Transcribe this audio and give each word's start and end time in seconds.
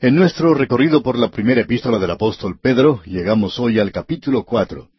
En 0.00 0.14
nuestro 0.14 0.54
recorrido 0.54 1.02
por 1.02 1.18
la 1.18 1.28
primera 1.28 1.62
epístola 1.62 1.98
del 1.98 2.12
apóstol 2.12 2.56
Pedro, 2.62 3.02
llegamos 3.04 3.58
hoy 3.58 3.80
al 3.80 3.90
capítulo 3.90 4.44
cuatro. 4.44 4.90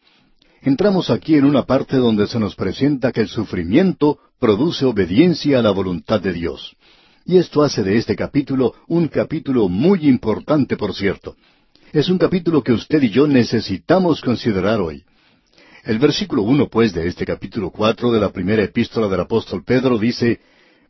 Entramos 0.60 1.08
aquí 1.08 1.36
en 1.36 1.46
una 1.46 1.62
parte 1.62 1.96
donde 1.96 2.26
se 2.26 2.38
nos 2.38 2.54
presenta 2.54 3.10
que 3.10 3.22
el 3.22 3.28
sufrimiento 3.28 4.18
produce 4.38 4.84
obediencia 4.84 5.58
a 5.58 5.62
la 5.62 5.70
voluntad 5.70 6.20
de 6.20 6.34
Dios. 6.34 6.76
Y 7.24 7.38
esto 7.38 7.62
hace 7.62 7.82
de 7.82 7.96
este 7.96 8.14
capítulo 8.14 8.74
un 8.88 9.08
capítulo 9.08 9.70
muy 9.70 10.06
importante, 10.06 10.76
por 10.76 10.94
cierto. 10.94 11.34
Es 11.94 12.10
un 12.10 12.18
capítulo 12.18 12.62
que 12.62 12.72
usted 12.72 13.02
y 13.02 13.08
yo 13.08 13.26
necesitamos 13.26 14.20
considerar 14.20 14.82
hoy. 14.82 15.02
El 15.82 15.98
versículo 15.98 16.42
uno, 16.42 16.68
pues, 16.68 16.92
de 16.92 17.08
este 17.08 17.24
capítulo 17.24 17.70
cuatro 17.70 18.12
de 18.12 18.20
la 18.20 18.32
primera 18.32 18.62
epístola 18.62 19.08
del 19.08 19.20
apóstol 19.20 19.64
Pedro 19.64 19.96
dice, 19.96 20.40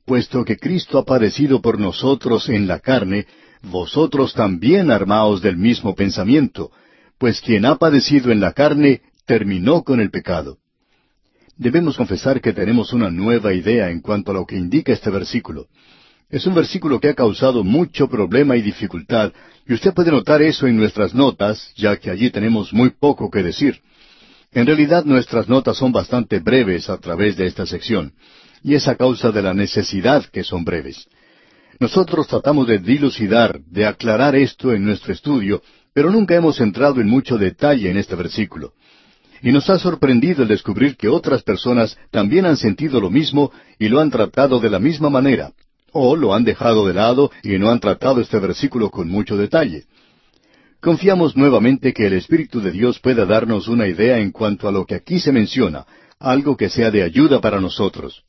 Puesto 0.05 0.45
que 0.45 0.57
Cristo 0.57 0.99
ha 0.99 1.05
padecido 1.05 1.61
por 1.61 1.79
nosotros 1.79 2.49
en 2.49 2.67
la 2.67 2.81
carne, 2.81 3.27
vosotros 3.63 4.35
también 4.35 4.91
armaos 4.91 5.43
del 5.43 5.57
mismo 5.57 5.95
pensamiento, 5.95 6.71
pues 7.19 7.41
quien 7.41 7.67
ha 7.67 7.77
padecido 7.77 8.33
en 8.33 8.41
la 8.41 8.53
carne 8.53 9.03
terminó 9.27 9.83
con 9.83 10.01
el 10.01 10.11
pecado. 10.11 10.59
Debemos 11.57 11.97
confesar 11.97 12.41
que 12.41 12.55
tenemos 12.55 12.93
una 12.95 13.11
nueva 13.11 13.53
idea 13.53 13.91
en 13.91 14.01
cuanto 14.01 14.31
a 14.31 14.35
lo 14.35 14.47
que 14.47 14.57
indica 14.57 14.93
este 14.93 15.11
versículo. 15.11 15.67
Es 16.31 16.47
un 16.47 16.55
versículo 16.55 17.01
que 17.01 17.09
ha 17.09 17.15
causado 17.15 17.63
mucho 17.63 18.09
problema 18.09 18.57
y 18.57 18.63
dificultad, 18.63 19.33
y 19.67 19.75
usted 19.75 19.93
puede 19.93 20.11
notar 20.11 20.41
eso 20.41 20.67
en 20.67 20.77
nuestras 20.77 21.15
notas, 21.15 21.73
ya 21.77 21.97
que 21.99 22.11
allí 22.11 22.31
tenemos 22.31 22.73
muy 22.73 22.91
poco 22.91 23.31
que 23.31 23.43
decir. 23.43 23.81
En 24.53 24.67
realidad 24.67 25.05
nuestras 25.05 25.49
notas 25.49 25.77
son 25.77 25.93
bastante 25.93 26.39
breves 26.39 26.89
a 26.89 26.99
través 26.99 27.37
de 27.37 27.47
esta 27.47 27.67
sección, 27.67 28.15
y 28.63 28.75
es 28.75 28.89
a 28.89 28.97
causa 28.97 29.31
de 29.31 29.43
la 29.43 29.53
necesidad 29.53 30.25
que 30.27 30.45
son 30.45 30.65
breves. 30.65 31.07
Nosotros 31.81 32.29
tratamos 32.29 32.67
de 32.67 32.79
dilucidar, 32.79 33.59
de 33.65 33.87
aclarar 33.87 34.37
esto 34.37 34.75
en 34.75 34.85
nuestro 34.85 35.15
estudio, 35.15 35.63
pero 35.95 36.11
nunca 36.11 36.35
hemos 36.35 36.61
entrado 36.61 37.01
en 37.01 37.09
mucho 37.09 37.39
detalle 37.39 37.91
en 37.91 37.97
este 37.97 38.15
versículo. 38.17 38.75
Y 39.41 39.51
nos 39.51 39.71
ha 39.71 39.79
sorprendido 39.79 40.43
el 40.43 40.49
descubrir 40.49 40.99
que 40.99 41.09
otras 41.09 41.43
personas 41.43 41.97
también 42.11 42.45
han 42.45 42.59
sentido 42.59 43.01
lo 43.01 43.09
mismo 43.09 43.51
y 43.79 43.89
lo 43.89 43.99
han 43.99 44.11
tratado 44.11 44.61
de 44.61 44.69
la 44.69 44.79
misma 44.79 45.09
manera, 45.09 45.53
o 45.93 46.17
lo 46.17 46.35
han 46.35 46.45
dejado 46.45 46.87
de 46.87 46.93
lado 46.93 47.31
y 47.43 47.59
no 47.59 47.71
han 47.71 47.81
tratado 47.81 48.21
este 48.21 48.39
versículo 48.39 48.91
con 48.91 49.09
mucho 49.09 49.39
detalle. 49.39 49.85
Confiamos 50.81 51.35
nuevamente 51.35 51.95
que 51.95 52.07
el 52.07 52.13
Espíritu 52.13 52.61
de 52.61 52.73
Dios 52.73 52.99
pueda 53.01 53.25
darnos 53.25 53.69
una 53.69 53.89
idea 53.89 54.19
en 54.19 54.33
cuanto 54.33 54.69
a 54.69 54.73
lo 54.73 54.85
que 54.85 54.97
aquí 54.97 55.19
se 55.19 55.33
menciona, 55.33 55.87
algo 56.19 56.59
que 56.59 56.69
sea 56.69 56.91
de 56.91 57.03
ayuda 57.03 57.41
para 57.41 57.59
nosotros. 57.59 58.23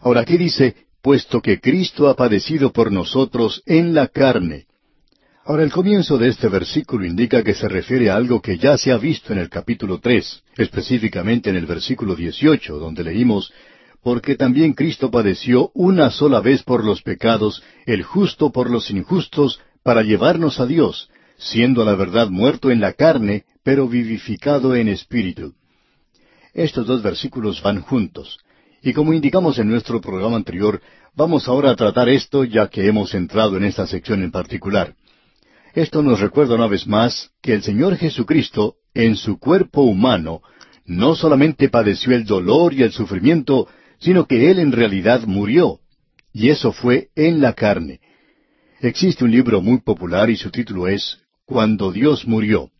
Ahora 0.00 0.22
aquí 0.22 0.38
dice, 0.38 0.76
puesto 1.04 1.42
que 1.42 1.60
Cristo 1.60 2.08
ha 2.08 2.16
padecido 2.16 2.72
por 2.72 2.90
nosotros 2.90 3.62
en 3.66 3.92
la 3.92 4.08
carne. 4.08 4.64
Ahora 5.44 5.62
el 5.62 5.70
comienzo 5.70 6.16
de 6.16 6.28
este 6.28 6.48
versículo 6.48 7.04
indica 7.04 7.42
que 7.42 7.52
se 7.52 7.68
refiere 7.68 8.08
a 8.08 8.16
algo 8.16 8.40
que 8.40 8.56
ya 8.56 8.78
se 8.78 8.90
ha 8.90 8.96
visto 8.96 9.30
en 9.34 9.38
el 9.38 9.50
capítulo 9.50 10.00
tres, 10.00 10.42
específicamente 10.56 11.50
en 11.50 11.56
el 11.56 11.66
versículo 11.66 12.16
dieciocho, 12.16 12.78
donde 12.78 13.04
leímos 13.04 13.52
porque 14.02 14.34
también 14.36 14.72
Cristo 14.72 15.10
padeció 15.10 15.70
una 15.74 16.10
sola 16.10 16.40
vez 16.40 16.62
por 16.62 16.82
los 16.82 17.02
pecados, 17.02 17.62
el 17.84 18.02
justo 18.02 18.50
por 18.50 18.70
los 18.70 18.90
injustos, 18.90 19.60
para 19.82 20.02
llevarnos 20.02 20.58
a 20.58 20.64
Dios, 20.64 21.10
siendo 21.36 21.82
a 21.82 21.84
la 21.84 21.96
verdad 21.96 22.28
muerto 22.30 22.70
en 22.70 22.80
la 22.80 22.94
carne, 22.94 23.44
pero 23.62 23.88
vivificado 23.88 24.74
en 24.74 24.88
espíritu. 24.88 25.52
Estos 26.54 26.86
dos 26.86 27.02
versículos 27.02 27.62
van 27.62 27.82
juntos. 27.82 28.38
Y 28.84 28.92
como 28.92 29.14
indicamos 29.14 29.58
en 29.58 29.70
nuestro 29.70 29.98
programa 30.02 30.36
anterior, 30.36 30.78
vamos 31.16 31.48
ahora 31.48 31.70
a 31.70 31.74
tratar 31.74 32.10
esto 32.10 32.44
ya 32.44 32.68
que 32.68 32.86
hemos 32.86 33.14
entrado 33.14 33.56
en 33.56 33.64
esta 33.64 33.86
sección 33.86 34.22
en 34.22 34.30
particular. 34.30 34.94
Esto 35.72 36.02
nos 36.02 36.20
recuerda 36.20 36.54
una 36.54 36.66
vez 36.66 36.86
más 36.86 37.30
que 37.40 37.54
el 37.54 37.62
Señor 37.62 37.96
Jesucristo, 37.96 38.74
en 38.92 39.16
su 39.16 39.38
cuerpo 39.38 39.80
humano, 39.80 40.42
no 40.84 41.14
solamente 41.14 41.70
padeció 41.70 42.14
el 42.14 42.26
dolor 42.26 42.74
y 42.74 42.82
el 42.82 42.92
sufrimiento, 42.92 43.68
sino 44.00 44.26
que 44.26 44.50
Él 44.50 44.58
en 44.58 44.70
realidad 44.70 45.22
murió. 45.26 45.80
Y 46.34 46.50
eso 46.50 46.70
fue 46.70 47.08
en 47.16 47.40
la 47.40 47.54
carne. 47.54 48.00
Existe 48.80 49.24
un 49.24 49.30
libro 49.30 49.62
muy 49.62 49.80
popular 49.80 50.28
y 50.28 50.36
su 50.36 50.50
título 50.50 50.88
es 50.88 51.22
Cuando 51.46 51.90
Dios 51.90 52.26
murió. 52.26 52.70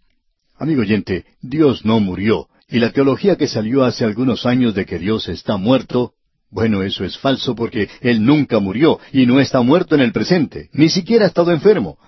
Amigo 0.58 0.82
oyente, 0.82 1.24
Dios 1.40 1.86
no 1.86 1.98
murió, 1.98 2.48
y 2.74 2.80
la 2.80 2.90
teología 2.90 3.36
que 3.36 3.46
salió 3.46 3.84
hace 3.84 4.04
algunos 4.04 4.46
años 4.46 4.74
de 4.74 4.84
que 4.84 4.98
Dios 4.98 5.28
está 5.28 5.56
muerto, 5.56 6.14
bueno, 6.50 6.82
eso 6.82 7.04
es 7.04 7.16
falso 7.16 7.54
porque 7.54 7.88
Él 8.00 8.24
nunca 8.24 8.58
murió 8.58 8.98
y 9.12 9.26
no 9.26 9.38
está 9.38 9.60
muerto 9.60 9.94
en 9.94 10.00
el 10.00 10.10
presente, 10.10 10.70
ni 10.72 10.88
siquiera 10.88 11.24
ha 11.24 11.28
estado 11.28 11.52
enfermo. 11.52 11.98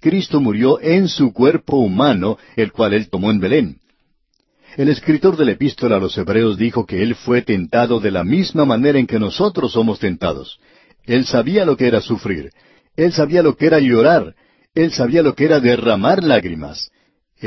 Cristo 0.00 0.38
murió 0.38 0.78
en 0.82 1.08
su 1.08 1.32
cuerpo 1.32 1.78
humano, 1.78 2.36
el 2.56 2.72
cual 2.72 2.92
Él 2.92 3.08
tomó 3.08 3.30
en 3.30 3.40
Belén. 3.40 3.78
El 4.76 4.90
escritor 4.90 5.38
de 5.38 5.46
la 5.46 5.52
epístola 5.52 5.96
a 5.96 6.00
los 6.00 6.18
Hebreos 6.18 6.58
dijo 6.58 6.84
que 6.84 7.02
Él 7.02 7.14
fue 7.14 7.40
tentado 7.40 7.98
de 7.98 8.10
la 8.10 8.22
misma 8.22 8.66
manera 8.66 8.98
en 8.98 9.06
que 9.06 9.18
nosotros 9.18 9.72
somos 9.72 9.98
tentados. 9.98 10.60
Él 11.04 11.24
sabía 11.24 11.64
lo 11.64 11.74
que 11.78 11.86
era 11.86 12.02
sufrir, 12.02 12.50
Él 12.96 13.14
sabía 13.14 13.42
lo 13.42 13.56
que 13.56 13.64
era 13.64 13.80
llorar, 13.80 14.34
Él 14.74 14.92
sabía 14.92 15.22
lo 15.22 15.34
que 15.34 15.46
era 15.46 15.58
derramar 15.58 16.22
lágrimas, 16.22 16.90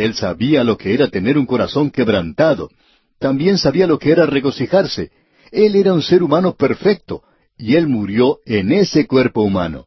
él 0.04 0.16
sabía 0.16 0.64
lo 0.64 0.78
que 0.78 0.94
era 0.94 1.08
tener 1.08 1.38
un 1.38 1.46
corazón 1.46 1.92
quebrantado. 1.92 2.70
También 3.20 3.58
sabía 3.58 3.88
lo 3.88 3.98
que 4.00 4.12
era 4.12 4.26
regocijarse. 4.26 5.12
Él 5.52 5.76
era 5.76 5.94
un 5.94 6.02
ser 6.02 6.24
humano 6.24 6.56
perfecto, 6.56 7.24
y 7.58 7.76
Él 7.76 7.88
murió 7.88 8.40
en 8.46 8.72
ese 8.72 9.08
cuerpo 9.08 9.42
humano. 9.42 9.86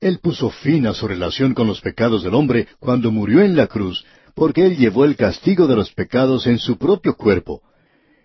Él 0.00 0.20
puso 0.20 0.50
fin 0.50 0.86
a 0.86 0.92
su 0.92 1.08
relación 1.08 1.54
con 1.54 1.66
los 1.66 1.80
pecados 1.80 2.22
del 2.22 2.34
hombre 2.34 2.68
cuando 2.78 3.10
murió 3.10 3.42
en 3.42 3.56
la 3.56 3.66
cruz, 3.66 4.04
porque 4.34 4.64
Él 4.66 4.76
llevó 4.76 5.04
el 5.04 5.16
castigo 5.16 5.66
de 5.66 5.74
los 5.74 5.92
pecados 5.92 6.46
en 6.46 6.58
su 6.58 6.76
propio 6.76 7.16
cuerpo. 7.16 7.62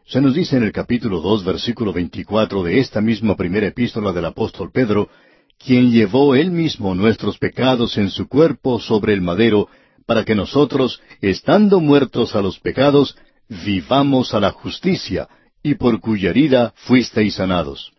Se 0.06 0.20
nos 0.20 0.36
dice 0.36 0.58
en 0.58 0.64
el 0.64 0.72
capítulo 0.72 1.22
dos, 1.22 1.44
versículo 1.44 1.94
veinticuatro 1.94 2.64
de 2.64 2.80
esta 2.80 3.02
misma 3.02 3.36
primera 3.36 3.68
epístola 3.68 4.12
del 4.12 4.26
apóstol 4.26 4.70
Pedro, 4.72 5.10
quien 5.58 5.92
llevó 5.92 6.36
Él 6.36 6.52
mismo 6.52 6.94
nuestros 6.96 7.38
pecados 7.38 7.98
en 7.98 8.10
su 8.10 8.28
cuerpo 8.28 8.80
sobre 8.80 9.14
el 9.14 9.22
madero, 9.22 9.70
para 10.06 10.24
que 10.26 10.36
nosotros, 10.36 11.02
estando 11.22 11.80
muertos 11.80 12.36
a 12.36 12.42
los 12.42 12.60
pecados, 12.60 13.16
vivamos 13.66 14.34
a 14.34 14.40
la 14.40 14.52
justicia, 14.52 15.28
y 15.64 15.76
por 15.76 16.00
cuya 16.00 16.30
herida 16.30 16.74
fuisteis 16.76 17.36
sanados. 17.36 17.92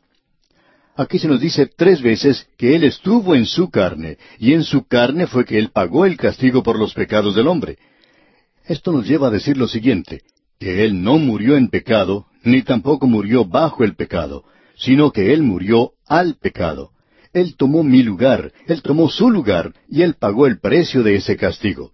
Aquí 0.97 1.19
se 1.19 1.29
nos 1.29 1.41
dice 1.41 1.67
tres 1.67 2.03
veces 2.03 2.47
que 2.59 2.77
Él 2.77 2.85
estuvo 2.85 3.35
en 3.35 3.47
su 3.47 3.71
carne, 3.71 4.19
y 4.39 4.53
en 4.53 4.63
su 4.63 4.87
carne 4.87 5.27
fue 5.27 5.45
que 5.45 5.59
Él 5.59 5.71
pagó 5.71 6.05
el 6.05 6.17
castigo 6.17 6.63
por 6.63 6.79
los 6.79 6.93
pecados 6.93 7.35
del 7.35 7.49
hombre. 7.49 7.79
Esto 8.67 8.93
nos 8.93 9.07
lleva 9.07 9.29
a 9.29 9.31
decir 9.31 9.57
lo 9.57 9.69
siguiente, 9.69 10.23
que 10.59 10.85
Él 10.85 11.03
no 11.03 11.19
murió 11.19 11.57
en 11.57 11.69
pecado, 11.69 12.27
ni 12.45 12.63
tampoco 12.63 13.07
murió 13.07 13.45
bajo 13.45 13.85
el 13.85 13.95
pecado, 13.95 14.45
sino 14.77 15.13
que 15.13 15.33
Él 15.33 15.43
murió 15.43 15.93
al 16.07 16.37
pecado. 16.37 16.91
Él 17.33 17.57
tomó 17.57 17.83
mi 17.83 18.03
lugar, 18.03 18.53
Él 18.67 18.83
tomó 18.83 19.09
su 19.09 19.31
lugar, 19.31 19.73
y 19.89 20.03
Él 20.03 20.15
pagó 20.19 20.47
el 20.47 20.59
precio 20.61 21.03
de 21.03 21.17
ese 21.17 21.37
castigo. 21.37 21.93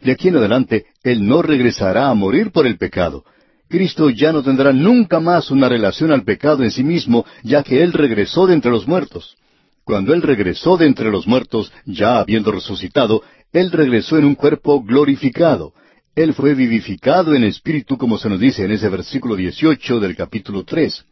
De 0.00 0.12
aquí 0.12 0.28
en 0.28 0.36
adelante, 0.36 0.86
Él 1.02 1.26
no 1.26 1.42
regresará 1.42 2.10
a 2.10 2.14
morir 2.14 2.50
por 2.50 2.66
el 2.66 2.76
pecado. 2.76 3.24
Cristo 3.68 4.10
ya 4.10 4.32
no 4.32 4.42
tendrá 4.42 4.72
nunca 4.72 5.20
más 5.20 5.50
una 5.50 5.68
relación 5.68 6.12
al 6.12 6.24
pecado 6.24 6.62
en 6.62 6.70
sí 6.70 6.84
mismo, 6.84 7.24
ya 7.42 7.62
que 7.62 7.82
Él 7.82 7.92
regresó 7.92 8.46
de 8.46 8.54
entre 8.54 8.70
los 8.70 8.86
muertos. 8.86 9.36
Cuando 9.84 10.12
Él 10.12 10.22
regresó 10.22 10.76
de 10.76 10.86
entre 10.86 11.10
los 11.10 11.26
muertos, 11.26 11.72
ya 11.84 12.18
habiendo 12.18 12.50
resucitado, 12.50 13.22
Él 13.52 13.70
regresó 13.70 14.18
en 14.18 14.24
un 14.24 14.34
cuerpo 14.34 14.82
glorificado. 14.82 15.72
Él 16.14 16.34
fue 16.34 16.54
vivificado 16.54 17.34
en 17.34 17.44
espíritu, 17.44 17.96
como 17.96 18.18
se 18.18 18.28
nos 18.28 18.40
dice 18.40 18.64
en 18.64 18.72
ese 18.72 18.88
versículo 18.88 19.36
18 19.36 20.00
del 20.00 20.16
capítulo 20.16 20.64
3. 20.64 21.04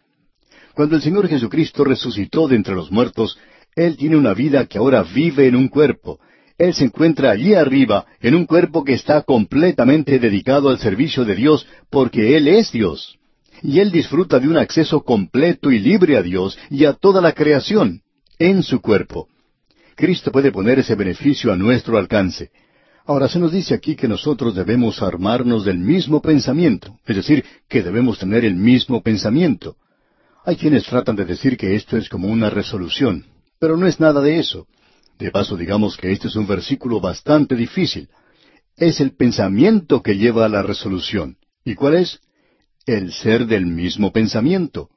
Cuando 0.74 0.96
el 0.96 1.02
Señor 1.02 1.28
Jesucristo 1.28 1.84
resucitó 1.84 2.48
de 2.48 2.56
entre 2.56 2.74
los 2.74 2.90
muertos, 2.90 3.36
él 3.74 3.96
tiene 3.96 4.16
una 4.16 4.34
vida 4.34 4.66
que 4.66 4.78
ahora 4.78 5.02
vive 5.02 5.46
en 5.46 5.56
un 5.56 5.68
cuerpo. 5.68 6.20
Él 6.58 6.74
se 6.74 6.84
encuentra 6.84 7.30
allí 7.30 7.54
arriba, 7.54 8.06
en 8.20 8.34
un 8.34 8.46
cuerpo 8.46 8.84
que 8.84 8.92
está 8.92 9.22
completamente 9.22 10.18
dedicado 10.18 10.68
al 10.68 10.78
servicio 10.78 11.24
de 11.24 11.34
Dios, 11.34 11.66
porque 11.90 12.36
Él 12.36 12.48
es 12.48 12.70
Dios. 12.70 13.18
Y 13.62 13.80
Él 13.80 13.90
disfruta 13.90 14.38
de 14.38 14.48
un 14.48 14.58
acceso 14.58 15.02
completo 15.02 15.70
y 15.70 15.78
libre 15.78 16.16
a 16.16 16.22
Dios 16.22 16.58
y 16.68 16.84
a 16.84 16.92
toda 16.92 17.20
la 17.20 17.32
creación, 17.32 18.02
en 18.38 18.62
su 18.62 18.80
cuerpo. 18.80 19.28
Cristo 19.96 20.30
puede 20.30 20.52
poner 20.52 20.78
ese 20.78 20.94
beneficio 20.94 21.52
a 21.52 21.56
nuestro 21.56 21.96
alcance. 21.96 22.50
Ahora 23.06 23.28
se 23.28 23.38
nos 23.38 23.52
dice 23.52 23.74
aquí 23.74 23.96
que 23.96 24.06
nosotros 24.06 24.54
debemos 24.54 25.02
armarnos 25.02 25.64
del 25.64 25.78
mismo 25.78 26.20
pensamiento, 26.20 26.98
es 27.06 27.16
decir, 27.16 27.44
que 27.68 27.82
debemos 27.82 28.18
tener 28.18 28.44
el 28.44 28.54
mismo 28.54 29.02
pensamiento. 29.02 29.76
Hay 30.44 30.56
quienes 30.56 30.84
tratan 30.84 31.16
de 31.16 31.24
decir 31.24 31.56
que 31.56 31.74
esto 31.74 31.96
es 31.96 32.08
como 32.08 32.28
una 32.28 32.50
resolución, 32.50 33.26
pero 33.62 33.76
no 33.76 33.86
es 33.86 34.00
nada 34.00 34.20
de 34.20 34.40
eso. 34.40 34.66
De 35.20 35.30
paso, 35.30 35.56
digamos 35.56 35.96
que 35.96 36.10
este 36.10 36.26
es 36.26 36.34
un 36.34 36.48
versículo 36.48 37.00
bastante 37.00 37.54
difícil. 37.54 38.08
Es 38.76 39.00
el 39.00 39.14
pensamiento 39.14 40.02
que 40.02 40.16
lleva 40.16 40.46
a 40.46 40.48
la 40.48 40.62
resolución. 40.64 41.36
¿Y 41.64 41.76
cuál 41.76 41.94
es? 41.94 42.18
El 42.86 43.12
ser 43.12 43.46
del 43.46 43.66
mismo 43.66 44.12
pensamiento. 44.12 44.88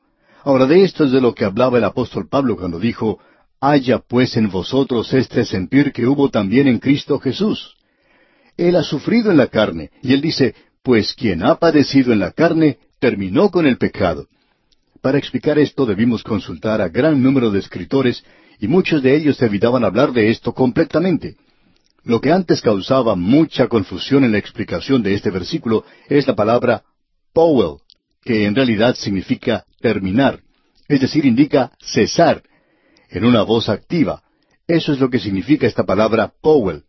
Ahora, 0.43 0.65
de 0.65 0.83
esto 0.83 1.03
es 1.03 1.11
de 1.11 1.21
lo 1.21 1.35
que 1.35 1.45
hablaba 1.45 1.77
el 1.77 1.83
apóstol 1.83 2.27
Pablo 2.27 2.57
cuando 2.57 2.79
dijo, 2.79 3.19
haya 3.61 3.99
pues 3.99 4.35
en 4.35 4.49
vosotros 4.49 5.13
este 5.13 5.45
sentir 5.45 5.93
que 5.93 6.07
hubo 6.07 6.31
también 6.31 6.67
en 6.67 6.79
Cristo 6.79 7.19
Jesús. 7.19 7.75
Él 8.57 8.77
ha 8.77 8.83
sufrido 8.83 9.29
en 9.29 9.37
la 9.37 9.45
carne, 9.45 9.91
y 10.01 10.13
él 10.13 10.21
dice, 10.21 10.55
pues 10.81 11.13
quien 11.13 11.45
ha 11.45 11.57
padecido 11.57 12.13
en 12.13 12.19
la 12.19 12.31
carne, 12.31 12.79
terminó 12.97 13.51
con 13.51 13.67
el 13.67 13.77
pecado. 13.77 14.25
Para 15.01 15.19
explicar 15.19 15.59
esto 15.59 15.85
debimos 15.85 16.23
consultar 16.23 16.81
a 16.81 16.89
gran 16.89 17.21
número 17.21 17.51
de 17.51 17.59
escritores, 17.59 18.23
y 18.59 18.67
muchos 18.67 19.01
de 19.01 19.15
ellos 19.15 19.41
evitaban 19.41 19.83
hablar 19.83 20.11
de 20.11 20.29
esto 20.29 20.53
completamente. 20.53 21.35
Lo 22.03 22.21
que 22.21 22.31
antes 22.31 22.61
causaba 22.61 23.15
mucha 23.15 23.67
confusión 23.67 24.23
en 24.23 24.31
la 24.31 24.37
explicación 24.37 25.01
de 25.01 25.15
este 25.15 25.31
versículo 25.31 25.83
es 26.07 26.27
la 26.27 26.35
palabra 26.35 26.83
Powell, 27.33 27.79
que 28.23 28.45
en 28.45 28.55
realidad 28.55 28.95
significa 28.95 29.65
terminar, 29.81 30.39
es 30.87 31.01
decir, 31.01 31.25
indica 31.25 31.71
cesar, 31.79 32.43
en 33.09 33.25
una 33.25 33.43
voz 33.43 33.69
activa. 33.69 34.21
Eso 34.67 34.93
es 34.93 34.99
lo 34.99 35.09
que 35.09 35.19
significa 35.19 35.67
esta 35.67 35.83
palabra 35.83 36.33
Powell. 36.41 36.83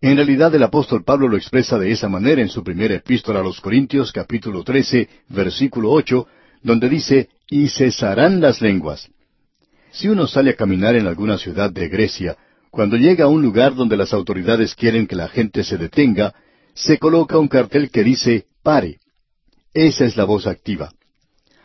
En 0.00 0.16
realidad 0.16 0.54
el 0.54 0.62
apóstol 0.64 1.04
Pablo 1.04 1.28
lo 1.28 1.36
expresa 1.36 1.78
de 1.78 1.92
esa 1.92 2.08
manera 2.08 2.42
en 2.42 2.48
su 2.48 2.64
primera 2.64 2.94
epístola 2.94 3.40
a 3.40 3.42
los 3.42 3.60
Corintios 3.60 4.10
capítulo 4.12 4.64
13 4.64 5.08
versículo 5.28 5.92
8, 5.92 6.26
donde 6.62 6.88
dice, 6.88 7.28
y 7.48 7.68
cesarán 7.68 8.40
las 8.40 8.60
lenguas. 8.60 9.08
Si 9.92 10.08
uno 10.08 10.26
sale 10.26 10.50
a 10.50 10.56
caminar 10.56 10.96
en 10.96 11.06
alguna 11.06 11.38
ciudad 11.38 11.70
de 11.70 11.88
Grecia, 11.88 12.36
cuando 12.70 12.96
llega 12.96 13.24
a 13.24 13.28
un 13.28 13.42
lugar 13.42 13.74
donde 13.74 13.96
las 13.96 14.12
autoridades 14.12 14.74
quieren 14.74 15.06
que 15.06 15.16
la 15.16 15.28
gente 15.28 15.62
se 15.62 15.76
detenga, 15.76 16.34
se 16.74 16.98
coloca 16.98 17.38
un 17.38 17.48
cartel 17.48 17.90
que 17.90 18.02
dice 18.02 18.46
pare. 18.62 18.98
Esa 19.74 20.04
es 20.04 20.16
la 20.16 20.24
voz 20.24 20.46
activa. 20.46 20.92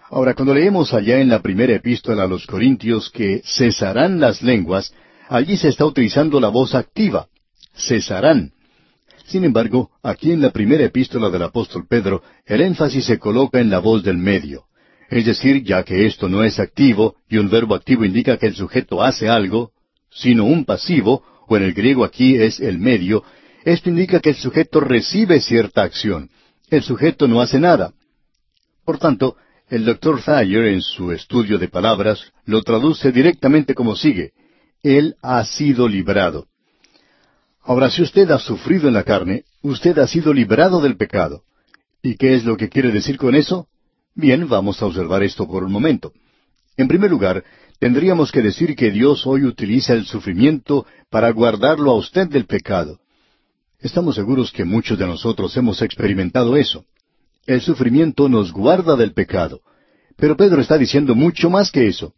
Ahora, 0.10 0.34
cuando 0.34 0.54
leemos 0.54 0.94
allá 0.94 1.20
en 1.20 1.30
la 1.30 1.42
primera 1.42 1.74
epístola 1.74 2.24
a 2.24 2.28
los 2.28 2.46
Corintios 2.46 3.10
que 3.10 3.42
cesarán 3.44 4.20
las 4.20 4.42
lenguas, 4.42 4.94
allí 5.30 5.58
se 5.58 5.70
está 5.70 5.86
utilizando 5.86 6.40
la 6.40 6.50
voz 6.50 6.76
activa 6.76 7.28
cesarán. 7.78 8.52
Sin 9.26 9.44
embargo, 9.44 9.92
aquí 10.02 10.32
en 10.32 10.42
la 10.42 10.52
primera 10.52 10.84
epístola 10.84 11.30
del 11.30 11.44
apóstol 11.44 11.86
Pedro, 11.88 12.24
el 12.46 12.62
énfasis 12.62 13.06
se 13.06 13.20
coloca 13.20 13.60
en 13.60 13.70
la 13.70 13.80
voz 13.80 14.04
del 14.04 14.18
medio. 14.18 14.66
Es 15.10 15.26
decir, 15.26 15.64
ya 15.64 15.84
que 15.84 16.06
esto 16.06 16.28
no 16.28 16.44
es 16.44 16.60
activo, 16.60 17.16
y 17.30 17.38
un 17.38 17.50
verbo 17.50 17.76
activo 17.76 18.04
indica 18.04 18.38
que 18.38 18.48
el 18.48 18.56
sujeto 18.56 19.02
hace 19.02 19.30
algo, 19.30 19.72
sino 20.12 20.46
un 20.46 20.66
pasivo, 20.66 21.24
o 21.48 21.58
en 21.58 21.64
el 21.64 21.74
griego 21.74 22.04
aquí 22.04 22.36
es 22.36 22.60
el 22.60 22.78
medio, 22.80 23.24
esto 23.64 23.90
indica 23.90 24.20
que 24.20 24.30
el 24.30 24.36
sujeto 24.36 24.80
recibe 24.80 25.40
cierta 25.42 25.84
acción. 25.84 26.30
El 26.70 26.84
sujeto 26.84 27.28
no 27.28 27.42
hace 27.42 27.60
nada. 27.60 27.94
Por 28.86 28.98
tanto, 28.98 29.38
el 29.70 29.84
doctor 29.84 30.22
Thayer, 30.22 30.66
en 30.66 30.82
su 30.82 31.12
estudio 31.12 31.58
de 31.58 31.68
palabras, 31.68 32.32
lo 32.46 32.62
traduce 32.64 33.12
directamente 33.12 33.74
como 33.76 33.96
sigue. 33.96 34.32
Él 34.84 35.16
ha 35.22 35.44
sido 35.44 35.88
librado. 35.88 36.48
Ahora, 37.62 37.90
si 37.90 38.02
usted 38.02 38.32
ha 38.32 38.40
sufrido 38.40 38.88
en 38.88 38.94
la 38.94 39.04
carne, 39.04 39.44
usted 39.62 39.98
ha 40.00 40.08
sido 40.08 40.34
librado 40.34 40.80
del 40.80 40.96
pecado. 40.96 41.44
¿Y 42.02 42.16
qué 42.16 42.36
es 42.36 42.46
lo 42.46 42.56
que 42.56 42.70
quiere 42.70 42.92
decir 42.92 43.18
con 43.18 43.36
eso? 43.36 43.68
Bien, 44.18 44.50
vamos 44.50 44.82
a 44.82 44.88
observar 44.88 45.22
esto 45.22 45.48
por 45.48 45.64
un 45.64 45.72
momento. 45.72 46.12
En 46.76 46.88
primer 46.88 47.12
lugar, 47.12 47.44
tendríamos 47.80 48.32
que 48.32 48.42
decir 48.42 48.76
que 48.76 48.90
Dios 48.90 49.28
hoy 49.28 49.44
utiliza 49.44 49.94
el 49.94 50.06
sufrimiento 50.06 50.88
para 51.12 51.30
guardarlo 51.30 51.92
a 51.92 51.98
usted 51.98 52.28
del 52.28 52.46
pecado. 52.46 53.00
Estamos 53.80 54.16
seguros 54.16 54.52
que 54.52 54.66
muchos 54.66 54.98
de 54.98 55.06
nosotros 55.06 55.56
hemos 55.56 55.84
experimentado 55.84 56.58
eso. 56.58 56.84
El 57.46 57.62
sufrimiento 57.62 58.28
nos 58.28 58.52
guarda 58.52 58.96
del 58.96 59.14
pecado. 59.14 59.62
Pero 60.16 60.36
Pedro 60.36 60.62
está 60.62 60.80
diciendo 60.80 61.14
mucho 61.14 61.52
más 61.52 61.70
que 61.70 61.86
eso. 61.86 62.16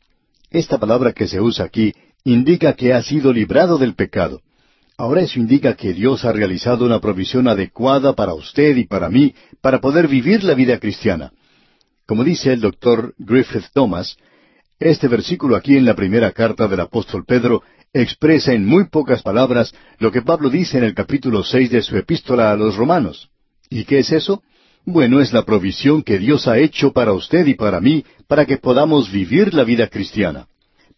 Esta 0.49 0.77
palabra 0.77 1.11
que 1.11 1.27
se 1.27 1.41
usa 1.41 1.65
aquí 1.65 1.93
indica 2.23 2.75
que 2.75 2.93
ha 2.93 3.03
sido 3.03 3.33
librado 3.33 3.77
del 3.77 3.95
pecado. 3.95 4.41
Ahora 4.95 5.19
eso 5.19 5.37
indica 5.37 5.73
que 5.73 5.93
Dios 5.93 6.23
ha 6.23 6.31
realizado 6.31 6.85
una 6.85 7.01
provisión 7.01 7.49
adecuada 7.49 8.13
para 8.13 8.33
usted 8.33 8.77
y 8.77 8.85
para 8.85 9.09
mí 9.09 9.35
para 9.59 9.81
poder 9.81 10.07
vivir 10.07 10.45
la 10.45 10.53
vida 10.53 10.79
cristiana. 10.79 11.33
Como 12.09 12.23
dice 12.23 12.51
el 12.51 12.59
doctor 12.59 13.13
Griffith 13.19 13.65
Thomas, 13.71 14.17
este 14.79 15.07
versículo 15.07 15.55
aquí 15.55 15.77
en 15.77 15.85
la 15.85 15.93
primera 15.93 16.31
carta 16.31 16.67
del 16.67 16.79
apóstol 16.79 17.23
Pedro 17.23 17.61
expresa 17.93 18.51
en 18.51 18.65
muy 18.65 18.85
pocas 18.85 19.21
palabras 19.21 19.75
lo 19.99 20.11
que 20.11 20.23
Pablo 20.23 20.49
dice 20.49 20.79
en 20.79 20.85
el 20.85 20.95
capítulo 20.95 21.43
seis 21.43 21.69
de 21.69 21.83
su 21.83 21.95
epístola 21.95 22.49
a 22.49 22.55
los 22.55 22.77
romanos. 22.77 23.29
¿Y 23.69 23.83
qué 23.83 23.99
es 23.99 24.11
eso? 24.11 24.41
Bueno, 24.85 25.21
es 25.21 25.33
la 25.33 25.45
provisión 25.45 26.01
que 26.01 26.17
Dios 26.17 26.47
ha 26.47 26.57
hecho 26.57 26.93
para 26.93 27.13
usted 27.13 27.45
y 27.45 27.53
para 27.53 27.79
mí 27.79 28.03
para 28.25 28.47
que 28.47 28.57
podamos 28.57 29.11
vivir 29.11 29.53
la 29.53 29.63
vida 29.63 29.85
cristiana. 29.85 30.47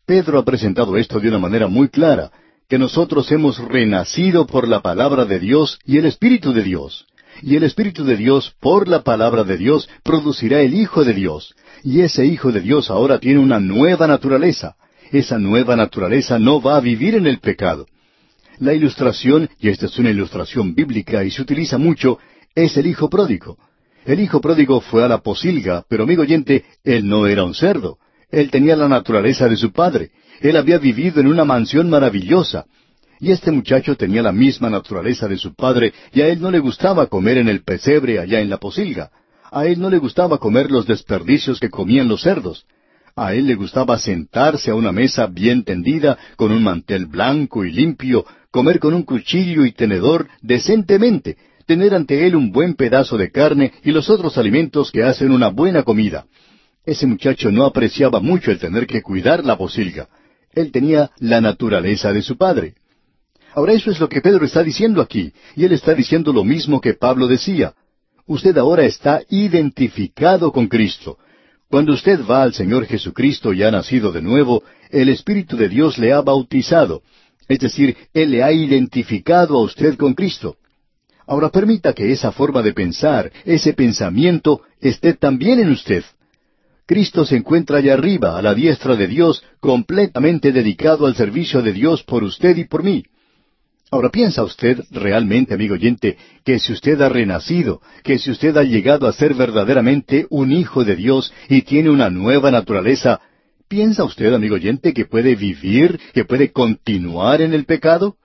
Pedro 0.05 0.39
ha 0.39 0.45
presentado 0.45 0.95
esto 0.95 1.19
de 1.19 1.27
una 1.27 1.39
manera 1.39 1.67
muy 1.67 1.89
clara, 1.89 2.31
que 2.69 2.79
nosotros 2.79 3.29
hemos 3.33 3.57
renacido 3.57 4.47
por 4.47 4.65
la 4.65 4.81
palabra 4.81 5.25
de 5.25 5.39
Dios 5.39 5.77
y 5.83 5.97
el 5.97 6.05
Espíritu 6.05 6.53
de 6.53 6.63
Dios. 6.63 7.05
Y 7.41 7.55
el 7.55 7.63
Espíritu 7.63 8.03
de 8.03 8.17
Dios, 8.17 8.53
por 8.59 8.87
la 8.87 9.01
palabra 9.01 9.43
de 9.43 9.57
Dios, 9.57 9.89
producirá 10.03 10.61
el 10.61 10.75
Hijo 10.75 11.03
de 11.03 11.13
Dios. 11.13 11.55
Y 11.83 12.01
ese 12.01 12.25
Hijo 12.25 12.51
de 12.51 12.61
Dios 12.61 12.91
ahora 12.91 13.19
tiene 13.19 13.39
una 13.39 13.59
nueva 13.59 14.07
naturaleza. 14.07 14.75
Esa 15.11 15.39
nueva 15.39 15.75
naturaleza 15.75 16.37
no 16.37 16.61
va 16.61 16.77
a 16.77 16.81
vivir 16.81 17.15
en 17.15 17.25
el 17.25 17.39
pecado. 17.39 17.87
La 18.59 18.73
ilustración, 18.73 19.49
y 19.59 19.69
esta 19.69 19.87
es 19.87 19.97
una 19.97 20.11
ilustración 20.11 20.75
bíblica 20.75 21.23
y 21.23 21.31
se 21.31 21.41
utiliza 21.41 21.77
mucho, 21.77 22.19
es 22.53 22.77
el 22.77 22.85
Hijo 22.85 23.09
pródigo. 23.09 23.57
El 24.05 24.19
Hijo 24.19 24.39
pródigo 24.39 24.79
fue 24.81 25.03
a 25.03 25.07
la 25.07 25.19
posilga, 25.19 25.83
pero 25.89 26.03
amigo 26.03 26.21
oyente, 26.21 26.65
él 26.83 27.07
no 27.07 27.25
era 27.25 27.43
un 27.43 27.55
cerdo. 27.55 27.97
Él 28.29 28.49
tenía 28.51 28.75
la 28.75 28.87
naturaleza 28.87 29.49
de 29.49 29.57
su 29.57 29.71
padre. 29.71 30.11
Él 30.41 30.55
había 30.57 30.77
vivido 30.77 31.19
en 31.19 31.27
una 31.27 31.43
mansión 31.43 31.89
maravillosa. 31.89 32.65
Y 33.21 33.31
este 33.31 33.51
muchacho 33.51 33.95
tenía 33.95 34.23
la 34.23 34.31
misma 34.31 34.71
naturaleza 34.71 35.27
de 35.27 35.37
su 35.37 35.53
padre, 35.53 35.93
y 36.11 36.21
a 36.21 36.27
él 36.27 36.41
no 36.41 36.49
le 36.49 36.57
gustaba 36.57 37.05
comer 37.05 37.37
en 37.37 37.49
el 37.49 37.63
pesebre 37.63 38.17
allá 38.17 38.41
en 38.41 38.49
la 38.49 38.57
posilga. 38.57 39.11
A 39.51 39.67
él 39.67 39.79
no 39.79 39.91
le 39.91 39.99
gustaba 39.99 40.39
comer 40.39 40.71
los 40.71 40.87
desperdicios 40.87 41.59
que 41.59 41.69
comían 41.69 42.07
los 42.07 42.23
cerdos. 42.23 42.65
A 43.15 43.35
él 43.35 43.45
le 43.45 43.53
gustaba 43.53 43.99
sentarse 43.99 44.71
a 44.71 44.75
una 44.75 44.91
mesa 44.91 45.27
bien 45.27 45.63
tendida, 45.63 46.17
con 46.35 46.51
un 46.51 46.63
mantel 46.63 47.05
blanco 47.05 47.63
y 47.63 47.71
limpio, 47.71 48.25
comer 48.49 48.79
con 48.79 48.95
un 48.95 49.03
cuchillo 49.03 49.65
y 49.65 49.71
tenedor 49.71 50.27
decentemente, 50.41 51.37
tener 51.67 51.93
ante 51.93 52.25
él 52.25 52.35
un 52.35 52.51
buen 52.51 52.73
pedazo 52.73 53.19
de 53.19 53.29
carne 53.29 53.71
y 53.83 53.91
los 53.91 54.09
otros 54.09 54.35
alimentos 54.39 54.91
que 54.91 55.03
hacen 55.03 55.31
una 55.31 55.49
buena 55.49 55.83
comida. 55.83 56.25
Ese 56.83 57.05
muchacho 57.05 57.51
no 57.51 57.65
apreciaba 57.65 58.19
mucho 58.19 58.49
el 58.49 58.57
tener 58.57 58.87
que 58.87 59.03
cuidar 59.03 59.45
la 59.45 59.59
posilga. 59.59 60.09
Él 60.53 60.71
tenía 60.71 61.11
la 61.19 61.39
naturaleza 61.39 62.11
de 62.11 62.23
su 62.23 62.35
padre. 62.35 62.73
Ahora 63.53 63.73
eso 63.73 63.91
es 63.91 63.99
lo 63.99 64.07
que 64.07 64.21
Pedro 64.21 64.45
está 64.45 64.63
diciendo 64.63 65.01
aquí, 65.01 65.33
y 65.55 65.65
él 65.65 65.73
está 65.73 65.93
diciendo 65.93 66.31
lo 66.31 66.43
mismo 66.43 66.79
que 66.79 66.93
Pablo 66.93 67.27
decía. 67.27 67.73
Usted 68.25 68.57
ahora 68.57 68.85
está 68.85 69.21
identificado 69.29 70.51
con 70.51 70.67
Cristo. 70.67 71.17
Cuando 71.69 71.93
usted 71.93 72.19
va 72.25 72.43
al 72.43 72.53
Señor 72.53 72.85
Jesucristo 72.85 73.53
y 73.53 73.63
ha 73.63 73.71
nacido 73.71 74.11
de 74.11 74.21
nuevo, 74.21 74.63
el 74.89 75.09
Espíritu 75.09 75.57
de 75.57 75.69
Dios 75.69 75.97
le 75.97 76.13
ha 76.13 76.21
bautizado. 76.21 77.01
Es 77.47 77.59
decir, 77.59 77.97
Él 78.13 78.31
le 78.31 78.43
ha 78.43 78.51
identificado 78.51 79.57
a 79.57 79.63
usted 79.63 79.97
con 79.97 80.13
Cristo. 80.13 80.57
Ahora 81.27 81.49
permita 81.49 81.93
que 81.93 82.11
esa 82.11 82.31
forma 82.31 82.61
de 82.61 82.73
pensar, 82.73 83.31
ese 83.45 83.73
pensamiento, 83.73 84.61
esté 84.79 85.13
también 85.13 85.59
en 85.59 85.71
usted. 85.71 86.03
Cristo 86.85 87.25
se 87.25 87.37
encuentra 87.37 87.77
allá 87.77 87.93
arriba, 87.93 88.37
a 88.37 88.41
la 88.41 88.53
diestra 88.53 88.95
de 88.95 89.07
Dios, 89.07 89.43
completamente 89.59 90.51
dedicado 90.51 91.05
al 91.05 91.15
servicio 91.15 91.61
de 91.61 91.73
Dios 91.73 92.03
por 92.03 92.23
usted 92.23 92.57
y 92.57 92.65
por 92.65 92.83
mí. 92.83 93.05
Ahora 93.93 94.09
piensa 94.09 94.41
usted 94.45 94.79
realmente, 94.89 95.53
amigo 95.53 95.73
oyente, 95.73 96.17
que 96.45 96.59
si 96.59 96.71
usted 96.71 97.01
ha 97.01 97.09
renacido, 97.09 97.81
que 98.05 98.19
si 98.19 98.31
usted 98.31 98.55
ha 98.55 98.63
llegado 98.63 99.05
a 99.05 99.11
ser 99.11 99.33
verdaderamente 99.33 100.27
un 100.29 100.53
hijo 100.53 100.85
de 100.85 100.95
Dios 100.95 101.33
y 101.49 101.63
tiene 101.63 101.89
una 101.89 102.09
nueva 102.09 102.51
naturaleza, 102.51 103.19
¿piensa 103.67 104.05
usted, 104.05 104.33
amigo 104.33 104.55
oyente, 104.55 104.93
que 104.93 105.03
puede 105.03 105.35
vivir, 105.35 105.99
que 106.13 106.23
puede 106.23 106.53
continuar 106.53 107.41
en 107.41 107.53
el 107.53 107.65
pecado? 107.65 108.15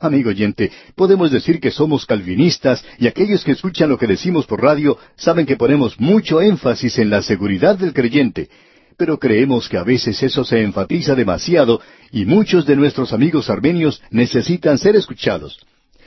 Amigo 0.00 0.30
oyente, 0.30 0.72
podemos 0.96 1.30
decir 1.30 1.60
que 1.60 1.70
somos 1.70 2.06
calvinistas 2.06 2.84
y 2.98 3.06
aquellos 3.06 3.44
que 3.44 3.52
escuchan 3.52 3.90
lo 3.90 3.98
que 3.98 4.08
decimos 4.08 4.46
por 4.46 4.60
radio 4.60 4.98
saben 5.14 5.46
que 5.46 5.56
ponemos 5.56 6.00
mucho 6.00 6.42
énfasis 6.42 6.98
en 6.98 7.10
la 7.10 7.22
seguridad 7.22 7.78
del 7.78 7.94
creyente, 7.94 8.48
pero 8.96 9.18
creemos 9.18 9.68
que 9.68 9.78
a 9.78 9.84
veces 9.84 10.22
eso 10.22 10.44
se 10.44 10.62
enfatiza 10.62 11.14
demasiado 11.14 11.80
y 12.12 12.24
muchos 12.24 12.66
de 12.66 12.76
nuestros 12.76 13.12
amigos 13.12 13.50
armenios 13.50 14.02
necesitan 14.10 14.78
ser 14.78 14.96
escuchados. 14.96 15.58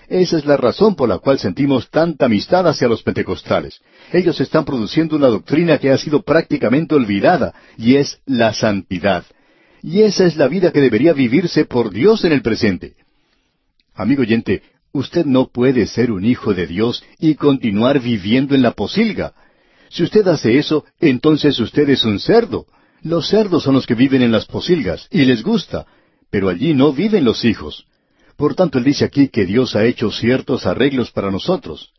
Esa 0.07 0.37
es 0.37 0.45
la 0.45 0.55
razón 0.55 0.95
por 0.95 1.09
la 1.09 1.19
cual 1.19 1.37
sentimos 1.37 1.89
tanta 1.89 2.25
amistad 2.27 2.65
hacia 2.67 2.87
los 2.87 3.03
pentecostales. 3.03 3.81
Ellos 4.13 4.39
están 4.39 4.63
produciendo 4.63 5.17
una 5.17 5.27
doctrina 5.27 5.79
que 5.79 5.91
ha 5.91 5.97
sido 5.97 6.21
prácticamente 6.21 6.95
olvidada, 6.95 7.53
y 7.77 7.95
es 7.95 8.19
la 8.25 8.53
santidad. 8.53 9.25
Y 9.83 10.01
esa 10.03 10.25
es 10.25 10.37
la 10.37 10.47
vida 10.47 10.71
que 10.71 10.79
debería 10.79 11.11
vivirse 11.11 11.65
por 11.65 11.91
Dios 11.91 12.23
en 12.23 12.31
el 12.31 12.41
presente. 12.41 12.95
Amigo 13.93 14.21
oyente, 14.21 14.61
usted 14.93 15.25
no 15.25 15.47
puede 15.47 15.87
ser 15.87 16.11
un 16.11 16.23
hijo 16.23 16.53
de 16.53 16.67
Dios 16.67 17.03
y 17.19 17.35
continuar 17.35 17.99
viviendo 17.99 18.55
en 18.55 18.61
la 18.61 18.71
posilga. 18.71 19.33
Si 19.89 20.03
usted 20.03 20.25
hace 20.27 20.57
eso, 20.57 20.85
entonces 20.99 21.59
usted 21.59 21.89
es 21.89 22.05
un 22.05 22.19
cerdo. 22.19 22.65
Los 23.03 23.29
cerdos 23.29 23.63
son 23.63 23.75
los 23.75 23.85
que 23.85 23.95
viven 23.95 24.21
en 24.21 24.31
las 24.31 24.45
posilgas, 24.45 25.07
y 25.11 25.25
les 25.25 25.43
gusta. 25.43 25.85
pero 26.29 26.49
allí 26.49 26.73
no 26.73 26.91
viven 26.91 27.23
los 27.23 27.45
hijos. 27.45 27.85
Por 28.35 28.53
tanto, 28.53 28.77
él 28.77 28.83
dice 28.83 29.05
aquí 29.05 29.29
que 29.29 29.45
Dios 29.45 29.75
ha 29.75 29.85
hecho 29.85 30.11
ciertos 30.11 30.65
arreglos 30.65 31.11
para 31.11 31.31
nosotros. 31.31 31.91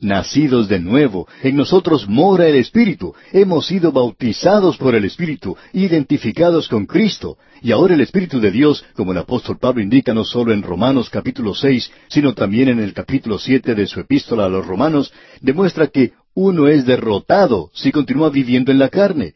Nacidos 0.00 0.68
de 0.68 0.80
nuevo, 0.80 1.28
en 1.42 1.56
nosotros 1.56 2.08
mora 2.08 2.48
el 2.48 2.56
Espíritu, 2.56 3.14
hemos 3.32 3.66
sido 3.66 3.92
bautizados 3.92 4.76
por 4.76 4.94
el 4.94 5.04
Espíritu, 5.04 5.56
identificados 5.72 6.68
con 6.68 6.84
Cristo, 6.86 7.38
y 7.62 7.70
ahora 7.70 7.94
el 7.94 8.00
Espíritu 8.00 8.40
de 8.40 8.50
Dios, 8.50 8.84
como 8.94 9.12
el 9.12 9.18
apóstol 9.18 9.58
Pablo 9.58 9.82
indica 9.82 10.12
no 10.12 10.24
solo 10.24 10.52
en 10.52 10.62
Romanos 10.62 11.08
capítulo 11.10 11.54
seis, 11.54 11.90
sino 12.08 12.34
también 12.34 12.68
en 12.68 12.80
el 12.80 12.92
capítulo 12.92 13.38
siete 13.38 13.74
de 13.74 13.86
su 13.86 14.00
epístola 14.00 14.46
a 14.46 14.48
los 14.48 14.66
Romanos, 14.66 15.12
demuestra 15.40 15.86
que 15.86 16.12
uno 16.34 16.66
es 16.66 16.84
derrotado 16.84 17.70
si 17.72 17.92
continúa 17.92 18.30
viviendo 18.30 18.72
en 18.72 18.80
la 18.80 18.88
carne. 18.88 19.34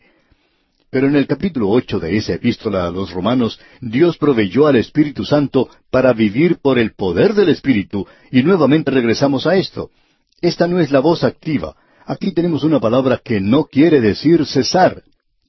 Pero 0.90 1.06
en 1.06 1.16
el 1.16 1.26
capítulo 1.26 1.68
ocho 1.68 2.00
de 2.00 2.16
esa 2.16 2.34
epístola 2.34 2.86
a 2.86 2.90
los 2.90 3.12
romanos, 3.12 3.60
Dios 3.80 4.16
proveyó 4.16 4.66
al 4.66 4.76
Espíritu 4.76 5.24
Santo 5.24 5.68
para 5.90 6.14
vivir 6.14 6.58
por 6.62 6.78
el 6.78 6.94
poder 6.94 7.34
del 7.34 7.50
Espíritu, 7.50 8.06
y 8.30 8.42
nuevamente 8.42 8.90
regresamos 8.90 9.46
a 9.46 9.56
esto. 9.56 9.90
Esta 10.40 10.66
no 10.66 10.80
es 10.80 10.90
la 10.90 11.00
voz 11.00 11.24
activa. 11.24 11.76
Aquí 12.06 12.32
tenemos 12.32 12.64
una 12.64 12.80
palabra 12.80 13.20
que 13.22 13.38
no 13.38 13.64
quiere 13.64 14.00
decir 14.00 14.46
cesar. 14.46 15.02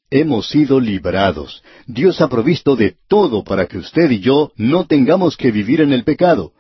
Hemos 0.10 0.50
sido 0.50 0.80
librados. 0.80 1.64
Dios 1.86 2.20
ha 2.20 2.28
provisto 2.28 2.76
de 2.76 2.96
todo 3.08 3.44
para 3.44 3.68
que 3.68 3.78
usted 3.78 4.12
y 4.12 4.20
yo 4.20 4.52
no 4.58 4.88
tengamos 4.88 5.38
que 5.38 5.52
vivir 5.52 5.80
en 5.80 5.94
el 5.94 6.04
pecado. 6.04 6.52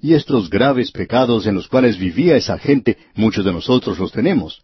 Y 0.00 0.14
estos 0.14 0.48
graves 0.48 0.90
pecados 0.90 1.46
en 1.46 1.54
los 1.54 1.68
cuales 1.68 1.98
vivía 1.98 2.36
esa 2.36 2.58
gente, 2.58 2.96
muchos 3.14 3.44
de 3.44 3.52
nosotros 3.52 3.98
los 3.98 4.10
tenemos. 4.10 4.62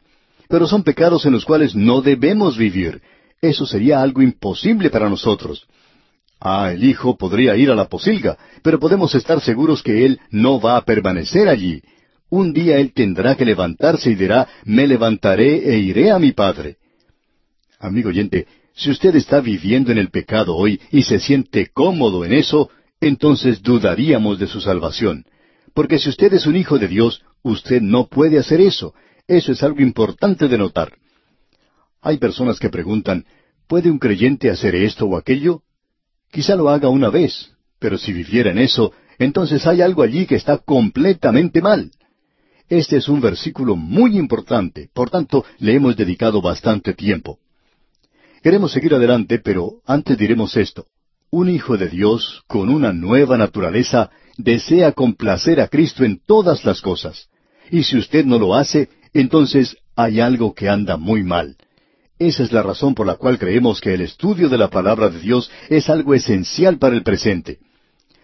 Pero 0.49 0.67
son 0.67 0.85
pecados 0.85 1.27
en 1.27 1.33
los 1.33 1.45
cuales 1.45 1.75
no 1.75 2.01
debemos 2.01 2.57
vivir. 2.57 3.03
Eso 3.41 3.67
sería 3.67 4.03
algo 4.03 4.23
imposible 4.23 4.91
para 4.91 5.09
nosotros. 5.09 5.67
Ah, 6.41 6.73
el 6.73 6.85
Hijo 6.85 7.17
podría 7.17 7.57
ir 7.57 7.71
a 7.71 7.75
la 7.75 7.89
posilga, 7.89 8.37
pero 8.63 8.79
podemos 8.79 9.15
estar 9.15 9.41
seguros 9.41 9.83
que 9.83 10.05
Él 10.05 10.21
no 10.31 10.61
va 10.61 10.77
a 10.77 10.85
permanecer 10.85 11.49
allí. 11.49 11.83
Un 12.31 12.53
día 12.53 12.79
Él 12.79 12.93
tendrá 12.93 13.37
que 13.37 13.45
levantarse 13.45 14.11
y 14.11 14.15
dirá, 14.15 14.47
me 14.65 14.87
levantaré 14.87 15.73
e 15.73 15.79
iré 15.79 16.11
a 16.11 16.19
mi 16.19 16.33
Padre. 16.33 16.77
Amigo 17.81 18.11
oyente, 18.11 18.47
si 18.75 18.91
usted 18.91 19.15
está 19.17 19.41
viviendo 19.41 19.91
en 19.91 19.99
el 19.99 20.11
pecado 20.11 20.55
hoy 20.55 20.81
y 20.91 21.03
se 21.03 21.19
siente 21.19 21.71
cómodo 21.73 22.25
en 22.25 22.33
eso, 22.33 22.71
entonces 23.01 23.63
dudaríamos 23.63 24.39
de 24.39 24.47
su 24.47 24.61
salvación. 24.61 25.25
Porque 25.75 25.99
si 25.99 26.09
usted 26.09 26.33
es 26.35 26.47
un 26.47 26.57
hijo 26.57 26.79
de 26.79 26.89
Dios, 26.89 27.23
usted 27.43 27.81
no 27.81 28.07
puede 28.07 28.39
hacer 28.39 28.61
eso. 28.61 28.95
Eso 29.27 29.53
es 29.53 29.63
algo 29.63 29.81
importante 29.81 30.49
de 30.49 30.59
notar. 30.59 30.93
Hay 32.01 32.19
personas 32.19 32.59
que 32.59 32.71
preguntan, 32.71 33.25
¿puede 33.67 33.91
un 33.91 33.99
creyente 33.99 34.51
hacer 34.51 34.75
esto 34.75 35.07
o 35.07 35.17
aquello? 35.17 35.63
Quizá 36.31 36.57
lo 36.57 36.69
haga 36.69 36.89
una 36.89 37.11
vez, 37.11 37.53
pero 37.79 37.99
si 37.99 38.13
viviera 38.13 38.51
en 38.51 38.59
eso, 38.59 38.93
entonces 39.19 39.67
hay 39.67 39.83
algo 39.83 40.03
allí 40.03 40.27
que 40.27 40.37
está 40.37 40.59
completamente 40.59 41.61
mal. 41.61 41.91
Este 42.69 42.99
es 42.99 43.09
un 43.09 43.21
versículo 43.21 43.77
muy 43.77 44.19
importante, 44.19 44.91
por 44.93 45.11
tanto 45.11 45.45
le 45.59 45.75
hemos 45.75 45.97
dedicado 45.97 46.43
bastante 46.43 46.93
tiempo. 46.93 47.39
Queremos 48.43 48.73
seguir 48.73 48.95
adelante, 48.95 49.39
pero 49.39 49.81
antes 49.87 50.17
diremos 50.19 50.57
esto. 50.57 50.87
Un 51.31 51.49
hijo 51.49 51.77
de 51.77 51.89
Dios, 51.89 52.43
con 52.47 52.69
una 52.69 52.93
nueva 52.93 53.37
naturaleza, 53.37 54.11
desea 54.37 54.93
complacer 54.93 55.61
a 55.61 55.69
Cristo 55.69 56.05
en 56.05 56.21
todas 56.25 56.65
las 56.65 56.81
cosas. 56.81 57.29
Y 57.71 57.83
si 57.83 57.99
usted 57.99 58.25
no 58.25 58.39
lo 58.39 58.55
hace, 58.55 58.89
entonces 59.13 59.77
hay 59.97 60.21
algo 60.21 60.55
que 60.55 60.69
anda 60.69 60.97
muy 60.97 61.25
mal. 61.25 61.57
Esa 62.19 62.43
es 62.43 62.53
la 62.53 62.63
razón 62.63 62.95
por 62.95 63.07
la 63.07 63.15
cual 63.15 63.39
creemos 63.39 63.81
que 63.81 63.95
el 63.95 64.01
estudio 64.01 64.49
de 64.49 64.59
la 64.59 64.69
palabra 64.69 65.09
de 65.09 65.21
Dios 65.21 65.51
es 65.69 65.89
algo 65.89 66.15
esencial 66.15 66.79
para 66.79 66.97
el 66.97 67.05
presente. 67.05 67.61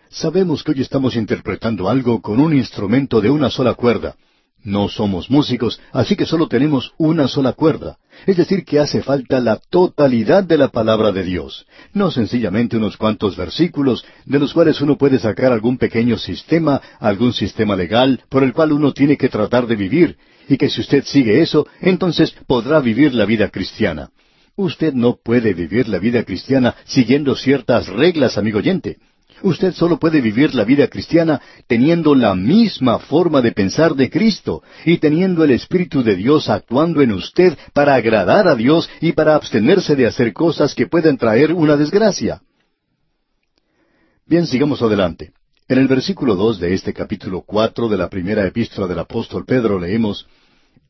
Sabemos 0.09 0.65
que 0.65 0.73
hoy 0.73 0.81
estamos 0.81 1.15
interpretando 1.15 1.89
algo 1.89 2.21
con 2.21 2.41
un 2.41 2.55
instrumento 2.55 3.21
de 3.21 3.31
una 3.31 3.51
sola 3.51 3.75
cuerda. 3.75 4.17
No 4.65 4.89
somos 4.89 5.31
músicos, 5.31 5.79
así 5.93 6.17
que 6.17 6.25
solo 6.25 6.49
tenemos 6.49 6.95
una 6.97 7.29
sola 7.29 7.53
cuerda. 7.53 7.99
Es 8.27 8.39
decir, 8.39 8.65
que 8.65 8.79
hace 8.79 9.03
falta 9.03 9.39
la 9.39 9.57
totalidad 9.57 10.43
de 10.43 10.57
la 10.57 10.69
palabra 10.69 11.13
de 11.13 11.23
Dios, 11.23 11.67
no 11.93 12.11
sencillamente 12.11 12.79
unos 12.79 12.97
cuantos 12.97 13.37
versículos 13.37 14.07
de 14.25 14.39
los 14.39 14.55
cuales 14.55 14.81
uno 14.81 14.97
puede 14.97 15.19
sacar 15.19 15.53
algún 15.53 15.77
pequeño 15.77 16.17
sistema, 16.17 16.81
algún 16.99 17.35
sistema 17.35 17.77
legal 17.77 18.23
por 18.31 18.43
el 18.43 18.55
cual 18.55 18.73
uno 18.73 18.95
tiene 18.95 19.19
que 19.19 19.29
tratar 19.29 19.67
de 19.67 19.77
vivir, 19.77 20.17
y 20.49 20.57
que 20.57 20.71
si 20.71 20.81
usted 20.81 21.05
sigue 21.05 21.43
eso, 21.43 21.67
entonces 21.83 22.35
podrá 22.47 22.81
vivir 22.81 23.15
la 23.15 23.27
vida 23.27 23.51
cristiana. 23.51 24.09
Usted 24.57 24.95
no 24.95 25.19
puede 25.23 25.53
vivir 25.53 25.89
la 25.89 25.99
vida 25.99 26.23
cristiana 26.23 26.75
siguiendo 26.85 27.37
ciertas 27.37 27.89
reglas, 27.89 28.39
amigo 28.39 28.61
oyente. 28.61 28.97
Usted 29.43 29.73
solo 29.73 29.99
puede 29.99 30.21
vivir 30.21 30.55
la 30.55 30.65
vida 30.65 30.89
cristiana 30.89 31.41
teniendo 31.67 32.15
la 32.15 32.35
misma 32.35 32.99
forma 32.99 33.43
de 33.43 33.53
pensar 33.53 33.95
de 33.95 34.11
Cristo 34.11 34.63
y 34.85 34.99
teniendo 34.99 35.45
el 35.45 35.51
Espíritu 35.51 36.03
de 36.03 36.17
Dios 36.17 36.49
actuando 36.49 37.03
en 37.03 37.13
usted 37.13 37.57
para 37.73 37.95
agradar 37.95 38.49
a 38.49 38.55
Dios 38.55 38.89
y 39.01 39.13
para 39.13 39.35
abstenerse 39.35 39.97
de 39.97 40.07
hacer 40.07 40.33
cosas 40.33 40.75
que 40.75 40.87
pueden 40.87 41.17
traer 41.17 41.53
una 41.53 41.77
desgracia. 41.77 42.41
Bien, 44.27 44.47
sigamos 44.47 44.81
adelante. 44.83 45.33
En 45.69 45.79
el 45.79 45.89
versículo 45.89 46.35
dos 46.35 46.61
de 46.61 46.75
este 46.75 46.93
capítulo 46.93 47.43
cuatro 47.43 47.89
de 47.89 47.97
la 47.97 48.11
primera 48.11 48.47
epístola 48.47 48.87
del 48.87 48.99
apóstol 48.99 49.45
Pedro 49.47 49.79
leemos 49.79 50.27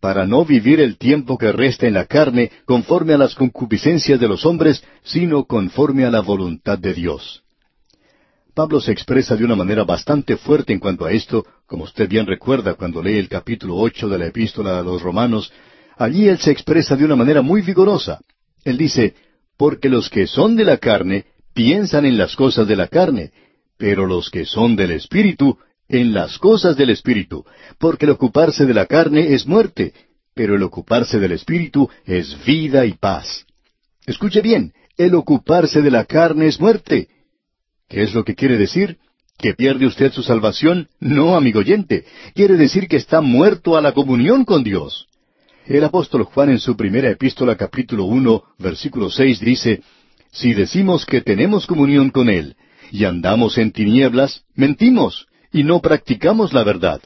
para 0.00 0.26
no 0.26 0.44
vivir 0.44 0.80
el 0.80 0.98
tiempo 0.98 1.38
que 1.38 1.52
resta 1.52 1.86
en 1.86 1.94
la 1.94 2.06
carne 2.06 2.50
conforme 2.66 3.14
a 3.14 3.18
las 3.18 3.34
concupiscencias 3.34 4.20
de 4.20 4.28
los 4.28 4.44
hombres, 4.44 4.84
sino 5.02 5.44
conforme 5.44 6.04
a 6.04 6.10
la 6.10 6.20
voluntad 6.20 6.78
de 6.78 6.92
Dios. 6.92 7.43
Pablo 8.54 8.80
se 8.80 8.92
expresa 8.92 9.34
de 9.34 9.44
una 9.44 9.56
manera 9.56 9.82
bastante 9.82 10.36
fuerte 10.36 10.72
en 10.72 10.78
cuanto 10.78 11.04
a 11.04 11.12
esto, 11.12 11.44
como 11.66 11.84
usted 11.84 12.08
bien 12.08 12.24
recuerda 12.24 12.74
cuando 12.74 13.02
lee 13.02 13.18
el 13.18 13.28
capítulo 13.28 13.74
ocho 13.74 14.08
de 14.08 14.16
la 14.16 14.26
epístola 14.26 14.78
a 14.78 14.82
los 14.82 15.02
romanos, 15.02 15.52
allí 15.96 16.28
él 16.28 16.38
se 16.38 16.52
expresa 16.52 16.94
de 16.94 17.04
una 17.04 17.16
manera 17.16 17.42
muy 17.42 17.62
vigorosa. 17.62 18.20
Él 18.64 18.78
dice, 18.78 19.14
porque 19.56 19.88
los 19.88 20.08
que 20.08 20.28
son 20.28 20.54
de 20.54 20.64
la 20.64 20.78
carne 20.78 21.24
piensan 21.52 22.06
en 22.06 22.16
las 22.16 22.36
cosas 22.36 22.68
de 22.68 22.76
la 22.76 22.86
carne, 22.86 23.32
pero 23.76 24.06
los 24.06 24.30
que 24.30 24.44
son 24.44 24.76
del 24.76 24.92
Espíritu, 24.92 25.58
en 25.88 26.14
las 26.14 26.38
cosas 26.38 26.76
del 26.76 26.90
Espíritu, 26.90 27.44
porque 27.78 28.04
el 28.06 28.12
ocuparse 28.12 28.66
de 28.66 28.74
la 28.74 28.86
carne 28.86 29.34
es 29.34 29.48
muerte, 29.48 29.92
pero 30.32 30.54
el 30.54 30.62
ocuparse 30.62 31.18
del 31.18 31.32
Espíritu 31.32 31.90
es 32.06 32.36
vida 32.44 32.86
y 32.86 32.92
paz. 32.92 33.46
Escuche 34.06 34.42
bien, 34.42 34.72
el 34.96 35.16
ocuparse 35.16 35.82
de 35.82 35.90
la 35.90 36.04
carne 36.04 36.46
es 36.46 36.60
muerte. 36.60 37.08
¿Qué 37.94 38.02
es 38.02 38.12
lo 38.12 38.24
que 38.24 38.34
quiere 38.34 38.58
decir? 38.58 38.98
¿Que 39.38 39.54
pierde 39.54 39.86
usted 39.86 40.12
su 40.12 40.24
salvación? 40.24 40.88
No, 40.98 41.36
amigo 41.36 41.60
oyente. 41.60 42.04
Quiere 42.34 42.56
decir 42.56 42.88
que 42.88 42.96
está 42.96 43.20
muerto 43.20 43.76
a 43.76 43.80
la 43.80 43.92
comunión 43.92 44.44
con 44.44 44.64
Dios. 44.64 45.06
El 45.64 45.84
apóstol 45.84 46.24
Juan 46.24 46.50
en 46.50 46.58
su 46.58 46.76
primera 46.76 47.08
epístola 47.08 47.56
capítulo 47.56 48.06
uno, 48.06 48.42
versículo 48.58 49.10
seis 49.10 49.38
dice, 49.38 49.80
Si 50.32 50.54
decimos 50.54 51.06
que 51.06 51.20
tenemos 51.20 51.68
comunión 51.68 52.10
con 52.10 52.30
Él, 52.30 52.56
y 52.90 53.04
andamos 53.04 53.58
en 53.58 53.70
tinieblas, 53.70 54.42
mentimos 54.56 55.28
y 55.52 55.62
no 55.62 55.80
practicamos 55.80 56.52
la 56.52 56.64
verdad. 56.64 57.00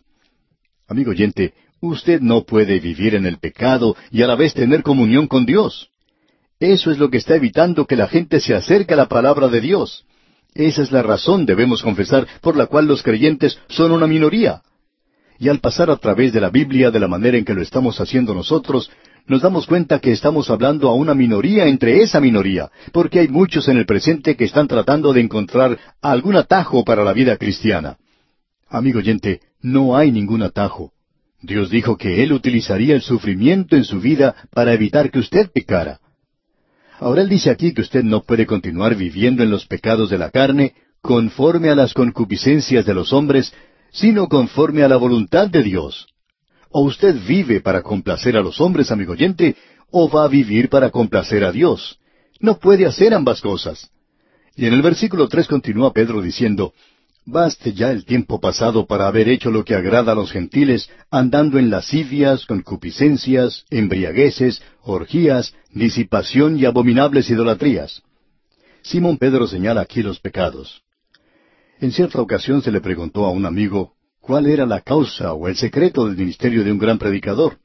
Amigo 0.87 1.11
oyente, 1.11 1.52
usted 1.83 2.23
no 2.23 2.45
puede 2.45 2.80
vivir 2.80 3.14
en 3.14 3.26
el 3.26 3.37
pecado 3.37 3.95
y 4.11 4.23
a 4.23 4.26
la 4.26 4.37
vez 4.37 4.54
tener 4.54 4.83
comunión 4.83 5.26
con 5.26 5.45
Dios. 5.45 5.90
Eso 6.59 6.90
es 6.90 6.97
lo 6.97 7.11
que 7.11 7.18
está 7.18 7.37
evitando 7.37 7.87
que 7.87 7.95
la 7.95 8.09
gente 8.09 8.40
se 8.40 8.54
acerque 8.54 8.95
a 8.95 8.97
la 8.97 9.09
palabra 9.09 9.49
de 9.49 9.61
Dios. 9.61 10.07
Esa 10.59 10.83
es 10.83 10.91
la 10.91 11.03
razón, 11.03 11.47
debemos 11.47 11.85
confesar, 11.85 12.27
por 12.41 12.57
la 12.57 12.67
cual 12.67 12.88
los 12.88 13.05
creyentes 13.05 13.61
son 13.69 13.93
una 13.93 14.09
minoría. 14.09 14.61
Y 15.38 15.49
al 15.49 15.61
pasar 15.61 15.88
a 15.88 15.97
través 15.97 16.33
de 16.33 16.41
la 16.41 16.50
Biblia 16.50 16.91
de 16.91 16.99
la 16.99 17.07
manera 17.07 17.38
en 17.38 17.45
que 17.45 17.55
lo 17.55 17.62
estamos 17.62 18.00
haciendo 18.00 18.35
nosotros, 18.35 18.91
nos 19.29 19.41
damos 19.41 19.69
cuenta 19.69 20.00
que 20.00 20.11
estamos 20.11 20.50
hablando 20.50 20.88
a 20.88 20.95
una 20.95 21.15
minoría 21.15 21.67
entre 21.69 22.03
esa 22.03 22.21
minoría, 22.21 22.73
porque 22.93 23.21
hay 23.21 23.29
muchos 23.29 23.69
en 23.69 23.77
el 23.77 23.87
presente 23.87 24.35
que 24.35 24.47
están 24.47 24.67
tratando 24.67 25.12
de 25.12 25.21
encontrar 25.21 25.79
algún 26.03 26.35
atajo 26.35 26.85
para 26.85 27.05
la 27.05 27.12
vida 27.12 27.37
cristiana. 27.37 27.97
Amigo 28.69 28.99
oyente, 28.99 29.38
no 29.62 29.97
hay 29.97 30.11
ningún 30.11 30.43
atajo. 30.43 30.91
Dios 31.41 31.71
dijo 31.71 31.97
que 31.97 32.25
Él 32.25 32.33
utilizaría 32.33 32.97
el 32.97 33.03
sufrimiento 33.03 33.77
en 33.77 33.85
su 33.85 34.00
vida 34.00 34.35
para 34.50 34.73
evitar 34.73 35.12
que 35.12 35.21
usted 35.21 35.53
pecara. 35.53 36.00
Ahora 37.00 37.23
Él 37.23 37.28
dice 37.28 37.50
aquí 37.50 37.73
que 37.73 37.83
usted 37.83 38.02
no 38.02 38.23
puede 38.23 38.47
continuar 38.47 38.97
viviendo 38.97 39.43
en 39.43 39.50
los 39.50 39.67
pecados 39.67 40.11
de 40.11 40.19
la 40.19 40.31
carne 40.31 40.75
conforme 41.00 41.71
a 41.71 41.76
las 41.76 41.95
concupiscencias 41.95 42.85
de 42.85 42.95
los 42.95 43.12
hombres, 43.12 43.52
sino 43.93 44.28
conforme 44.28 44.83
a 44.83 44.88
la 44.88 44.97
voluntad 44.97 45.49
de 45.49 45.62
Dios. 45.62 46.09
O 46.71 46.83
usted 46.83 47.14
vive 47.26 47.61
para 47.61 47.83
complacer 47.83 48.37
a 48.37 48.43
los 48.43 48.61
hombres, 48.61 48.90
amigo 48.90 49.12
oyente, 49.12 49.57
o 49.90 50.11
va 50.11 50.25
a 50.25 50.28
vivir 50.28 50.69
para 50.69 50.90
complacer 50.90 51.45
a 51.45 51.52
Dios. 51.52 51.99
No 52.40 52.59
puede 52.59 52.85
hacer 52.85 53.14
ambas 53.14 53.40
cosas. 53.40 53.90
Y 54.57 54.67
en 54.67 54.75
el 54.75 54.83
versículo 54.83 55.28
tres 55.28 55.47
continúa 55.47 55.93
Pedro 55.93 56.21
diciendo, 56.21 56.75
Baste 57.30 57.75
ya 57.75 57.90
el 57.90 58.06
tiempo 58.06 58.40
pasado 58.40 58.87
para 58.87 59.06
haber 59.06 59.28
hecho 59.28 59.50
lo 59.50 59.62
que 59.62 59.75
agrada 59.75 60.12
a 60.12 60.14
los 60.14 60.32
gentiles, 60.32 60.88
andando 61.11 61.58
en 61.58 61.68
lascivias, 61.68 62.47
concupiscencias, 62.47 63.66
embriagueces, 63.68 64.62
orgías, 64.80 65.54
disipación 65.70 66.58
y 66.58 66.64
abominables 66.64 67.28
idolatrías. 67.28 68.02
Simón 68.80 69.18
Pedro 69.18 69.47
señala 69.47 69.82
aquí 69.82 70.02
los 70.02 70.20
pecados. 70.20 70.82
En 71.80 71.92
cierta 71.92 72.18
ocasión 72.23 72.62
se 72.62 72.73
le 72.73 72.80
preguntó 72.80 73.26
a 73.26 73.30
un 73.30 73.44
amigo 73.44 73.92
cuál 74.20 74.47
era 74.47 74.64
la 74.64 74.80
causa 74.80 75.35
o 75.35 75.49
el 75.49 75.56
secreto 75.56 76.06
del 76.06 76.16
ministerio 76.16 76.64
de 76.64 76.73
un 76.73 76.78
gran 76.78 76.97
predicador. 76.97 77.58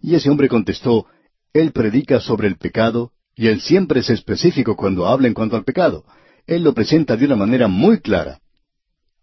Y 0.00 0.14
ese 0.14 0.30
hombre 0.30 0.46
contestó, 0.46 1.06
Él 1.52 1.72
predica 1.72 2.20
sobre 2.20 2.46
el 2.46 2.56
pecado 2.56 3.10
y 3.34 3.48
él 3.48 3.62
siempre 3.62 3.98
es 3.98 4.10
específico 4.10 4.76
cuando 4.76 5.08
habla 5.08 5.26
en 5.26 5.34
cuanto 5.34 5.56
al 5.56 5.64
pecado. 5.64 6.04
Él 6.46 6.62
lo 6.62 6.72
presenta 6.72 7.16
de 7.16 7.24
una 7.24 7.34
manera 7.34 7.66
muy 7.66 7.98
clara. 7.98 8.41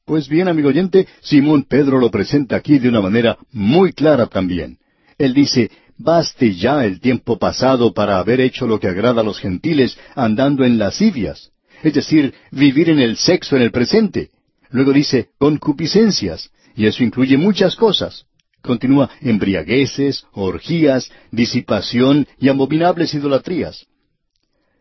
Pues 0.09 0.27
bien, 0.27 0.47
amigo 0.47 0.69
oyente, 0.69 1.07
Simón 1.21 1.65
Pedro 1.65 1.99
lo 1.99 2.09
presenta 2.09 2.55
aquí 2.55 2.79
de 2.79 2.89
una 2.89 2.99
manera 2.99 3.37
muy 3.51 3.93
clara 3.93 4.25
también. 4.25 4.79
Él 5.19 5.35
dice, 5.35 5.69
baste 5.99 6.55
ya 6.55 6.83
el 6.83 6.99
tiempo 6.99 7.37
pasado 7.37 7.93
para 7.93 8.17
haber 8.17 8.41
hecho 8.41 8.65
lo 8.65 8.79
que 8.79 8.87
agrada 8.87 9.21
a 9.21 9.23
los 9.23 9.37
gentiles 9.37 9.99
andando 10.15 10.65
en 10.65 10.79
lascivias, 10.79 11.51
es 11.83 11.93
decir, 11.93 12.33
vivir 12.49 12.89
en 12.89 12.97
el 12.97 13.17
sexo 13.17 13.55
en 13.55 13.61
el 13.61 13.69
presente. 13.69 14.31
Luego 14.71 14.93
dice, 14.93 15.29
concupiscencias, 15.37 16.49
y 16.75 16.87
eso 16.87 17.03
incluye 17.03 17.37
muchas 17.37 17.75
cosas. 17.75 18.25
Continúa 18.63 19.11
embriagueces, 19.21 20.25
orgías, 20.31 21.11
disipación 21.29 22.25
y 22.39 22.49
abominables 22.49 23.13
idolatrías. 23.13 23.85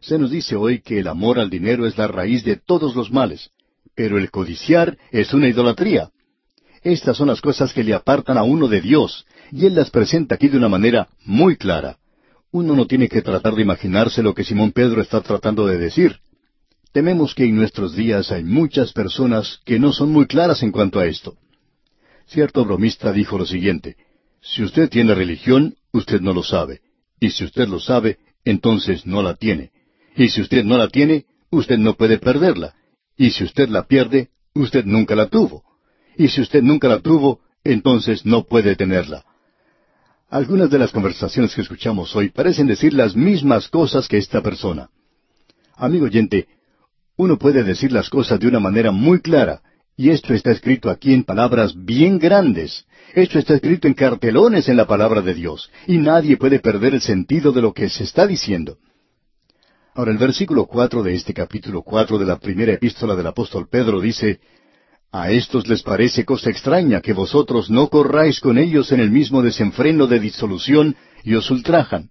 Se 0.00 0.18
nos 0.18 0.30
dice 0.30 0.56
hoy 0.56 0.80
que 0.80 1.00
el 1.00 1.06
amor 1.06 1.38
al 1.38 1.50
dinero 1.50 1.86
es 1.86 1.98
la 1.98 2.08
raíz 2.08 2.44
de 2.44 2.56
todos 2.56 2.96
los 2.96 3.10
males, 3.10 3.50
pero 3.98 4.16
el 4.16 4.30
codiciar 4.30 4.96
es 5.10 5.34
una 5.34 5.48
idolatría. 5.48 6.10
Estas 6.84 7.16
son 7.16 7.26
las 7.26 7.40
cosas 7.40 7.72
que 7.72 7.82
le 7.82 7.94
apartan 7.94 8.38
a 8.38 8.44
uno 8.44 8.68
de 8.68 8.80
Dios, 8.80 9.26
y 9.50 9.66
Él 9.66 9.74
las 9.74 9.90
presenta 9.90 10.36
aquí 10.36 10.46
de 10.46 10.56
una 10.56 10.68
manera 10.68 11.08
muy 11.24 11.56
clara. 11.56 11.98
Uno 12.52 12.76
no 12.76 12.86
tiene 12.86 13.08
que 13.08 13.22
tratar 13.22 13.56
de 13.56 13.62
imaginarse 13.62 14.22
lo 14.22 14.34
que 14.34 14.44
Simón 14.44 14.70
Pedro 14.70 15.02
está 15.02 15.20
tratando 15.20 15.66
de 15.66 15.78
decir. 15.78 16.20
Tememos 16.92 17.34
que 17.34 17.46
en 17.46 17.56
nuestros 17.56 17.96
días 17.96 18.30
hay 18.30 18.44
muchas 18.44 18.92
personas 18.92 19.58
que 19.64 19.80
no 19.80 19.92
son 19.92 20.12
muy 20.12 20.28
claras 20.28 20.62
en 20.62 20.70
cuanto 20.70 21.00
a 21.00 21.06
esto. 21.06 21.36
Cierto 22.28 22.64
bromista 22.64 23.12
dijo 23.12 23.36
lo 23.36 23.46
siguiente, 23.46 23.96
Si 24.40 24.62
usted 24.62 24.88
tiene 24.88 25.12
religión, 25.12 25.74
usted 25.92 26.20
no 26.20 26.32
lo 26.32 26.44
sabe, 26.44 26.82
y 27.18 27.30
si 27.30 27.42
usted 27.42 27.66
lo 27.66 27.80
sabe, 27.80 28.18
entonces 28.44 29.06
no 29.06 29.22
la 29.22 29.34
tiene. 29.34 29.72
Y 30.14 30.28
si 30.28 30.40
usted 30.40 30.62
no 30.62 30.78
la 30.78 30.86
tiene, 30.86 31.26
usted 31.50 31.78
no 31.78 31.94
puede 31.94 32.18
perderla. 32.18 32.77
Y 33.18 33.30
si 33.30 33.44
usted 33.44 33.68
la 33.68 33.82
pierde, 33.82 34.30
usted 34.54 34.84
nunca 34.84 35.16
la 35.16 35.26
tuvo. 35.26 35.64
Y 36.16 36.28
si 36.28 36.40
usted 36.40 36.62
nunca 36.62 36.88
la 36.88 37.00
tuvo, 37.00 37.40
entonces 37.64 38.24
no 38.24 38.44
puede 38.44 38.76
tenerla. 38.76 39.24
Algunas 40.30 40.70
de 40.70 40.78
las 40.78 40.92
conversaciones 40.92 41.54
que 41.54 41.62
escuchamos 41.62 42.14
hoy 42.14 42.30
parecen 42.30 42.68
decir 42.68 42.94
las 42.94 43.16
mismas 43.16 43.68
cosas 43.68 44.06
que 44.06 44.18
esta 44.18 44.40
persona. 44.40 44.88
Amigo 45.74 46.04
oyente, 46.04 46.46
uno 47.16 47.38
puede 47.38 47.64
decir 47.64 47.90
las 47.90 48.08
cosas 48.08 48.38
de 48.38 48.46
una 48.46 48.60
manera 48.60 48.92
muy 48.92 49.20
clara, 49.20 49.62
y 49.96 50.10
esto 50.10 50.32
está 50.32 50.52
escrito 50.52 50.88
aquí 50.88 51.12
en 51.12 51.24
palabras 51.24 51.74
bien 51.76 52.20
grandes. 52.20 52.86
Esto 53.14 53.40
está 53.40 53.54
escrito 53.54 53.88
en 53.88 53.94
cartelones 53.94 54.68
en 54.68 54.76
la 54.76 54.86
palabra 54.86 55.22
de 55.22 55.34
Dios, 55.34 55.70
y 55.88 55.98
nadie 55.98 56.36
puede 56.36 56.60
perder 56.60 56.94
el 56.94 57.00
sentido 57.00 57.50
de 57.50 57.62
lo 57.62 57.72
que 57.72 57.88
se 57.88 58.04
está 58.04 58.28
diciendo. 58.28 58.78
Ahora 59.98 60.12
el 60.12 60.18
versículo 60.18 60.66
cuatro 60.66 61.02
de 61.02 61.12
este 61.12 61.34
capítulo 61.34 61.82
cuatro 61.82 62.20
de 62.20 62.24
la 62.24 62.38
primera 62.38 62.72
epístola 62.72 63.16
del 63.16 63.26
apóstol 63.26 63.66
Pedro 63.68 64.00
dice, 64.00 64.38
A 65.10 65.32
estos 65.32 65.66
les 65.66 65.82
parece 65.82 66.24
cosa 66.24 66.50
extraña 66.50 67.00
que 67.00 67.12
vosotros 67.12 67.68
no 67.68 67.88
corráis 67.88 68.38
con 68.38 68.58
ellos 68.58 68.92
en 68.92 69.00
el 69.00 69.10
mismo 69.10 69.42
desenfreno 69.42 70.06
de 70.06 70.20
disolución 70.20 70.94
y 71.24 71.34
os 71.34 71.50
ultrajan. 71.50 72.10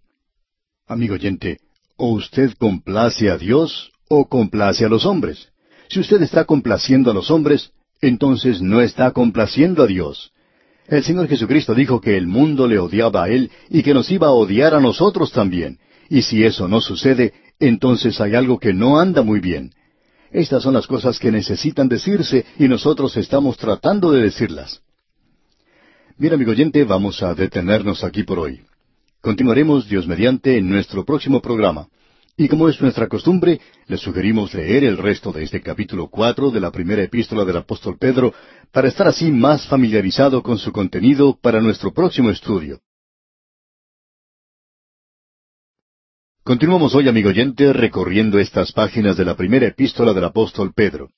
Amigo 0.86 1.14
oyente, 1.14 1.62
o 1.96 2.12
usted 2.12 2.52
complace 2.60 3.30
a 3.30 3.38
Dios 3.38 3.94
o 4.10 4.28
complace 4.28 4.84
a 4.84 4.90
los 4.90 5.06
hombres. 5.06 5.48
Si 5.88 6.02
usted 6.02 6.22
está 6.22 6.44
complaciendo 6.44 7.12
a 7.12 7.14
los 7.14 7.32
hombres, 7.32 7.72
entonces 8.02 8.62
no 8.62 8.82
está 8.82 9.12
complaciendo 9.12 9.84
a 9.84 9.88
Dios. 9.88 10.34
El 10.90 11.06
Señor 11.06 11.30
Jesucristo 11.30 11.74
dijo 11.74 12.02
que 12.02 12.18
el 12.18 12.28
mundo 12.28 12.68
le 12.68 12.80
odiaba 12.80 13.24
a 13.24 13.30
Él 13.30 13.50
y 13.70 13.82
que 13.82 13.94
nos 13.94 14.12
iba 14.12 14.28
a 14.28 14.32
odiar 14.32 14.76
a 14.76 14.82
nosotros 14.82 15.32
también. 15.32 15.80
Y 16.10 16.22
si 16.22 16.44
eso 16.44 16.70
no 16.70 16.80
sucede, 16.80 17.34
entonces 17.60 18.20
hay 18.22 18.36
algo 18.36 18.60
que 18.60 18.74
no 18.74 19.00
anda 19.00 19.22
muy 19.22 19.40
bien. 19.40 19.72
Estas 20.32 20.64
son 20.64 20.74
las 20.74 20.88
cosas 20.88 21.20
que 21.20 21.32
necesitan 21.32 21.88
decirse 21.88 22.46
y 22.60 22.68
nosotros 22.68 23.16
estamos 23.18 23.58
tratando 23.58 24.12
de 24.12 24.24
decirlas. 24.24 24.82
Mira, 26.18 26.36
amigo 26.36 26.52
oyente, 26.52 26.84
vamos 26.84 27.22
a 27.24 27.34
detenernos 27.34 28.04
aquí 28.04 28.24
por 28.24 28.40
hoy. 28.40 28.62
Continuaremos, 29.22 29.88
Dios 29.88 30.08
mediante, 30.08 30.58
en 30.58 30.70
nuestro 30.70 31.06
próximo 31.06 31.42
programa. 31.42 31.88
Y 32.36 32.48
como 32.48 32.70
es 32.70 32.80
nuestra 32.82 33.08
costumbre, 33.08 33.60
le 33.88 33.98
sugerimos 33.98 34.54
leer 34.54 34.84
el 34.84 34.98
resto 34.98 35.32
de 35.32 35.44
este 35.44 35.62
capítulo 35.62 36.08
cuatro 36.08 36.52
de 36.52 36.60
la 36.60 36.72
primera 36.72 37.02
epístola 37.02 37.46
del 37.46 37.58
apóstol 37.58 37.98
Pedro 38.00 38.34
para 38.72 38.88
estar 38.88 39.08
así 39.08 39.32
más 39.32 39.66
familiarizado 39.68 40.44
con 40.44 40.60
su 40.60 40.72
contenido 40.72 41.38
para 41.42 41.62
nuestro 41.62 41.94
próximo 41.94 42.30
estudio. 42.30 42.80
Continuamos 46.48 46.96
hoy, 46.96 47.10
amigo 47.10 47.28
oyente, 47.28 47.74
recorriendo 47.74 48.40
estas 48.40 48.72
páginas 48.72 49.18
de 49.18 49.26
la 49.26 49.36
primera 49.36 49.68
epístola 49.68 50.14
del 50.14 50.24
apóstol 50.24 50.72
Pedro. 50.74 51.10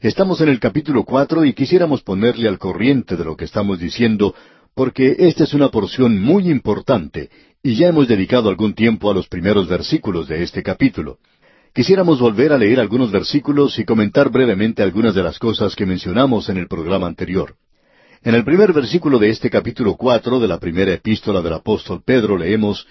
Estamos 0.00 0.40
en 0.40 0.48
el 0.48 0.60
capítulo 0.60 1.04
cuatro 1.04 1.44
y 1.44 1.52
quisiéramos 1.52 2.00
ponerle 2.00 2.48
al 2.48 2.58
corriente 2.58 3.18
de 3.18 3.24
lo 3.26 3.36
que 3.36 3.44
estamos 3.44 3.78
diciendo, 3.78 4.34
porque 4.74 5.14
esta 5.18 5.44
es 5.44 5.52
una 5.52 5.68
porción 5.68 6.18
muy 6.18 6.48
importante, 6.48 7.28
y 7.62 7.74
ya 7.74 7.88
hemos 7.88 8.08
dedicado 8.08 8.48
algún 8.48 8.72
tiempo 8.72 9.10
a 9.10 9.14
los 9.14 9.28
primeros 9.28 9.68
versículos 9.68 10.26
de 10.26 10.42
este 10.42 10.62
capítulo. 10.62 11.18
Quisiéramos 11.74 12.18
volver 12.18 12.54
a 12.54 12.56
leer 12.56 12.80
algunos 12.80 13.10
versículos 13.10 13.78
y 13.78 13.84
comentar 13.84 14.30
brevemente 14.30 14.82
algunas 14.82 15.14
de 15.14 15.22
las 15.22 15.38
cosas 15.38 15.76
que 15.76 15.84
mencionamos 15.84 16.48
en 16.48 16.56
el 16.56 16.66
programa 16.66 17.06
anterior. 17.06 17.56
En 18.22 18.34
el 18.34 18.42
primer 18.42 18.72
versículo 18.72 19.18
de 19.18 19.28
este 19.28 19.50
capítulo 19.50 19.96
cuatro 19.96 20.40
de 20.40 20.48
la 20.48 20.58
primera 20.58 20.94
epístola 20.94 21.42
del 21.42 21.52
apóstol 21.52 22.00
Pedro 22.02 22.38
leemos 22.38 22.86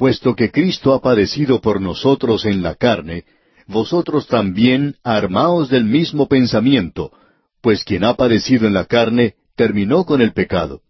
puesto 0.00 0.34
que 0.34 0.50
Cristo 0.50 0.94
ha 0.94 1.02
padecido 1.02 1.60
por 1.60 1.78
nosotros 1.78 2.46
en 2.46 2.62
la 2.62 2.74
carne, 2.74 3.26
vosotros 3.66 4.26
también 4.28 4.96
armaos 5.04 5.68
del 5.68 5.84
mismo 5.84 6.26
pensamiento, 6.26 7.12
pues 7.60 7.84
quien 7.84 8.04
ha 8.04 8.14
padecido 8.14 8.66
en 8.66 8.72
la 8.72 8.86
carne 8.86 9.34
terminó 9.56 10.06
con 10.06 10.22
el 10.22 10.32
pecado. 10.32 10.80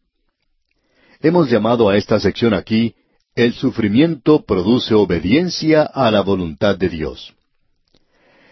Hemos 1.21 1.51
llamado 1.51 1.89
a 1.89 1.97
esta 1.97 2.21
sección 2.21 2.55
aquí, 2.55 2.95
el 3.35 3.55
sufrimiento 3.55 4.45
produce 4.45 4.95
obediencia 4.95 5.83
a 5.83 6.09
la 6.13 6.21
voluntad 6.21 6.79
de 6.79 6.89
Dios. 6.89 7.35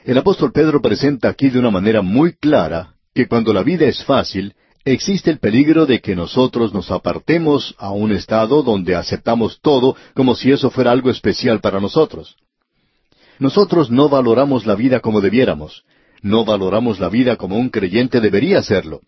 El 0.05 0.19
apóstol 0.19 0.51
Pedro 0.51 0.83
presenta 0.83 1.29
aquí 1.29 1.51
de 1.51 1.61
una 1.61 1.71
manera 1.71 2.03
muy 2.03 2.33
clara 2.33 2.97
que 3.15 3.29
cuando 3.29 3.53
la 3.53 3.63
vida 3.63 3.87
es 3.87 4.03
fácil, 4.03 4.57
existe 4.93 5.31
el 5.31 5.39
peligro 5.39 5.87
de 5.87 6.01
que 6.01 6.17
nosotros 6.17 6.73
nos 6.73 6.91
apartemos 6.91 7.75
a 7.79 7.91
un 7.91 8.13
estado 8.13 8.63
donde 8.63 8.95
aceptamos 8.95 9.61
todo 9.61 9.97
como 10.15 10.35
si 10.35 10.51
eso 10.51 10.71
fuera 10.71 10.93
algo 10.93 11.11
especial 11.11 11.61
para 11.61 11.81
nosotros. 11.81 12.37
Nosotros 13.39 13.91
no 13.91 14.09
valoramos 14.09 14.67
la 14.67 14.75
vida 14.75 15.01
como 15.01 15.21
debiéramos, 15.21 15.85
no 16.23 16.45
valoramos 16.45 16.99
la 16.99 17.09
vida 17.09 17.37
como 17.37 17.57
un 17.57 17.71
creyente 17.71 18.21
debería 18.21 18.59
hacerlo. 18.59 19.01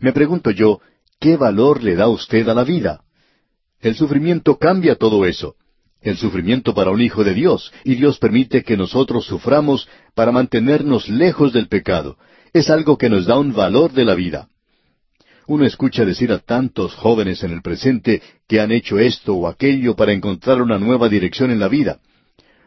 Me 0.00 0.12
pregunto 0.12 0.50
yo, 0.50 0.80
¿qué 1.18 1.36
valor 1.36 1.82
le 1.82 1.96
da 1.96 2.08
usted 2.08 2.48
a 2.48 2.54
la 2.54 2.64
vida? 2.64 3.02
El 3.80 3.94
sufrimiento 3.94 4.58
cambia 4.58 4.96
todo 4.96 5.24
eso. 5.24 5.54
El 6.00 6.16
sufrimiento 6.16 6.74
para 6.74 6.90
un 6.90 7.02
hijo 7.02 7.24
de 7.24 7.34
Dios, 7.34 7.72
y 7.84 7.94
Dios 7.94 8.18
permite 8.18 8.62
que 8.62 8.76
nosotros 8.76 9.26
suframos 9.26 9.86
para 10.14 10.32
mantenernos 10.32 11.08
lejos 11.10 11.52
del 11.52 11.68
pecado. 11.68 12.16
Es 12.54 12.70
algo 12.70 12.96
que 12.96 13.10
nos 13.10 13.26
da 13.26 13.38
un 13.38 13.52
valor 13.52 13.92
de 13.92 14.06
la 14.06 14.14
vida. 14.14 14.48
Uno 15.50 15.64
escucha 15.64 16.04
decir 16.04 16.30
a 16.30 16.38
tantos 16.38 16.94
jóvenes 16.94 17.42
en 17.42 17.50
el 17.50 17.60
presente 17.60 18.22
que 18.46 18.60
han 18.60 18.70
hecho 18.70 19.00
esto 19.00 19.34
o 19.34 19.48
aquello 19.48 19.96
para 19.96 20.12
encontrar 20.12 20.62
una 20.62 20.78
nueva 20.78 21.08
dirección 21.08 21.50
en 21.50 21.58
la 21.58 21.66
vida. 21.66 21.98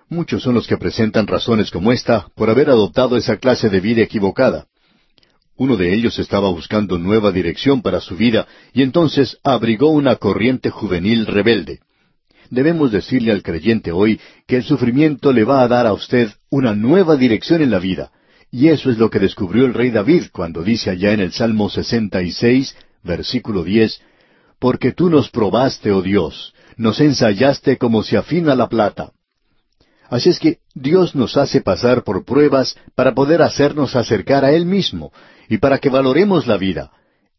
Muchos 0.10 0.43
son 0.43 0.54
los 0.54 0.67
que 0.67 0.76
presentan 0.76 1.26
razones 1.26 1.72
como 1.72 1.93
esta 1.93 2.28
por 2.36 2.50
haber 2.50 2.69
adoptado 2.69 3.15
esa 3.15 3.38
clase 3.38 3.69
de 3.69 3.80
vida 3.80 4.02
equivocada. 4.02 4.67
Uno 5.56 5.78
de 5.78 5.93
ellos 5.93 6.19
estaba 6.19 6.50
buscando 6.50 7.00
nueva 7.00 7.32
dirección 7.32 7.82
para 7.82 8.02
su 8.02 8.17
vida 8.17 8.48
y 8.74 8.82
entonces 8.82 9.38
abrigó 9.46 9.88
una 9.88 10.17
corriente 10.17 10.69
juvenil 10.69 11.26
rebelde. 11.26 11.80
Debemos 12.50 12.91
decirle 12.91 13.32
al 13.32 13.43
creyente 13.43 13.93
hoy 13.93 14.19
que 14.46 14.58
el 14.58 14.63
sufrimiento 14.63 15.32
le 15.32 15.46
va 15.46 15.62
a 15.62 15.69
dar 15.69 15.88
a 15.88 15.93
usted 15.93 16.32
una 16.50 16.76
nueva 16.76 17.15
dirección 17.15 17.62
en 17.62 17.72
la 17.72 17.80
vida, 17.80 18.12
y 18.53 18.67
eso 18.67 18.91
es 18.91 18.99
lo 18.99 19.09
que 19.09 19.17
descubrió 19.17 19.65
el 19.65 19.73
rey 19.73 19.89
David 19.89 20.25
cuando 20.31 20.61
dice 20.61 20.91
allá 20.91 21.11
en 21.11 21.21
el 21.21 21.31
Salmo 21.31 21.71
66, 21.71 22.75
versículo 23.01 23.63
10, 23.63 23.99
Porque 24.59 24.91
tú 24.91 25.09
nos 25.09 25.31
probaste, 25.31 25.91
oh 25.91 26.03
Dios, 26.03 26.53
nos 26.77 27.01
ensayaste 27.01 27.79
como 27.79 28.03
se 28.03 28.15
afina 28.15 28.53
la 28.53 28.69
plata. 28.69 29.11
Así 30.07 30.29
es 30.29 30.37
que 30.37 30.59
Dios 30.75 31.15
nos 31.15 31.35
hace 31.35 31.61
pasar 31.61 32.03
por 32.03 32.25
pruebas 32.25 32.77
para 32.93 33.15
poder 33.15 33.41
hacernos 33.41 33.95
acercar 33.95 34.45
a 34.45 34.51
Él 34.51 34.67
mismo 34.67 35.11
y 35.49 35.57
para 35.57 35.79
que 35.79 35.89
valoremos 35.89 36.45
la 36.45 36.57
vida. 36.57 36.91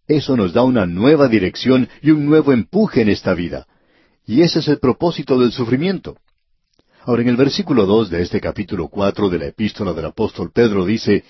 Eso 0.08 0.36
nos 0.36 0.52
da 0.52 0.64
una 0.64 0.84
nueva 0.84 1.28
dirección 1.28 1.88
y 2.02 2.10
un 2.10 2.26
nuevo 2.26 2.52
empuje 2.52 3.02
en 3.02 3.08
esta 3.08 3.34
vida. 3.34 3.68
Y 4.26 4.42
ese 4.42 4.58
es 4.58 4.66
el 4.66 4.80
propósito 4.80 5.38
del 5.38 5.52
sufrimiento. 5.52 6.16
Ahora 7.06 7.20
en 7.20 7.28
el 7.28 7.36
versículo 7.36 7.84
dos 7.84 8.08
de 8.08 8.22
este 8.22 8.40
capítulo 8.40 8.88
cuatro 8.88 9.28
de 9.28 9.38
la 9.38 9.46
epístola 9.46 9.92
del 9.92 10.06
apóstol 10.06 10.50
Pedro 10.54 10.86
dice, 10.86 11.22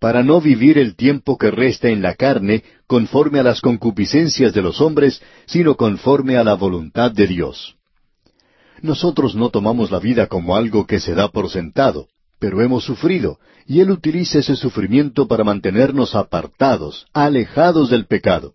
para 0.00 0.24
no 0.24 0.40
vivir 0.40 0.76
el 0.76 0.96
tiempo 0.96 1.38
que 1.38 1.52
resta 1.52 1.88
en 1.88 2.02
la 2.02 2.14
carne 2.14 2.64
conforme 2.88 3.38
a 3.38 3.44
las 3.44 3.60
concupiscencias 3.60 4.52
de 4.52 4.62
los 4.62 4.80
hombres, 4.80 5.22
sino 5.46 5.76
conforme 5.76 6.36
a 6.36 6.42
la 6.42 6.54
voluntad 6.54 7.12
de 7.12 7.28
Dios. 7.28 7.76
Nosotros 8.82 9.36
no 9.36 9.50
tomamos 9.50 9.92
la 9.92 10.00
vida 10.00 10.26
como 10.26 10.56
algo 10.56 10.84
que 10.86 10.98
se 10.98 11.14
da 11.14 11.28
por 11.28 11.48
sentado, 11.48 12.08
pero 12.40 12.60
hemos 12.60 12.82
sufrido, 12.82 13.38
y 13.66 13.80
Él 13.80 13.92
utiliza 13.92 14.40
ese 14.40 14.56
sufrimiento 14.56 15.28
para 15.28 15.44
mantenernos 15.44 16.16
apartados, 16.16 17.06
alejados 17.12 17.88
del 17.88 18.06
pecado. 18.06 18.54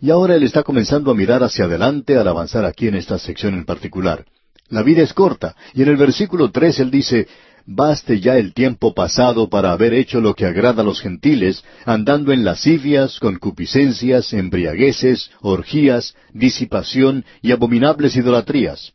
Y 0.00 0.10
ahora 0.10 0.34
Él 0.34 0.42
está 0.42 0.64
comenzando 0.64 1.12
a 1.12 1.14
mirar 1.14 1.44
hacia 1.44 1.66
adelante 1.66 2.16
al 2.16 2.26
avanzar 2.26 2.64
aquí 2.64 2.88
en 2.88 2.96
esta 2.96 3.18
sección 3.18 3.54
en 3.54 3.64
particular. 3.64 4.24
La 4.68 4.82
vida 4.82 5.02
es 5.02 5.12
corta, 5.12 5.54
y 5.74 5.82
en 5.82 5.88
el 5.88 5.96
versículo 5.96 6.50
tres 6.50 6.80
Él 6.80 6.90
dice, 6.90 7.28
baste 7.66 8.20
ya 8.20 8.36
el 8.36 8.52
tiempo 8.52 8.94
pasado 8.94 9.48
para 9.48 9.72
haber 9.72 9.94
hecho 9.94 10.20
lo 10.20 10.34
que 10.34 10.46
agrada 10.46 10.82
a 10.82 10.84
los 10.84 11.00
gentiles, 11.00 11.64
andando 11.84 12.32
en 12.32 12.44
lascivias, 12.44 13.20
concupiscencias, 13.20 14.32
embriagueces, 14.32 15.30
orgías, 15.40 16.14
disipación 16.32 17.24
y 17.42 17.52
abominables 17.52 18.16
idolatrías. 18.16 18.92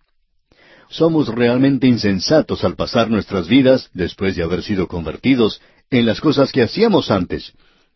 Somos 0.90 1.30
realmente 1.30 1.88
insensatos 1.88 2.66
al 2.66 2.76
pasar 2.76 3.10
nuestras 3.10 3.48
vidas, 3.48 3.90
después 3.94 4.36
de 4.36 4.44
haber 4.44 4.64
sido 4.64 4.88
convertidos, 4.88 5.62
en 5.90 6.06
las 6.06 6.20
cosas 6.20 6.52
que 6.52 6.64
hacíamos 6.64 7.12
antes. 7.12 7.54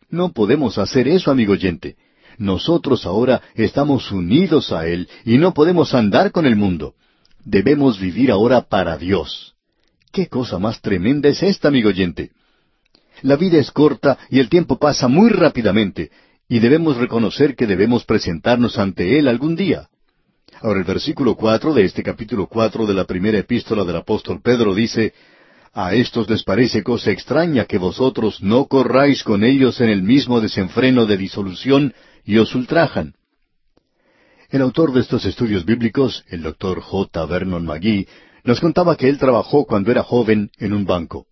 No 0.08 0.32
podemos 0.32 0.78
hacer 0.78 1.08
eso, 1.08 1.30
amigo 1.30 1.52
oyente. 1.52 1.96
Nosotros 2.38 3.04
ahora 3.04 3.42
estamos 3.54 4.12
unidos 4.12 4.72
a 4.72 4.86
Él 4.86 5.08
y 5.24 5.36
no 5.36 5.52
podemos 5.52 5.94
andar 5.94 6.32
con 6.32 6.46
el 6.46 6.56
mundo. 6.56 6.94
Debemos 7.46 8.00
vivir 8.00 8.32
ahora 8.32 8.62
para 8.62 8.98
Dios. 8.98 9.54
¿Qué 10.12 10.26
cosa 10.26 10.58
más 10.58 10.80
tremenda 10.80 11.28
es 11.28 11.44
esta, 11.44 11.68
amigo 11.68 11.90
oyente? 11.90 12.32
La 13.22 13.36
vida 13.36 13.58
es 13.58 13.70
corta 13.70 14.18
y 14.28 14.40
el 14.40 14.48
tiempo 14.48 14.80
pasa 14.80 15.06
muy 15.06 15.30
rápidamente, 15.30 16.10
y 16.48 16.58
debemos 16.58 16.96
reconocer 16.96 17.54
que 17.54 17.68
debemos 17.68 18.04
presentarnos 18.04 18.78
ante 18.78 19.16
Él 19.16 19.28
algún 19.28 19.54
día. 19.54 19.88
Ahora 20.60 20.80
el 20.80 20.84
versículo 20.84 21.36
cuatro 21.36 21.72
de 21.72 21.84
este 21.84 22.02
capítulo 22.02 22.48
cuatro 22.48 22.84
de 22.84 22.94
la 22.94 23.04
primera 23.04 23.38
epístola 23.38 23.84
del 23.84 23.96
apóstol 23.96 24.40
Pedro 24.42 24.74
dice, 24.74 25.14
A 25.72 25.94
estos 25.94 26.28
les 26.28 26.42
parece 26.42 26.82
cosa 26.82 27.12
extraña 27.12 27.66
que 27.66 27.78
vosotros 27.78 28.42
no 28.42 28.66
corráis 28.66 29.22
con 29.22 29.44
ellos 29.44 29.80
en 29.80 29.90
el 29.90 30.02
mismo 30.02 30.40
desenfreno 30.40 31.06
de 31.06 31.16
disolución 31.16 31.94
y 32.24 32.38
os 32.38 32.52
ultrajan. 32.56 33.14
El 34.48 34.62
autor 34.62 34.92
de 34.92 35.00
estos 35.00 35.24
estudios 35.24 35.64
bíblicos, 35.64 36.24
el 36.28 36.42
doctor 36.42 36.80
J. 36.80 37.26
Vernon 37.26 37.66
McGee, 37.66 38.06
nos 38.44 38.60
contaba 38.60 38.96
que 38.96 39.08
él 39.08 39.18
trabajó 39.18 39.64
cuando 39.64 39.90
era 39.90 40.04
joven 40.04 40.50
en 40.58 40.72
un 40.72 40.84
banco. 40.84 41.26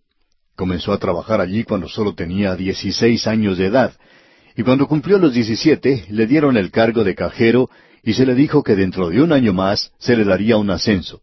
Comenzó 0.55 0.91
a 0.91 0.97
trabajar 0.97 1.39
allí 1.39 1.63
cuando 1.63 1.87
solo 1.87 2.13
tenía 2.13 2.55
dieciséis 2.55 3.25
años 3.25 3.57
de 3.57 3.67
edad, 3.67 3.93
y 4.57 4.63
cuando 4.63 4.87
cumplió 4.87 5.17
los 5.17 5.33
diecisiete 5.33 6.05
le 6.09 6.27
dieron 6.27 6.57
el 6.57 6.71
cargo 6.71 7.05
de 7.05 7.15
cajero 7.15 7.69
y 8.03 8.13
se 8.13 8.25
le 8.25 8.35
dijo 8.35 8.63
que 8.63 8.75
dentro 8.75 9.09
de 9.09 9.21
un 9.21 9.31
año 9.31 9.53
más 9.53 9.93
se 9.97 10.17
le 10.17 10.25
daría 10.25 10.57
un 10.57 10.69
ascenso. 10.69 11.21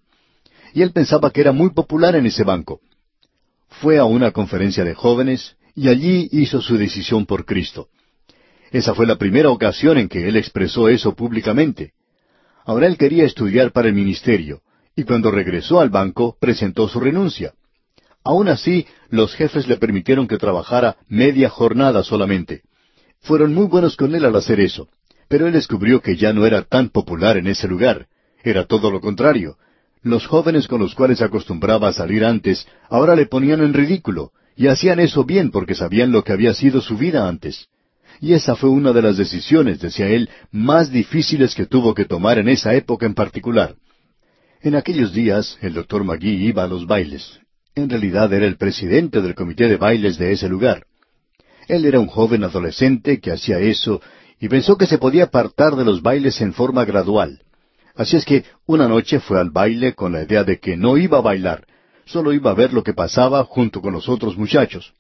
Y 0.73 0.81
él 0.81 0.93
pensaba 0.93 1.31
que 1.31 1.43
era 1.43 1.53
muy 1.53 1.71
popular 1.71 2.17
en 2.17 2.25
ese 2.25 2.43
banco. 2.43 2.81
Fue 3.69 3.99
a 3.99 4.05
una 4.05 4.31
conferencia 4.31 4.83
de 4.83 4.95
jóvenes 4.95 5.57
y 5.75 5.89
allí 5.89 6.29
hizo 6.33 6.63
su 6.63 6.79
decisión 6.79 7.27
por 7.27 7.45
Cristo. 7.45 7.89
Esa 8.73 8.95
fue 8.95 9.07
la 9.07 9.17
primera 9.17 9.51
ocasión 9.51 9.99
en 9.99 10.09
que 10.09 10.27
él 10.27 10.37
expresó 10.37 10.89
eso 10.89 11.15
públicamente. 11.15 11.93
Ahora 12.65 12.87
él 12.87 12.97
quería 12.97 13.25
estudiar 13.25 13.71
para 13.71 13.89
el 13.89 13.95
ministerio, 13.95 14.63
y 14.97 15.05
cuando 15.05 15.31
regresó 15.31 15.79
al 15.79 15.91
banco 15.91 16.37
presentó 16.41 16.89
su 16.89 16.99
renuncia. 16.99 17.53
Aún 18.25 18.49
así, 18.49 18.87
los 19.11 19.35
jefes 19.35 19.69
le 19.69 19.77
permitieron 19.77 20.27
que 20.27 20.39
trabajara 20.39 20.97
media 21.07 21.51
jornada 21.51 22.03
solamente. 22.03 22.63
Fueron 23.21 23.53
muy 23.53 23.67
buenos 23.67 23.95
con 23.95 24.15
él 24.15 24.25
al 24.25 24.37
hacer 24.37 24.59
eso, 24.59 24.89
pero 25.29 25.47
él 25.47 25.53
descubrió 25.53 26.01
que 26.01 26.17
ya 26.17 26.33
no 26.33 26.47
era 26.47 26.63
tan 26.63 26.89
popular 26.89 27.37
en 27.37 27.49
ese 27.49 27.69
lugar. 27.69 28.07
Era 28.43 28.65
todo 28.65 28.91
lo 28.91 29.01
contrario. 29.01 29.59
Los 30.03 30.27
jóvenes 30.27 30.67
con 30.67 30.81
los 30.81 30.95
cuales 30.95 31.21
acostumbraba 31.21 31.89
a 31.89 31.93
salir 31.93 32.25
antes, 32.25 32.67
ahora 32.89 33.17
le 33.17 33.27
ponían 33.27 33.61
en 33.61 33.75
ridículo, 33.75 34.33
y 34.57 34.69
hacían 34.69 34.99
eso 34.99 35.25
bien 35.25 35.51
porque 35.51 35.75
sabían 35.75 36.11
lo 36.11 36.25
que 36.25 36.33
había 36.33 36.55
sido 36.55 36.81
su 36.81 36.97
vida 36.97 37.29
antes. 37.29 37.69
Y 38.23 38.35
esa 38.35 38.55
fue 38.55 38.71
una 38.71 38.93
de 38.93 39.03
las 39.03 39.17
decisiones, 39.17 39.81
decía 39.81 40.07
él, 40.07 40.31
más 40.53 40.93
difíciles 40.93 41.57
que 41.57 41.67
tuvo 41.67 41.93
que 41.93 42.05
tomar 42.05 42.39
en 42.39 42.49
esa 42.49 42.73
época 42.73 43.05
en 43.05 43.15
particular. 43.15 43.75
En 44.61 44.77
aquellos 44.77 45.13
días 45.13 45.59
el 45.61 45.75
doctor 45.75 46.05
Magui 46.05 46.47
iba 46.47 46.63
a 46.63 46.69
los 46.69 46.87
bailes. 46.87 47.41
En 47.75 47.91
realidad 47.91 48.33
era 48.33 48.47
el 48.47 48.57
presidente 48.57 49.21
del 49.23 49.35
comité 49.35 49.67
de 49.67 49.77
bailes 49.77 50.19
de 50.19 50.31
ese 50.31 50.49
lugar. 50.49 50.87
Él 51.67 51.85
era 51.85 51.99
un 51.99 52.07
joven 52.07 52.45
adolescente 52.45 53.19
que 53.19 53.33
hacía 53.33 53.59
eso 53.59 54.01
y 54.39 54.47
pensó 54.47 54.79
que 54.79 54.87
se 54.87 54.99
podía 54.99 55.25
apartar 55.25 55.75
de 55.75 55.85
los 55.85 56.01
bailes 56.01 56.41
en 56.43 56.53
forma 56.53 56.85
gradual. 56.85 57.43
Así 57.97 58.17
es 58.17 58.25
que 58.25 58.45
una 58.67 58.87
noche 58.87 59.19
fue 59.19 59.41
al 59.41 59.51
baile 59.51 59.95
con 59.95 60.13
la 60.13 60.23
idea 60.23 60.45
de 60.45 60.61
que 60.61 60.77
no 60.77 60.97
iba 60.97 61.19
a 61.19 61.23
bailar, 61.23 61.67
solo 62.05 62.33
iba 62.33 62.53
a 62.53 62.55
ver 62.55 62.73
lo 62.73 62.85
que 62.85 62.95
pasaba 62.95 63.43
junto 63.43 63.81
con 63.81 63.93
los 63.93 64.09
otros 64.09 64.37
muchachos. 64.37 64.95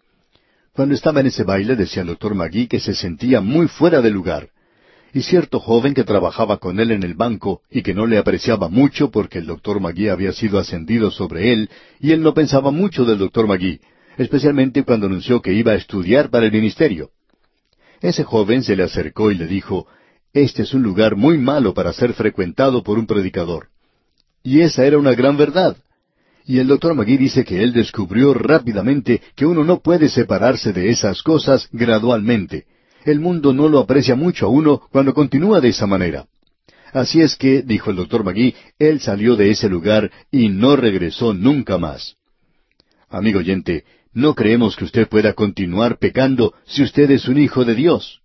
Cuando 0.74 0.94
estaba 0.94 1.20
en 1.20 1.26
ese 1.26 1.44
baile 1.44 1.76
decía 1.76 2.00
el 2.00 2.08
doctor 2.08 2.34
Magui 2.34 2.66
que 2.66 2.80
se 2.80 2.94
sentía 2.94 3.42
muy 3.42 3.68
fuera 3.68 4.00
de 4.00 4.10
lugar 4.10 4.48
y 5.12 5.20
cierto 5.20 5.60
joven 5.60 5.92
que 5.92 6.02
trabajaba 6.02 6.56
con 6.56 6.80
él 6.80 6.92
en 6.92 7.02
el 7.02 7.12
banco 7.12 7.60
y 7.70 7.82
que 7.82 7.92
no 7.92 8.06
le 8.06 8.16
apreciaba 8.16 8.70
mucho 8.70 9.10
porque 9.10 9.38
el 9.38 9.46
doctor 9.46 9.80
Magui 9.80 10.08
había 10.08 10.32
sido 10.32 10.58
ascendido 10.58 11.10
sobre 11.10 11.52
él 11.52 11.68
y 12.00 12.12
él 12.12 12.22
no 12.22 12.32
pensaba 12.32 12.70
mucho 12.70 13.04
del 13.04 13.18
doctor 13.18 13.46
Magui, 13.46 13.80
especialmente 14.16 14.82
cuando 14.82 15.08
anunció 15.08 15.42
que 15.42 15.52
iba 15.52 15.72
a 15.72 15.76
estudiar 15.76 16.30
para 16.30 16.46
el 16.46 16.52
ministerio. 16.52 17.10
Ese 18.00 18.24
joven 18.24 18.62
se 18.62 18.74
le 18.74 18.84
acercó 18.84 19.30
y 19.30 19.34
le 19.34 19.46
dijo, 19.46 19.86
Este 20.32 20.62
es 20.62 20.72
un 20.72 20.82
lugar 20.82 21.16
muy 21.16 21.36
malo 21.36 21.74
para 21.74 21.92
ser 21.92 22.14
frecuentado 22.14 22.82
por 22.82 22.98
un 22.98 23.06
predicador. 23.06 23.68
Y 24.42 24.60
esa 24.60 24.86
era 24.86 24.96
una 24.96 25.12
gran 25.12 25.36
verdad. 25.36 25.76
Y 26.46 26.58
el 26.58 26.66
doctor 26.66 26.94
Magui 26.94 27.16
dice 27.16 27.44
que 27.44 27.62
él 27.62 27.72
descubrió 27.72 28.34
rápidamente 28.34 29.20
que 29.36 29.46
uno 29.46 29.64
no 29.64 29.80
puede 29.80 30.08
separarse 30.08 30.72
de 30.72 30.90
esas 30.90 31.22
cosas 31.22 31.68
gradualmente, 31.72 32.66
el 33.04 33.20
mundo 33.20 33.52
no 33.52 33.68
lo 33.68 33.80
aprecia 33.80 34.14
mucho 34.14 34.46
a 34.46 34.48
uno 34.48 34.82
cuando 34.90 35.14
continúa 35.14 35.60
de 35.60 35.68
esa 35.68 35.86
manera. 35.86 36.26
Así 36.92 37.20
es 37.20 37.36
que, 37.36 37.62
dijo 37.62 37.90
el 37.90 37.96
doctor 37.96 38.22
Magui, 38.22 38.54
él 38.78 39.00
salió 39.00 39.34
de 39.34 39.50
ese 39.50 39.68
lugar 39.68 40.10
y 40.30 40.48
no 40.48 40.76
regresó 40.76 41.32
nunca 41.32 41.78
más. 41.78 42.16
Amigo 43.08 43.38
oyente, 43.40 43.84
no 44.12 44.34
creemos 44.34 44.76
que 44.76 44.84
usted 44.84 45.08
pueda 45.08 45.32
continuar 45.32 45.98
pecando 45.98 46.54
si 46.66 46.82
usted 46.82 47.10
es 47.10 47.28
un 47.28 47.38
hijo 47.38 47.64
de 47.64 47.74
Dios. 47.74 48.20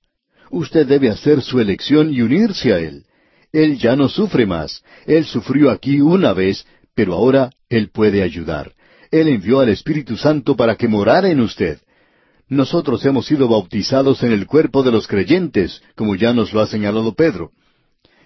Usted 0.52 0.86
debe 0.86 1.10
hacer 1.10 1.42
su 1.42 1.60
elección 1.60 2.14
y 2.14 2.22
unirse 2.22 2.74
a 2.74 2.80
Él. 2.80 3.06
Él 3.52 3.78
ya 3.78 3.96
no 3.96 4.10
sufre 4.10 4.46
más. 4.46 4.84
Él 5.06 5.26
sufrió 5.26 5.72
aquí 5.72 6.02
una 6.02 6.34
vez, 6.34 6.66
pero 6.94 7.14
ahora 7.14 7.52
Él 7.70 7.90
puede 7.90 8.24
ayudar. 8.24 8.74
Él 9.12 9.28
envió 9.28 9.60
al 9.60 9.70
Espíritu 9.70 10.18
Santo 10.18 10.56
para 10.56 10.76
que 10.76 10.88
morara 10.88 11.30
en 11.30 11.40
usted. 11.40 11.80
Nosotros 12.50 13.06
hemos 13.06 13.26
sido 13.26 13.48
bautizados 13.48 14.24
en 14.24 14.32
el 14.32 14.48
cuerpo 14.48 14.84
de 14.84 14.92
los 14.92 15.08
creyentes, 15.08 15.82
como 15.96 16.16
ya 16.16 16.34
nos 16.34 16.54
lo 16.54 16.62
ha 16.62 16.68
señalado 16.68 17.14
Pedro. 17.14 17.52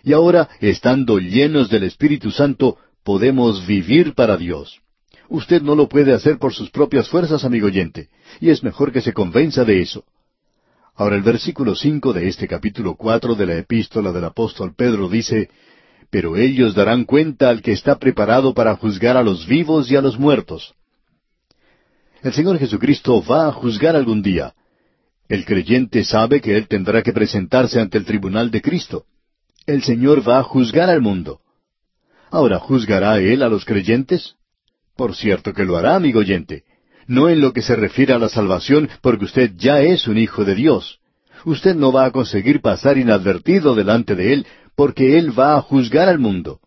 Y 0.04 0.14
ahora, 0.14 0.50
estando 0.60 1.20
llenos 1.20 1.70
del 1.70 1.84
Espíritu 1.84 2.32
Santo, 2.32 2.78
podemos 3.04 3.66
vivir 3.66 4.14
para 4.14 4.38
Dios. 4.38 4.82
Usted 5.30 5.62
no 5.62 5.76
lo 5.76 5.88
puede 5.88 6.14
hacer 6.14 6.38
por 6.38 6.54
sus 6.54 6.70
propias 6.70 7.08
fuerzas, 7.10 7.46
amigo 7.46 7.68
oyente, 7.68 8.10
y 8.40 8.50
es 8.50 8.64
mejor 8.64 8.92
que 8.92 9.02
se 9.02 9.14
convenza 9.14 9.64
de 9.64 9.82
eso. 9.82 10.04
Ahora 10.96 11.16
el 11.16 11.22
versículo 11.24 11.74
cinco 11.76 12.14
de 12.14 12.28
este 12.28 12.48
capítulo 12.48 12.96
cuatro 12.96 13.34
de 13.34 13.46
la 13.46 13.58
epístola 13.58 14.12
del 14.12 14.26
apóstol 14.26 14.74
Pedro 14.76 15.08
dice, 15.08 15.50
Pero 16.12 16.38
ellos 16.38 16.76
darán 16.76 17.06
cuenta 17.06 17.50
al 17.50 17.62
que 17.62 17.72
está 17.72 17.98
preparado 17.98 18.54
para 18.54 18.76
juzgar 18.76 19.18
a 19.18 19.24
los 19.24 19.48
vivos 19.48 19.90
y 19.90 19.96
a 19.96 20.02
los 20.02 20.20
muertos. 20.20 20.76
El 22.22 22.34
Señor 22.34 22.60
Jesucristo 22.60 23.24
va 23.24 23.48
a 23.48 23.52
juzgar 23.52 23.96
algún 23.96 24.22
día. 24.22 24.54
El 25.28 25.46
creyente 25.46 26.04
sabe 26.04 26.42
que 26.42 26.56
Él 26.58 26.68
tendrá 26.68 27.02
que 27.02 27.14
presentarse 27.14 27.80
ante 27.80 27.98
el 27.98 28.06
tribunal 28.06 28.52
de 28.52 28.62
Cristo. 28.62 29.06
El 29.66 29.82
Señor 29.84 30.28
va 30.28 30.40
a 30.40 30.44
juzgar 30.44 30.90
al 30.90 31.02
mundo. 31.02 31.40
Ahora, 32.30 32.60
¿juzgará 32.60 33.20
Él 33.20 33.42
a 33.42 33.50
los 33.50 33.66
creyentes? 33.66 34.36
Por 34.98 35.16
cierto 35.16 35.54
que 35.54 35.66
lo 35.66 35.78
hará, 35.78 35.96
amigo 35.96 36.20
oyente. 36.20 36.64
No 37.08 37.30
en 37.30 37.42
lo 37.42 37.54
que 37.54 37.62
se 37.62 37.76
refiere 37.76 38.14
a 38.14 38.20
la 38.20 38.30
salvación, 38.30 38.90
porque 39.02 39.26
usted 39.26 39.54
ya 39.56 39.82
es 39.82 40.08
un 40.08 40.18
hijo 40.18 40.46
de 40.46 40.56
Dios. 40.56 41.01
Usted 41.46 41.76
no 41.76 41.92
va 41.92 42.06
a 42.06 42.12
conseguir 42.12 42.62
pasar 42.62 42.98
inadvertido 42.98 43.76
delante 43.76 44.16
de 44.16 44.34
Él, 44.34 44.48
porque 44.76 45.18
Él 45.18 45.38
va 45.38 45.58
a 45.58 45.62
juzgar 45.62 46.08
al 46.08 46.20
mundo. 46.20 46.60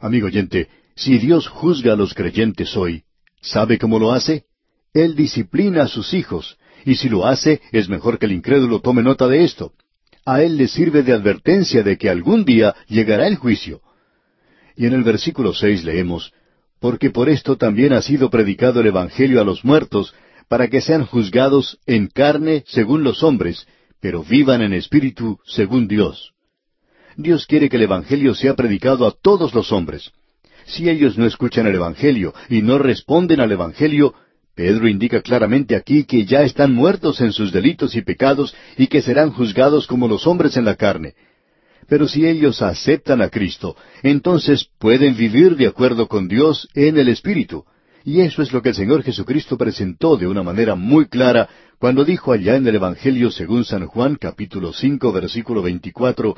Amigo 0.00 0.26
oyente, 0.26 0.68
si 0.94 1.18
Dios 1.18 1.48
juzga 1.48 1.92
a 1.92 1.96
los 1.96 2.14
creyentes 2.14 2.76
hoy, 2.76 3.04
¿sabe 3.40 3.78
cómo 3.78 3.98
lo 3.98 4.12
hace? 4.12 4.44
Él 4.92 5.14
disciplina 5.14 5.84
a 5.84 5.88
sus 5.88 6.12
hijos, 6.14 6.58
y 6.84 6.96
si 6.96 7.08
lo 7.08 7.26
hace, 7.26 7.60
es 7.70 7.88
mejor 7.88 8.18
que 8.18 8.26
el 8.26 8.32
incrédulo 8.32 8.80
tome 8.80 9.02
nota 9.02 9.28
de 9.28 9.44
esto. 9.44 9.72
A 10.24 10.42
él 10.42 10.56
le 10.56 10.68
sirve 10.68 11.02
de 11.02 11.12
advertencia 11.12 11.82
de 11.82 11.96
que 11.98 12.10
algún 12.10 12.44
día 12.44 12.74
llegará 12.88 13.26
el 13.26 13.36
juicio. 13.36 13.80
Y 14.76 14.86
en 14.86 14.94
el 14.94 15.02
versículo 15.02 15.52
seis 15.52 15.84
leemos, 15.84 16.32
Porque 16.80 17.10
por 17.10 17.28
esto 17.28 17.56
también 17.56 17.92
ha 17.92 18.02
sido 18.02 18.28
predicado 18.28 18.80
el 18.80 18.88
Evangelio 18.88 19.40
a 19.40 19.44
los 19.44 19.64
muertos, 19.64 20.14
para 20.48 20.68
que 20.68 20.80
sean 20.80 21.06
juzgados 21.06 21.78
en 21.86 22.08
carne 22.08 22.64
según 22.66 23.04
los 23.04 23.22
hombres, 23.22 23.66
pero 24.02 24.24
vivan 24.24 24.62
en 24.62 24.72
espíritu 24.72 25.38
según 25.46 25.86
Dios. 25.86 26.32
Dios 27.16 27.46
quiere 27.46 27.68
que 27.68 27.76
el 27.76 27.84
Evangelio 27.84 28.34
sea 28.34 28.54
predicado 28.54 29.06
a 29.06 29.12
todos 29.12 29.54
los 29.54 29.70
hombres. 29.70 30.10
Si 30.66 30.90
ellos 30.90 31.16
no 31.16 31.24
escuchan 31.24 31.68
el 31.68 31.76
Evangelio 31.76 32.34
y 32.48 32.62
no 32.62 32.78
responden 32.78 33.38
al 33.38 33.52
Evangelio, 33.52 34.12
Pedro 34.56 34.88
indica 34.88 35.22
claramente 35.22 35.76
aquí 35.76 36.02
que 36.02 36.24
ya 36.24 36.42
están 36.42 36.74
muertos 36.74 37.20
en 37.20 37.32
sus 37.32 37.52
delitos 37.52 37.94
y 37.94 38.02
pecados 38.02 38.56
y 38.76 38.88
que 38.88 39.02
serán 39.02 39.30
juzgados 39.30 39.86
como 39.86 40.08
los 40.08 40.26
hombres 40.26 40.56
en 40.56 40.64
la 40.64 40.74
carne. 40.74 41.14
Pero 41.88 42.08
si 42.08 42.26
ellos 42.26 42.60
aceptan 42.60 43.22
a 43.22 43.28
Cristo, 43.28 43.76
entonces 44.02 44.66
pueden 44.80 45.16
vivir 45.16 45.54
de 45.56 45.68
acuerdo 45.68 46.08
con 46.08 46.26
Dios 46.26 46.68
en 46.74 46.98
el 46.98 47.08
Espíritu. 47.08 47.64
Y 48.04 48.20
eso 48.20 48.42
es 48.42 48.52
lo 48.52 48.62
que 48.62 48.70
el 48.70 48.74
Señor 48.74 49.02
Jesucristo 49.02 49.56
presentó 49.56 50.16
de 50.16 50.26
una 50.26 50.42
manera 50.42 50.74
muy 50.74 51.06
clara 51.06 51.48
cuando 51.78 52.04
dijo 52.04 52.32
allá 52.32 52.56
en 52.56 52.66
el 52.66 52.76
Evangelio 52.76 53.30
según 53.30 53.64
San 53.64 53.86
Juan 53.86 54.16
capítulo 54.16 54.72
cinco 54.72 55.12
versículo 55.12 55.62
veinticuatro 55.62 56.36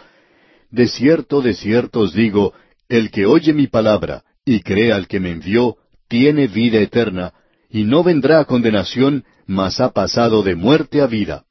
De 0.71 0.89
cierto, 0.89 1.41
de 1.41 1.55
cierto 1.55 2.01
os 2.01 2.13
digo, 2.13 2.53
el 2.89 3.11
que 3.11 3.27
oye 3.27 3.53
mi 3.53 3.67
palabra 3.67 4.25
y 4.45 4.61
cree 4.61 4.93
al 4.93 5.07
que 5.07 5.21
me 5.21 5.31
envió, 5.31 5.77
tiene 6.09 6.49
vida 6.49 6.79
eterna, 6.79 7.33
y 7.71 7.85
no 7.85 8.03
vendrá 8.03 8.41
a 8.41 8.45
condenación, 8.45 9.25
mas 9.47 9.81
ha 9.81 9.91
pasado 9.93 10.43
de 10.43 10.55
muerte 10.55 11.01
a 11.01 11.07
vida. 11.07 11.45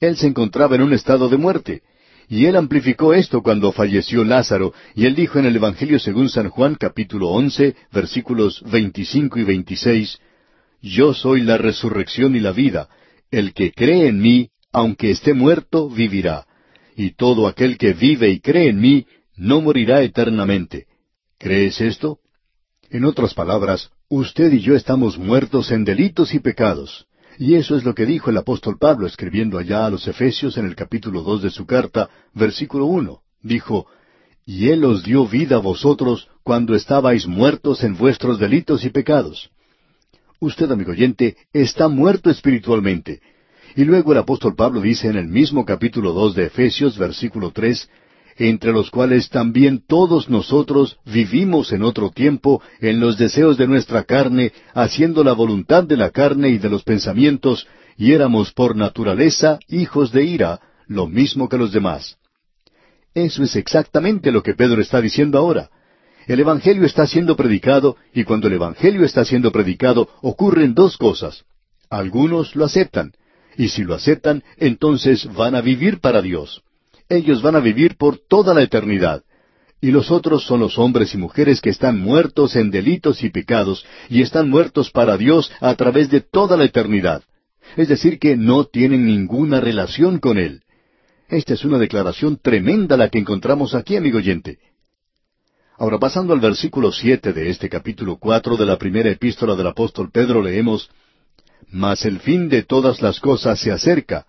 Él 0.00 0.16
se 0.16 0.26
encontraba 0.26 0.76
en 0.76 0.82
un 0.82 0.94
estado 0.94 1.28
de 1.28 1.36
muerte, 1.36 1.82
y 2.28 2.44
él 2.44 2.56
amplificó 2.56 3.14
esto 3.14 3.42
cuando 3.42 3.72
falleció 3.72 4.22
Lázaro, 4.22 4.74
y 4.94 5.06
él 5.06 5.14
dijo 5.14 5.38
en 5.38 5.46
el 5.46 5.56
Evangelio 5.56 5.98
según 5.98 6.28
San 6.28 6.50
Juan 6.50 6.74
capítulo 6.74 7.28
once, 7.28 7.74
versículos 7.90 8.62
veinticinco 8.70 9.38
y 9.38 9.44
veintiséis, 9.44 10.18
Yo 10.82 11.14
soy 11.14 11.40
la 11.40 11.56
resurrección 11.56 12.36
y 12.36 12.40
la 12.40 12.52
vida, 12.52 12.88
el 13.30 13.54
que 13.54 13.72
cree 13.72 14.08
en 14.08 14.20
mí, 14.20 14.50
aunque 14.72 15.10
esté 15.10 15.32
muerto, 15.32 15.88
vivirá, 15.88 16.46
y 16.94 17.12
todo 17.12 17.46
aquel 17.46 17.78
que 17.78 17.94
vive 17.94 18.28
y 18.30 18.40
cree 18.40 18.68
en 18.68 18.80
mí, 18.80 19.06
no 19.36 19.62
morirá 19.62 20.02
eternamente. 20.02 20.86
¿Crees 21.38 21.80
esto? 21.80 22.18
En 22.90 23.04
otras 23.04 23.32
palabras, 23.32 23.90
usted 24.08 24.52
y 24.52 24.60
yo 24.60 24.74
estamos 24.74 25.18
muertos 25.18 25.70
en 25.70 25.84
delitos 25.84 26.34
y 26.34 26.40
pecados. 26.40 27.07
Y 27.38 27.54
eso 27.54 27.76
es 27.76 27.84
lo 27.84 27.94
que 27.94 28.04
dijo 28.04 28.30
el 28.30 28.36
apóstol 28.36 28.78
Pablo 28.78 29.06
escribiendo 29.06 29.58
allá 29.58 29.86
a 29.86 29.90
los 29.90 30.08
Efesios 30.08 30.58
en 30.58 30.66
el 30.66 30.74
capítulo 30.74 31.22
dos 31.22 31.40
de 31.40 31.50
su 31.50 31.66
carta, 31.66 32.10
versículo 32.34 32.86
uno. 32.86 33.20
Dijo, 33.40 33.86
Y 34.44 34.70
Él 34.70 34.84
os 34.84 35.04
dio 35.04 35.24
vida 35.24 35.56
a 35.56 35.60
vosotros 35.60 36.28
cuando 36.42 36.74
estabais 36.74 37.28
muertos 37.28 37.84
en 37.84 37.96
vuestros 37.96 38.40
delitos 38.40 38.84
y 38.84 38.90
pecados. 38.90 39.50
Usted, 40.40 40.68
amigo 40.72 40.90
oyente, 40.90 41.36
está 41.52 41.86
muerto 41.86 42.28
espiritualmente. 42.28 43.20
Y 43.76 43.84
luego 43.84 44.10
el 44.10 44.18
apóstol 44.18 44.56
Pablo 44.56 44.80
dice 44.80 45.06
en 45.06 45.16
el 45.16 45.28
mismo 45.28 45.64
capítulo 45.64 46.12
dos 46.12 46.34
de 46.34 46.46
Efesios, 46.46 46.98
versículo 46.98 47.52
tres, 47.52 47.88
entre 48.38 48.72
los 48.72 48.90
cuales 48.90 49.28
también 49.28 49.82
todos 49.86 50.30
nosotros 50.30 50.98
vivimos 51.04 51.72
en 51.72 51.82
otro 51.82 52.10
tiempo 52.10 52.62
en 52.80 53.00
los 53.00 53.18
deseos 53.18 53.58
de 53.58 53.66
nuestra 53.66 54.04
carne, 54.04 54.52
haciendo 54.74 55.24
la 55.24 55.32
voluntad 55.32 55.82
de 55.82 55.96
la 55.96 56.10
carne 56.10 56.50
y 56.50 56.58
de 56.58 56.70
los 56.70 56.84
pensamientos, 56.84 57.66
y 57.96 58.12
éramos 58.12 58.52
por 58.52 58.76
naturaleza 58.76 59.58
hijos 59.68 60.12
de 60.12 60.24
ira, 60.24 60.60
lo 60.86 61.08
mismo 61.08 61.48
que 61.48 61.58
los 61.58 61.72
demás. 61.72 62.16
Eso 63.12 63.42
es 63.42 63.56
exactamente 63.56 64.30
lo 64.30 64.42
que 64.42 64.54
Pedro 64.54 64.80
está 64.80 65.00
diciendo 65.00 65.38
ahora. 65.38 65.70
El 66.28 66.38
Evangelio 66.38 66.84
está 66.84 67.08
siendo 67.08 67.34
predicado, 67.34 67.96
y 68.14 68.22
cuando 68.22 68.46
el 68.46 68.52
Evangelio 68.52 69.04
está 69.04 69.24
siendo 69.24 69.50
predicado 69.50 70.08
ocurren 70.22 70.74
dos 70.74 70.96
cosas. 70.96 71.44
Algunos 71.90 72.54
lo 72.54 72.66
aceptan, 72.66 73.12
y 73.56 73.68
si 73.68 73.82
lo 73.82 73.94
aceptan, 73.94 74.44
entonces 74.58 75.26
van 75.34 75.56
a 75.56 75.60
vivir 75.60 75.98
para 75.98 76.22
Dios 76.22 76.62
ellos 77.08 77.42
van 77.42 77.56
a 77.56 77.60
vivir 77.60 77.96
por 77.96 78.18
toda 78.18 78.54
la 78.54 78.62
eternidad. 78.62 79.22
Y 79.80 79.90
los 79.92 80.10
otros 80.10 80.44
son 80.44 80.60
los 80.60 80.78
hombres 80.78 81.14
y 81.14 81.18
mujeres 81.18 81.60
que 81.60 81.70
están 81.70 82.00
muertos 82.00 82.56
en 82.56 82.70
delitos 82.70 83.22
y 83.22 83.30
pecados, 83.30 83.86
y 84.08 84.22
están 84.22 84.48
muertos 84.50 84.90
para 84.90 85.16
Dios 85.16 85.52
a 85.60 85.74
través 85.74 86.10
de 86.10 86.20
toda 86.20 86.56
la 86.56 86.64
eternidad. 86.64 87.22
Es 87.76 87.88
decir, 87.88 88.18
que 88.18 88.36
no 88.36 88.64
tienen 88.64 89.06
ninguna 89.06 89.60
relación 89.60 90.18
con 90.18 90.38
Él. 90.38 90.62
Esta 91.28 91.54
es 91.54 91.64
una 91.64 91.78
declaración 91.78 92.38
tremenda 92.42 92.96
la 92.96 93.08
que 93.08 93.18
encontramos 93.18 93.74
aquí, 93.74 93.96
amigo 93.96 94.18
oyente. 94.18 94.58
Ahora, 95.76 95.98
pasando 95.98 96.32
al 96.32 96.40
versículo 96.40 96.90
siete 96.90 97.32
de 97.32 97.50
este 97.50 97.68
capítulo 97.68 98.16
cuatro 98.18 98.56
de 98.56 98.66
la 98.66 98.78
primera 98.78 99.10
epístola 99.10 99.54
del 99.54 99.68
apóstol 99.68 100.10
Pedro, 100.10 100.42
leemos 100.42 100.90
Mas 101.70 102.04
el 102.04 102.18
fin 102.18 102.48
de 102.48 102.62
todas 102.64 103.00
las 103.00 103.20
cosas 103.20 103.60
se 103.60 103.70
acerca. 103.70 104.26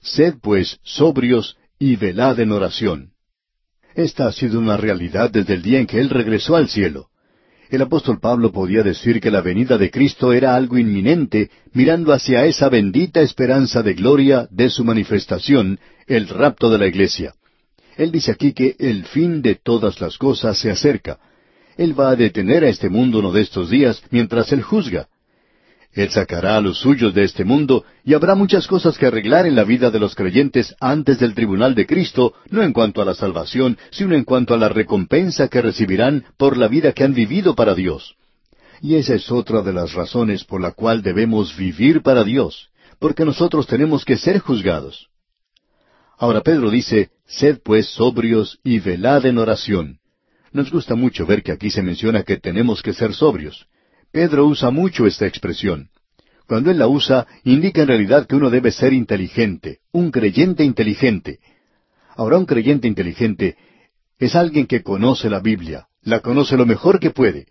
Sed 0.00 0.34
pues 0.40 0.78
sobrios 0.82 1.56
y 1.82 1.96
velad 1.96 2.38
en 2.38 2.52
oración. 2.52 3.10
Esta 3.96 4.28
ha 4.28 4.32
sido 4.32 4.60
una 4.60 4.76
realidad 4.76 5.32
desde 5.32 5.54
el 5.54 5.62
día 5.62 5.80
en 5.80 5.88
que 5.88 5.98
Él 5.98 6.10
regresó 6.10 6.54
al 6.54 6.68
cielo. 6.68 7.08
El 7.70 7.82
apóstol 7.82 8.20
Pablo 8.20 8.52
podía 8.52 8.84
decir 8.84 9.20
que 9.20 9.32
la 9.32 9.40
venida 9.40 9.76
de 9.78 9.90
Cristo 9.90 10.32
era 10.32 10.54
algo 10.54 10.78
inminente, 10.78 11.50
mirando 11.72 12.12
hacia 12.12 12.46
esa 12.46 12.68
bendita 12.68 13.20
esperanza 13.20 13.82
de 13.82 13.94
gloria 13.94 14.46
de 14.52 14.70
su 14.70 14.84
manifestación, 14.84 15.80
el 16.06 16.28
rapto 16.28 16.70
de 16.70 16.78
la 16.78 16.86
iglesia. 16.86 17.34
Él 17.96 18.12
dice 18.12 18.30
aquí 18.30 18.52
que 18.52 18.76
el 18.78 19.04
fin 19.04 19.42
de 19.42 19.56
todas 19.56 20.00
las 20.00 20.18
cosas 20.18 20.56
se 20.58 20.70
acerca. 20.70 21.18
Él 21.76 21.98
va 21.98 22.10
a 22.10 22.16
detener 22.16 22.62
a 22.62 22.68
este 22.68 22.90
mundo 22.90 23.18
uno 23.18 23.32
de 23.32 23.40
estos 23.40 23.70
días 23.70 24.04
mientras 24.12 24.52
Él 24.52 24.62
juzga. 24.62 25.08
Él 25.92 26.08
sacará 26.10 26.56
a 26.56 26.60
los 26.60 26.78
suyos 26.78 27.12
de 27.12 27.22
este 27.22 27.44
mundo 27.44 27.84
y 28.02 28.14
habrá 28.14 28.34
muchas 28.34 28.66
cosas 28.66 28.96
que 28.96 29.06
arreglar 29.06 29.46
en 29.46 29.54
la 29.54 29.64
vida 29.64 29.90
de 29.90 30.00
los 30.00 30.14
creyentes 30.14 30.74
antes 30.80 31.18
del 31.18 31.34
tribunal 31.34 31.74
de 31.74 31.86
Cristo, 31.86 32.32
no 32.48 32.62
en 32.62 32.72
cuanto 32.72 33.02
a 33.02 33.04
la 33.04 33.14
salvación, 33.14 33.76
sino 33.90 34.14
en 34.14 34.24
cuanto 34.24 34.54
a 34.54 34.56
la 34.56 34.70
recompensa 34.70 35.48
que 35.48 35.60
recibirán 35.60 36.24
por 36.38 36.56
la 36.56 36.68
vida 36.68 36.92
que 36.92 37.04
han 37.04 37.12
vivido 37.12 37.54
para 37.54 37.74
Dios. 37.74 38.14
Y 38.80 38.94
esa 38.94 39.14
es 39.14 39.30
otra 39.30 39.60
de 39.60 39.74
las 39.74 39.92
razones 39.92 40.44
por 40.44 40.62
la 40.62 40.72
cual 40.72 41.02
debemos 41.02 41.54
vivir 41.56 42.02
para 42.02 42.24
Dios, 42.24 42.70
porque 42.98 43.26
nosotros 43.26 43.66
tenemos 43.66 44.04
que 44.04 44.16
ser 44.16 44.38
juzgados. 44.38 45.08
Ahora 46.18 46.40
Pedro 46.40 46.70
dice, 46.70 47.10
Sed 47.26 47.60
pues 47.62 47.86
sobrios 47.86 48.58
y 48.64 48.78
velad 48.80 49.26
en 49.26 49.38
oración. 49.38 49.98
Nos 50.52 50.70
gusta 50.70 50.94
mucho 50.94 51.26
ver 51.26 51.42
que 51.42 51.52
aquí 51.52 51.70
se 51.70 51.82
menciona 51.82 52.22
que 52.22 52.38
tenemos 52.38 52.82
que 52.82 52.92
ser 52.92 53.14
sobrios. 53.14 53.66
Pedro 54.12 54.46
usa 54.46 54.70
mucho 54.70 55.06
esta 55.06 55.26
expresión. 55.26 55.88
Cuando 56.46 56.70
él 56.70 56.78
la 56.78 56.86
usa, 56.86 57.26
indica 57.44 57.80
en 57.82 57.88
realidad 57.88 58.26
que 58.26 58.36
uno 58.36 58.50
debe 58.50 58.70
ser 58.70 58.92
inteligente, 58.92 59.78
un 59.90 60.10
creyente 60.10 60.64
inteligente. 60.64 61.38
Ahora, 62.14 62.36
un 62.36 62.44
creyente 62.44 62.86
inteligente 62.86 63.56
es 64.18 64.36
alguien 64.36 64.66
que 64.66 64.82
conoce 64.82 65.30
la 65.30 65.40
Biblia, 65.40 65.86
la 66.02 66.20
conoce 66.20 66.58
lo 66.58 66.66
mejor 66.66 67.00
que 67.00 67.10
puede. 67.10 67.46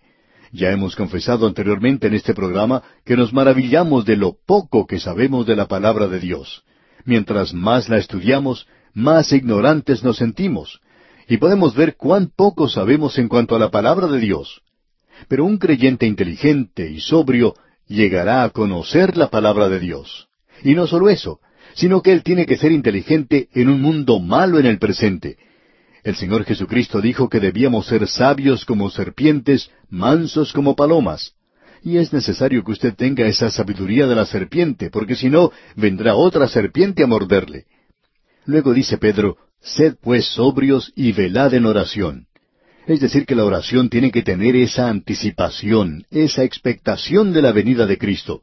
Ya 0.52 0.70
hemos 0.70 0.96
confesado 0.96 1.48
anteriormente 1.48 2.08
en 2.08 2.14
este 2.14 2.36
programa 2.36 2.84
que 3.06 3.18
nos 3.18 3.34
maravillamos 3.34 4.06
de 4.06 4.18
lo 4.18 4.36
poco 4.46 4.86
que 4.86 5.00
sabemos 5.00 5.48
de 5.48 5.56
la 5.56 5.68
palabra 5.68 6.08
de 6.08 6.20
Dios. 6.20 6.64
Mientras 7.06 7.56
más 7.56 7.90
la 7.90 7.98
estudiamos, 7.98 8.68
más 8.94 9.32
ignorantes 9.32 10.04
nos 10.04 10.18
sentimos, 10.18 10.80
y 11.28 11.38
podemos 11.38 11.74
ver 11.74 11.96
cuán 11.96 12.30
poco 12.36 12.70
sabemos 12.70 13.18
en 13.18 13.30
cuanto 13.30 13.56
a 13.56 13.60
la 13.60 13.72
palabra 13.72 14.08
de 14.08 14.20
Dios. 14.20 14.62
Pero 15.28 15.46
un 15.46 15.58
creyente 15.58 16.06
inteligente 16.06 16.90
y 16.90 17.00
sobrio 17.00 17.56
llegará 17.88 18.44
a 18.44 18.50
conocer 18.50 19.18
la 19.18 19.30
palabra 19.30 19.70
de 19.70 19.80
Dios. 19.80 20.28
Y 20.64 20.74
no 20.74 20.88
solo 20.88 21.10
eso, 21.10 21.40
sino 21.74 22.02
que 22.02 22.12
él 22.12 22.24
tiene 22.24 22.46
que 22.46 22.58
ser 22.58 22.72
inteligente 22.72 23.50
en 23.54 23.70
un 23.70 23.82
mundo 23.82 24.20
malo 24.20 24.60
en 24.60 24.66
el 24.66 24.80
presente. 24.80 25.38
El 26.04 26.16
Señor 26.16 26.46
Jesucristo 26.46 27.00
dijo 27.00 27.30
que 27.30 27.40
debíamos 27.40 27.86
ser 27.86 28.08
sabios 28.08 28.66
como 28.66 28.90
serpientes, 28.90 29.70
mansos 29.90 30.52
como 30.52 30.76
palomas. 30.76 31.34
Y 31.84 31.98
es 31.98 32.14
necesario 32.14 32.64
que 32.64 32.72
usted 32.72 32.96
tenga 32.96 33.26
esa 33.26 33.50
sabiduría 33.50 34.08
de 34.08 34.16
la 34.16 34.26
serpiente, 34.26 34.90
porque 34.90 35.16
si 35.16 35.30
no, 35.30 35.52
vendrá 35.76 36.16
otra 36.16 36.48
serpiente 36.48 37.04
a 37.04 37.08
morderle. 37.08 37.66
Luego 38.46 38.74
dice 38.74 38.98
Pedro, 38.98 39.38
Sed 39.62 39.96
pues 40.02 40.26
sobrios 40.26 40.92
y 40.96 41.12
velad 41.12 41.54
en 41.54 41.66
oración. 41.66 42.28
Es 42.88 43.00
decir, 43.00 43.26
que 43.26 43.36
la 43.36 43.46
oración 43.46 43.90
tiene 43.90 44.12
que 44.12 44.24
tener 44.24 44.56
esa 44.56 44.90
anticipación, 44.90 46.06
esa 46.10 46.44
expectación 46.44 47.32
de 47.32 47.42
la 47.42 47.52
venida 47.52 47.86
de 47.86 47.98
Cristo. 47.98 48.42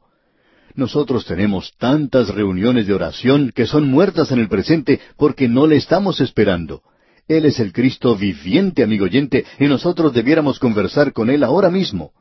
Nosotros 0.75 1.25
tenemos 1.25 1.73
tantas 1.77 2.29
reuniones 2.29 2.87
de 2.87 2.93
oración 2.93 3.51
que 3.53 3.65
son 3.65 3.89
muertas 3.89 4.31
en 4.31 4.39
el 4.39 4.47
presente 4.47 5.01
porque 5.17 5.49
no 5.49 5.67
le 5.67 5.75
estamos 5.75 6.21
esperando. 6.21 6.81
Él 7.27 7.45
es 7.45 7.59
el 7.59 7.73
Cristo 7.73 8.15
viviente, 8.15 8.81
amigo 8.81 9.05
oyente, 9.05 9.45
y 9.59 9.65
nosotros 9.65 10.13
debiéramos 10.13 10.57
conversar 10.57 11.11
con 11.11 11.29
Él 11.29 11.43
ahora 11.43 11.69
mismo. 11.69 12.11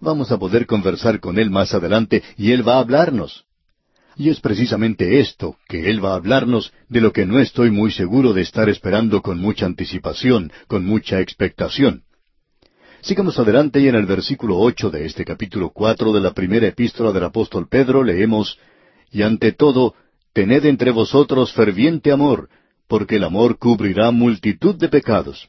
Vamos 0.00 0.30
a 0.30 0.38
poder 0.38 0.66
conversar 0.66 1.18
con 1.18 1.38
Él 1.38 1.50
más 1.50 1.74
adelante 1.74 2.22
y 2.36 2.52
Él 2.52 2.66
va 2.66 2.76
a 2.76 2.80
hablarnos. 2.80 3.47
Y 4.18 4.30
es 4.30 4.40
precisamente 4.40 5.20
esto, 5.20 5.56
que 5.68 5.88
Él 5.88 6.04
va 6.04 6.14
a 6.14 6.16
hablarnos 6.16 6.72
de 6.88 7.00
lo 7.00 7.12
que 7.12 7.24
no 7.24 7.38
estoy 7.38 7.70
muy 7.70 7.92
seguro 7.92 8.32
de 8.32 8.42
estar 8.42 8.68
esperando 8.68 9.22
con 9.22 9.38
mucha 9.38 9.64
anticipación, 9.64 10.50
con 10.66 10.84
mucha 10.84 11.20
expectación. 11.20 12.02
Sigamos 13.00 13.38
adelante 13.38 13.78
y 13.78 13.86
en 13.86 13.94
el 13.94 14.06
versículo 14.06 14.58
ocho 14.58 14.90
de 14.90 15.06
este 15.06 15.24
capítulo 15.24 15.70
cuatro 15.70 16.12
de 16.12 16.20
la 16.20 16.32
primera 16.32 16.66
epístola 16.66 17.12
del 17.12 17.22
apóstol 17.22 17.68
Pedro 17.68 18.02
leemos 18.02 18.58
Y 19.12 19.22
ante 19.22 19.52
todo, 19.52 19.94
tened 20.32 20.64
entre 20.64 20.90
vosotros 20.90 21.52
ferviente 21.52 22.10
amor, 22.10 22.48
porque 22.88 23.16
el 23.16 23.24
amor 23.24 23.56
cubrirá 23.56 24.10
multitud 24.10 24.74
de 24.74 24.88
pecados. 24.88 25.48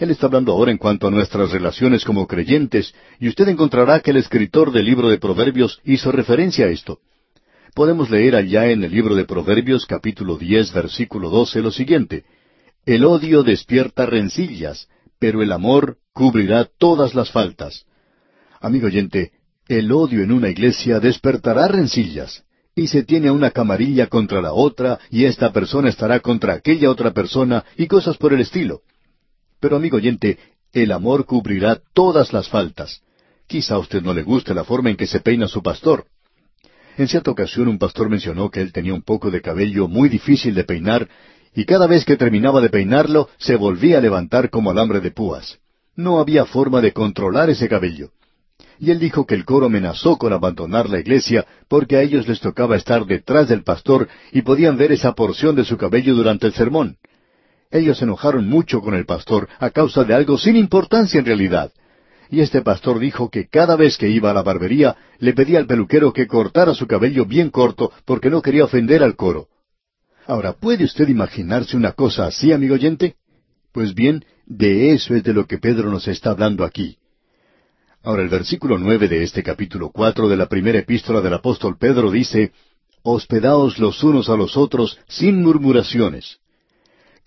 Él 0.00 0.10
está 0.10 0.26
hablando 0.26 0.50
ahora 0.50 0.72
en 0.72 0.78
cuanto 0.78 1.06
a 1.06 1.12
nuestras 1.12 1.52
relaciones 1.52 2.04
como 2.04 2.26
creyentes, 2.26 2.92
y 3.20 3.28
usted 3.28 3.46
encontrará 3.46 4.00
que 4.00 4.10
el 4.10 4.16
escritor 4.16 4.72
del 4.72 4.84
libro 4.84 5.08
de 5.08 5.18
Proverbios 5.18 5.80
hizo 5.84 6.10
referencia 6.10 6.66
a 6.66 6.70
esto. 6.70 6.98
Podemos 7.78 8.10
leer 8.10 8.34
allá 8.34 8.66
en 8.72 8.82
el 8.82 8.90
libro 8.90 9.14
de 9.14 9.24
Proverbios 9.24 9.86
capítulo 9.86 10.36
diez 10.36 10.72
versículo 10.72 11.30
doce 11.30 11.60
lo 11.60 11.70
siguiente 11.70 12.24
El 12.84 13.04
odio 13.04 13.44
despierta 13.44 14.04
rencillas, 14.04 14.88
pero 15.20 15.44
el 15.44 15.52
amor 15.52 15.98
cubrirá 16.12 16.68
todas 16.76 17.14
las 17.14 17.30
faltas. 17.30 17.86
Amigo 18.60 18.88
oyente, 18.88 19.30
el 19.68 19.92
odio 19.92 20.24
en 20.24 20.32
una 20.32 20.48
iglesia 20.48 20.98
despertará 20.98 21.68
rencillas, 21.68 22.42
y 22.74 22.88
se 22.88 23.04
tiene 23.04 23.30
una 23.30 23.52
camarilla 23.52 24.08
contra 24.08 24.42
la 24.42 24.54
otra, 24.54 24.98
y 25.08 25.26
esta 25.26 25.52
persona 25.52 25.88
estará 25.88 26.18
contra 26.18 26.54
aquella 26.54 26.90
otra 26.90 27.12
persona, 27.12 27.64
y 27.76 27.86
cosas 27.86 28.16
por 28.16 28.32
el 28.32 28.40
estilo. 28.40 28.80
Pero 29.60 29.76
amigo 29.76 29.98
oyente, 29.98 30.36
el 30.72 30.90
amor 30.90 31.26
cubrirá 31.26 31.80
todas 31.94 32.32
las 32.32 32.48
faltas. 32.48 33.02
Quizá 33.46 33.76
a 33.76 33.78
usted 33.78 34.02
no 34.02 34.12
le 34.14 34.24
guste 34.24 34.52
la 34.52 34.64
forma 34.64 34.90
en 34.90 34.96
que 34.96 35.06
se 35.06 35.20
peina 35.20 35.46
su 35.46 35.62
pastor. 35.62 36.06
En 36.98 37.06
cierta 37.06 37.30
ocasión 37.30 37.68
un 37.68 37.78
pastor 37.78 38.10
mencionó 38.10 38.50
que 38.50 38.60
él 38.60 38.72
tenía 38.72 38.92
un 38.92 39.02
poco 39.02 39.30
de 39.30 39.40
cabello 39.40 39.86
muy 39.86 40.08
difícil 40.08 40.52
de 40.56 40.64
peinar 40.64 41.08
y 41.54 41.64
cada 41.64 41.86
vez 41.86 42.04
que 42.04 42.16
terminaba 42.16 42.60
de 42.60 42.70
peinarlo 42.70 43.28
se 43.38 43.54
volvía 43.54 43.98
a 43.98 44.00
levantar 44.00 44.50
como 44.50 44.72
alambre 44.72 44.98
de 45.00 45.12
púas. 45.12 45.60
No 45.94 46.18
había 46.18 46.44
forma 46.44 46.80
de 46.80 46.92
controlar 46.92 47.50
ese 47.50 47.68
cabello. 47.68 48.10
Y 48.80 48.90
él 48.90 48.98
dijo 48.98 49.26
que 49.26 49.36
el 49.36 49.44
coro 49.44 49.66
amenazó 49.66 50.18
con 50.18 50.32
abandonar 50.32 50.90
la 50.90 50.98
iglesia 50.98 51.46
porque 51.68 51.96
a 51.96 52.02
ellos 52.02 52.26
les 52.26 52.40
tocaba 52.40 52.74
estar 52.74 53.06
detrás 53.06 53.48
del 53.48 53.62
pastor 53.62 54.08
y 54.32 54.42
podían 54.42 54.76
ver 54.76 54.90
esa 54.90 55.12
porción 55.12 55.54
de 55.54 55.64
su 55.64 55.76
cabello 55.76 56.16
durante 56.16 56.48
el 56.48 56.52
sermón. 56.52 56.96
Ellos 57.70 57.98
se 57.98 58.06
enojaron 58.06 58.48
mucho 58.48 58.80
con 58.80 58.94
el 58.94 59.06
pastor 59.06 59.48
a 59.60 59.70
causa 59.70 60.02
de 60.02 60.14
algo 60.14 60.36
sin 60.36 60.56
importancia 60.56 61.20
en 61.20 61.26
realidad. 61.26 61.70
Y 62.30 62.40
este 62.40 62.62
pastor 62.62 62.98
dijo 62.98 63.30
que 63.30 63.48
cada 63.48 63.76
vez 63.76 63.96
que 63.96 64.08
iba 64.08 64.30
a 64.30 64.34
la 64.34 64.42
barbería 64.42 64.96
le 65.18 65.32
pedía 65.32 65.58
al 65.58 65.66
peluquero 65.66 66.12
que 66.12 66.26
cortara 66.26 66.74
su 66.74 66.86
cabello 66.86 67.24
bien 67.24 67.50
corto 67.50 67.92
porque 68.04 68.30
no 68.30 68.42
quería 68.42 68.64
ofender 68.64 69.02
al 69.02 69.16
coro. 69.16 69.48
Ahora, 70.26 70.52
¿puede 70.52 70.84
usted 70.84 71.08
imaginarse 71.08 71.76
una 71.76 71.92
cosa 71.92 72.26
así, 72.26 72.52
amigo 72.52 72.74
oyente? 72.74 73.16
Pues 73.72 73.94
bien, 73.94 74.24
de 74.44 74.92
eso 74.92 75.14
es 75.14 75.22
de 75.22 75.32
lo 75.32 75.46
que 75.46 75.58
Pedro 75.58 75.90
nos 75.90 76.06
está 76.06 76.30
hablando 76.30 76.64
aquí. 76.64 76.98
Ahora 78.02 78.22
el 78.22 78.28
versículo 78.28 78.78
nueve 78.78 79.08
de 79.08 79.22
este 79.22 79.42
capítulo 79.42 79.90
cuatro 79.90 80.28
de 80.28 80.36
la 80.36 80.46
primera 80.46 80.78
epístola 80.78 81.20
del 81.20 81.34
apóstol 81.34 81.76
Pedro 81.78 82.10
dice, 82.10 82.52
Hospedaos 83.02 83.78
los 83.78 84.02
unos 84.04 84.28
a 84.28 84.36
los 84.36 84.56
otros 84.56 84.98
sin 85.08 85.42
murmuraciones. 85.42 86.38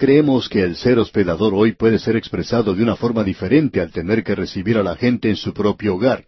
Creemos 0.02 0.50
que 0.50 0.64
el 0.64 0.78
ser 0.78 0.98
hospedador 0.98 1.54
hoy 1.54 1.74
puede 1.74 2.00
ser 2.00 2.16
expresado 2.16 2.74
de 2.74 2.82
una 2.82 2.96
forma 2.96 3.24
diferente 3.24 3.80
al 3.80 3.92
tener 3.92 4.24
que 4.24 4.34
recibir 4.34 4.80
a 4.80 4.82
la 4.82 4.96
gente 4.96 5.30
en 5.30 5.36
su 5.36 5.54
propio 5.54 5.94
hogar. 5.94 6.26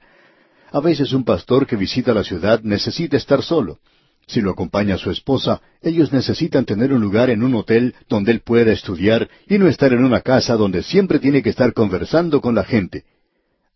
A 0.71 0.79
veces 0.79 1.11
un 1.11 1.23
pastor 1.23 1.65
que 1.65 1.75
visita 1.75 2.13
la 2.13 2.23
ciudad 2.23 2.61
necesita 2.61 3.17
estar 3.17 3.41
solo, 3.41 3.79
si 4.27 4.41
lo 4.41 4.51
acompaña 4.51 4.99
su 4.99 5.09
esposa, 5.09 5.59
ellos 5.81 6.13
necesitan 6.13 6.65
tener 6.65 6.93
un 6.93 7.01
lugar 7.01 7.31
en 7.31 7.41
un 7.41 7.55
hotel 7.55 7.95
donde 8.07 8.33
él 8.33 8.41
pueda 8.41 8.71
estudiar 8.71 9.27
y 9.47 9.57
no 9.57 9.67
estar 9.67 9.91
en 9.91 10.05
una 10.05 10.21
casa 10.21 10.55
donde 10.55 10.83
siempre 10.83 11.17
tiene 11.17 11.41
que 11.41 11.49
estar 11.49 11.73
conversando 11.73 12.41
con 12.41 12.53
la 12.53 12.65
gente. 12.65 13.05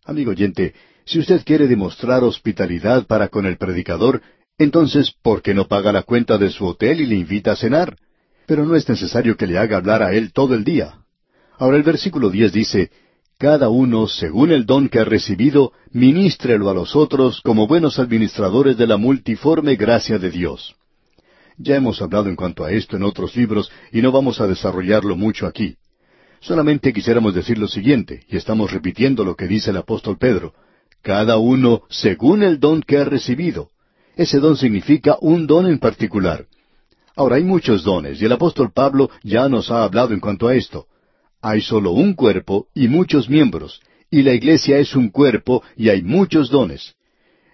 Amigo 0.04 0.30
oyente, 0.30 0.74
si 1.06 1.18
usted 1.18 1.42
quiere 1.44 1.66
demostrar 1.66 2.22
hospitalidad 2.22 3.08
para 3.08 3.26
con 3.26 3.46
el 3.46 3.56
predicador, 3.56 4.22
entonces, 4.58 5.12
¿por 5.20 5.42
qué 5.42 5.54
no 5.54 5.66
paga 5.66 5.90
la 5.90 6.04
cuenta 6.04 6.38
de 6.38 6.50
su 6.50 6.66
hotel 6.66 7.00
y 7.00 7.06
le 7.06 7.16
invita 7.16 7.50
a 7.50 7.56
cenar? 7.56 7.96
Pero 8.48 8.64
no 8.64 8.74
es 8.74 8.88
necesario 8.88 9.36
que 9.36 9.46
le 9.46 9.58
haga 9.58 9.76
hablar 9.76 10.02
a 10.02 10.14
él 10.14 10.32
todo 10.32 10.54
el 10.54 10.64
día. 10.64 10.94
Ahora 11.58 11.76
el 11.76 11.82
versículo 11.82 12.30
diez 12.30 12.50
dice, 12.50 12.90
cada 13.38 13.68
uno, 13.68 14.08
según 14.08 14.50
el 14.50 14.64
don 14.64 14.88
que 14.88 15.00
ha 15.00 15.04
recibido, 15.04 15.72
ministrelo 15.92 16.70
a 16.70 16.74
los 16.74 16.96
otros 16.96 17.42
como 17.42 17.66
buenos 17.66 17.98
administradores 17.98 18.78
de 18.78 18.86
la 18.86 18.96
multiforme 18.96 19.76
gracia 19.76 20.18
de 20.18 20.30
Dios. 20.30 20.74
Ya 21.58 21.76
hemos 21.76 22.00
hablado 22.00 22.30
en 22.30 22.36
cuanto 22.36 22.64
a 22.64 22.72
esto 22.72 22.96
en 22.96 23.02
otros 23.02 23.36
libros 23.36 23.70
y 23.92 24.00
no 24.00 24.12
vamos 24.12 24.40
a 24.40 24.46
desarrollarlo 24.46 25.14
mucho 25.14 25.46
aquí. 25.46 25.76
Solamente 26.40 26.92
quisiéramos 26.92 27.34
decir 27.34 27.58
lo 27.58 27.68
siguiente, 27.68 28.24
y 28.28 28.38
estamos 28.38 28.72
repitiendo 28.72 29.24
lo 29.24 29.36
que 29.36 29.46
dice 29.46 29.70
el 29.70 29.76
apóstol 29.76 30.16
Pedro. 30.18 30.54
Cada 31.02 31.36
uno 31.36 31.82
según 31.90 32.42
el 32.42 32.58
don 32.58 32.80
que 32.80 32.96
ha 32.96 33.04
recibido. 33.04 33.68
Ese 34.16 34.40
don 34.40 34.56
significa 34.56 35.18
un 35.20 35.46
don 35.46 35.66
en 35.66 35.78
particular. 35.78 36.46
Ahora 37.18 37.34
hay 37.34 37.42
muchos 37.42 37.82
dones, 37.82 38.22
y 38.22 38.26
el 38.26 38.32
apóstol 38.32 38.70
Pablo 38.72 39.10
ya 39.24 39.48
nos 39.48 39.72
ha 39.72 39.82
hablado 39.82 40.14
en 40.14 40.20
cuanto 40.20 40.46
a 40.46 40.54
esto. 40.54 40.86
Hay 41.42 41.60
solo 41.62 41.90
un 41.90 42.14
cuerpo 42.14 42.68
y 42.76 42.86
muchos 42.86 43.28
miembros, 43.28 43.80
y 44.08 44.22
la 44.22 44.34
iglesia 44.34 44.78
es 44.78 44.94
un 44.94 45.08
cuerpo 45.08 45.64
y 45.76 45.88
hay 45.88 46.00
muchos 46.02 46.48
dones. 46.48 46.94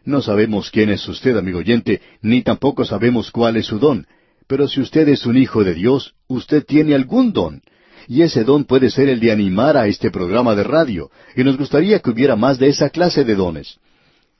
No 0.04 0.20
sabemos 0.20 0.70
quién 0.70 0.90
es 0.90 1.08
usted, 1.08 1.34
amigo 1.38 1.60
oyente, 1.60 2.02
ni 2.20 2.42
tampoco 2.42 2.84
sabemos 2.84 3.30
cuál 3.30 3.56
es 3.56 3.64
su 3.64 3.78
don, 3.78 4.06
pero 4.46 4.68
si 4.68 4.82
usted 4.82 5.08
es 5.08 5.24
un 5.24 5.38
hijo 5.38 5.64
de 5.64 5.72
Dios, 5.72 6.14
usted 6.26 6.66
tiene 6.66 6.94
algún 6.94 7.32
don, 7.32 7.62
y 8.06 8.20
ese 8.20 8.44
don 8.44 8.64
puede 8.64 8.90
ser 8.90 9.08
el 9.08 9.18
de 9.18 9.32
animar 9.32 9.78
a 9.78 9.86
este 9.86 10.10
programa 10.10 10.54
de 10.54 10.64
radio, 10.64 11.10
y 11.34 11.42
nos 11.42 11.56
gustaría 11.56 12.00
que 12.00 12.10
hubiera 12.10 12.36
más 12.36 12.58
de 12.58 12.68
esa 12.68 12.90
clase 12.90 13.24
de 13.24 13.34
dones. 13.34 13.78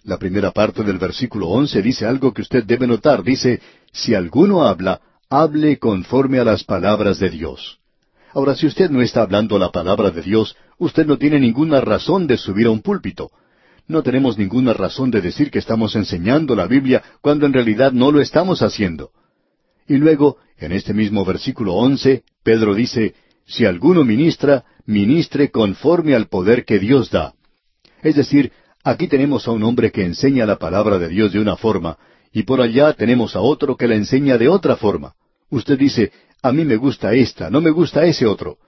La 0.03 0.19
primera 0.19 0.51
parte 0.51 0.83
del 0.83 0.99
versículo 0.99 1.49
once 1.49 1.81
dice 1.81 2.05
algo 2.05 2.35
que 2.35 2.43
usted 2.43 2.63
debe 2.65 2.87
notar. 2.87 3.23
Dice, 3.23 3.63
si 3.91 4.15
alguno 4.15 4.63
habla, 4.63 5.01
hable 5.29 5.79
conforme 5.79 6.39
a 6.39 6.45
las 6.45 6.65
palabras 6.65 7.19
de 7.19 7.31
Dios. 7.31 7.79
Ahora, 8.33 8.57
si 8.57 8.67
usted 8.67 8.91
no 8.91 9.01
está 9.01 9.23
hablando 9.23 9.59
la 9.59 9.71
palabra 9.71 10.11
de 10.11 10.23
Dios, 10.23 10.57
usted 10.79 11.07
no 11.07 11.19
tiene 11.19 11.39
ninguna 11.39 11.81
razón 11.81 12.27
de 12.27 12.37
subir 12.37 12.67
a 12.67 12.71
un 12.71 12.83
púlpito. 12.83 13.31
No 13.87 14.03
tenemos 14.03 14.39
ninguna 14.39 14.73
razón 14.73 15.11
de 15.11 15.21
decir 15.21 15.51
que 15.51 15.59
estamos 15.59 15.95
enseñando 15.95 16.57
la 16.57 16.67
Biblia 16.67 17.03
cuando 17.21 17.47
en 17.47 17.53
realidad 17.53 17.93
no 17.93 18.11
lo 18.11 18.21
estamos 18.21 18.63
haciendo. 18.63 19.11
Y 19.87 19.97
luego, 19.97 20.39
en 20.59 20.73
este 20.73 20.95
mismo 20.95 21.25
versículo 21.25 21.75
once, 21.75 22.25
Pedro 22.43 22.75
dice, 22.75 23.15
Si 23.47 23.67
alguno 23.67 24.05
ministra, 24.05 24.65
ministre 24.87 25.51
conforme 25.51 26.15
al 26.15 26.27
poder 26.29 26.65
que 26.65 26.79
Dios 26.79 27.11
da. 27.11 27.35
Es 28.03 28.17
decir, 28.17 28.53
aquí 28.83 29.07
tenemos 29.07 29.47
a 29.47 29.53
un 29.53 29.63
hombre 29.63 29.93
que 29.93 30.05
enseña 30.05 30.47
la 30.47 30.57
palabra 30.57 30.99
de 30.99 31.09
Dios 31.09 31.33
de 31.33 31.41
una 31.41 31.57
forma, 31.57 31.99
y 32.35 32.43
por 32.43 32.61
allá 32.61 32.93
tenemos 32.93 33.37
a 33.37 33.41
otro 33.41 33.77
que 33.77 33.87
la 33.87 33.95
enseña 33.95 34.37
de 34.37 34.49
otra 34.49 34.75
forma. 34.77 35.15
Usted 35.51 35.79
dice, 35.79 36.11
a 36.43 36.53
mí 36.53 36.65
me 36.65 36.77
gusta 36.77 37.15
esta, 37.15 37.49
no 37.49 37.61
me 37.61 37.71
gusta 37.71 38.05
ese 38.05 38.27
otro. 38.27 38.59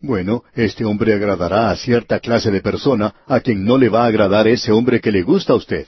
Bueno, 0.00 0.42
este 0.54 0.84
hombre 0.84 1.14
agradará 1.14 1.70
a 1.70 1.76
cierta 1.76 2.18
clase 2.18 2.50
de 2.50 2.60
persona 2.60 3.14
a 3.28 3.38
quien 3.38 3.64
no 3.64 3.78
le 3.78 3.88
va 3.88 4.02
a 4.02 4.08
agradar 4.08 4.48
ese 4.48 4.72
hombre 4.72 5.00
que 5.00 5.12
le 5.12 5.22
gusta 5.22 5.52
a 5.52 5.56
usted. 5.56 5.86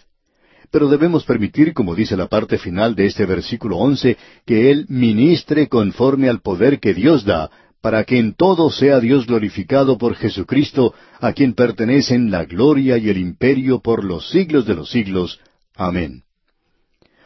Pero 0.70 0.88
debemos 0.88 1.24
permitir, 1.24 1.74
como 1.74 1.96
dice 1.96 2.16
la 2.16 2.28
parte 2.28 2.56
final 2.56 2.94
de 2.94 3.06
este 3.06 3.26
versículo 3.26 3.78
once, 3.78 4.16
que 4.46 4.70
Él 4.70 4.86
ministre 4.88 5.68
conforme 5.68 6.28
al 6.28 6.40
poder 6.40 6.78
que 6.78 6.94
Dios 6.94 7.24
da, 7.24 7.50
para 7.80 8.04
que 8.04 8.18
en 8.18 8.34
todo 8.34 8.70
sea 8.70 9.00
Dios 9.00 9.26
glorificado 9.26 9.98
por 9.98 10.14
Jesucristo, 10.14 10.94
a 11.20 11.32
quien 11.32 11.54
pertenecen 11.54 12.30
la 12.30 12.44
gloria 12.44 12.96
y 12.96 13.08
el 13.08 13.18
imperio 13.18 13.80
por 13.80 14.04
los 14.04 14.30
siglos 14.30 14.66
de 14.66 14.74
los 14.74 14.88
siglos. 14.90 15.40
Amén. 15.74 16.23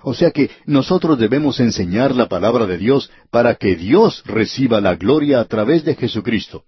O 0.03 0.15
sea 0.15 0.31
que 0.31 0.51
nosotros 0.67 1.19
debemos 1.19 1.61
enseñar 1.61 2.15
la 2.15 2.29
palabra 2.29 2.67
de 2.67 2.79
Dios 2.79 3.11
para 3.31 3.57
que 3.57 3.75
Dios 3.75 4.23
reciba 4.25 4.81
la 4.81 4.95
gloria 4.95 5.41
a 5.41 5.45
través 5.45 5.85
de 5.85 5.95
Jesucristo. 5.95 6.65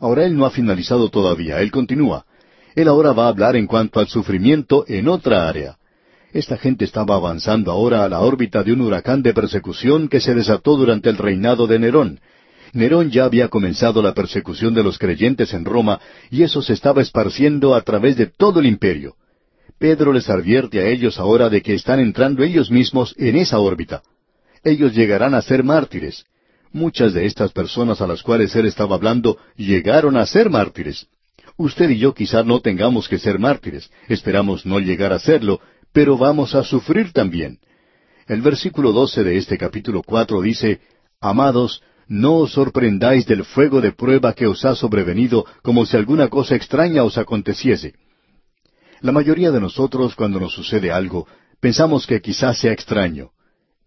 Ahora 0.00 0.24
Él 0.24 0.36
no 0.36 0.46
ha 0.46 0.50
finalizado 0.50 1.10
todavía, 1.10 1.60
Él 1.60 1.70
continúa. 1.70 2.24
Él 2.74 2.88
ahora 2.88 3.12
va 3.12 3.26
a 3.26 3.28
hablar 3.28 3.56
en 3.56 3.66
cuanto 3.66 4.00
al 4.00 4.08
sufrimiento 4.08 4.84
en 4.88 5.08
otra 5.08 5.48
área. 5.48 5.76
Esta 6.32 6.56
gente 6.56 6.86
estaba 6.86 7.16
avanzando 7.16 7.70
ahora 7.70 8.04
a 8.04 8.08
la 8.08 8.20
órbita 8.20 8.62
de 8.62 8.72
un 8.72 8.80
huracán 8.80 9.22
de 9.22 9.34
persecución 9.34 10.08
que 10.08 10.20
se 10.20 10.34
desató 10.34 10.76
durante 10.76 11.10
el 11.10 11.18
reinado 11.18 11.66
de 11.66 11.78
Nerón. 11.78 12.20
Nerón 12.72 13.10
ya 13.10 13.24
había 13.24 13.48
comenzado 13.48 14.00
la 14.00 14.14
persecución 14.14 14.72
de 14.72 14.82
los 14.82 14.98
creyentes 14.98 15.52
en 15.52 15.66
Roma 15.66 16.00
y 16.30 16.42
eso 16.42 16.62
se 16.62 16.72
estaba 16.72 17.02
esparciendo 17.02 17.74
a 17.74 17.82
través 17.82 18.16
de 18.16 18.26
todo 18.26 18.60
el 18.60 18.66
imperio. 18.66 19.14
Pedro 19.82 20.12
les 20.12 20.30
advierte 20.30 20.78
a 20.78 20.86
ellos 20.86 21.18
ahora 21.18 21.48
de 21.48 21.60
que 21.60 21.74
están 21.74 21.98
entrando 21.98 22.44
ellos 22.44 22.70
mismos 22.70 23.16
en 23.18 23.34
esa 23.34 23.58
órbita. 23.58 24.00
Ellos 24.62 24.94
llegarán 24.94 25.34
a 25.34 25.42
ser 25.42 25.64
mártires. 25.64 26.24
Muchas 26.70 27.14
de 27.14 27.26
estas 27.26 27.50
personas 27.50 28.00
a 28.00 28.06
las 28.06 28.22
cuales 28.22 28.54
él 28.54 28.66
estaba 28.66 28.94
hablando 28.94 29.38
llegaron 29.56 30.16
a 30.16 30.24
ser 30.24 30.50
mártires. 30.50 31.08
Usted 31.56 31.90
y 31.90 31.98
yo 31.98 32.14
quizá 32.14 32.44
no 32.44 32.60
tengamos 32.60 33.08
que 33.08 33.18
ser 33.18 33.40
mártires, 33.40 33.90
esperamos 34.08 34.64
no 34.64 34.78
llegar 34.78 35.12
a 35.12 35.18
serlo, 35.18 35.60
pero 35.92 36.16
vamos 36.16 36.54
a 36.54 36.62
sufrir 36.62 37.12
también. 37.12 37.58
El 38.28 38.40
versículo 38.40 38.92
doce 38.92 39.24
de 39.24 39.36
este 39.36 39.58
capítulo 39.58 40.04
cuatro 40.04 40.40
dice, 40.42 40.78
Amados, 41.20 41.82
no 42.06 42.36
os 42.36 42.52
sorprendáis 42.52 43.26
del 43.26 43.44
fuego 43.44 43.80
de 43.80 43.90
prueba 43.90 44.32
que 44.32 44.46
os 44.46 44.64
ha 44.64 44.76
sobrevenido 44.76 45.44
como 45.60 45.84
si 45.86 45.96
alguna 45.96 46.28
cosa 46.28 46.54
extraña 46.54 47.02
os 47.02 47.18
aconteciese. 47.18 47.94
La 49.02 49.10
mayoría 49.10 49.50
de 49.50 49.60
nosotros, 49.60 50.14
cuando 50.14 50.38
nos 50.38 50.52
sucede 50.54 50.92
algo, 50.92 51.26
pensamos 51.60 52.06
que 52.06 52.22
quizás 52.22 52.58
sea 52.58 52.72
extraño. 52.72 53.32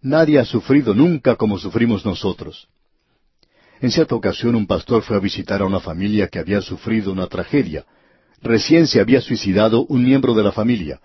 Nadie 0.02 0.40
ha 0.40 0.46
sufrido 0.46 0.94
nunca 0.94 1.38
como 1.38 1.58
sufrimos 1.58 2.06
nosotros. 2.06 2.68
En 3.80 3.92
cierta 3.92 4.14
ocasión 4.14 4.56
un 4.56 4.68
pastor 4.68 5.04
fue 5.04 5.16
a 5.16 5.22
visitar 5.22 5.62
a 5.62 5.66
una 5.66 5.80
familia 5.80 6.28
que 6.28 6.40
había 6.40 6.62
sufrido 6.62 7.14
una 7.14 7.28
tragedia. 7.28 7.86
Recién 8.42 8.88
se 8.88 9.00
había 9.00 9.22
suicidado 9.22 9.86
un 9.86 10.04
miembro 10.04 10.34
de 10.34 10.44
la 10.44 10.52
familia. 10.52 11.00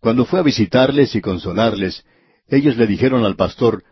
Cuando 0.00 0.24
fue 0.24 0.38
a 0.38 0.44
visitarles 0.44 1.16
y 1.16 1.20
consolarles, 1.20 2.04
ellos 2.46 2.76
le 2.76 2.86
dijeron 2.86 3.24
al 3.24 3.34
pastor, 3.34 3.82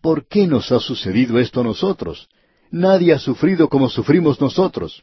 ¿por 0.00 0.28
qué 0.28 0.46
nos 0.46 0.70
ha 0.70 0.78
sucedido 0.78 1.40
esto 1.40 1.62
a 1.62 1.64
nosotros? 1.64 2.28
Nadie 2.70 3.12
ha 3.12 3.18
sufrido 3.18 3.68
como 3.68 3.88
sufrimos 3.88 4.40
nosotros. 4.40 5.02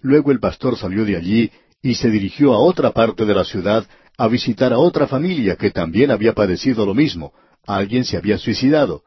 Luego 0.00 0.32
el 0.32 0.40
pastor 0.40 0.78
salió 0.78 1.04
de 1.04 1.16
allí 1.16 1.50
y 1.84 1.96
se 1.96 2.10
dirigió 2.10 2.54
a 2.54 2.58
otra 2.58 2.92
parte 2.92 3.26
de 3.26 3.34
la 3.34 3.44
ciudad 3.44 3.86
a 4.16 4.26
visitar 4.26 4.72
a 4.72 4.78
otra 4.78 5.06
familia 5.06 5.56
que 5.56 5.70
también 5.70 6.10
había 6.10 6.32
padecido 6.32 6.86
lo 6.86 6.94
mismo. 6.94 7.34
Alguien 7.66 8.06
se 8.06 8.16
había 8.16 8.38
suicidado. 8.38 9.02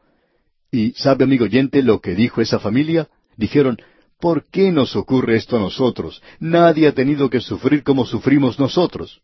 ¿Y 0.70 0.92
sabe, 0.92 1.24
amigo 1.24 1.46
oyente, 1.46 1.82
lo 1.82 2.00
que 2.00 2.14
dijo 2.14 2.40
esa 2.40 2.60
familia? 2.60 3.08
Dijeron, 3.36 3.78
¿por 4.20 4.44
qué 4.48 4.70
nos 4.70 4.94
ocurre 4.94 5.34
esto 5.34 5.56
a 5.56 5.60
nosotros? 5.60 6.22
Nadie 6.38 6.86
ha 6.86 6.92
tenido 6.92 7.28
que 7.28 7.40
sufrir 7.40 7.82
como 7.82 8.06
sufrimos 8.06 8.60
nosotros. 8.60 9.22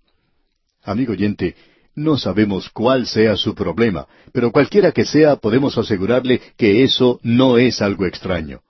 Amigo 0.83 1.13
oyente, 1.13 1.55
no 1.95 2.19
sabemos 2.19 2.69
cuál 2.71 3.07
sea 3.07 3.37
su 3.37 3.55
problema, 3.55 4.09
pero 4.33 4.51
cualquiera 4.51 4.91
que 4.91 5.05
sea 5.05 5.37
podemos 5.37 5.79
asegurarle 5.79 6.43
que 6.57 6.83
eso 6.83 7.21
no 7.23 7.57
es 7.59 7.81
algo 7.81 8.05
extraño. 8.05 8.63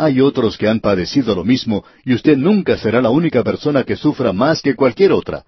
Hay 0.00 0.20
otros 0.20 0.56
que 0.56 0.68
han 0.68 0.78
padecido 0.78 1.34
lo 1.34 1.44
mismo 1.44 1.84
y 2.04 2.14
usted 2.14 2.36
nunca 2.36 2.78
será 2.78 3.02
la 3.02 3.10
única 3.10 3.42
persona 3.42 3.82
que 3.82 3.96
sufra 3.96 4.32
más 4.32 4.62
que 4.62 4.76
cualquier 4.76 5.10
otra. 5.10 5.44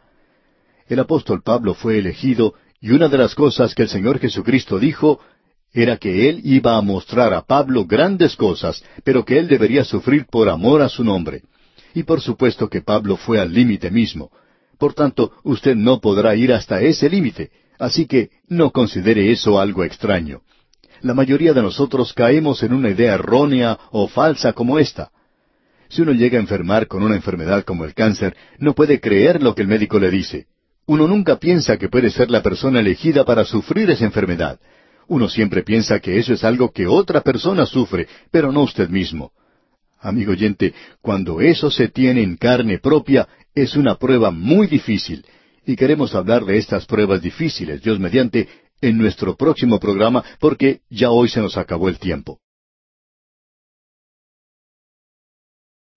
El 0.89 0.99
apóstol 0.99 1.41
Pablo 1.41 1.73
fue 1.73 1.99
elegido 1.99 2.55
y 2.81 2.91
una 2.91 3.07
de 3.07 3.17
las 3.17 3.37
cosas 3.37 3.77
que 3.77 3.83
el 3.83 3.89
Señor 3.89 4.19
Jesucristo 4.19 4.81
dijo 4.81 5.21
era 5.73 5.99
que 5.99 6.29
Él 6.29 6.41
iba 6.43 6.77
a 6.77 6.83
mostrar 6.83 7.33
a 7.33 7.43
Pablo 7.43 7.85
grandes 7.87 8.35
cosas, 8.35 8.83
pero 9.05 9.25
que 9.25 9.39
Él 9.39 9.47
debería 9.47 9.85
sufrir 9.85 10.27
por 10.27 10.49
amor 10.49 10.83
a 10.83 10.89
su 10.89 11.05
nombre. 11.05 11.43
Y 11.95 12.03
por 12.03 12.21
supuesto 12.21 12.69
que 12.69 12.83
Pablo 12.83 13.17
fue 13.17 13.39
al 13.39 13.53
límite 13.53 13.89
mismo. 13.89 14.33
Por 14.79 14.95
tanto, 14.95 15.31
usted 15.45 15.77
no 15.77 16.01
podrá 16.01 16.35
ir 16.35 16.53
hasta 16.53 16.81
ese 16.81 17.09
límite, 17.09 17.53
así 17.79 18.07
que 18.07 18.31
no 18.49 18.73
considere 18.73 19.31
eso 19.31 19.61
algo 19.61 19.85
extraño. 19.85 20.41
La 21.03 21.15
mayoría 21.15 21.53
de 21.53 21.63
nosotros 21.63 22.13
caemos 22.13 22.63
en 22.63 22.75
una 22.75 22.91
idea 22.91 23.15
errónea 23.15 23.79
o 23.91 24.07
falsa 24.07 24.53
como 24.53 24.79
esta. 24.79 25.11
Si 25.89 26.03
uno 26.03 26.13
llega 26.13 26.39
a 26.39 26.41
enfermar 26.41 26.87
con 26.87 27.03
una 27.03 27.17
enfermedad 27.17 27.65
como 27.65 27.85
el 27.85 27.95
cáncer, 27.95 28.37
no 28.59 28.75
puede 28.75 29.01
creer 29.01 29.43
lo 29.43 29.55
que 29.55 29.63
el 29.63 29.69
médico 29.69 29.99
le 29.99 30.11
dice. 30.11 30.47
Uno 30.87 31.09
nunca 31.09 31.37
piensa 31.37 31.79
que 31.79 31.89
puede 31.89 32.11
ser 32.11 32.31
la 32.31 32.43
persona 32.43 32.81
elegida 32.81 33.25
para 33.25 33.45
sufrir 33.45 33.91
esa 33.91 34.05
enfermedad. 34.05 34.61
Uno 35.09 35.29
siempre 35.29 35.63
piensa 35.63 35.99
que 36.01 36.19
eso 36.19 36.33
es 36.33 36.45
algo 36.45 36.71
que 36.71 36.87
otra 36.87 37.23
persona 37.23 37.67
sufre, 37.67 38.07
pero 38.31 38.53
no 38.53 38.63
usted 38.63 38.89
mismo. 38.89 39.33
Amigo 40.01 40.33
oyente, 40.33 40.73
cuando 41.01 41.41
eso 41.41 41.71
se 41.71 41.89
tiene 41.89 42.23
en 42.23 42.37
carne 42.37 42.79
propia, 42.79 43.29
es 43.55 43.75
una 43.75 43.97
prueba 43.97 44.31
muy 44.31 44.67
difícil. 44.67 45.25
Y 45.67 45.77
queremos 45.77 46.15
hablar 46.15 46.45
de 46.45 46.59
estas 46.59 46.87
pruebas 46.87 47.21
difíciles, 47.21 47.83
Dios 47.83 47.99
mediante, 47.99 48.49
en 48.81 48.99
nuestro 48.99 49.37
próximo 49.37 49.79
programa, 49.79 50.25
porque 50.39 50.81
ya 50.89 51.11
hoy 51.11 51.29
se 51.29 51.41
nos 51.41 51.57
acabó 51.57 51.89
el 51.89 51.99
tiempo. 51.99 52.41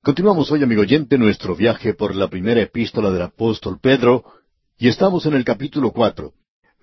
Continuamos 0.01 0.51
hoy, 0.51 0.61
amigo 0.61 0.81
oyente, 0.81 1.17
nuestro 1.17 1.55
viaje 1.55 1.93
por 1.93 2.13
la 2.13 2.27
primera 2.27 2.61
epístola 2.61 3.09
del 3.09 3.21
apóstol 3.21 3.79
Pedro, 3.81 4.25
y 4.77 4.89
estamos 4.89 5.25
en 5.25 5.33
el 5.33 5.45
capítulo 5.45 5.91
cuatro. 5.91 6.33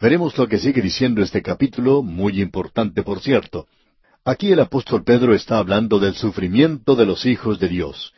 Veremos 0.01 0.39
lo 0.39 0.49
que 0.49 0.59
sigue 0.59 0.81
diciendo 0.81 1.23
este 1.23 1.43
capítulo, 1.43 2.03
muy 2.03 2.41
importante 2.41 3.03
por 3.03 3.21
cierto. 3.21 3.67
Aquí 4.25 4.53
el 4.53 4.61
apóstol 4.61 5.05
Pedro 5.05 5.35
está 5.35 5.59
hablando 5.59 5.99
del 5.99 6.15
sufrimiento 6.15 6.97
de 6.97 7.05
los 7.05 7.27
hijos 7.27 7.59
de 7.59 7.69
Dios. 7.69 8.15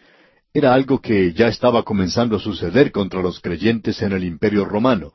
Era 0.54 0.74
algo 0.74 1.00
que 1.00 1.32
ya 1.32 1.48
estaba 1.48 1.82
comenzando 1.82 2.36
a 2.36 2.40
suceder 2.40 2.92
contra 2.92 3.22
los 3.22 3.40
creyentes 3.40 4.02
en 4.02 4.12
el 4.12 4.22
imperio 4.22 4.64
romano. 4.64 5.14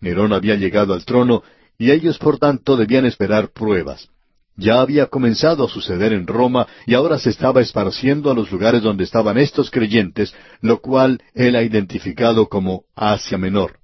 Nerón 0.00 0.32
había 0.32 0.54
llegado 0.54 0.94
al 0.94 1.04
trono 1.04 1.42
y 1.78 1.92
ellos 1.92 2.18
por 2.18 2.38
tanto 2.38 2.76
debían 2.76 3.06
esperar 3.06 3.50
pruebas. 3.52 4.08
Ya 4.56 4.80
había 4.80 5.06
comenzado 5.06 5.64
a 5.64 5.68
suceder 5.68 6.12
en 6.12 6.26
Roma 6.26 6.66
y 6.84 6.94
ahora 6.94 7.18
se 7.20 7.30
estaba 7.30 7.60
esparciendo 7.60 8.28
a 8.28 8.34
los 8.34 8.50
lugares 8.50 8.82
donde 8.82 9.04
estaban 9.04 9.38
estos 9.38 9.70
creyentes, 9.70 10.34
lo 10.60 10.80
cual 10.80 11.22
él 11.32 11.54
ha 11.54 11.62
identificado 11.62 12.48
como 12.48 12.82
Asia 12.96 13.38
Menor. 13.38 13.78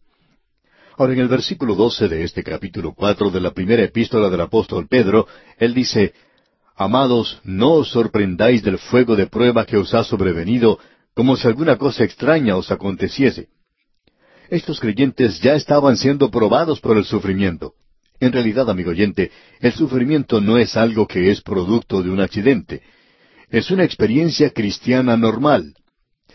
Ahora 0.98 1.12
en 1.12 1.20
el 1.20 1.28
versículo 1.28 1.76
doce 1.76 2.08
de 2.08 2.24
este 2.24 2.42
capítulo 2.42 2.92
cuatro 2.92 3.30
de 3.30 3.40
la 3.40 3.52
primera 3.52 3.84
epístola 3.84 4.28
del 4.28 4.40
apóstol 4.40 4.88
Pedro, 4.88 5.28
él 5.58 5.74
dice, 5.74 6.12
Amados, 6.76 7.40
no 7.44 7.74
os 7.74 7.90
sorprendáis 7.90 8.64
del 8.64 8.78
fuego 8.78 9.14
de 9.14 9.28
prueba 9.28 9.64
que 9.64 9.76
os 9.76 9.94
ha 9.94 10.02
sobrevenido, 10.02 10.80
como 11.14 11.36
si 11.36 11.46
alguna 11.46 11.76
cosa 11.76 12.02
extraña 12.02 12.56
os 12.56 12.72
aconteciese. 12.72 13.48
Estos 14.50 14.80
creyentes 14.80 15.40
ya 15.40 15.54
estaban 15.54 15.96
siendo 15.96 16.32
probados 16.32 16.80
por 16.80 16.96
el 16.96 17.04
sufrimiento. 17.04 17.74
En 18.24 18.32
realidad, 18.32 18.70
amigo 18.70 18.90
oyente, 18.90 19.30
el 19.60 19.74
sufrimiento 19.74 20.40
no 20.40 20.56
es 20.56 20.78
algo 20.78 21.06
que 21.06 21.30
es 21.30 21.42
producto 21.42 22.02
de 22.02 22.08
un 22.08 22.20
accidente. 22.20 22.80
Es 23.50 23.70
una 23.70 23.84
experiencia 23.84 24.48
cristiana 24.48 25.14
normal. 25.14 25.74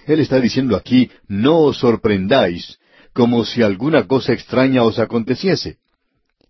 Él 0.05 0.19
está 0.19 0.39
diciendo 0.39 0.75
aquí, 0.75 1.09
no 1.27 1.61
os 1.61 1.79
sorprendáis, 1.79 2.77
como 3.11 3.43
si 3.43 3.63
alguna 3.63 4.05
cosa 4.05 4.33
extraña 4.33 4.83
os 4.83 4.99
aconteciese. 4.99 5.77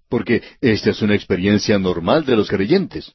Porque 0.09 0.43
esta 0.59 0.89
es 0.89 1.01
una 1.01 1.15
experiencia 1.15 1.79
normal 1.79 2.25
de 2.25 2.35
los 2.35 2.49
creyentes. 2.49 3.13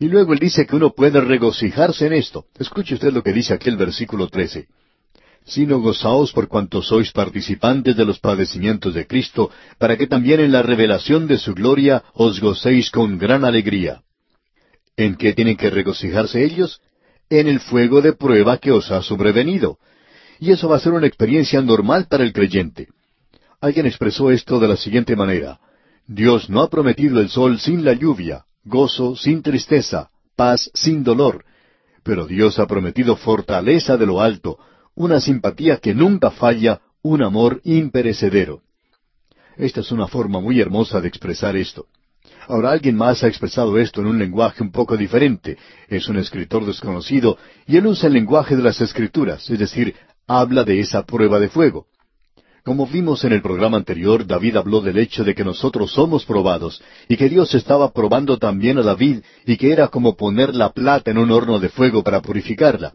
Y 0.00 0.08
luego 0.08 0.32
él 0.32 0.40
dice 0.40 0.66
que 0.66 0.74
uno 0.74 0.92
puede 0.92 1.20
regocijarse 1.20 2.08
en 2.08 2.14
esto. 2.14 2.46
Escuche 2.58 2.94
usted 2.94 3.12
lo 3.12 3.22
que 3.22 3.32
dice 3.32 3.54
aquel 3.54 3.76
versículo 3.76 4.26
13. 4.26 4.66
Sino 5.44 5.80
gozaos 5.80 6.32
por 6.32 6.48
cuanto 6.48 6.80
sois 6.82 7.12
participantes 7.12 7.96
de 7.96 8.04
los 8.04 8.18
padecimientos 8.18 8.94
de 8.94 9.06
Cristo, 9.06 9.50
para 9.78 9.96
que 9.96 10.06
también 10.06 10.40
en 10.40 10.52
la 10.52 10.62
revelación 10.62 11.26
de 11.26 11.38
su 11.38 11.54
gloria 11.54 12.02
os 12.14 12.40
gocéis 12.40 12.90
con 12.90 13.18
gran 13.18 13.44
alegría. 13.44 14.02
¿En 14.96 15.16
qué 15.16 15.32
tienen 15.32 15.56
que 15.56 15.70
regocijarse 15.70 16.44
ellos? 16.44 16.80
En 17.28 17.48
el 17.48 17.60
fuego 17.60 18.00
de 18.00 18.12
prueba 18.12 18.58
que 18.58 18.72
os 18.72 18.90
ha 18.90 19.02
sobrevenido. 19.02 19.78
Y 20.40 20.50
eso 20.50 20.68
va 20.68 20.76
a 20.76 20.80
ser 20.80 20.92
una 20.92 21.06
experiencia 21.06 21.60
normal 21.60 22.06
para 22.08 22.24
el 22.24 22.32
creyente. 22.32 22.88
Alguien 23.60 23.86
expresó 23.86 24.30
esto 24.30 24.60
de 24.60 24.68
la 24.68 24.76
siguiente 24.76 25.16
manera. 25.16 25.58
Dios 26.06 26.50
no 26.50 26.62
ha 26.62 26.70
prometido 26.70 27.20
el 27.20 27.28
sol 27.28 27.58
sin 27.58 27.84
la 27.84 27.94
lluvia, 27.94 28.44
gozo 28.64 29.16
sin 29.16 29.42
tristeza, 29.42 30.10
paz 30.36 30.70
sin 30.74 31.02
dolor. 31.02 31.44
Pero 32.02 32.26
Dios 32.26 32.58
ha 32.58 32.66
prometido 32.66 33.16
fortaleza 33.16 33.96
de 33.96 34.06
lo 34.06 34.20
alto, 34.20 34.58
una 34.94 35.20
simpatía 35.20 35.78
que 35.78 35.94
nunca 35.94 36.30
falla, 36.30 36.80
un 37.02 37.22
amor 37.22 37.60
imperecedero. 37.64 38.62
Esta 39.56 39.80
es 39.80 39.92
una 39.92 40.06
forma 40.06 40.40
muy 40.40 40.60
hermosa 40.60 41.00
de 41.00 41.08
expresar 41.08 41.56
esto. 41.56 41.86
Ahora 42.48 42.70
alguien 42.70 42.96
más 42.96 43.22
ha 43.22 43.28
expresado 43.28 43.78
esto 43.78 44.00
en 44.00 44.06
un 44.06 44.18
lenguaje 44.18 44.62
un 44.62 44.70
poco 44.70 44.96
diferente. 44.96 45.56
Es 45.88 46.08
un 46.08 46.18
escritor 46.18 46.64
desconocido 46.64 47.38
y 47.66 47.76
él 47.76 47.86
usa 47.86 48.06
el 48.06 48.14
lenguaje 48.14 48.56
de 48.56 48.62
las 48.62 48.80
escrituras, 48.80 49.48
es 49.48 49.58
decir, 49.58 49.94
habla 50.26 50.64
de 50.64 50.80
esa 50.80 51.04
prueba 51.04 51.38
de 51.38 51.48
fuego. 51.48 51.86
Como 52.64 52.86
vimos 52.86 53.24
en 53.24 53.32
el 53.32 53.42
programa 53.42 53.76
anterior, 53.76 54.26
David 54.26 54.56
habló 54.56 54.80
del 54.80 54.98
hecho 54.98 55.22
de 55.22 55.34
que 55.34 55.44
nosotros 55.44 55.92
somos 55.92 56.24
probados 56.24 56.82
y 57.08 57.16
que 57.18 57.28
Dios 57.28 57.54
estaba 57.54 57.92
probando 57.92 58.38
también 58.38 58.78
a 58.78 58.82
David 58.82 59.18
y 59.44 59.58
que 59.58 59.70
era 59.70 59.88
como 59.88 60.16
poner 60.16 60.54
la 60.54 60.72
plata 60.72 61.10
en 61.10 61.18
un 61.18 61.30
horno 61.30 61.58
de 61.58 61.68
fuego 61.68 62.02
para 62.02 62.22
purificarla. 62.22 62.94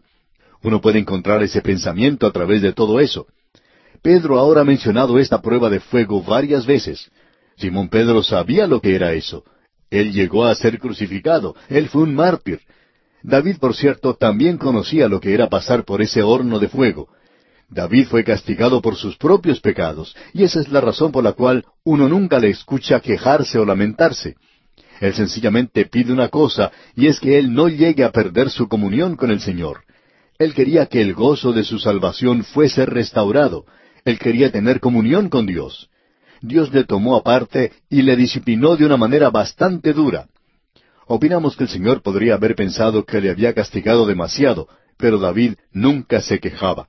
Uno 0.62 0.80
puede 0.80 0.98
encontrar 0.98 1.42
ese 1.42 1.62
pensamiento 1.62 2.26
a 2.26 2.32
través 2.32 2.62
de 2.62 2.72
todo 2.72 3.00
eso. 3.00 3.26
Pedro 4.02 4.38
ahora 4.38 4.62
ha 4.62 4.64
mencionado 4.64 5.18
esta 5.18 5.40
prueba 5.40 5.70
de 5.70 5.80
fuego 5.80 6.22
varias 6.22 6.66
veces. 6.66 7.10
Simón 7.56 7.88
Pedro 7.88 8.22
sabía 8.22 8.66
lo 8.66 8.80
que 8.80 8.94
era 8.94 9.12
eso. 9.12 9.44
Él 9.90 10.12
llegó 10.12 10.46
a 10.46 10.54
ser 10.54 10.78
crucificado. 10.78 11.54
Él 11.68 11.88
fue 11.88 12.02
un 12.02 12.14
mártir. 12.14 12.60
David, 13.22 13.56
por 13.58 13.74
cierto, 13.74 14.14
también 14.14 14.56
conocía 14.56 15.08
lo 15.08 15.20
que 15.20 15.34
era 15.34 15.48
pasar 15.48 15.84
por 15.84 16.00
ese 16.00 16.22
horno 16.22 16.58
de 16.58 16.68
fuego. 16.68 17.08
David 17.68 18.06
fue 18.08 18.24
castigado 18.24 18.80
por 18.80 18.96
sus 18.96 19.16
propios 19.16 19.60
pecados, 19.60 20.16
y 20.32 20.42
esa 20.42 20.60
es 20.60 20.68
la 20.68 20.80
razón 20.80 21.12
por 21.12 21.22
la 21.22 21.32
cual 21.32 21.64
uno 21.84 22.08
nunca 22.08 22.38
le 22.40 22.50
escucha 22.50 23.00
quejarse 23.00 23.58
o 23.58 23.64
lamentarse. 23.64 24.36
Él 25.00 25.14
sencillamente 25.14 25.86
pide 25.86 26.12
una 26.12 26.28
cosa, 26.28 26.72
y 26.96 27.06
es 27.06 27.20
que 27.20 27.38
él 27.38 27.52
no 27.52 27.68
llegue 27.68 28.04
a 28.04 28.10
perder 28.10 28.50
su 28.50 28.68
comunión 28.68 29.16
con 29.16 29.30
el 29.30 29.40
Señor. 29.40 29.82
Él 30.40 30.54
quería 30.54 30.86
que 30.86 31.02
el 31.02 31.12
gozo 31.12 31.52
de 31.52 31.64
su 31.64 31.78
salvación 31.78 32.44
fuese 32.44 32.86
restaurado. 32.86 33.66
Él 34.06 34.18
quería 34.18 34.50
tener 34.50 34.80
comunión 34.80 35.28
con 35.28 35.44
Dios. 35.44 35.90
Dios 36.40 36.72
le 36.72 36.84
tomó 36.84 37.14
aparte 37.14 37.72
y 37.90 38.00
le 38.00 38.16
disciplinó 38.16 38.74
de 38.74 38.86
una 38.86 38.96
manera 38.96 39.28
bastante 39.28 39.92
dura. 39.92 40.28
Opinamos 41.06 41.58
que 41.58 41.64
el 41.64 41.68
Señor 41.68 42.00
podría 42.00 42.36
haber 42.36 42.54
pensado 42.54 43.04
que 43.04 43.20
le 43.20 43.28
había 43.28 43.52
castigado 43.52 44.06
demasiado, 44.06 44.66
pero 44.96 45.18
David 45.18 45.56
nunca 45.72 46.22
se 46.22 46.38
quejaba. 46.38 46.88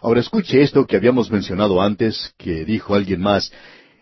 Ahora 0.00 0.20
escuche 0.20 0.62
esto 0.62 0.86
que 0.86 0.96
habíamos 0.96 1.30
mencionado 1.30 1.82
antes, 1.82 2.32
que 2.38 2.64
dijo 2.64 2.94
alguien 2.94 3.20
más, 3.20 3.52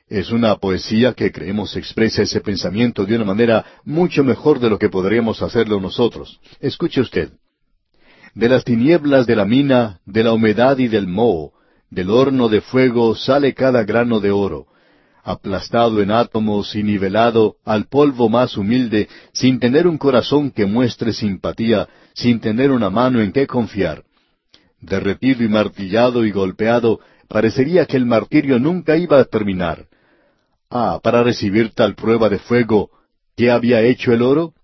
es 0.08 0.30
una 0.30 0.54
poesía 0.58 1.14
que 1.14 1.32
creemos 1.32 1.76
expresa 1.76 2.22
ese 2.22 2.40
pensamiento 2.40 3.06
de 3.06 3.16
una 3.16 3.24
manera 3.24 3.66
mucho 3.84 4.22
mejor 4.22 4.60
de 4.60 4.70
lo 4.70 4.78
que 4.78 4.88
podríamos 4.88 5.42
hacerlo 5.42 5.80
nosotros. 5.80 6.38
Escuche 6.60 7.00
usted. 7.00 7.32
De 8.35 8.49
las 8.49 8.64
tinieblas 8.64 9.26
de 9.26 9.37
la 9.37 9.45
mina, 9.45 10.01
de 10.07 10.24
la 10.24 10.33
humedad 10.33 10.78
y 10.78 10.89
del 10.89 11.07
moho, 11.07 11.53
del 11.91 12.09
horno 12.09 12.49
de 12.49 12.62
fuego 12.62 13.14
sale 13.14 13.53
cada 13.53 13.85
grano 13.85 14.20
de 14.20 14.30
oro, 14.30 14.66
aplastado 15.22 16.01
en 16.01 16.11
átomos 16.11 16.74
y 16.74 16.83
nivelado 16.83 17.57
al 17.64 17.89
polvo 17.89 18.30
más 18.30 18.57
humilde, 18.57 19.09
sin 19.35 19.61
tener 19.61 19.87
un 19.87 19.99
corazón 19.99 20.51
que 20.51 20.64
muestre 20.64 21.12
simpatía, 21.12 21.89
sin 22.14 22.41
tener 22.41 22.70
una 22.70 22.89
mano 22.89 23.20
en 23.20 23.33
que 23.33 23.47
confiar. 23.47 24.03
Derretido 24.80 25.45
y 25.45 25.49
martillado 25.49 26.24
y 26.24 26.30
golpeado, 26.30 27.01
parecería 27.28 27.85
que 27.85 27.99
el 27.99 28.07
martirio 28.07 28.59
nunca 28.59 28.97
iba 28.97 29.20
a 29.20 29.24
terminar. 29.24 29.87
Ah, 30.70 30.99
para 31.03 31.22
recibir 31.22 31.72
tal 31.74 31.95
prueba 31.95 32.30
de 32.30 32.39
fuego, 32.39 32.91
¿qué 33.37 33.51
había 33.51 33.83
hecho 33.83 34.12
el 34.14 34.22
oro? 34.22 34.55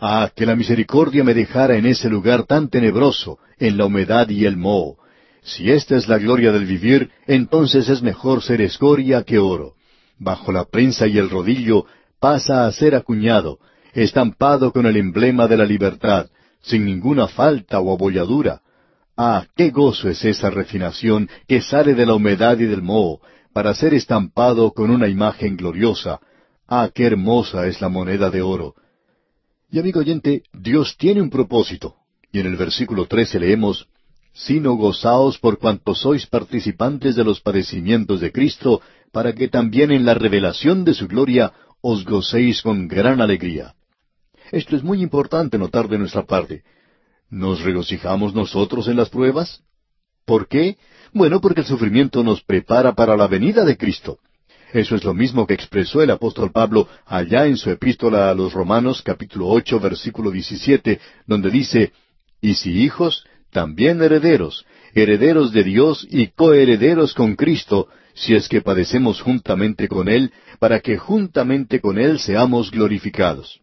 Ah, 0.00 0.30
que 0.34 0.46
la 0.46 0.56
misericordia 0.56 1.22
me 1.22 1.34
dejara 1.34 1.76
en 1.76 1.84
ese 1.84 2.08
lugar 2.08 2.44
tan 2.44 2.70
tenebroso, 2.70 3.38
en 3.58 3.76
la 3.76 3.84
humedad 3.84 4.30
y 4.30 4.46
el 4.46 4.56
moho. 4.56 4.96
Si 5.42 5.70
esta 5.70 5.94
es 5.96 6.08
la 6.08 6.16
gloria 6.16 6.52
del 6.52 6.64
vivir, 6.64 7.10
entonces 7.26 7.86
es 7.90 8.00
mejor 8.00 8.42
ser 8.42 8.62
escoria 8.62 9.24
que 9.24 9.38
oro. 9.38 9.74
Bajo 10.18 10.52
la 10.52 10.64
prensa 10.64 11.06
y 11.06 11.18
el 11.18 11.28
rodillo 11.28 11.84
pasa 12.18 12.66
a 12.66 12.72
ser 12.72 12.94
acuñado, 12.94 13.58
estampado 13.92 14.72
con 14.72 14.86
el 14.86 14.96
emblema 14.96 15.46
de 15.46 15.58
la 15.58 15.66
libertad, 15.66 16.28
sin 16.62 16.86
ninguna 16.86 17.28
falta 17.28 17.78
o 17.80 17.92
abolladura. 17.92 18.62
Ah, 19.18 19.44
qué 19.54 19.68
gozo 19.68 20.08
es 20.08 20.24
esa 20.24 20.48
refinación 20.48 21.28
que 21.46 21.60
sale 21.60 21.94
de 21.94 22.06
la 22.06 22.14
humedad 22.14 22.58
y 22.58 22.64
del 22.64 22.80
moho, 22.80 23.20
para 23.52 23.74
ser 23.74 23.92
estampado 23.92 24.72
con 24.72 24.90
una 24.90 25.08
imagen 25.08 25.58
gloriosa. 25.58 26.20
Ah, 26.66 26.88
qué 26.94 27.04
hermosa 27.04 27.66
es 27.66 27.82
la 27.82 27.90
moneda 27.90 28.30
de 28.30 28.40
oro. 28.40 28.74
Y 29.70 29.78
amigo 29.78 30.00
oyente, 30.00 30.42
Dios 30.52 30.96
tiene 30.98 31.22
un 31.22 31.30
propósito. 31.30 31.94
Y 32.32 32.40
en 32.40 32.46
el 32.46 32.56
versículo 32.56 33.06
trece 33.06 33.38
leemos, 33.38 33.88
sino 34.32 34.74
gozaos 34.74 35.38
por 35.38 35.58
cuanto 35.58 35.94
sois 35.94 36.26
participantes 36.26 37.14
de 37.16 37.24
los 37.24 37.40
padecimientos 37.40 38.20
de 38.20 38.32
Cristo, 38.32 38.80
para 39.12 39.32
que 39.32 39.48
también 39.48 39.90
en 39.90 40.04
la 40.04 40.14
revelación 40.14 40.84
de 40.84 40.94
su 40.94 41.06
gloria 41.08 41.52
os 41.80 42.04
gocéis 42.04 42.62
con 42.62 42.88
gran 42.88 43.20
alegría. 43.20 43.74
Esto 44.52 44.76
es 44.76 44.82
muy 44.82 45.02
importante 45.02 45.58
notar 45.58 45.88
de 45.88 45.98
nuestra 45.98 46.24
parte. 46.24 46.64
¿Nos 47.28 47.60
regocijamos 47.62 48.34
nosotros 48.34 48.88
en 48.88 48.96
las 48.96 49.08
pruebas? 49.08 49.62
¿Por 50.24 50.48
qué? 50.48 50.78
Bueno, 51.12 51.40
porque 51.40 51.60
el 51.60 51.66
sufrimiento 51.66 52.22
nos 52.24 52.42
prepara 52.42 52.94
para 52.94 53.16
la 53.16 53.28
venida 53.28 53.64
de 53.64 53.76
Cristo. 53.76 54.18
Eso 54.72 54.94
es 54.94 55.04
lo 55.04 55.14
mismo 55.14 55.46
que 55.46 55.54
expresó 55.54 56.02
el 56.02 56.10
apóstol 56.10 56.52
Pablo 56.52 56.88
allá 57.04 57.46
en 57.46 57.56
su 57.56 57.70
epístola 57.70 58.30
a 58.30 58.34
los 58.34 58.52
Romanos 58.52 59.02
capítulo 59.02 59.48
ocho 59.48 59.80
versículo 59.80 60.30
diecisiete, 60.30 61.00
donde 61.26 61.50
dice, 61.50 61.92
Y 62.40 62.54
si 62.54 62.82
hijos, 62.82 63.24
también 63.50 64.00
herederos, 64.00 64.64
herederos 64.94 65.52
de 65.52 65.64
Dios 65.64 66.06
y 66.08 66.28
coherederos 66.28 67.14
con 67.14 67.34
Cristo, 67.34 67.88
si 68.14 68.34
es 68.34 68.48
que 68.48 68.60
padecemos 68.60 69.20
juntamente 69.20 69.88
con 69.88 70.08
Él, 70.08 70.32
para 70.60 70.78
que 70.80 70.98
juntamente 70.98 71.80
con 71.80 71.98
Él 71.98 72.20
seamos 72.20 72.70
glorificados. 72.70 73.60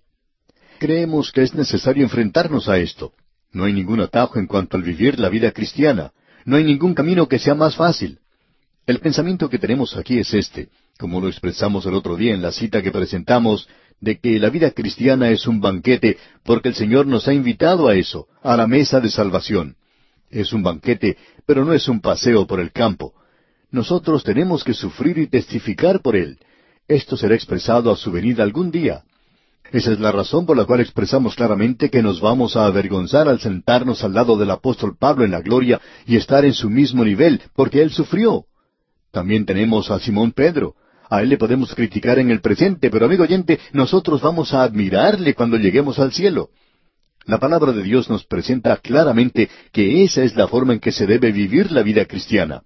Creemos 0.80 1.32
que 1.32 1.44
es 1.44 1.54
necesario 1.54 2.04
enfrentarnos 2.04 2.68
a 2.68 2.80
esto. 2.80 3.14
No 3.54 3.64
hay 3.64 3.74
ningún 3.74 4.02
atajo 4.02 4.40
en 4.40 4.48
cuanto 4.48 4.76
al 4.76 4.84
vivir 4.84 5.20
la 5.20 5.30
vida 5.30 5.52
cristiana. 5.52 6.12
No 6.44 6.58
hay 6.58 6.66
ningún 6.66 6.94
camino 6.94 7.28
que 7.28 7.40
sea 7.40 7.56
más 7.56 7.76
fácil. 7.76 8.20
El 8.86 9.00
pensamiento 9.00 9.50
que 9.50 9.58
tenemos 9.58 9.96
aquí 9.98 10.20
es 10.20 10.34
este, 10.34 10.70
como 10.98 11.22
lo 11.22 11.28
expresamos 11.28 11.86
el 11.86 11.94
otro 11.94 12.16
día 12.16 12.34
en 12.34 12.42
la 12.42 12.52
cita 12.52 12.82
que 12.82 12.92
presentamos, 12.92 13.68
de 14.00 14.20
que 14.20 14.40
la 14.40 14.50
vida 14.50 14.72
cristiana 14.72 15.30
es 15.30 15.48
un 15.48 15.60
banquete 15.60 16.18
porque 16.44 16.70
el 16.70 16.76
Señor 16.76 17.08
nos 17.08 17.28
ha 17.28 17.34
invitado 17.34 17.88
a 17.88 17.96
eso, 17.96 18.28
a 18.44 18.56
la 18.56 18.68
mesa 18.68 19.00
de 19.00 19.10
salvación. 19.10 19.76
Es 20.30 20.54
un 20.54 20.64
banquete, 20.64 21.18
pero 21.46 21.64
no 21.66 21.74
es 21.74 21.88
un 21.88 22.02
paseo 22.02 22.46
por 22.46 22.60
el 22.60 22.72
campo. 22.72 23.14
Nosotros 23.72 24.24
tenemos 24.24 24.64
que 24.64 24.74
sufrir 24.74 25.18
y 25.18 25.28
testificar 25.28 26.02
por 26.02 26.16
Él. 26.16 26.40
Esto 26.88 27.18
será 27.18 27.36
expresado 27.36 27.92
a 27.92 27.98
su 27.98 28.12
venida 28.12 28.44
algún 28.44 28.72
día. 28.72 29.04
Esa 29.72 29.92
es 29.92 30.00
la 30.00 30.14
razón 30.14 30.46
por 30.46 30.56
la 30.56 30.66
cual 30.66 30.80
expresamos 30.80 31.36
claramente 31.36 31.90
que 31.90 32.02
nos 32.02 32.22
vamos 32.22 32.56
a 32.56 32.66
avergonzar 32.66 33.28
al 33.28 33.40
sentarnos 33.40 34.04
al 34.04 34.14
lado 34.14 34.38
del 34.38 34.52
apóstol 34.52 34.96
Pablo 34.98 35.26
en 35.26 35.32
la 35.32 35.42
gloria 35.42 35.82
y 36.06 36.16
estar 36.16 36.46
en 36.46 36.54
su 36.54 36.70
mismo 36.70 37.04
nivel, 37.04 37.42
porque 37.54 37.82
él 37.82 37.92
sufrió. 37.92 38.46
También 39.12 39.46
tenemos 39.46 39.92
a 39.92 40.00
Simón 40.00 40.32
Pedro. 40.32 40.76
A 41.10 41.22
él 41.22 41.30
le 41.30 41.38
podemos 41.38 41.74
criticar 41.74 42.20
en 42.20 42.32
el 42.32 42.42
presente, 42.42 42.90
pero 42.90 43.06
amigo 43.06 43.24
oyente, 43.24 43.60
nosotros 43.74 44.22
vamos 44.22 44.54
a 44.54 44.64
admirarle 44.64 45.34
cuando 45.34 45.58
lleguemos 45.58 46.00
al 46.00 46.12
cielo. 46.12 46.50
La 47.26 47.40
palabra 47.40 47.72
de 47.72 47.84
Dios 47.84 48.10
nos 48.10 48.26
presenta 48.26 48.78
claramente 48.78 49.50
que 49.72 50.04
esa 50.04 50.24
es 50.24 50.36
la 50.36 50.48
forma 50.48 50.74
en 50.74 50.80
que 50.80 50.92
se 50.92 51.06
debe 51.06 51.32
vivir 51.32 51.72
la 51.72 51.84
vida 51.84 52.06
cristiana. 52.06 52.64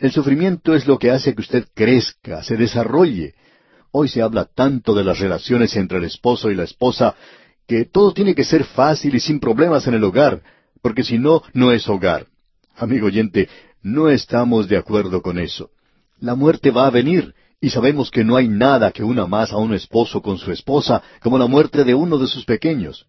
El 0.00 0.12
sufrimiento 0.12 0.74
es 0.74 0.86
lo 0.86 0.98
que 0.98 1.10
hace 1.10 1.34
que 1.34 1.42
usted 1.42 1.66
crezca, 1.74 2.42
se 2.42 2.56
desarrolle, 2.56 3.34
Hoy 3.96 4.08
se 4.08 4.22
habla 4.22 4.46
tanto 4.46 4.92
de 4.92 5.04
las 5.04 5.20
relaciones 5.20 5.76
entre 5.76 5.98
el 5.98 6.04
esposo 6.04 6.50
y 6.50 6.56
la 6.56 6.64
esposa 6.64 7.14
que 7.68 7.84
todo 7.84 8.12
tiene 8.12 8.34
que 8.34 8.42
ser 8.42 8.64
fácil 8.64 9.14
y 9.14 9.20
sin 9.20 9.38
problemas 9.38 9.86
en 9.86 9.94
el 9.94 10.02
hogar, 10.02 10.42
porque 10.82 11.04
si 11.04 11.16
no, 11.16 11.44
no 11.52 11.70
es 11.70 11.88
hogar. 11.88 12.26
Amigo 12.74 13.06
oyente, 13.06 13.48
no 13.82 14.08
estamos 14.08 14.66
de 14.66 14.78
acuerdo 14.78 15.22
con 15.22 15.38
eso. 15.38 15.70
La 16.18 16.34
muerte 16.34 16.72
va 16.72 16.88
a 16.88 16.90
venir, 16.90 17.36
y 17.60 17.70
sabemos 17.70 18.10
que 18.10 18.24
no 18.24 18.36
hay 18.36 18.48
nada 18.48 18.90
que 18.90 19.02
una 19.02 19.26
más 19.26 19.52
a 19.52 19.56
un 19.56 19.74
esposo 19.74 20.20
con 20.20 20.38
su 20.38 20.52
esposa 20.52 21.02
como 21.20 21.38
la 21.38 21.46
muerte 21.46 21.84
de 21.84 21.94
uno 21.94 22.18
de 22.18 22.26
sus 22.26 22.44
pequeños. 22.44 23.06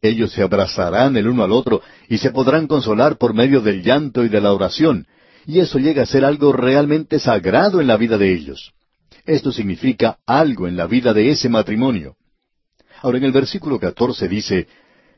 Ellos 0.00 0.32
se 0.32 0.42
abrazarán 0.42 1.16
el 1.16 1.28
uno 1.28 1.42
al 1.42 1.52
otro 1.52 1.82
y 2.08 2.18
se 2.18 2.30
podrán 2.30 2.66
consolar 2.66 3.18
por 3.18 3.34
medio 3.34 3.60
del 3.60 3.82
llanto 3.82 4.24
y 4.24 4.28
de 4.28 4.40
la 4.40 4.52
oración, 4.52 5.06
y 5.46 5.60
eso 5.60 5.78
llega 5.78 6.02
a 6.02 6.06
ser 6.06 6.24
algo 6.24 6.52
realmente 6.52 7.18
sagrado 7.18 7.80
en 7.80 7.86
la 7.86 7.96
vida 7.96 8.16
de 8.18 8.32
ellos. 8.32 8.72
Esto 9.26 9.52
significa 9.52 10.18
algo 10.26 10.68
en 10.68 10.76
la 10.76 10.86
vida 10.86 11.12
de 11.12 11.30
ese 11.30 11.48
matrimonio. 11.48 12.16
Ahora 13.02 13.18
en 13.18 13.24
el 13.24 13.32
versículo 13.32 13.78
14 13.78 14.28
dice, 14.28 14.68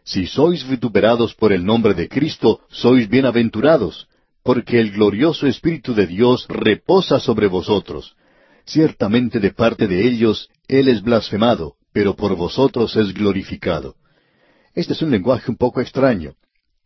Si 0.03 0.27
sois 0.27 0.67
vituperados 0.69 1.35
por 1.35 1.53
el 1.53 1.65
nombre 1.65 1.95
de 1.95 2.09
Cristo, 2.09 2.61
sois 2.71 3.09
bienaventurados, 3.09 4.09
porque 4.43 4.81
el 4.81 4.93
glorioso 4.93 5.47
Espíritu 5.47 5.95
de 5.95 6.07
Dios 6.07 6.47
reposa 6.49 7.21
sobre 7.21 7.47
vosotros. 7.47 8.17
Ciertamente 8.73 9.41
de 9.41 9.51
parte 9.51 9.89
de 9.89 10.07
ellos 10.07 10.49
Él 10.69 10.87
es 10.87 11.03
blasfemado, 11.03 11.75
pero 11.93 12.15
por 12.15 12.37
vosotros 12.37 12.95
es 12.95 13.13
glorificado. 13.13 13.97
Este 14.75 14.93
es 14.93 15.03
un 15.03 15.11
lenguaje 15.11 15.51
un 15.51 15.57
poco 15.57 15.81
extraño. 15.81 16.35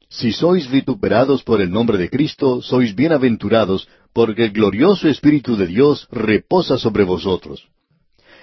Si 0.09 0.32
sois 0.32 0.70
vituperados 0.70 1.43
por 1.43 1.61
el 1.61 1.70
nombre 1.70 1.99
de 1.99 2.09
Cristo, 2.09 2.62
sois 2.62 2.95
bienaventurados, 2.95 3.87
porque 4.14 4.45
el 4.45 4.53
glorioso 4.53 5.09
Espíritu 5.09 5.57
de 5.57 5.66
Dios 5.66 6.09
reposa 6.11 6.78
sobre 6.78 7.05
vosotros. 7.05 7.68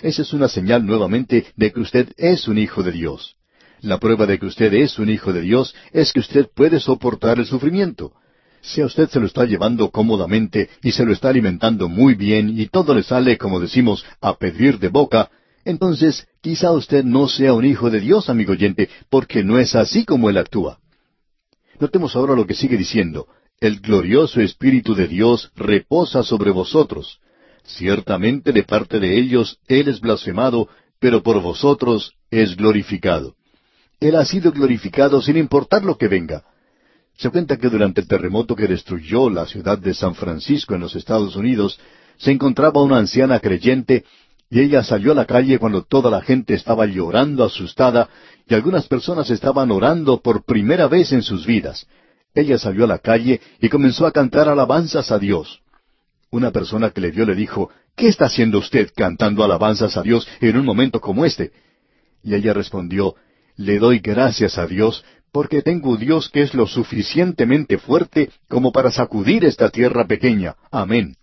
Esa 0.04 0.22
es 0.22 0.34
una 0.34 0.48
señal 0.48 0.86
nuevamente 0.86 1.48
de 1.56 1.72
que 1.72 1.80
usted 1.80 2.14
es 2.18 2.48
un 2.48 2.60
hijo 2.60 2.84
de 2.84 2.92
Dios. 2.92 3.38
La 3.80 3.98
prueba 3.98 4.28
de 4.28 4.38
que 4.38 4.46
usted 4.46 4.72
es 4.76 5.00
un 5.00 5.10
hijo 5.10 5.34
de 5.34 5.42
Dios 5.42 5.74
es 5.92 6.14
que 6.14 6.20
usted 6.20 6.48
puede 6.54 6.80
soportar 6.80 7.40
el 7.40 7.48
sufrimiento. 7.48 8.14
Si 8.62 8.82
a 8.82 8.86
usted 8.86 9.10
se 9.10 9.20
lo 9.20 9.26
está 9.26 9.46
llevando 9.46 9.90
cómodamente 9.90 10.70
y 10.84 10.92
se 10.92 11.06
lo 11.06 11.14
está 11.14 11.30
alimentando 11.30 11.90
muy 11.90 12.14
bien 12.14 12.60
y 12.60 12.68
todo 12.68 12.94
le 12.94 13.04
sale, 13.04 13.38
como 13.38 13.60
decimos, 13.60 14.06
a 14.22 14.38
pedir 14.38 14.78
de 14.80 14.90
boca, 14.90 15.30
entonces 15.66 16.28
quizá 16.42 16.72
usted 16.72 17.04
no 17.04 17.28
sea 17.28 17.54
un 17.54 17.66
hijo 17.66 17.90
de 17.90 18.00
Dios, 18.00 18.30
amigo 18.30 18.54
oyente, 18.54 18.90
porque 19.10 19.44
no 19.44 19.58
es 19.58 19.76
así 19.76 20.06
como 20.06 20.30
él 20.30 20.38
actúa. 20.38 20.80
Notemos 21.80 22.16
ahora 22.16 22.36
lo 22.36 22.46
que 22.46 22.54
sigue 22.54 22.78
diciendo. 22.78 23.28
El 23.60 23.80
glorioso 23.80 24.42
Espíritu 24.42 24.96
de 24.96 25.08
Dios 25.08 25.52
reposa 25.56 26.24
sobre 26.24 26.52
vosotros. 26.52 27.20
Ciertamente 27.64 28.52
de 28.52 28.64
parte 28.64 29.00
de 29.00 29.18
ellos 29.18 29.60
Él 29.68 29.88
es 29.88 30.00
blasfemado, 30.00 30.68
pero 31.00 31.22
por 31.24 31.42
vosotros 31.42 32.14
es 32.30 32.56
glorificado. 32.56 33.36
Él 34.00 34.16
ha 34.16 34.26
sido 34.26 34.52
glorificado 34.52 35.22
sin 35.22 35.38
importar 35.38 35.84
lo 35.84 35.98
que 35.98 36.08
venga. 36.08 36.44
Se 37.22 37.30
cuenta 37.30 37.58
que 37.58 37.70
durante 37.70 38.02
el 38.02 38.08
terremoto 38.08 38.56
que 38.56 38.68
destruyó 38.68 39.30
la 39.30 39.46
ciudad 39.46 39.78
de 39.78 39.94
San 39.94 40.16
Francisco 40.16 40.74
en 40.74 40.82
los 40.82 40.96
Estados 40.96 41.36
Unidos, 41.36 41.80
se 42.18 42.32
encontraba 42.32 42.82
una 42.82 42.98
anciana 42.98 43.40
creyente 43.40 44.06
y 44.50 44.60
ella 44.60 44.84
salió 44.84 45.12
a 45.12 45.16
la 45.16 45.26
calle 45.26 45.60
cuando 45.60 45.84
toda 45.84 46.10
la 46.10 46.22
gente 46.22 46.56
estaba 46.56 46.88
llorando 46.88 47.44
asustada 47.44 48.10
y 48.48 48.56
algunas 48.56 48.88
personas 48.88 49.30
estaban 49.30 49.70
orando 49.70 50.20
por 50.20 50.46
primera 50.46 50.88
vez 50.88 51.12
en 51.12 51.22
sus 51.22 51.46
vidas. 51.46 51.86
Ella 52.34 52.58
salió 52.58 52.86
a 52.86 52.88
la 52.88 52.98
calle 52.98 53.40
y 53.60 53.70
comenzó 53.70 54.08
a 54.08 54.12
cantar 54.12 54.50
alabanzas 54.50 55.12
a 55.12 55.20
Dios. 55.20 55.62
Una 56.32 56.50
persona 56.50 56.90
que 56.90 57.02
le 57.02 57.12
vio 57.12 57.28
le 57.28 57.36
dijo, 57.36 57.70
¿Qué 57.96 58.08
está 58.08 58.26
haciendo 58.26 58.58
usted 58.58 58.90
cantando 58.96 59.44
alabanzas 59.44 59.96
a 59.96 60.02
Dios 60.02 60.28
en 60.40 60.58
un 60.58 60.66
momento 60.66 61.00
como 61.00 61.24
este? 61.24 61.52
Y 62.24 62.34
ella 62.34 62.52
respondió, 62.52 63.14
Le 63.58 63.78
doy 63.78 64.00
gracias 64.00 64.58
a 64.58 64.66
Dios, 64.66 65.06
porque 65.32 65.62
tengo 65.62 65.96
Dios 65.96 66.30
que 66.30 66.42
es 66.42 66.54
lo 66.54 66.68
suficientemente 66.68 67.78
fuerte 67.78 68.30
como 68.50 68.72
para 68.72 68.92
sacudir 68.92 69.46
esta 69.46 69.70
tierra 69.70 70.06
pequeña. 70.06 70.56
Amén. 70.70 71.16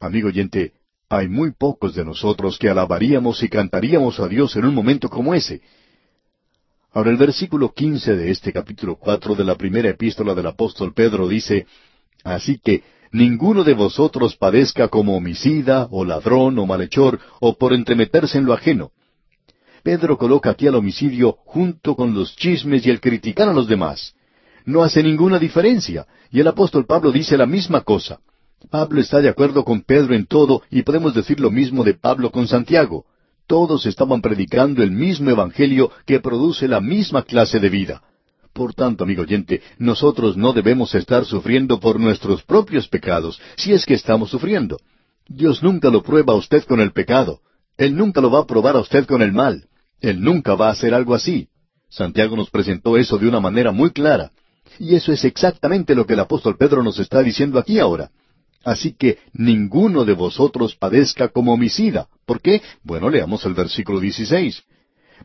Amigo 0.00 0.28
oyente, 0.28 0.72
hay 1.08 1.28
muy 1.28 1.52
pocos 1.52 1.94
de 1.94 2.04
nosotros 2.04 2.58
que 2.58 2.68
alabaríamos 2.68 3.42
y 3.42 3.48
cantaríamos 3.48 4.18
a 4.18 4.26
Dios 4.26 4.56
en 4.56 4.64
un 4.64 4.74
momento 4.74 5.08
como 5.08 5.34
ese. 5.34 5.62
Ahora 6.92 7.10
el 7.10 7.16
versículo 7.16 7.72
quince 7.72 8.16
de 8.16 8.30
este 8.30 8.52
capítulo 8.52 8.96
cuatro 8.96 9.34
de 9.34 9.44
la 9.44 9.54
primera 9.54 9.88
epístola 9.88 10.34
del 10.34 10.46
apóstol 10.46 10.92
Pedro 10.92 11.28
dice, 11.28 11.66
Así 12.24 12.58
que 12.58 12.82
ninguno 13.12 13.62
de 13.62 13.74
vosotros 13.74 14.36
padezca 14.36 14.88
como 14.88 15.16
homicida, 15.16 15.86
o 15.90 16.04
ladrón, 16.04 16.58
o 16.58 16.66
malhechor, 16.66 17.20
o 17.40 17.56
por 17.56 17.72
entremeterse 17.72 18.38
en 18.38 18.44
lo 18.44 18.52
ajeno. 18.52 18.90
Pedro 19.82 20.16
coloca 20.16 20.50
aquí 20.50 20.66
al 20.66 20.76
homicidio 20.76 21.38
junto 21.44 21.96
con 21.96 22.14
los 22.14 22.36
chismes 22.36 22.86
y 22.86 22.90
el 22.90 23.00
criticar 23.00 23.48
a 23.48 23.52
los 23.52 23.66
demás. 23.66 24.14
No 24.64 24.82
hace 24.82 25.02
ninguna 25.02 25.38
diferencia, 25.38 26.06
y 26.30 26.40
el 26.40 26.46
apóstol 26.46 26.86
Pablo 26.86 27.10
dice 27.10 27.36
la 27.36 27.46
misma 27.46 27.80
cosa. 27.80 28.20
Pablo 28.70 29.00
está 29.00 29.20
de 29.20 29.28
acuerdo 29.28 29.64
con 29.64 29.82
Pedro 29.82 30.14
en 30.14 30.26
todo, 30.26 30.62
y 30.70 30.82
podemos 30.82 31.14
decir 31.14 31.40
lo 31.40 31.50
mismo 31.50 31.82
de 31.82 31.94
Pablo 31.94 32.30
con 32.30 32.46
Santiago. 32.46 33.06
Todos 33.48 33.86
estaban 33.86 34.22
predicando 34.22 34.84
el 34.84 34.92
mismo 34.92 35.30
Evangelio 35.30 35.90
que 36.06 36.20
produce 36.20 36.68
la 36.68 36.80
misma 36.80 37.24
clase 37.24 37.58
de 37.58 37.68
vida. 37.68 38.02
Por 38.52 38.74
tanto, 38.74 39.02
amigo 39.02 39.22
oyente, 39.22 39.62
nosotros 39.78 40.36
no 40.36 40.52
debemos 40.52 40.94
estar 40.94 41.24
sufriendo 41.24 41.80
por 41.80 41.98
nuestros 41.98 42.44
propios 42.44 42.86
pecados, 42.86 43.40
si 43.56 43.72
es 43.72 43.84
que 43.84 43.94
estamos 43.94 44.30
sufriendo. 44.30 44.78
Dios 45.26 45.62
nunca 45.62 45.90
lo 45.90 46.02
prueba 46.02 46.34
a 46.34 46.36
usted 46.36 46.64
con 46.64 46.80
el 46.80 46.92
pecado. 46.92 47.40
Él 47.76 47.96
nunca 47.96 48.20
lo 48.20 48.30
va 48.30 48.40
a 48.40 48.46
probar 48.46 48.76
a 48.76 48.80
usted 48.80 49.06
con 49.06 49.22
el 49.22 49.32
mal. 49.32 49.66
Él 50.02 50.20
nunca 50.20 50.54
va 50.56 50.68
a 50.68 50.72
hacer 50.72 50.92
algo 50.92 51.14
así. 51.14 51.48
Santiago 51.88 52.36
nos 52.36 52.50
presentó 52.50 52.98
eso 52.98 53.16
de 53.18 53.28
una 53.28 53.40
manera 53.40 53.70
muy 53.70 53.90
clara. 53.90 54.32
Y 54.78 54.96
eso 54.96 55.12
es 55.12 55.24
exactamente 55.24 55.94
lo 55.94 56.06
que 56.06 56.14
el 56.14 56.20
apóstol 56.20 56.56
Pedro 56.56 56.82
nos 56.82 56.98
está 56.98 57.22
diciendo 57.22 57.58
aquí 57.58 57.78
ahora. 57.78 58.10
Así 58.64 58.92
que 58.92 59.18
ninguno 59.32 60.04
de 60.04 60.14
vosotros 60.14 60.74
padezca 60.74 61.28
como 61.28 61.54
homicida. 61.54 62.08
¿Por 62.26 62.40
qué? 62.40 62.62
Bueno, 62.82 63.10
leamos 63.10 63.44
el 63.44 63.54
versículo 63.54 64.00
16. 64.00 64.62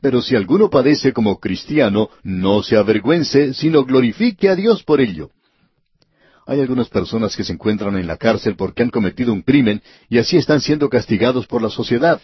Pero 0.02 0.22
si 0.22 0.36
alguno 0.36 0.70
padece 0.70 1.12
como 1.12 1.40
cristiano, 1.40 2.10
no 2.24 2.62
se 2.62 2.78
avergüence, 2.78 3.54
sino 3.54 3.84
glorifique 3.84 4.50
a 4.50 4.56
Dios 4.56 4.84
por 4.84 5.02
ello. 5.02 5.32
Hay 6.46 6.62
algunas 6.62 6.90
personas 6.90 7.36
que 7.36 7.44
se 7.44 7.54
encuentran 7.54 7.98
en 7.98 8.08
la 8.08 8.18
cárcel 8.18 8.56
porque 8.56 8.84
han 8.84 8.90
cometido 8.90 9.34
un 9.34 9.42
crimen 9.42 9.82
y 10.08 10.20
así 10.20 10.38
están 10.38 10.62
siendo 10.62 10.88
castigados 10.88 11.48
por 11.48 11.62
la 11.62 11.70
sociedad. 11.70 12.22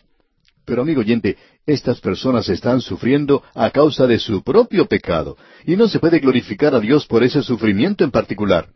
Pero 0.66 0.82
amigo 0.82 1.01
oyente, 1.01 1.38
estas 1.66 1.99
personas 1.99 2.47
están 2.47 2.80
sufriendo 2.80 3.43
a 3.53 3.70
causa 3.72 4.07
de 4.07 4.20
su 4.20 4.43
propio 4.43 4.86
pecado, 4.86 5.38
y 5.66 5.76
no 5.76 5.88
se 5.88 5.99
puede 5.99 6.20
glorificar 6.20 6.74
a 6.74 6.80
Dios 6.80 7.05
por 7.05 7.24
ese 7.24 7.43
sufrimiento 7.43 8.03
en 8.03 8.11
particular. 8.11 8.70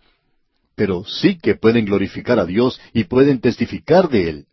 Pero 0.76 1.06
sí 1.06 1.38
que 1.38 1.56
pueden 1.56 1.86
glorificar 1.86 2.40
a 2.40 2.46
Dios 2.46 2.80
y 2.94 3.06
pueden 3.06 3.40
testificar 3.40 4.10
de 4.10 4.30
Él. 4.30 4.46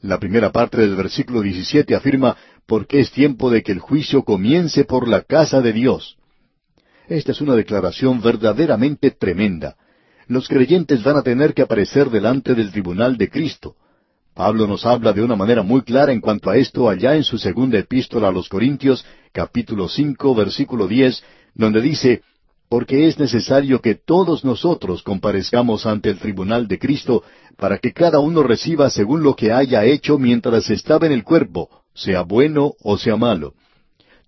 La 0.00 0.18
primera 0.18 0.50
parte 0.52 0.78
del 0.78 0.94
versículo 0.94 1.42
17 1.42 1.94
afirma, 1.94 2.36
porque 2.66 3.00
es 3.00 3.10
tiempo 3.10 3.50
de 3.50 3.62
que 3.62 3.72
el 3.72 3.80
juicio 3.80 4.22
comience 4.22 4.84
por 4.84 5.08
la 5.08 5.22
casa 5.22 5.60
de 5.60 5.72
Dios. 5.72 6.16
Esta 7.08 7.32
es 7.32 7.40
una 7.40 7.56
declaración 7.56 8.22
verdaderamente 8.22 9.10
tremenda. 9.10 9.76
Los 10.28 10.48
creyentes 10.48 11.02
van 11.02 11.16
a 11.16 11.22
tener 11.22 11.52
que 11.52 11.62
aparecer 11.62 12.08
delante 12.08 12.54
del 12.54 12.70
tribunal 12.70 13.16
de 13.18 13.28
Cristo. 13.28 13.74
Pablo 14.40 14.66
nos 14.66 14.86
habla 14.86 15.12
de 15.12 15.22
una 15.22 15.36
manera 15.36 15.62
muy 15.62 15.82
clara 15.82 16.12
en 16.12 16.20
cuanto 16.22 16.48
a 16.48 16.56
esto 16.56 16.88
allá 16.88 17.14
en 17.14 17.24
su 17.24 17.36
segunda 17.36 17.78
epístola 17.78 18.28
a 18.28 18.32
los 18.32 18.48
Corintios, 18.48 19.04
capítulo 19.32 19.86
cinco, 19.86 20.34
versículo 20.34 20.88
diez, 20.88 21.22
donde 21.54 21.82
dice, 21.82 22.22
porque 22.70 23.06
es 23.06 23.18
necesario 23.18 23.82
que 23.82 23.96
todos 23.96 24.42
nosotros 24.42 25.02
comparezcamos 25.02 25.84
ante 25.84 26.08
el 26.08 26.18
tribunal 26.18 26.66
de 26.68 26.78
Cristo, 26.78 27.22
para 27.58 27.76
que 27.76 27.92
cada 27.92 28.20
uno 28.20 28.42
reciba 28.42 28.88
según 28.88 29.22
lo 29.22 29.36
que 29.36 29.52
haya 29.52 29.84
hecho 29.84 30.18
mientras 30.18 30.70
estaba 30.70 31.04
en 31.04 31.12
el 31.12 31.22
cuerpo, 31.22 31.68
sea 31.92 32.22
bueno 32.22 32.72
o 32.82 32.96
sea 32.96 33.18
malo. 33.18 33.52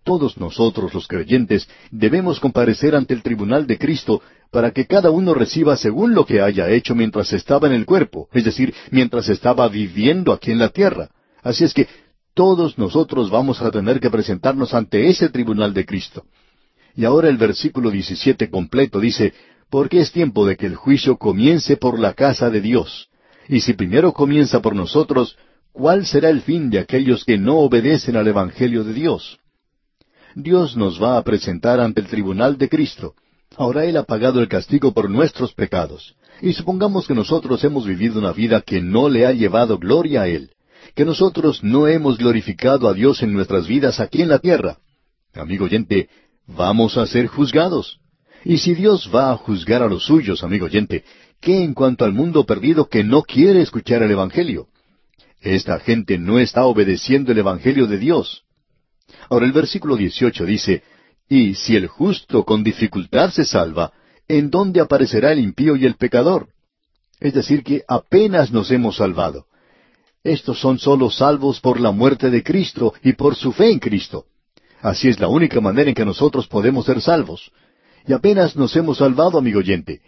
Todos 0.04 0.36
nosotros 0.36 0.92
los 0.94 1.06
creyentes 1.06 1.68
debemos 1.90 2.40
comparecer 2.40 2.96
ante 2.96 3.14
el 3.14 3.22
tribunal 3.22 3.66
de 3.66 3.78
Cristo 3.78 4.20
para 4.50 4.72
que 4.72 4.86
cada 4.86 5.10
uno 5.10 5.32
reciba 5.32 5.76
según 5.76 6.14
lo 6.14 6.26
que 6.26 6.40
haya 6.40 6.68
hecho 6.70 6.94
mientras 6.94 7.32
estaba 7.32 7.68
en 7.68 7.74
el 7.74 7.86
cuerpo, 7.86 8.28
es 8.32 8.44
decir, 8.44 8.74
mientras 8.90 9.28
estaba 9.28 9.68
viviendo 9.68 10.32
aquí 10.32 10.50
en 10.50 10.58
la 10.58 10.70
tierra. 10.70 11.08
Así 11.42 11.64
es 11.64 11.72
que 11.72 11.88
todos 12.34 12.78
nosotros 12.78 13.30
vamos 13.30 13.62
a 13.62 13.70
tener 13.70 14.00
que 14.00 14.10
presentarnos 14.10 14.74
ante 14.74 15.08
ese 15.08 15.28
tribunal 15.28 15.72
de 15.72 15.86
Cristo. 15.86 16.24
Y 16.96 17.04
ahora 17.04 17.28
el 17.28 17.36
versículo 17.36 17.90
17 17.90 18.50
completo 18.50 19.00
dice, 19.00 19.32
porque 19.70 20.00
es 20.00 20.12
tiempo 20.12 20.46
de 20.46 20.56
que 20.56 20.66
el 20.66 20.74
juicio 20.74 21.16
comience 21.16 21.76
por 21.76 21.98
la 21.98 22.12
casa 22.12 22.50
de 22.50 22.60
Dios. 22.60 23.08
Y 23.48 23.60
si 23.60 23.72
primero 23.72 24.12
comienza 24.12 24.60
por 24.60 24.74
nosotros, 24.74 25.36
¿cuál 25.72 26.04
será 26.06 26.28
el 26.28 26.42
fin 26.42 26.70
de 26.70 26.78
aquellos 26.78 27.24
que 27.24 27.38
no 27.38 27.58
obedecen 27.58 28.16
al 28.16 28.28
Evangelio 28.28 28.84
de 28.84 28.92
Dios? 28.92 29.38
Dios 30.34 30.76
nos 30.76 31.02
va 31.02 31.18
a 31.18 31.22
presentar 31.22 31.80
ante 31.80 32.00
el 32.00 32.06
tribunal 32.06 32.56
de 32.58 32.68
Cristo. 32.68 33.14
Ahora 33.56 33.84
Él 33.84 33.96
ha 33.96 34.04
pagado 34.04 34.40
el 34.40 34.48
castigo 34.48 34.92
por 34.92 35.10
nuestros 35.10 35.52
pecados. 35.52 36.14
Y 36.40 36.54
supongamos 36.54 37.06
que 37.06 37.14
nosotros 37.14 37.62
hemos 37.64 37.86
vivido 37.86 38.18
una 38.18 38.32
vida 38.32 38.62
que 38.62 38.80
no 38.80 39.08
le 39.08 39.26
ha 39.26 39.32
llevado 39.32 39.78
gloria 39.78 40.22
a 40.22 40.28
Él, 40.28 40.50
que 40.94 41.04
nosotros 41.04 41.62
no 41.62 41.86
hemos 41.86 42.18
glorificado 42.18 42.88
a 42.88 42.94
Dios 42.94 43.22
en 43.22 43.32
nuestras 43.32 43.66
vidas 43.66 44.00
aquí 44.00 44.22
en 44.22 44.28
la 44.28 44.38
tierra. 44.38 44.78
Amigo 45.34 45.66
oyente, 45.66 46.08
vamos 46.46 46.96
a 46.96 47.06
ser 47.06 47.26
juzgados. 47.26 47.98
Y 48.44 48.58
si 48.58 48.74
Dios 48.74 49.10
va 49.14 49.30
a 49.30 49.36
juzgar 49.36 49.82
a 49.82 49.88
los 49.88 50.04
suyos, 50.04 50.42
amigo 50.42 50.66
oyente, 50.66 51.04
¿qué 51.40 51.62
en 51.62 51.74
cuanto 51.74 52.04
al 52.04 52.12
mundo 52.12 52.44
perdido 52.44 52.88
que 52.88 53.04
no 53.04 53.22
quiere 53.22 53.62
escuchar 53.62 54.02
el 54.02 54.10
Evangelio? 54.10 54.66
Esta 55.40 55.78
gente 55.78 56.18
no 56.18 56.38
está 56.38 56.64
obedeciendo 56.64 57.32
el 57.32 57.38
Evangelio 57.38 57.86
de 57.86 57.98
Dios. 57.98 58.41
Ahora 59.28 59.46
el 59.46 59.52
versículo 59.52 59.96
18 59.96 60.44
dice, 60.44 60.82
Y 61.28 61.54
si 61.54 61.76
el 61.76 61.86
justo 61.86 62.44
con 62.44 62.62
dificultad 62.62 63.30
se 63.30 63.44
salva, 63.44 63.92
¿en 64.28 64.50
dónde 64.50 64.80
aparecerá 64.80 65.32
el 65.32 65.38
impío 65.38 65.76
y 65.76 65.86
el 65.86 65.96
pecador? 65.96 66.48
Es 67.20 67.34
decir, 67.34 67.62
que 67.62 67.82
apenas 67.88 68.50
nos 68.50 68.70
hemos 68.70 68.96
salvado. 68.96 69.46
Estos 70.24 70.60
son 70.60 70.78
sólo 70.78 71.10
salvos 71.10 71.60
por 71.60 71.80
la 71.80 71.90
muerte 71.90 72.30
de 72.30 72.42
Cristo 72.42 72.94
y 73.02 73.14
por 73.14 73.34
su 73.34 73.52
fe 73.52 73.70
en 73.70 73.78
Cristo. 73.78 74.26
Así 74.80 75.08
es 75.08 75.20
la 75.20 75.28
única 75.28 75.60
manera 75.60 75.88
en 75.88 75.94
que 75.94 76.04
nosotros 76.04 76.46
podemos 76.46 76.86
ser 76.86 77.00
salvos. 77.00 77.52
Y 78.06 78.12
apenas 78.12 78.56
nos 78.56 78.74
hemos 78.76 78.98
salvado, 78.98 79.38
amigo 79.38 79.60
oyente. 79.60 80.00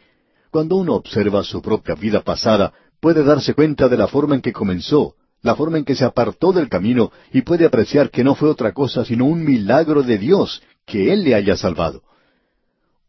Cuando 0.50 0.76
uno 0.76 0.94
observa 0.94 1.42
su 1.42 1.62
propia 1.62 1.94
vida 1.94 2.22
pasada, 2.22 2.72
puede 3.00 3.24
darse 3.24 3.54
cuenta 3.54 3.88
de 3.88 3.96
la 3.96 4.08
forma 4.08 4.34
en 4.34 4.40
que 4.40 4.52
comenzó, 4.52 5.14
la 5.45 5.55
forma 5.55 5.76
en 5.76 5.84
que 5.84 5.95
se 5.95 6.07
apartó 6.07 6.53
del 6.53 6.70
camino 6.70 7.12
y 7.30 7.42
puede 7.42 7.66
apreciar 7.66 8.11
que 8.11 8.24
no 8.24 8.34
fue 8.34 8.49
otra 8.49 8.72
cosa 8.72 9.05
sino 9.05 9.26
un 9.26 9.45
milagro 9.45 10.03
de 10.03 10.16
Dios 10.16 10.62
que 10.86 11.12
Él 11.12 11.22
le 11.22 11.34
haya 11.34 11.55
salvado. 11.55 12.03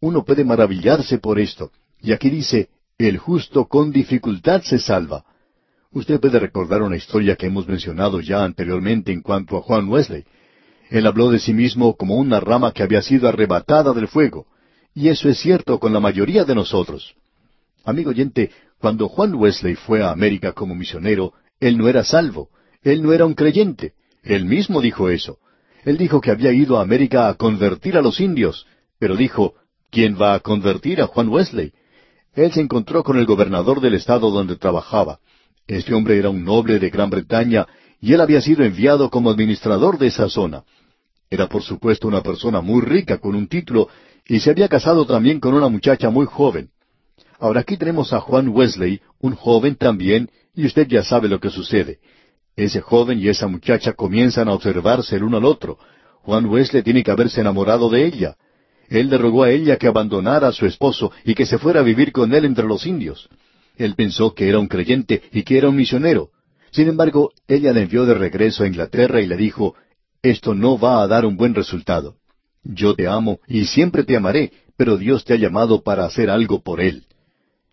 Uno 0.01 0.25
puede 0.25 0.43
maravillarse 0.43 1.17
por 1.17 1.39
esto. 1.39 1.71
Y 2.01 2.11
aquí 2.11 2.29
dice, 2.29 2.67
el 2.97 3.17
justo 3.17 3.67
con 3.67 3.89
dificultad 3.89 4.61
se 4.63 4.79
salva. 4.79 5.23
Usted 5.91 6.19
puede 6.19 6.37
recordar 6.37 6.81
una 6.81 6.97
historia 6.97 7.37
que 7.37 7.45
hemos 7.45 7.69
mencionado 7.69 8.19
ya 8.19 8.43
anteriormente 8.43 9.13
en 9.13 9.21
cuanto 9.21 9.55
a 9.55 9.61
Juan 9.61 9.87
Wesley. 9.87 10.25
Él 10.89 11.07
habló 11.07 11.31
de 11.31 11.39
sí 11.39 11.53
mismo 11.53 11.95
como 11.95 12.15
una 12.15 12.41
rama 12.41 12.73
que 12.73 12.83
había 12.83 13.01
sido 13.01 13.29
arrebatada 13.29 13.93
del 13.93 14.09
fuego. 14.09 14.45
Y 14.93 15.07
eso 15.07 15.29
es 15.29 15.39
cierto 15.39 15.79
con 15.79 15.93
la 15.93 16.01
mayoría 16.01 16.43
de 16.43 16.53
nosotros. 16.53 17.15
Amigo 17.85 18.09
oyente, 18.09 18.51
cuando 18.77 19.07
Juan 19.07 19.35
Wesley 19.35 19.75
fue 19.75 20.03
a 20.03 20.11
América 20.11 20.51
como 20.51 20.75
misionero, 20.75 21.33
él 21.59 21.77
no 21.77 21.87
era 21.87 22.03
salvo, 22.03 22.49
él 22.81 23.01
no 23.01 23.13
era 23.13 23.25
un 23.25 23.33
creyente. 23.33 23.93
Él 24.23 24.45
mismo 24.45 24.81
dijo 24.81 25.09
eso. 25.09 25.39
Él 25.83 25.97
dijo 25.97 26.19
que 26.19 26.31
había 26.31 26.51
ido 26.51 26.77
a 26.77 26.81
América 26.81 27.29
a 27.29 27.35
convertir 27.35 27.97
a 27.97 28.01
los 28.01 28.19
indios, 28.19 28.65
pero 28.99 29.15
dijo, 29.15 29.53
¿quién 29.91 30.19
va 30.19 30.33
a 30.33 30.39
convertir 30.39 31.01
a 31.01 31.07
Juan 31.07 31.29
Wesley? 31.29 31.73
Él 32.33 32.51
se 32.51 32.61
encontró 32.61 33.03
con 33.03 33.17
el 33.17 33.25
gobernador 33.25 33.81
del 33.81 33.93
estado 33.93 34.31
donde 34.31 34.55
trabajaba. 34.55 35.19
Este 35.67 35.93
hombre 35.93 36.17
era 36.17 36.29
un 36.29 36.43
noble 36.43 36.79
de 36.79 36.89
Gran 36.89 37.09
Bretaña 37.09 37.67
y 38.01 38.13
él 38.13 38.21
había 38.21 38.41
sido 38.41 38.63
enviado 38.63 39.09
como 39.09 39.29
administrador 39.29 39.97
de 39.97 40.07
esa 40.07 40.27
zona. 40.29 40.63
Era 41.29 41.47
por 41.47 41.63
supuesto 41.63 42.07
una 42.07 42.21
persona 42.21 42.61
muy 42.61 42.81
rica 42.81 43.17
con 43.19 43.35
un 43.35 43.47
título 43.47 43.89
y 44.27 44.39
se 44.39 44.51
había 44.51 44.67
casado 44.67 45.05
también 45.05 45.39
con 45.39 45.53
una 45.53 45.69
muchacha 45.69 46.09
muy 46.09 46.25
joven. 46.25 46.69
Ahora 47.39 47.61
aquí 47.61 47.77
tenemos 47.77 48.13
a 48.13 48.19
Juan 48.19 48.49
Wesley, 48.49 49.01
un 49.19 49.35
joven 49.35 49.75
también, 49.75 50.29
y 50.55 50.65
usted 50.65 50.87
ya 50.87 51.03
sabe 51.03 51.27
lo 51.27 51.39
que 51.39 51.49
sucede. 51.49 51.99
Ese 52.55 52.81
joven 52.81 53.19
y 53.19 53.27
esa 53.27 53.47
muchacha 53.47 53.93
comienzan 53.93 54.47
a 54.47 54.53
observarse 54.53 55.15
el 55.17 55.23
uno 55.23 55.37
al 55.37 55.45
otro. 55.45 55.77
Juan 56.21 56.45
Wesley 56.45 56.83
tiene 56.83 57.03
que 57.03 57.11
haberse 57.11 57.41
enamorado 57.41 57.89
de 57.89 58.05
ella. 58.05 58.35
Él 58.89 59.09
le 59.09 59.17
rogó 59.17 59.43
a 59.43 59.51
ella 59.51 59.77
que 59.77 59.87
abandonara 59.87 60.47
a 60.47 60.53
su 60.53 60.65
esposo 60.65 61.11
y 61.23 61.35
que 61.35 61.45
se 61.45 61.57
fuera 61.57 61.81
a 61.81 61.83
vivir 61.83 62.11
con 62.11 62.33
él 62.33 62.45
entre 62.45 62.65
los 62.65 62.85
indios. 62.85 63.27
Él 63.77 63.95
pensó 63.95 64.33
que 64.33 64.47
era 64.47 64.59
un 64.59 64.67
creyente 64.67 65.23
y 65.31 65.43
que 65.43 65.57
era 65.57 65.69
un 65.69 65.75
misionero. 65.75 66.29
Sin 66.71 66.87
embargo, 66.87 67.31
ella 67.47 67.73
le 67.73 67.83
envió 67.83 68.05
de 68.05 68.13
regreso 68.13 68.63
a 68.63 68.67
Inglaterra 68.67 69.21
y 69.21 69.27
le 69.27 69.37
dijo, 69.37 69.75
esto 70.21 70.55
no 70.55 70.77
va 70.77 71.01
a 71.01 71.07
dar 71.07 71.25
un 71.25 71.35
buen 71.35 71.53
resultado. 71.53 72.15
Yo 72.63 72.95
te 72.95 73.07
amo 73.07 73.39
y 73.47 73.65
siempre 73.65 74.03
te 74.03 74.15
amaré, 74.15 74.51
pero 74.77 74.97
Dios 74.97 75.23
te 75.23 75.33
ha 75.33 75.37
llamado 75.37 75.83
para 75.83 76.05
hacer 76.05 76.29
algo 76.29 76.61
por 76.61 76.81
Él. 76.81 77.05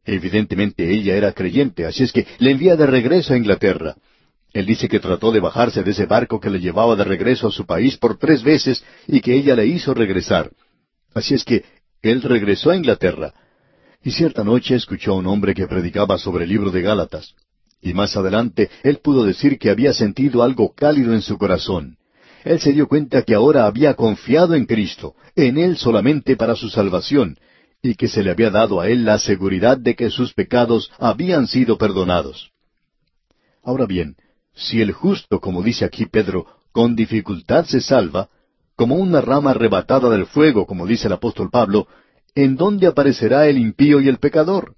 Evidentemente 0.04 0.90
ella 0.90 1.16
era 1.16 1.32
creyente, 1.32 1.86
así 1.86 2.02
es 2.02 2.12
que 2.12 2.26
le 2.38 2.50
envía 2.50 2.76
de 2.76 2.86
regreso 2.86 3.34
a 3.34 3.36
Inglaterra. 3.36 3.94
Él 4.52 4.66
dice 4.66 4.88
que 4.88 5.00
trató 5.00 5.32
de 5.32 5.40
bajarse 5.40 5.82
de 5.82 5.90
ese 5.92 6.06
barco 6.06 6.40
que 6.40 6.50
le 6.50 6.60
llevaba 6.60 6.96
de 6.96 7.04
regreso 7.04 7.48
a 7.48 7.52
su 7.52 7.64
país 7.64 7.96
por 7.96 8.18
tres 8.18 8.42
veces 8.42 8.84
y 9.06 9.20
que 9.20 9.34
ella 9.34 9.54
le 9.54 9.66
hizo 9.66 9.94
regresar. 9.94 10.50
Así 11.14 11.34
es 11.34 11.44
que 11.44 11.64
él 12.02 12.20
regresó 12.22 12.70
a 12.70 12.76
Inglaterra. 12.76 13.32
Y 14.02 14.10
cierta 14.10 14.42
noche 14.42 14.74
escuchó 14.74 15.12
a 15.12 15.16
un 15.16 15.26
hombre 15.26 15.54
que 15.54 15.68
predicaba 15.68 16.18
sobre 16.18 16.44
el 16.44 16.50
libro 16.50 16.70
de 16.70 16.82
Gálatas. 16.82 17.34
Y 17.80 17.94
más 17.94 18.16
adelante 18.16 18.70
él 18.82 18.98
pudo 18.98 19.24
decir 19.24 19.58
que 19.58 19.70
había 19.70 19.92
sentido 19.92 20.42
algo 20.42 20.74
cálido 20.74 21.14
en 21.14 21.22
su 21.22 21.38
corazón. 21.38 21.96
Él 22.44 22.60
se 22.60 22.72
dio 22.72 22.88
cuenta 22.88 23.22
que 23.22 23.34
ahora 23.34 23.66
había 23.66 23.94
confiado 23.94 24.54
en 24.54 24.66
Cristo, 24.66 25.14
en 25.36 25.58
Él 25.58 25.76
solamente 25.76 26.36
para 26.36 26.56
su 26.56 26.68
salvación, 26.68 27.38
y 27.82 27.96
que 27.96 28.06
se 28.06 28.22
le 28.22 28.30
había 28.30 28.50
dado 28.50 28.80
a 28.80 28.88
Él 28.88 29.04
la 29.04 29.18
seguridad 29.18 29.76
de 29.76 29.96
que 29.96 30.08
sus 30.08 30.32
pecados 30.32 30.90
habían 30.98 31.48
sido 31.48 31.76
perdonados. 31.76 32.52
Ahora 33.64 33.86
bien, 33.86 34.16
si 34.54 34.80
el 34.80 34.92
justo, 34.92 35.40
como 35.40 35.62
dice 35.62 35.84
aquí 35.84 36.06
Pedro, 36.06 36.46
con 36.70 36.94
dificultad 36.94 37.64
se 37.64 37.80
salva, 37.80 38.28
como 38.76 38.94
una 38.94 39.20
rama 39.20 39.50
arrebatada 39.50 40.08
del 40.10 40.26
fuego, 40.26 40.64
como 40.64 40.86
dice 40.86 41.08
el 41.08 41.14
apóstol 41.14 41.50
Pablo, 41.50 41.88
¿en 42.36 42.56
dónde 42.56 42.86
aparecerá 42.86 43.48
el 43.48 43.58
impío 43.58 44.00
y 44.00 44.08
el 44.08 44.18
pecador? 44.18 44.76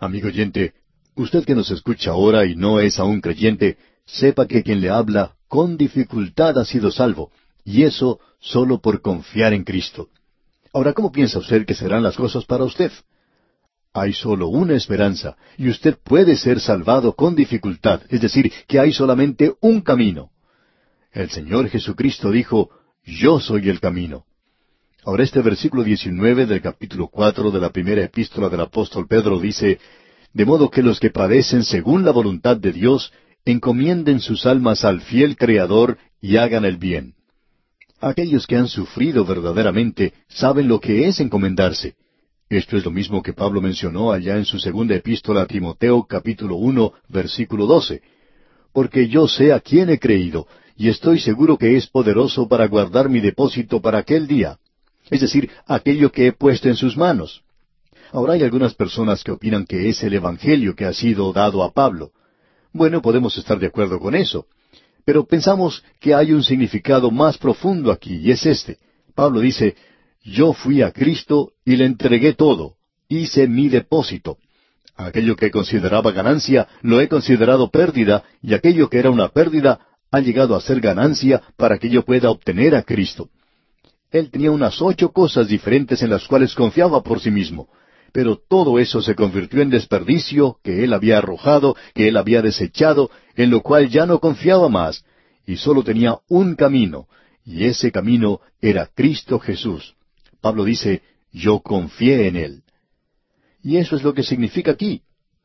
Amigo 0.00 0.28
oyente, 0.28 0.72
usted 1.14 1.44
que 1.44 1.54
nos 1.54 1.70
escucha 1.70 2.12
ahora 2.12 2.46
y 2.46 2.56
no 2.56 2.80
es 2.80 2.98
aún 2.98 3.20
creyente, 3.20 3.76
sepa 4.06 4.46
que 4.46 4.62
quien 4.62 4.80
le 4.80 4.88
habla 4.88 5.36
con 5.46 5.76
dificultad 5.76 6.58
ha 6.58 6.64
sido 6.64 6.90
salvo, 6.90 7.30
y 7.64 7.82
eso 7.82 8.18
solo 8.40 8.80
por 8.80 9.02
confiar 9.02 9.52
en 9.52 9.64
Cristo. 9.64 10.08
Ahora, 10.72 10.92
¿cómo 10.92 11.10
piensa 11.10 11.38
usted 11.38 11.64
que 11.66 11.74
serán 11.74 12.02
las 12.02 12.16
cosas 12.16 12.44
para 12.44 12.64
usted? 12.64 12.92
Hay 13.94 14.12
solo 14.12 14.48
una 14.48 14.74
esperanza, 14.74 15.36
y 15.56 15.68
usted 15.68 15.96
puede 16.02 16.36
ser 16.36 16.60
salvado 16.60 17.14
con 17.14 17.34
dificultad, 17.34 18.02
es 18.10 18.20
decir, 18.20 18.52
que 18.66 18.78
hay 18.78 18.92
solamente 18.92 19.54
un 19.60 19.80
camino. 19.80 20.30
El 21.12 21.30
Señor 21.30 21.68
Jesucristo 21.68 22.30
dijo, 22.30 22.70
Yo 23.04 23.40
soy 23.40 23.68
el 23.70 23.80
camino. 23.80 24.24
Ahora 25.04 25.24
este 25.24 25.40
versículo 25.40 25.84
19 25.84 26.46
del 26.46 26.60
capítulo 26.60 27.08
cuatro 27.08 27.50
de 27.50 27.60
la 27.60 27.70
primera 27.70 28.04
epístola 28.04 28.50
del 28.50 28.60
apóstol 28.60 29.06
Pedro 29.08 29.40
dice, 29.40 29.80
De 30.34 30.44
modo 30.44 30.70
que 30.70 30.82
los 30.82 31.00
que 31.00 31.10
padecen 31.10 31.64
según 31.64 32.04
la 32.04 32.10
voluntad 32.10 32.58
de 32.58 32.72
Dios, 32.72 33.12
encomienden 33.44 34.20
sus 34.20 34.44
almas 34.44 34.84
al 34.84 35.00
fiel 35.00 35.36
Creador 35.36 35.96
y 36.20 36.36
hagan 36.36 36.66
el 36.66 36.76
bien. 36.76 37.14
Aquellos 38.00 38.46
que 38.46 38.56
han 38.56 38.68
sufrido 38.68 39.24
verdaderamente 39.24 40.12
saben 40.28 40.68
lo 40.68 40.80
que 40.80 41.08
es 41.08 41.18
encomendarse. 41.18 41.96
Esto 42.48 42.76
es 42.76 42.84
lo 42.84 42.90
mismo 42.90 43.22
que 43.22 43.32
Pablo 43.32 43.60
mencionó 43.60 44.12
allá 44.12 44.36
en 44.36 44.44
su 44.44 44.58
segunda 44.58 44.94
epístola 44.94 45.42
a 45.42 45.46
Timoteo 45.46 46.04
capítulo 46.04 46.56
uno 46.56 46.92
versículo 47.08 47.66
doce. 47.66 48.00
Porque 48.72 49.08
yo 49.08 49.26
sé 49.26 49.52
a 49.52 49.60
quién 49.60 49.90
he 49.90 49.98
creído, 49.98 50.46
y 50.76 50.88
estoy 50.88 51.18
seguro 51.18 51.58
que 51.58 51.76
es 51.76 51.88
poderoso 51.88 52.46
para 52.46 52.68
guardar 52.68 53.08
mi 53.08 53.18
depósito 53.20 53.82
para 53.82 53.98
aquel 53.98 54.28
día. 54.28 54.58
Es 55.10 55.20
decir, 55.20 55.50
aquello 55.66 56.12
que 56.12 56.28
he 56.28 56.32
puesto 56.32 56.68
en 56.68 56.76
sus 56.76 56.96
manos. 56.96 57.42
Ahora 58.12 58.34
hay 58.34 58.44
algunas 58.44 58.74
personas 58.74 59.24
que 59.24 59.32
opinan 59.32 59.66
que 59.66 59.88
es 59.88 60.02
el 60.04 60.14
Evangelio 60.14 60.76
que 60.76 60.84
ha 60.84 60.92
sido 60.92 61.32
dado 61.32 61.64
a 61.64 61.72
Pablo. 61.72 62.12
Bueno, 62.72 63.02
podemos 63.02 63.36
estar 63.36 63.58
de 63.58 63.66
acuerdo 63.66 63.98
con 63.98 64.14
eso. 64.14 64.46
Pero 65.08 65.24
pensamos 65.24 65.82
que 66.00 66.12
hay 66.12 66.32
un 66.32 66.44
significado 66.44 67.10
más 67.10 67.38
profundo 67.38 67.90
aquí, 67.90 68.16
y 68.16 68.30
es 68.30 68.44
este. 68.44 68.76
Pablo 69.14 69.40
dice, 69.40 69.74
yo 70.22 70.52
fui 70.52 70.82
a 70.82 70.90
Cristo 70.90 71.52
y 71.64 71.76
le 71.76 71.86
entregué 71.86 72.34
todo, 72.34 72.74
hice 73.08 73.48
mi 73.48 73.70
depósito. 73.70 74.36
Aquello 74.96 75.34
que 75.34 75.50
consideraba 75.50 76.12
ganancia 76.12 76.68
lo 76.82 77.00
he 77.00 77.08
considerado 77.08 77.70
pérdida, 77.70 78.22
y 78.42 78.52
aquello 78.52 78.90
que 78.90 78.98
era 78.98 79.08
una 79.08 79.28
pérdida 79.30 79.80
ha 80.10 80.20
llegado 80.20 80.54
a 80.54 80.60
ser 80.60 80.78
ganancia 80.78 81.40
para 81.56 81.78
que 81.78 81.88
yo 81.88 82.04
pueda 82.04 82.28
obtener 82.28 82.74
a 82.74 82.82
Cristo. 82.82 83.30
Él 84.10 84.30
tenía 84.30 84.50
unas 84.50 84.82
ocho 84.82 85.10
cosas 85.12 85.48
diferentes 85.48 86.02
en 86.02 86.10
las 86.10 86.26
cuales 86.26 86.54
confiaba 86.54 87.02
por 87.02 87.20
sí 87.20 87.30
mismo, 87.30 87.70
pero 88.18 88.36
todo 88.36 88.80
eso 88.80 89.00
se 89.00 89.14
convirtió 89.14 89.62
en 89.62 89.70
desperdicio 89.70 90.58
que 90.64 90.82
él 90.82 90.92
había 90.92 91.18
arrojado, 91.18 91.76
que 91.94 92.08
él 92.08 92.16
había 92.16 92.42
desechado, 92.42 93.12
en 93.36 93.48
lo 93.48 93.60
cual 93.60 93.90
ya 93.90 94.06
no 94.06 94.18
confiaba 94.18 94.68
más, 94.68 95.04
y 95.46 95.54
sólo 95.54 95.84
tenía 95.84 96.18
un 96.28 96.56
camino, 96.56 97.06
y 97.44 97.66
ese 97.66 97.92
camino 97.92 98.40
era 98.60 98.90
Cristo 98.92 99.38
Jesús. 99.38 99.94
Pablo 100.40 100.64
dice, 100.64 101.02
yo 101.30 101.60
confié 101.60 102.26
en 102.26 102.34
Él. 102.34 102.62
Y 103.62 103.76
eso 103.76 103.94
es 103.94 104.02
lo 104.02 104.12
que 104.14 104.24
significa 104.24 104.72
aquí. 104.72 105.02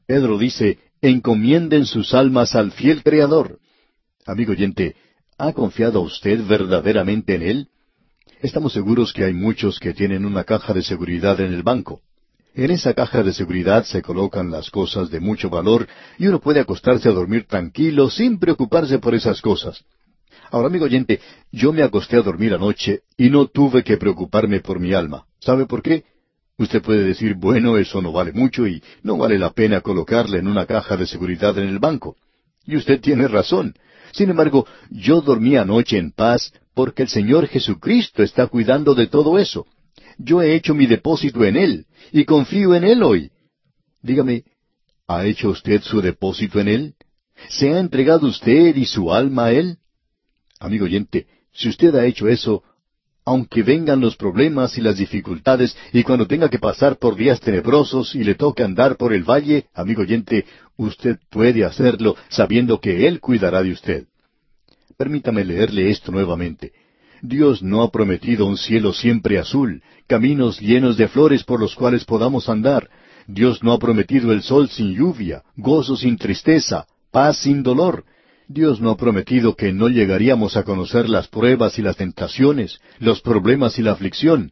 Pedro 0.07 0.39
dice, 0.39 0.79
encomienden 0.99 1.85
sus 1.85 2.15
almas 2.15 2.55
al 2.55 2.71
fiel 2.71 3.03
Creador. 3.03 3.59
Amigo 4.25 4.53
oyente, 4.53 4.95
¿ha 5.37 5.53
confiado 5.53 6.01
usted 6.01 6.43
verdaderamente 6.43 7.35
en 7.35 7.43
Él? 7.43 7.67
Estamos 8.41 8.73
seguros 8.73 9.13
que 9.13 9.25
hay 9.25 9.33
muchos 9.35 9.79
que 9.79 9.93
tienen 9.93 10.25
una 10.25 10.43
caja 10.43 10.73
de 10.73 10.81
seguridad 10.81 11.39
en 11.39 11.53
el 11.53 11.61
banco. 11.61 12.01
En 12.55 12.69
esa 12.69 12.93
caja 12.93 13.23
de 13.23 13.33
seguridad 13.33 13.83
se 13.83 14.03
colocan 14.03 14.51
las 14.51 14.69
cosas 14.69 15.09
de 15.09 15.19
mucho 15.19 15.49
valor 15.49 15.87
y 16.19 16.27
uno 16.27 16.39
puede 16.39 16.59
acostarse 16.59 17.09
a 17.09 17.11
dormir 17.11 17.47
tranquilo 17.47 18.11
sin 18.11 18.37
preocuparse 18.37 18.99
por 18.99 19.15
esas 19.15 19.41
cosas. 19.41 19.83
Ahora, 20.51 20.67
amigo 20.67 20.85
oyente, 20.85 21.19
yo 21.51 21.73
me 21.73 21.81
acosté 21.81 22.15
a 22.15 22.21
dormir 22.21 22.53
anoche 22.53 23.01
y 23.17 23.31
no 23.31 23.47
tuve 23.47 23.83
que 23.83 23.97
preocuparme 23.97 24.59
por 24.59 24.79
mi 24.79 24.93
alma. 24.93 25.25
¿Sabe 25.39 25.65
por 25.65 25.81
qué? 25.81 26.03
Usted 26.59 26.83
puede 26.83 27.03
decir, 27.03 27.33
bueno, 27.33 27.79
eso 27.79 28.03
no 28.03 28.11
vale 28.11 28.31
mucho 28.33 28.67
y 28.67 28.83
no 29.01 29.17
vale 29.17 29.39
la 29.39 29.49
pena 29.49 29.81
colocarle 29.81 30.37
en 30.37 30.47
una 30.47 30.67
caja 30.67 30.95
de 30.95 31.07
seguridad 31.07 31.57
en 31.57 31.67
el 31.67 31.79
banco. 31.79 32.17
Y 32.67 32.75
usted 32.75 33.01
tiene 33.01 33.27
razón. 33.27 33.73
Sin 34.11 34.29
embargo, 34.29 34.67
yo 34.91 35.21
dormí 35.21 35.55
anoche 35.55 35.97
en 35.97 36.11
paz 36.11 36.53
porque 36.75 37.01
el 37.01 37.09
Señor 37.09 37.47
Jesucristo 37.47 38.21
está 38.21 38.45
cuidando 38.45 38.93
de 38.93 39.07
todo 39.07 39.39
eso. 39.39 39.65
Yo 40.17 40.41
he 40.41 40.55
hecho 40.55 40.73
mi 40.73 40.85
depósito 40.85 41.43
en 41.43 41.57
Él 41.57 41.85
y 42.11 42.25
confío 42.25 42.75
en 42.75 42.83
Él 42.83 43.03
hoy. 43.03 43.31
Dígame, 44.01 44.43
¿ha 45.07 45.25
hecho 45.25 45.49
usted 45.49 45.81
su 45.81 46.01
depósito 46.01 46.59
en 46.59 46.67
Él? 46.67 46.95
¿Se 47.49 47.73
ha 47.73 47.79
entregado 47.79 48.27
usted 48.27 48.75
y 48.75 48.85
su 48.85 49.13
alma 49.13 49.45
a 49.45 49.53
Él? 49.53 49.77
Amigo 50.59 50.85
oyente, 50.85 51.27
si 51.51 51.69
usted 51.69 51.95
ha 51.95 52.05
hecho 52.05 52.27
eso, 52.27 52.63
aunque 53.25 53.63
vengan 53.63 54.01
los 54.01 54.15
problemas 54.15 54.77
y 54.77 54.81
las 54.81 54.97
dificultades, 54.97 55.75
y 55.93 56.03
cuando 56.03 56.27
tenga 56.27 56.49
que 56.49 56.59
pasar 56.59 56.97
por 56.97 57.15
días 57.15 57.39
tenebrosos 57.39 58.15
y 58.15 58.23
le 58.23 58.35
toque 58.35 58.63
andar 58.63 58.97
por 58.97 59.13
el 59.13 59.23
valle, 59.23 59.67
amigo 59.73 60.01
oyente, 60.01 60.45
usted 60.77 61.17
puede 61.29 61.63
hacerlo 61.63 62.15
sabiendo 62.29 62.79
que 62.79 63.07
Él 63.07 63.19
cuidará 63.19 63.63
de 63.63 63.71
usted. 63.71 64.07
Permítame 64.97 65.43
leerle 65.45 65.89
esto 65.89 66.11
nuevamente. 66.11 66.73
Dios 67.23 67.63
no 67.63 67.83
ha 67.83 67.89
prometido 67.89 68.45
un 68.45 68.57
cielo 68.57 68.91
siempre 68.91 69.39
azul, 69.39 69.81
caminos 70.07 70.59
llenos 70.59 70.97
de 70.97 71.07
flores 71.07 71.45
por 71.45 71.57
los 71.57 71.73
cuales 71.73 72.03
podamos 72.03 72.49
andar. 72.49 72.89
Dios 73.27 73.63
no 73.63 73.71
ha 73.71 73.79
prometido 73.79 74.33
el 74.33 74.43
sol 74.43 74.67
sin 74.67 74.93
lluvia, 74.93 75.41
gozo 75.55 75.95
sin 75.95 76.17
tristeza, 76.17 76.85
paz 77.11 77.37
sin 77.37 77.63
dolor. 77.63 78.03
Dios 78.49 78.81
no 78.81 78.89
ha 78.89 78.97
prometido 78.97 79.55
que 79.55 79.71
no 79.71 79.87
llegaríamos 79.87 80.57
a 80.57 80.63
conocer 80.63 81.07
las 81.07 81.29
pruebas 81.29 81.79
y 81.79 81.81
las 81.81 81.95
tentaciones, 81.95 82.81
los 82.99 83.21
problemas 83.21 83.79
y 83.79 83.83
la 83.83 83.93
aflicción. 83.93 84.51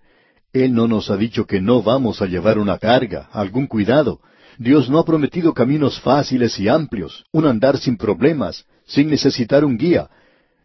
Él 0.54 0.74
no 0.74 0.88
nos 0.88 1.12
ha 1.12 1.18
dicho 1.18 1.46
que 1.46 1.60
no 1.60 1.84
vamos 1.84 2.22
a 2.22 2.26
llevar 2.26 2.58
una 2.58 2.78
carga, 2.78 3.28
algún 3.34 3.68
cuidado. 3.68 4.22
Dios 4.58 4.90
no 4.90 4.98
ha 4.98 5.04
prometido 5.04 5.54
caminos 5.54 6.00
fáciles 6.00 6.58
y 6.58 6.70
amplios, 6.70 7.26
un 7.34 7.48
andar 7.48 7.78
sin 7.78 7.98
problemas, 7.98 8.64
sin 8.86 9.10
necesitar 9.10 9.66
un 9.66 9.78
guía. 9.78 10.10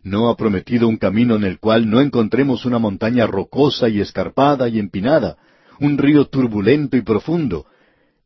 No 0.06 0.30
ha 0.30 0.36
prometido 0.36 0.86
un 0.86 0.98
camino 0.98 1.34
en 1.34 1.42
el 1.42 1.58
cual 1.58 1.90
no 1.90 2.00
encontremos 2.00 2.64
una 2.64 2.78
montaña 2.78 3.26
rocosa 3.26 3.88
y 3.88 4.00
escarpada 4.00 4.68
y 4.68 4.78
empinada, 4.78 5.36
un 5.80 5.98
río 5.98 6.26
turbulento 6.26 6.96
y 6.96 7.00
profundo. 7.00 7.66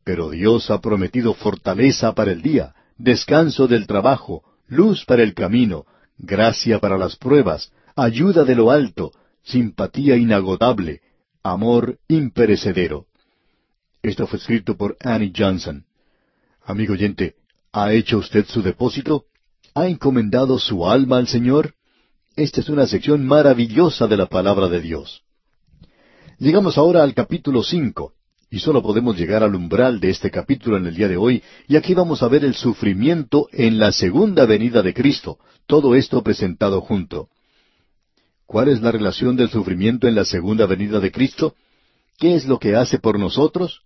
Pero 0.03 0.29
Dios 0.29 0.69
ha 0.69 0.79
prometido 0.79 1.33
fortaleza 1.33 2.13
para 2.13 2.33
el 2.33 2.43
día, 2.43 2.75
descanso 2.99 3.67
del 3.67 3.87
trabajo, 3.87 4.43
luz 4.67 5.05
para 5.05 5.23
el 5.23 5.33
camino, 5.33 5.87
gracia 6.19 6.77
para 6.77 6.99
las 6.99 7.15
pruebas, 7.15 7.71
ayuda 7.95 8.43
de 8.43 8.53
lo 8.53 8.69
alto, 8.69 9.11
simpatía 9.41 10.17
inagotable, 10.17 11.01
amor 11.41 11.97
imperecedero. 12.07 13.07
Esto 14.03 14.27
fue 14.27 14.37
escrito 14.37 14.77
por 14.77 14.97
Annie 14.99 15.33
Johnson. 15.35 15.83
Amigo 16.63 16.93
oyente, 16.93 17.37
¿ha 17.73 17.91
hecho 17.91 18.19
usted 18.19 18.45
su 18.45 18.61
depósito? 18.61 19.25
¿Ha 19.73 19.87
encomendado 19.87 20.59
su 20.59 20.85
alma 20.87 21.17
al 21.17 21.27
Señor? 21.27 21.75
Esta 22.35 22.59
es 22.59 22.67
una 22.67 22.87
sección 22.87 23.25
maravillosa 23.25 24.07
de 24.07 24.17
la 24.17 24.25
palabra 24.25 24.67
de 24.67 24.81
Dios. 24.81 25.21
Llegamos 26.39 26.77
ahora 26.77 27.03
al 27.03 27.13
capítulo 27.13 27.63
cinco. 27.63 28.13
Y 28.49 28.59
solo 28.59 28.81
podemos 28.81 29.17
llegar 29.17 29.43
al 29.43 29.55
umbral 29.55 30.01
de 30.01 30.09
este 30.09 30.29
capítulo 30.29 30.75
en 30.75 30.85
el 30.85 30.95
día 30.95 31.07
de 31.07 31.15
hoy, 31.15 31.41
y 31.69 31.77
aquí 31.77 31.93
vamos 31.93 32.21
a 32.21 32.27
ver 32.27 32.43
el 32.43 32.53
sufrimiento 32.53 33.47
en 33.53 33.79
la 33.79 33.93
segunda 33.93 34.45
venida 34.45 34.81
de 34.81 34.93
Cristo, 34.93 35.39
todo 35.67 35.95
esto 35.95 36.21
presentado 36.21 36.81
junto. 36.81 37.29
¿Cuál 38.45 38.67
es 38.67 38.81
la 38.81 38.91
relación 38.91 39.37
del 39.37 39.49
sufrimiento 39.49 40.05
en 40.09 40.15
la 40.15 40.25
segunda 40.25 40.65
venida 40.65 40.99
de 40.99 41.13
Cristo? 41.13 41.55
¿Qué 42.17 42.35
es 42.35 42.45
lo 42.45 42.59
que 42.59 42.75
hace 42.75 42.99
por 42.99 43.17
nosotros? 43.17 43.83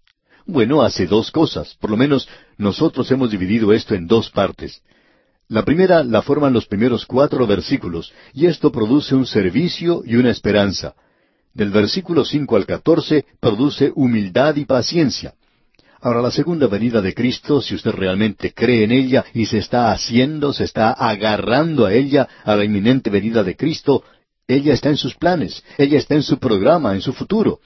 Bueno, 0.47 0.81
hace 0.81 1.05
dos 1.05 1.29
cosas. 1.29 1.75
Por 1.75 1.91
lo 1.91 1.97
menos 1.97 2.27
nosotros 2.57 3.11
hemos 3.11 3.29
dividido 3.29 3.71
esto 3.71 3.93
en 3.93 4.07
dos 4.07 4.31
partes. 4.31 4.81
La 5.47 5.63
primera 5.63 6.03
la 6.03 6.23
forman 6.23 6.53
los 6.53 6.65
primeros 6.65 7.05
cuatro 7.05 7.45
versículos, 7.45 8.11
y 8.33 8.47
esto 8.47 8.71
produce 8.71 9.13
un 9.13 9.27
servicio 9.27 10.01
y 10.03 10.15
una 10.15 10.31
esperanza. 10.31 10.95
Del 11.53 11.69
versículo 11.69 12.25
cinco 12.25 12.55
al 12.55 12.65
catorce 12.65 13.25
produce 13.39 13.91
humildad 13.95 14.55
y 14.55 14.65
paciencia. 14.65 15.35
Ahora, 16.01 16.21
la 16.21 16.31
segunda 16.31 16.67
venida 16.67 17.01
de 17.01 17.13
Cristo, 17.13 17.61
si 17.61 17.75
usted 17.75 17.91
realmente 17.91 18.53
cree 18.53 18.83
en 18.83 18.91
ella 18.91 19.23
y 19.33 19.45
se 19.45 19.59
está 19.59 19.91
haciendo, 19.91 20.51
se 20.51 20.63
está 20.63 20.91
agarrando 20.91 21.85
a 21.85 21.93
ella, 21.93 22.27
a 22.43 22.55
la 22.55 22.63
inminente 22.63 23.09
venida 23.09 23.43
de 23.43 23.55
Cristo, 23.55 24.03
ella 24.47 24.73
está 24.73 24.89
en 24.89 24.97
sus 24.97 25.15
planes, 25.15 25.63
ella 25.77 25.97
está 25.97 26.15
en 26.15 26.23
su 26.23 26.37
programa, 26.37 26.93
en 26.93 27.01
su 27.01 27.13
futuro. 27.13 27.59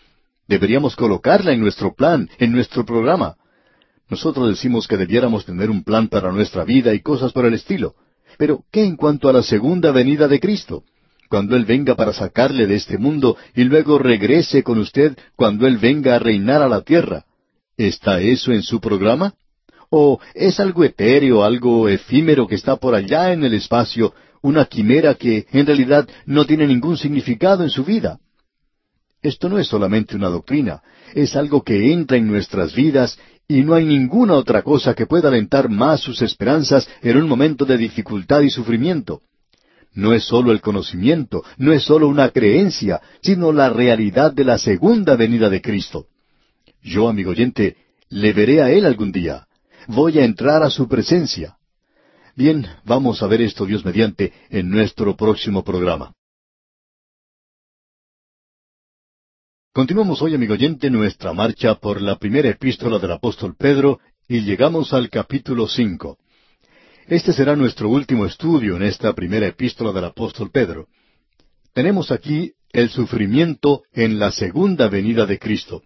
Deberíamos 0.47 0.95
colocarla 0.95 1.53
en 1.53 1.61
nuestro 1.61 1.93
plan, 1.93 2.29
en 2.39 2.51
nuestro 2.51 2.85
programa. 2.85 3.35
Nosotros 4.09 4.49
decimos 4.49 4.87
que 4.87 4.97
debiéramos 4.97 5.45
tener 5.45 5.69
un 5.69 5.83
plan 5.83 6.07
para 6.07 6.31
nuestra 6.31 6.63
vida 6.63 6.93
y 6.93 7.01
cosas 7.01 7.31
por 7.31 7.45
el 7.45 7.53
estilo. 7.53 7.95
Pero, 8.37 8.63
¿qué 8.71 8.83
en 8.83 8.95
cuanto 8.95 9.29
a 9.29 9.33
la 9.33 9.43
segunda 9.43 9.91
venida 9.91 10.27
de 10.27 10.39
Cristo? 10.39 10.83
Cuando 11.29 11.55
Él 11.55 11.65
venga 11.65 11.95
para 11.95 12.11
sacarle 12.11 12.65
de 12.65 12.75
este 12.75 12.97
mundo 12.97 13.37
y 13.55 13.63
luego 13.65 13.99
regrese 13.99 14.63
con 14.63 14.79
usted 14.79 15.15
cuando 15.35 15.67
Él 15.67 15.77
venga 15.77 16.15
a 16.15 16.19
reinar 16.19 16.63
a 16.63 16.67
la 16.67 16.81
tierra. 16.81 17.25
¿Está 17.77 18.19
eso 18.19 18.51
en 18.51 18.63
su 18.63 18.81
programa? 18.81 19.35
¿O 19.91 20.19
es 20.33 20.59
algo 20.59 20.83
etéreo, 20.83 21.43
algo 21.43 21.87
efímero 21.87 22.47
que 22.47 22.55
está 22.55 22.77
por 22.77 22.95
allá 22.95 23.31
en 23.31 23.43
el 23.43 23.53
espacio, 23.53 24.13
una 24.41 24.65
quimera 24.65 25.15
que 25.15 25.45
en 25.51 25.65
realidad 25.65 26.07
no 26.25 26.45
tiene 26.45 26.65
ningún 26.65 26.97
significado 26.97 27.63
en 27.63 27.69
su 27.69 27.83
vida? 27.83 28.19
Esto 29.21 29.49
no 29.49 29.59
es 29.59 29.67
solamente 29.67 30.15
una 30.15 30.29
doctrina, 30.29 30.81
es 31.13 31.35
algo 31.35 31.63
que 31.63 31.91
entra 31.91 32.17
en 32.17 32.27
nuestras 32.27 32.73
vidas 32.73 33.19
y 33.51 33.63
no 33.63 33.73
hay 33.73 33.83
ninguna 33.83 34.35
otra 34.35 34.61
cosa 34.61 34.93
que 34.93 35.07
pueda 35.07 35.27
alentar 35.27 35.69
más 35.69 36.01
sus 36.01 36.21
esperanzas 36.21 36.87
en 37.01 37.17
un 37.17 37.27
momento 37.27 37.65
de 37.65 37.77
dificultad 37.77 38.41
y 38.41 38.51
sufrimiento. 38.51 39.23
No 39.91 40.13
es 40.13 40.23
sólo 40.23 40.51
el 40.51 40.61
conocimiento, 40.61 41.43
no 41.57 41.73
es 41.73 41.83
sólo 41.83 42.07
una 42.07 42.29
creencia, 42.29 43.01
sino 43.23 43.51
la 43.51 43.71
realidad 43.71 44.31
de 44.31 44.43
la 44.43 44.59
segunda 44.59 45.15
venida 45.15 45.49
de 45.49 45.63
Cristo. 45.63 46.05
Yo, 46.83 47.09
amigo 47.09 47.31
oyente, 47.31 47.75
le 48.09 48.33
veré 48.33 48.61
a 48.61 48.69
Él 48.69 48.85
algún 48.85 49.11
día. 49.11 49.47
Voy 49.87 50.19
a 50.19 50.25
entrar 50.25 50.61
a 50.61 50.69
su 50.69 50.87
presencia. 50.87 51.57
Bien, 52.35 52.67
vamos 52.85 53.23
a 53.23 53.27
ver 53.27 53.41
esto, 53.41 53.65
Dios 53.65 53.83
mediante, 53.83 54.31
en 54.51 54.69
nuestro 54.69 55.17
próximo 55.17 55.63
programa. 55.63 56.13
Continuamos 59.79 60.21
hoy, 60.21 60.35
amigo 60.35 60.55
oyente, 60.55 60.89
nuestra 60.89 61.31
marcha 61.31 61.75
por 61.75 62.01
la 62.01 62.17
primera 62.17 62.49
epístola 62.49 62.99
del 62.99 63.13
apóstol 63.13 63.55
Pedro 63.57 64.01
y 64.27 64.41
llegamos 64.41 64.91
al 64.91 65.09
capítulo 65.09 65.69
cinco. 65.69 66.17
Este 67.07 67.31
será 67.31 67.55
nuestro 67.55 67.87
último 67.87 68.25
estudio 68.25 68.75
en 68.75 68.83
esta 68.83 69.13
primera 69.13 69.47
epístola 69.47 69.93
del 69.93 70.03
apóstol 70.03 70.51
Pedro. 70.51 70.89
Tenemos 71.71 72.11
aquí 72.11 72.51
el 72.73 72.89
sufrimiento 72.89 73.83
en 73.93 74.19
la 74.19 74.33
segunda 74.33 74.89
venida 74.89 75.25
de 75.25 75.39
Cristo. 75.39 75.81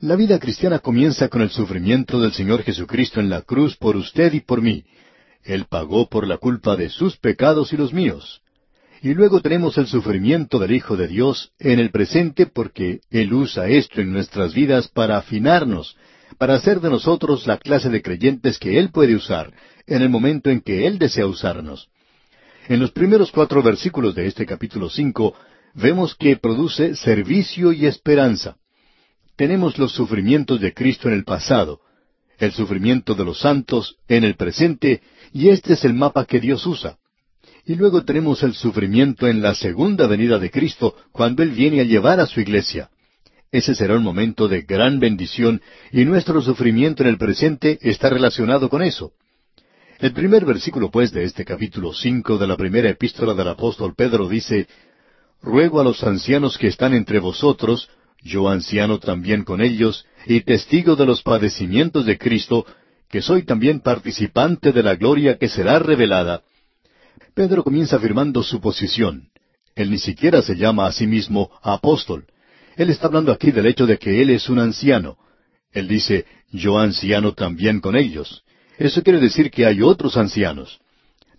La 0.00 0.14
vida 0.14 0.38
cristiana 0.38 0.80
comienza 0.80 1.28
con 1.28 1.40
el 1.40 1.48
sufrimiento 1.48 2.20
del 2.20 2.34
Señor 2.34 2.64
Jesucristo 2.64 3.18
en 3.18 3.30
la 3.30 3.40
cruz 3.40 3.78
por 3.78 3.96
usted 3.96 4.34
y 4.34 4.40
por 4.40 4.60
mí. 4.60 4.84
Él 5.42 5.64
pagó 5.70 6.10
por 6.10 6.26
la 6.26 6.36
culpa 6.36 6.76
de 6.76 6.90
sus 6.90 7.16
pecados 7.16 7.72
y 7.72 7.78
los 7.78 7.94
míos. 7.94 8.42
Y 9.02 9.14
luego 9.14 9.40
tenemos 9.40 9.78
el 9.78 9.86
sufrimiento 9.86 10.58
del 10.58 10.72
Hijo 10.72 10.96
de 10.96 11.08
Dios 11.08 11.52
en 11.58 11.78
el 11.78 11.90
presente 11.90 12.46
porque 12.46 13.00
Él 13.10 13.32
usa 13.32 13.68
esto 13.68 14.00
en 14.00 14.12
nuestras 14.12 14.52
vidas 14.54 14.88
para 14.88 15.16
afinarnos, 15.16 15.96
para 16.36 16.54
hacer 16.54 16.80
de 16.80 16.90
nosotros 16.90 17.46
la 17.46 17.56
clase 17.56 17.88
de 17.88 18.02
creyentes 18.02 18.58
que 18.58 18.78
Él 18.78 18.90
puede 18.90 19.14
usar 19.14 19.52
en 19.86 20.02
el 20.02 20.10
momento 20.10 20.50
en 20.50 20.60
que 20.60 20.86
Él 20.86 20.98
desea 20.98 21.26
usarnos. 21.26 21.88
En 22.68 22.78
los 22.78 22.92
primeros 22.92 23.32
cuatro 23.32 23.62
versículos 23.62 24.14
de 24.14 24.26
este 24.26 24.44
capítulo 24.44 24.90
cinco 24.90 25.34
vemos 25.74 26.14
que 26.14 26.36
produce 26.36 26.94
servicio 26.94 27.72
y 27.72 27.86
esperanza 27.86 28.56
tenemos 29.40 29.78
los 29.78 29.92
sufrimientos 29.92 30.60
de 30.60 30.74
Cristo 30.74 31.08
en 31.08 31.14
el 31.14 31.24
pasado, 31.24 31.80
el 32.38 32.52
sufrimiento 32.52 33.14
de 33.14 33.24
los 33.24 33.40
santos 33.40 33.96
en 34.06 34.22
el 34.24 34.36
presente, 34.36 35.00
y 35.32 35.48
este 35.48 35.72
es 35.72 35.84
el 35.86 35.94
mapa 35.94 36.26
que 36.26 36.40
Dios 36.40 36.66
usa. 36.66 36.98
Y 37.66 37.74
luego 37.74 38.04
tenemos 38.04 38.42
el 38.42 38.54
sufrimiento 38.54 39.28
en 39.28 39.42
la 39.42 39.54
segunda 39.54 40.06
venida 40.06 40.38
de 40.38 40.50
Cristo, 40.50 40.94
cuando 41.12 41.42
Él 41.42 41.50
viene 41.50 41.80
a 41.80 41.84
llevar 41.84 42.20
a 42.20 42.26
su 42.26 42.40
iglesia. 42.40 42.90
Ese 43.52 43.74
será 43.74 43.96
un 43.96 44.04
momento 44.04 44.48
de 44.48 44.62
gran 44.62 45.00
bendición, 45.00 45.60
y 45.92 46.04
nuestro 46.04 46.40
sufrimiento 46.40 47.02
en 47.02 47.08
el 47.08 47.18
presente 47.18 47.78
está 47.82 48.08
relacionado 48.08 48.68
con 48.68 48.82
eso. 48.82 49.12
El 49.98 50.12
primer 50.12 50.44
versículo, 50.44 50.90
pues, 50.90 51.12
de 51.12 51.24
este 51.24 51.44
capítulo 51.44 51.92
cinco 51.92 52.38
de 52.38 52.46
la 52.46 52.56
primera 52.56 52.88
epístola 52.88 53.34
del 53.34 53.48
apóstol 53.48 53.94
Pedro 53.94 54.28
dice, 54.28 54.66
Ruego 55.42 55.80
a 55.80 55.84
los 55.84 56.02
ancianos 56.04 56.58
que 56.58 56.68
están 56.68 56.94
entre 56.94 57.18
vosotros, 57.18 57.90
yo 58.22 58.48
anciano 58.48 58.98
también 58.98 59.44
con 59.44 59.60
ellos, 59.60 60.06
y 60.26 60.40
testigo 60.42 60.96
de 60.96 61.06
los 61.06 61.22
padecimientos 61.22 62.06
de 62.06 62.18
Cristo, 62.18 62.66
que 63.10 63.20
soy 63.20 63.42
también 63.42 63.80
participante 63.80 64.72
de 64.72 64.82
la 64.82 64.94
gloria 64.94 65.36
que 65.38 65.48
será 65.48 65.78
revelada. 65.78 66.42
Pedro 67.34 67.62
comienza 67.62 67.96
afirmando 67.96 68.42
su 68.42 68.60
posición. 68.60 69.28
Él 69.74 69.90
ni 69.90 69.98
siquiera 69.98 70.42
se 70.42 70.56
llama 70.56 70.86
a 70.86 70.92
sí 70.92 71.06
mismo 71.06 71.50
apóstol. 71.62 72.26
Él 72.76 72.90
está 72.90 73.06
hablando 73.06 73.32
aquí 73.32 73.50
del 73.50 73.66
hecho 73.66 73.86
de 73.86 73.98
que 73.98 74.20
él 74.20 74.30
es 74.30 74.48
un 74.48 74.58
anciano. 74.58 75.16
Él 75.72 75.88
dice, 75.88 76.26
yo 76.50 76.78
anciano 76.78 77.32
también 77.32 77.80
con 77.80 77.96
ellos. 77.96 78.42
Eso 78.78 79.02
quiere 79.02 79.20
decir 79.20 79.50
que 79.50 79.66
hay 79.66 79.82
otros 79.82 80.16
ancianos. 80.16 80.80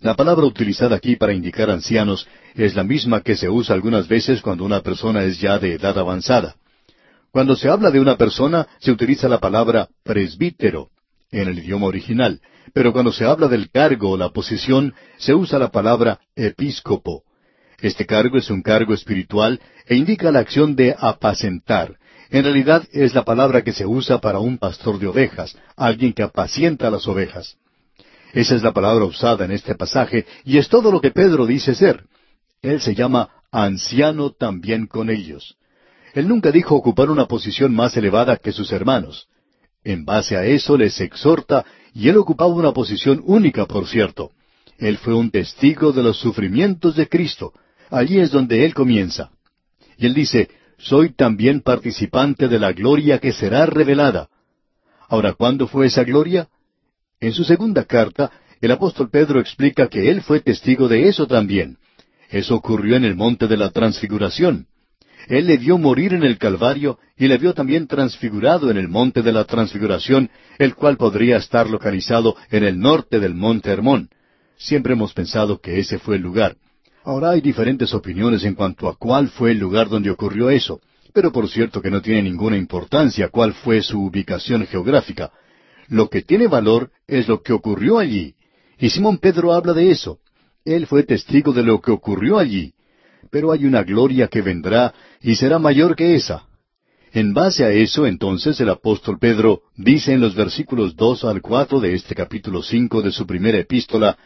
La 0.00 0.14
palabra 0.14 0.46
utilizada 0.46 0.96
aquí 0.96 1.16
para 1.16 1.32
indicar 1.32 1.70
ancianos 1.70 2.26
es 2.54 2.74
la 2.74 2.82
misma 2.82 3.20
que 3.20 3.36
se 3.36 3.48
usa 3.48 3.74
algunas 3.74 4.08
veces 4.08 4.40
cuando 4.40 4.64
una 4.64 4.80
persona 4.80 5.22
es 5.24 5.40
ya 5.40 5.58
de 5.58 5.74
edad 5.74 5.96
avanzada. 5.98 6.56
Cuando 7.30 7.54
se 7.56 7.68
habla 7.68 7.90
de 7.90 8.00
una 8.00 8.16
persona, 8.16 8.66
se 8.80 8.90
utiliza 8.90 9.28
la 9.28 9.38
palabra 9.38 9.88
presbítero 10.02 10.88
en 11.32 11.48
el 11.48 11.58
idioma 11.58 11.86
original, 11.86 12.40
pero 12.72 12.92
cuando 12.92 13.12
se 13.12 13.24
habla 13.24 13.48
del 13.48 13.70
cargo 13.70 14.10
o 14.10 14.16
la 14.16 14.28
posición, 14.28 14.94
se 15.16 15.34
usa 15.34 15.58
la 15.58 15.70
palabra 15.70 16.20
episcopo. 16.36 17.24
Este 17.80 18.06
cargo 18.06 18.38
es 18.38 18.48
un 18.50 18.62
cargo 18.62 18.94
espiritual 18.94 19.60
e 19.86 19.96
indica 19.96 20.30
la 20.30 20.38
acción 20.38 20.76
de 20.76 20.94
apacentar. 20.96 21.96
En 22.30 22.44
realidad 22.44 22.84
es 22.92 23.14
la 23.14 23.24
palabra 23.24 23.62
que 23.62 23.72
se 23.72 23.84
usa 23.84 24.20
para 24.20 24.38
un 24.38 24.58
pastor 24.58 24.98
de 24.98 25.08
ovejas, 25.08 25.56
alguien 25.76 26.12
que 26.12 26.22
apacienta 26.22 26.90
las 26.90 27.08
ovejas. 27.08 27.56
Esa 28.32 28.54
es 28.54 28.62
la 28.62 28.72
palabra 28.72 29.04
usada 29.04 29.44
en 29.44 29.50
este 29.50 29.74
pasaje 29.74 30.24
y 30.44 30.58
es 30.58 30.68
todo 30.68 30.90
lo 30.92 31.00
que 31.00 31.10
Pedro 31.10 31.44
dice 31.44 31.74
ser. 31.74 32.04
Él 32.62 32.80
se 32.80 32.94
llama 32.94 33.28
anciano 33.50 34.30
también 34.30 34.86
con 34.86 35.10
ellos. 35.10 35.56
Él 36.14 36.28
nunca 36.28 36.50
dijo 36.50 36.74
ocupar 36.74 37.10
una 37.10 37.26
posición 37.26 37.74
más 37.74 37.96
elevada 37.96 38.36
que 38.36 38.52
sus 38.52 38.72
hermanos. 38.72 39.28
En 39.84 40.04
base 40.04 40.36
a 40.36 40.44
eso 40.44 40.76
les 40.76 41.00
exhorta, 41.00 41.64
y 41.94 42.08
él 42.08 42.16
ocupaba 42.16 42.52
una 42.52 42.72
posición 42.72 43.22
única, 43.24 43.66
por 43.66 43.86
cierto. 43.86 44.30
Él 44.78 44.98
fue 44.98 45.14
un 45.14 45.30
testigo 45.30 45.92
de 45.92 46.02
los 46.02 46.18
sufrimientos 46.18 46.96
de 46.96 47.08
Cristo. 47.08 47.52
Allí 47.90 48.18
es 48.18 48.30
donde 48.30 48.64
él 48.64 48.74
comienza. 48.74 49.30
Y 49.98 50.06
él 50.06 50.14
dice, 50.14 50.48
soy 50.78 51.12
también 51.12 51.60
participante 51.60 52.48
de 52.48 52.58
la 52.58 52.72
gloria 52.72 53.18
que 53.18 53.32
será 53.32 53.66
revelada. 53.66 54.28
Ahora, 55.08 55.34
¿cuándo 55.34 55.68
fue 55.68 55.86
esa 55.86 56.04
gloria? 56.04 56.48
En 57.20 57.32
su 57.32 57.44
segunda 57.44 57.84
carta, 57.84 58.32
el 58.60 58.70
apóstol 58.70 59.10
Pedro 59.10 59.40
explica 59.40 59.88
que 59.88 60.10
él 60.10 60.22
fue 60.22 60.40
testigo 60.40 60.88
de 60.88 61.08
eso 61.08 61.26
también. 61.26 61.78
Eso 62.30 62.54
ocurrió 62.54 62.96
en 62.96 63.04
el 63.04 63.14
monte 63.14 63.46
de 63.46 63.56
la 63.56 63.70
transfiguración. 63.70 64.66
Él 65.28 65.46
le 65.46 65.56
vio 65.56 65.78
morir 65.78 66.14
en 66.14 66.22
el 66.22 66.38
Calvario 66.38 66.98
y 67.16 67.28
le 67.28 67.38
vio 67.38 67.54
también 67.54 67.86
transfigurado 67.86 68.70
en 68.70 68.76
el 68.76 68.88
monte 68.88 69.22
de 69.22 69.32
la 69.32 69.44
transfiguración, 69.44 70.30
el 70.58 70.74
cual 70.74 70.96
podría 70.96 71.36
estar 71.36 71.68
localizado 71.68 72.36
en 72.50 72.64
el 72.64 72.78
norte 72.78 73.20
del 73.20 73.34
monte 73.34 73.70
Hermón. 73.70 74.08
Siempre 74.56 74.94
hemos 74.94 75.12
pensado 75.12 75.60
que 75.60 75.78
ese 75.78 75.98
fue 75.98 76.16
el 76.16 76.22
lugar. 76.22 76.56
Ahora 77.04 77.30
hay 77.30 77.40
diferentes 77.40 77.94
opiniones 77.94 78.44
en 78.44 78.54
cuanto 78.54 78.88
a 78.88 78.96
cuál 78.96 79.28
fue 79.28 79.52
el 79.52 79.58
lugar 79.58 79.88
donde 79.88 80.10
ocurrió 80.10 80.50
eso, 80.50 80.80
pero 81.12 81.32
por 81.32 81.48
cierto 81.48 81.82
que 81.82 81.90
no 81.90 82.00
tiene 82.00 82.22
ninguna 82.22 82.56
importancia 82.56 83.28
cuál 83.28 83.54
fue 83.54 83.82
su 83.82 84.00
ubicación 84.00 84.66
geográfica. 84.66 85.32
Lo 85.88 86.08
que 86.08 86.22
tiene 86.22 86.46
valor 86.46 86.90
es 87.06 87.28
lo 87.28 87.42
que 87.42 87.52
ocurrió 87.52 87.98
allí. 87.98 88.34
Y 88.78 88.90
Simón 88.90 89.18
Pedro 89.18 89.52
habla 89.52 89.72
de 89.72 89.90
eso. 89.90 90.18
Él 90.64 90.86
fue 90.86 91.02
testigo 91.02 91.52
de 91.52 91.64
lo 91.64 91.80
que 91.80 91.90
ocurrió 91.90 92.38
allí 92.38 92.72
pero 93.32 93.50
hay 93.50 93.64
una 93.64 93.82
gloria 93.82 94.28
que 94.28 94.42
vendrá 94.42 94.92
y 95.22 95.36
será 95.36 95.58
mayor 95.58 95.96
que 95.96 96.14
esa. 96.14 96.46
En 97.12 97.34
base 97.34 97.64
a 97.64 97.70
eso, 97.70 98.06
entonces, 98.06 98.58
el 98.60 98.70
apóstol 98.70 99.18
Pedro 99.18 99.62
dice 99.76 100.12
en 100.12 100.20
los 100.20 100.34
versículos 100.34 100.96
dos 100.96 101.24
al 101.24 101.42
cuatro 101.42 101.78
de 101.78 101.94
este 101.94 102.14
capítulo 102.14 102.62
cinco 102.62 103.02
de 103.02 103.12
su 103.12 103.26
primera 103.26 103.58
epístola, 103.58 104.16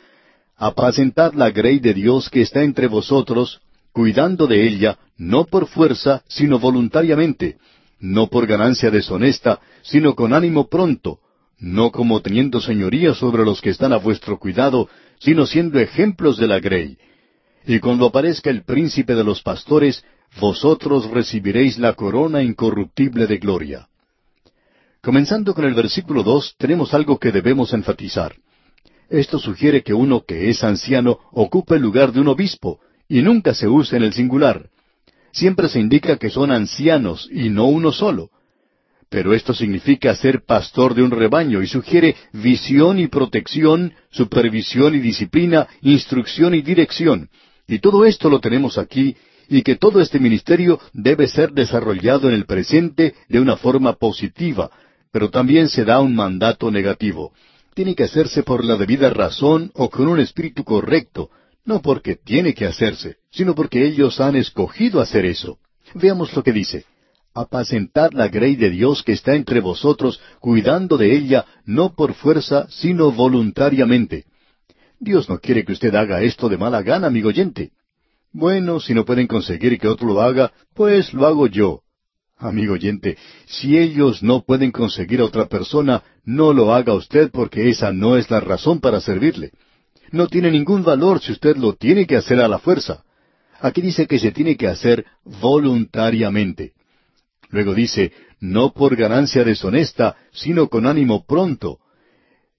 Apacentad 0.57 1.35
la 1.35 1.51
grey 1.51 1.81
de 1.81 1.93
Dios 1.93 2.31
que 2.31 2.41
está 2.41 2.63
entre 2.63 2.87
vosotros, 2.87 3.61
cuidando 3.93 4.47
de 4.47 4.67
ella, 4.67 4.99
no 5.19 5.45
por 5.45 5.67
fuerza, 5.67 6.23
sino 6.29 6.59
voluntariamente, 6.59 7.59
no 8.01 8.29
por 8.29 8.47
ganancia 8.47 8.91
deshonesta, 8.91 9.61
sino 9.83 10.15
con 10.15 10.33
ánimo 10.33 10.69
pronto, 10.69 11.19
no 11.59 11.91
como 11.91 12.23
teniendo 12.23 12.61
señoría 12.61 13.13
sobre 13.13 13.45
los 13.45 13.61
que 13.61 13.71
están 13.71 13.93
a 13.93 13.99
vuestro 13.99 14.39
cuidado, 14.39 14.89
sino 15.19 15.45
siendo 15.45 15.79
ejemplos 15.79 16.39
de 16.39 16.47
la 16.47 16.59
grey. 16.59 16.97
Y 17.67 17.81
cuando 17.81 18.07
aparezca 18.07 18.49
el 18.49 18.63
príncipe 18.63 19.15
de 19.15 19.25
los 19.25 19.43
pastores, 19.43 20.05
vosotros 20.39 21.11
recibiréis 21.11 21.79
la 21.79 21.95
corona 21.95 22.43
incorruptible 22.43 23.27
de 23.27 23.39
gloria. 23.39 23.89
Comenzando 25.03 25.55
con 25.55 25.65
el 25.65 25.75
versículo 25.75 26.23
dos, 26.23 26.55
tenemos 26.59 26.93
algo 26.93 27.19
que 27.19 27.33
debemos 27.33 27.73
enfatizar. 27.73 28.35
Esto 29.09 29.39
sugiere 29.39 29.83
que 29.83 29.95
uno 29.95 30.25
que 30.27 30.51
es 30.51 30.65
anciano 30.65 31.19
ocupe 31.33 31.77
el 31.77 31.83
lugar 31.83 32.13
de 32.13 32.21
un 32.21 32.29
obispo, 32.29 32.81
y 33.09 33.23
nunca 33.23 33.55
se 33.55 33.69
usa 33.69 33.97
en 33.97 34.03
el 34.03 34.13
singular. 34.13 34.69
Siempre 35.33 35.69
se 35.69 35.79
indica 35.79 36.17
que 36.17 36.31
son 36.31 36.51
ancianos 36.51 37.29
y 37.31 37.51
no 37.51 37.67
uno 37.67 37.93
solo. 37.93 38.31
Pero 39.09 39.33
esto 39.33 39.55
significa 39.55 40.15
ser 40.17 40.45
pastor 40.45 40.95
de 40.95 41.03
un 41.03 41.13
rebaño 41.13 41.63
y 41.63 41.69
sugiere 41.69 42.17
visión 42.33 42.99
y 42.99 43.07
protección, 43.07 43.93
supervisión 44.11 44.97
y 44.97 44.99
disciplina, 44.99 45.69
instrucción 45.83 46.55
y 46.55 46.63
dirección. 46.63 47.29
Y 47.69 47.79
todo 47.79 48.05
esto 48.05 48.29
lo 48.29 48.41
tenemos 48.41 48.79
aquí 48.79 49.17
y 49.49 49.63
que 49.63 49.77
todo 49.77 50.01
este 50.01 50.19
ministerio 50.19 50.81
debe 50.93 51.29
ser 51.29 51.53
desarrollado 51.53 52.29
en 52.29 52.35
el 52.35 52.47
presente 52.47 53.15
de 53.29 53.41
una 53.41 53.57
forma 53.57 53.95
positiva, 53.95 54.71
pero 55.13 55.31
también 55.31 55.69
se 55.69 55.85
da 55.85 56.01
un 56.01 56.15
mandato 56.15 56.71
negativo. 56.71 57.33
Tiene 57.75 57.95
que 57.95 58.05
hacerse 58.05 58.43
por 58.43 58.65
la 58.65 58.77
debida 58.77 59.11
razón 59.11 59.71
o 59.75 59.91
con 59.91 60.09
un 60.09 60.21
espíritu 60.21 60.65
correcto, 60.65 61.31
no 61.65 61.83
porque 61.83 62.17
tiene 62.17 62.55
que 62.55 62.67
hacerse, 62.67 63.17
sino 63.31 63.55
porque 63.55 63.85
ellos 63.87 64.21
han 64.21 64.37
escogido 64.37 65.01
hacer 65.01 65.27
eso. 65.27 65.59
Veamos 65.95 66.35
lo 66.35 66.43
que 66.43 66.53
dice. 66.53 66.85
Apacentad 67.35 68.13
la 68.13 68.29
grey 68.29 68.57
de 68.57 68.71
Dios 68.71 69.03
que 69.03 69.13
está 69.13 69.35
entre 69.35 69.61
vosotros, 69.61 70.21
cuidando 70.41 70.97
de 70.97 71.15
ella, 71.15 71.45
no 71.67 71.95
por 71.95 72.15
fuerza, 72.15 72.67
sino 72.71 73.13
voluntariamente. 73.13 74.25
Dios 74.99 75.29
no 75.29 75.39
quiere 75.39 75.65
que 75.65 75.73
usted 75.73 75.95
haga 75.95 76.23
esto 76.23 76.49
de 76.49 76.57
mala 76.57 76.81
gana, 76.83 77.09
amigo 77.09 77.29
oyente. 77.29 77.73
Bueno, 78.33 78.81
si 78.81 78.95
no 78.95 79.05
pueden 79.05 79.27
conseguir 79.27 79.79
que 79.79 79.89
otro 79.89 80.09
lo 80.09 80.21
haga, 80.21 80.53
pues 80.75 81.13
lo 81.15 81.27
hago 81.27 81.47
yo. 81.47 81.81
Amigo 82.39 82.75
oyente, 82.75 83.17
si 83.47 83.79
ellos 83.79 84.23
no 84.23 84.45
pueden 84.45 84.71
conseguir 84.71 85.21
a 85.21 85.25
otra 85.25 85.47
persona, 85.47 86.03
no 86.25 86.53
lo 86.53 86.75
haga 86.75 86.93
usted 86.93 87.31
porque 87.31 87.71
esa 87.71 87.93
no 87.93 88.19
es 88.19 88.31
la 88.31 88.41
razón 88.41 88.81
para 88.81 89.01
servirle. 89.01 89.53
No 90.13 90.27
tiene 90.27 90.51
ningún 90.51 90.83
valor 90.85 91.21
si 91.21 91.33
usted 91.33 91.57
lo 91.57 91.75
tiene 91.75 92.07
que 92.07 92.17
hacer 92.17 92.41
a 92.41 92.49
la 92.49 92.59
fuerza. 92.59 93.05
Aquí 93.61 93.81
dice 93.81 94.07
que 94.07 94.19
se 94.19 94.33
tiene 94.33 94.57
que 94.57 94.69
hacer 94.69 95.07
voluntariamente. 95.25 96.73
Luego 97.49 97.75
dice, 97.75 98.13
no 98.39 98.73
por 98.73 98.97
ganancia 98.97 99.43
deshonesta, 99.43 100.17
sino 100.33 100.69
con 100.69 100.87
ánimo 100.87 101.25
pronto. 101.25 101.79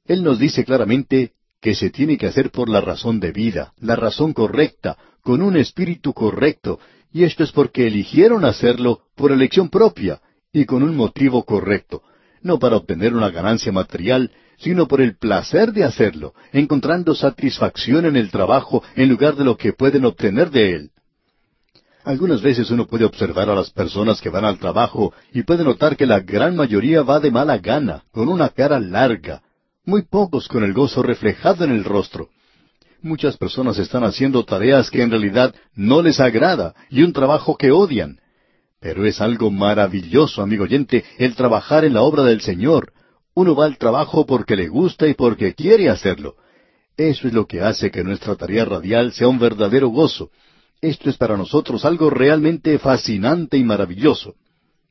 Él 0.05 0.23
nos 0.23 0.39
dice 0.39 0.65
claramente 0.65 1.33
que 1.61 1.75
se 1.75 1.89
tiene 1.89 2.17
que 2.17 2.27
hacer 2.27 2.51
por 2.51 2.69
la 2.69 2.81
razón 2.81 3.19
de 3.19 3.31
vida, 3.31 3.73
la 3.79 3.95
razón 3.95 4.33
correcta, 4.33 4.97
con 5.21 5.41
un 5.41 5.57
espíritu 5.57 6.13
correcto, 6.13 6.79
y 7.11 7.23
esto 7.23 7.43
es 7.43 7.51
porque 7.51 7.87
eligieron 7.87 8.45
hacerlo 8.45 9.01
por 9.15 9.31
elección 9.31 9.69
propia 9.69 10.21
y 10.53 10.65
con 10.65 10.83
un 10.83 10.95
motivo 10.95 11.43
correcto, 11.43 12.03
no 12.41 12.59
para 12.59 12.77
obtener 12.77 13.13
una 13.13 13.29
ganancia 13.29 13.71
material, 13.71 14.31
sino 14.57 14.87
por 14.87 15.01
el 15.01 15.17
placer 15.17 15.71
de 15.71 15.83
hacerlo, 15.83 16.33
encontrando 16.51 17.13
satisfacción 17.15 18.05
en 18.05 18.15
el 18.15 18.31
trabajo 18.31 18.83
en 18.95 19.09
lugar 19.09 19.35
de 19.35 19.43
lo 19.43 19.57
que 19.57 19.73
pueden 19.73 20.05
obtener 20.05 20.49
de 20.49 20.73
él. 20.73 20.91
Algunas 22.03 22.41
veces 22.41 22.71
uno 22.71 22.87
puede 22.87 23.03
observar 23.03 23.49
a 23.49 23.55
las 23.55 23.69
personas 23.69 24.21
que 24.21 24.29
van 24.29 24.45
al 24.45 24.57
trabajo 24.57 25.13
y 25.33 25.43
puede 25.43 25.65
notar 25.65 25.97
que 25.97 26.05
la 26.05 26.21
gran 26.21 26.55
mayoría 26.55 27.03
va 27.03 27.19
de 27.19 27.31
mala 27.31 27.57
gana, 27.57 28.03
con 28.11 28.29
una 28.29 28.49
cara 28.49 28.79
larga, 28.79 29.41
muy 29.87 30.01
pocos 30.01 30.49
con 30.49 30.65
el 30.65 30.73
gozo 30.73 31.01
reflejado 31.01 31.63
en 31.63 31.71
el 31.71 31.85
rostro. 31.85 32.29
Muchas 33.01 33.37
personas 33.37 33.79
están 33.79 34.03
haciendo 34.03 34.43
tareas 34.43 34.91
que 34.91 35.01
en 35.01 35.09
realidad 35.09 35.55
no 35.75 36.01
les 36.01 36.19
agrada 36.19 36.75
y 36.89 37.03
un 37.03 37.13
trabajo 37.13 37.55
que 37.55 37.71
odian. 37.71 38.19
Pero 38.81 39.05
es 39.05 39.21
algo 39.21 39.49
maravilloso, 39.49 40.41
amigo 40.41 40.65
oyente, 40.65 41.05
el 41.17 41.35
trabajar 41.35 41.85
en 41.85 41.93
la 41.93 42.01
obra 42.01 42.23
del 42.23 42.41
Señor. 42.41 42.91
Uno 43.33 43.55
va 43.55 43.63
al 43.63 43.77
trabajo 43.77 44.25
porque 44.25 44.57
le 44.57 44.67
gusta 44.67 45.07
y 45.07 45.13
porque 45.13 45.55
quiere 45.55 45.89
hacerlo. 45.89 46.35
Eso 46.97 47.25
es 47.25 47.33
lo 47.33 47.47
que 47.47 47.61
hace 47.61 47.89
que 47.89 48.03
nuestra 48.03 48.35
tarea 48.35 48.65
radial 48.65 49.13
sea 49.13 49.29
un 49.29 49.39
verdadero 49.39 49.87
gozo. 49.87 50.31
Esto 50.81 51.09
es 51.09 51.15
para 51.15 51.37
nosotros 51.37 51.85
algo 51.85 52.09
realmente 52.09 52.77
fascinante 52.77 53.57
y 53.57 53.63
maravilloso. 53.63 54.35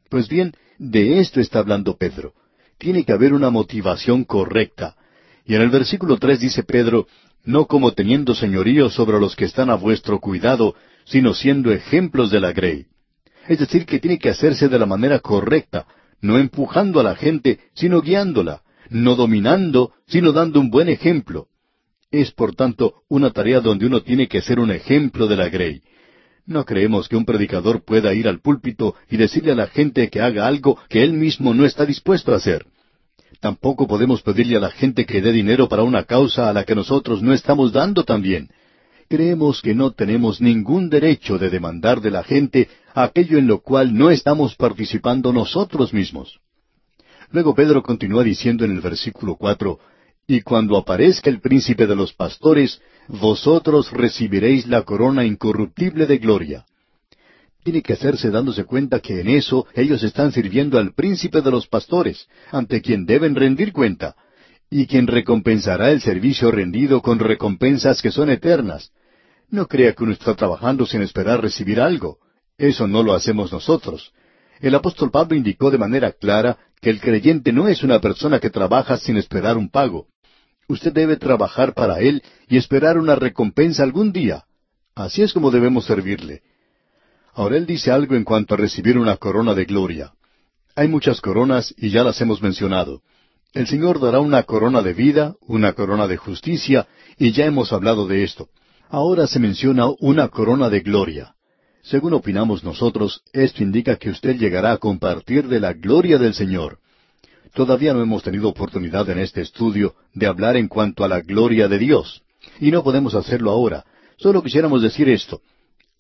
Pues 0.09 0.27
bien, 0.27 0.55
de 0.79 1.21
esto 1.21 1.39
está 1.39 1.59
hablando 1.59 1.99
Pedro 1.99 2.33
tiene 2.79 3.05
que 3.05 3.13
haber 3.13 3.33
una 3.33 3.51
motivación 3.51 4.25
correcta. 4.25 4.97
Y 5.45 5.55
en 5.55 5.63
el 5.63 5.71
versículo 5.71 6.19
tres 6.19 6.41
dice 6.41 6.63
Pedro, 6.63 7.07
no 7.45 7.67
como 7.67 7.93
teniendo 7.93 8.35
señorío 8.35 8.91
sobre 8.91 9.21
los 9.21 9.37
que 9.37 9.45
están 9.45 9.71
a 9.71 9.77
vuestro 9.77 10.19
cuidado, 10.21 10.75
sino 11.05 11.35
siendo 11.35 11.73
ejemplos 11.73 12.31
de 12.31 12.41
la 12.41 12.53
grey. 12.53 12.87
Es 13.49 13.61
decir, 13.61 13.87
que 13.87 14.01
tiene 14.01 14.19
que 14.19 14.31
hacerse 14.31 14.69
de 14.69 14.79
la 14.79 14.87
manera 14.87 15.21
correcta, 15.21 15.87
no 16.21 16.39
empujando 16.39 16.99
a 16.99 17.05
la 17.05 17.15
gente, 17.15 17.61
sino 17.75 18.01
guiándola, 18.03 18.63
no 18.91 19.15
dominando, 19.15 19.93
sino 20.09 20.33
dando 20.33 20.59
un 20.59 20.71
buen 20.71 20.89
ejemplo. 20.89 21.47
Es, 22.11 22.33
por 22.33 22.55
tanto, 22.55 23.03
una 23.09 23.31
tarea 23.31 23.61
donde 23.61 23.87
uno 23.87 24.03
tiene 24.03 24.27
que 24.27 24.41
ser 24.41 24.59
un 24.59 24.71
ejemplo 24.73 25.29
de 25.29 25.37
la 25.37 25.49
grey. 25.49 25.83
No 26.47 26.65
creemos 26.65 27.09
que 27.09 27.17
un 27.17 27.25
predicador 27.25 27.85
pueda 27.85 28.15
ir 28.15 28.29
al 28.29 28.41
púlpito 28.41 28.95
y 29.11 29.17
decirle 29.17 29.53
a 29.53 29.57
la 29.57 29.67
gente 29.67 30.09
que 30.09 30.21
haga 30.21 30.47
algo 30.47 30.79
que 30.89 31.03
él 31.03 31.13
mismo 31.13 31.53
no 31.55 31.65
está 31.65 31.85
dispuesto 31.85 32.33
a 32.33 32.37
hacer. 32.37 32.67
Tampoco 33.41 33.89
podemos 33.89 34.23
pedirle 34.23 34.57
a 34.57 34.61
la 34.61 34.71
gente 34.71 35.05
que 35.07 35.21
dé 35.21 35.33
dinero 35.33 35.69
para 35.69 35.83
una 35.83 36.05
causa 36.05 36.49
a 36.49 36.53
la 36.53 36.65
que 36.65 36.77
nosotros 36.77 37.21
no 37.21 37.33
estamos 37.33 37.73
dando 37.73 38.05
también. 38.05 38.49
Creemos 39.09 39.61
que 39.61 39.75
no 39.75 39.93
tenemos 39.93 40.41
ningún 40.41 40.89
derecho 40.89 41.37
de 41.37 41.51
demandar 41.51 42.01
de 42.01 42.11
la 42.11 42.23
gente 42.23 42.69
aquello 42.95 43.39
en 43.39 43.47
lo 43.47 43.61
cual 43.61 43.95
no 43.95 44.11
estamos 44.11 44.55
participando 44.55 45.33
nosotros 45.33 45.93
mismos. 45.93 46.41
Luego 47.31 47.55
Pedro 47.55 47.83
continúa 47.83 48.23
diciendo 48.23 48.65
en 48.65 48.71
el 48.71 48.81
versículo 48.81 49.37
cuatro, 49.37 49.81
y 50.29 50.41
cuando 50.41 50.77
aparezca 50.77 51.31
el 51.31 51.41
príncipe 51.41 51.87
de 51.87 51.95
los 51.95 52.13
pastores, 52.13 52.81
vosotros 53.09 53.91
recibiréis 53.93 54.67
la 54.67 54.83
corona 54.83 55.25
incorruptible 55.25 56.07
de 56.07 56.19
gloria. 56.19 56.67
Tiene 57.63 57.83
que 57.83 57.95
hacerse 57.95 58.31
dándose 58.31 58.65
cuenta 58.65 59.01
que 59.01 59.21
en 59.21 59.29
eso 59.29 59.67
ellos 59.75 60.03
están 60.03 60.33
sirviendo 60.33 60.79
al 60.79 60.95
príncipe 60.95 61.41
de 61.41 61.51
los 61.51 61.67
pastores, 61.67 62.29
ante 62.51 62.81
quien 62.81 63.07
deben 63.07 63.35
rendir 63.35 63.73
cuenta, 63.73 64.15
y 64.71 64.87
quien 64.87 65.07
recompensará 65.07 65.91
el 65.91 66.01
servicio 66.01 66.51
rendido 66.51 67.03
con 67.03 67.19
recompensas 67.19 68.03
que 68.03 68.11
son 68.11 68.31
eternas. 68.31 68.93
No 69.49 69.67
crea 69.67 69.93
que 69.95 70.05
uno 70.05 70.13
está 70.13 70.35
trabajando 70.35 70.87
sin 70.87 71.03
esperar 71.03 71.41
recibir 71.41 71.81
algo. 71.81 72.19
Eso 72.59 72.87
no 72.87 73.03
lo 73.03 73.15
hacemos 73.15 73.53
nosotros. 73.53 74.13
El 74.61 74.75
apóstol 74.75 75.11
Pablo 75.11 75.37
indicó 75.37 75.71
de 75.71 75.79
manera 75.79 76.13
clara 76.13 76.59
que 76.81 76.91
el 76.91 77.01
creyente 77.01 77.53
no 77.53 77.69
es 77.69 77.83
una 77.83 78.01
persona 78.01 78.41
que 78.41 78.51
trabaja 78.51 78.97
sin 78.97 79.17
esperar 79.17 79.57
un 79.57 79.71
pago. 79.71 80.07
Usted 80.69 80.93
debe 80.93 81.17
trabajar 81.17 81.75
para 81.75 82.01
Él 82.01 82.23
y 82.49 82.57
esperar 82.57 82.99
una 82.99 83.15
recompensa 83.15 83.83
algún 83.83 84.13
día. 84.13 84.45
Así 84.95 85.23
es 85.23 85.33
como 85.33 85.51
debemos 85.51 85.85
servirle. 85.85 86.43
Ahora 87.35 87.57
Él 87.57 87.67
dice 87.67 87.91
algo 87.91 88.15
en 88.15 88.25
cuanto 88.25 88.55
a 88.55 88.57
recibir 88.57 88.99
una 88.99 89.17
corona 89.17 89.55
de 89.55 89.65
gloria. 89.65 90.13
Hay 90.75 90.89
muchas 90.89 91.21
coronas 91.21 91.75
y 91.77 91.91
ya 91.91 92.03
las 92.03 92.21
hemos 92.21 92.43
mencionado. 92.43 93.03
El 93.53 93.67
Señor 93.67 94.01
dará 94.01 94.21
una 94.21 94.43
corona 94.43 94.83
de 94.83 94.93
vida, 94.93 95.37
una 95.41 95.73
corona 95.73 96.07
de 96.07 96.17
justicia, 96.17 96.87
y 97.19 97.33
ya 97.33 97.47
hemos 97.47 97.73
hablado 97.73 98.07
de 98.07 98.25
esto. 98.25 98.49
Ahora 98.89 99.27
se 99.27 99.39
menciona 99.39 99.87
una 100.01 100.29
corona 100.29 100.69
de 100.69 100.81
gloria. 100.81 101.35
Según 101.83 102.15
opinamos 102.15 102.65
nosotros, 102.65 103.23
esto 103.33 103.63
indica 103.63 103.97
que 103.97 104.11
usted 104.11 104.37
llegará 104.37 104.73
a 104.73 104.79
compartir 104.79 105.49
de 105.49 105.61
la 105.61 105.73
gloria 105.73 106.19
del 106.19 106.35
Señor. 106.35 106.79
Todavía 107.57 107.95
no 107.95 108.03
hemos 108.03 108.23
tenido 108.23 108.51
oportunidad 108.51 109.09
en 109.09 109.19
este 109.19 109.41
estudio 109.41 109.95
de 110.13 110.27
hablar 110.27 110.59
en 110.59 110.69
cuanto 110.69 111.05
a 111.05 111.09
la 111.09 111.23
gloria 111.23 111.69
de 111.69 111.79
Dios. 111.79 112.23
Y 112.61 112.71
no 112.71 112.85
podemos 112.85 113.15
hacerlo 113.15 113.51
ahora. 113.51 113.87
Solo 114.19 114.43
quisiéramos 114.43 114.83
decir 114.83 115.09
esto. 115.09 115.41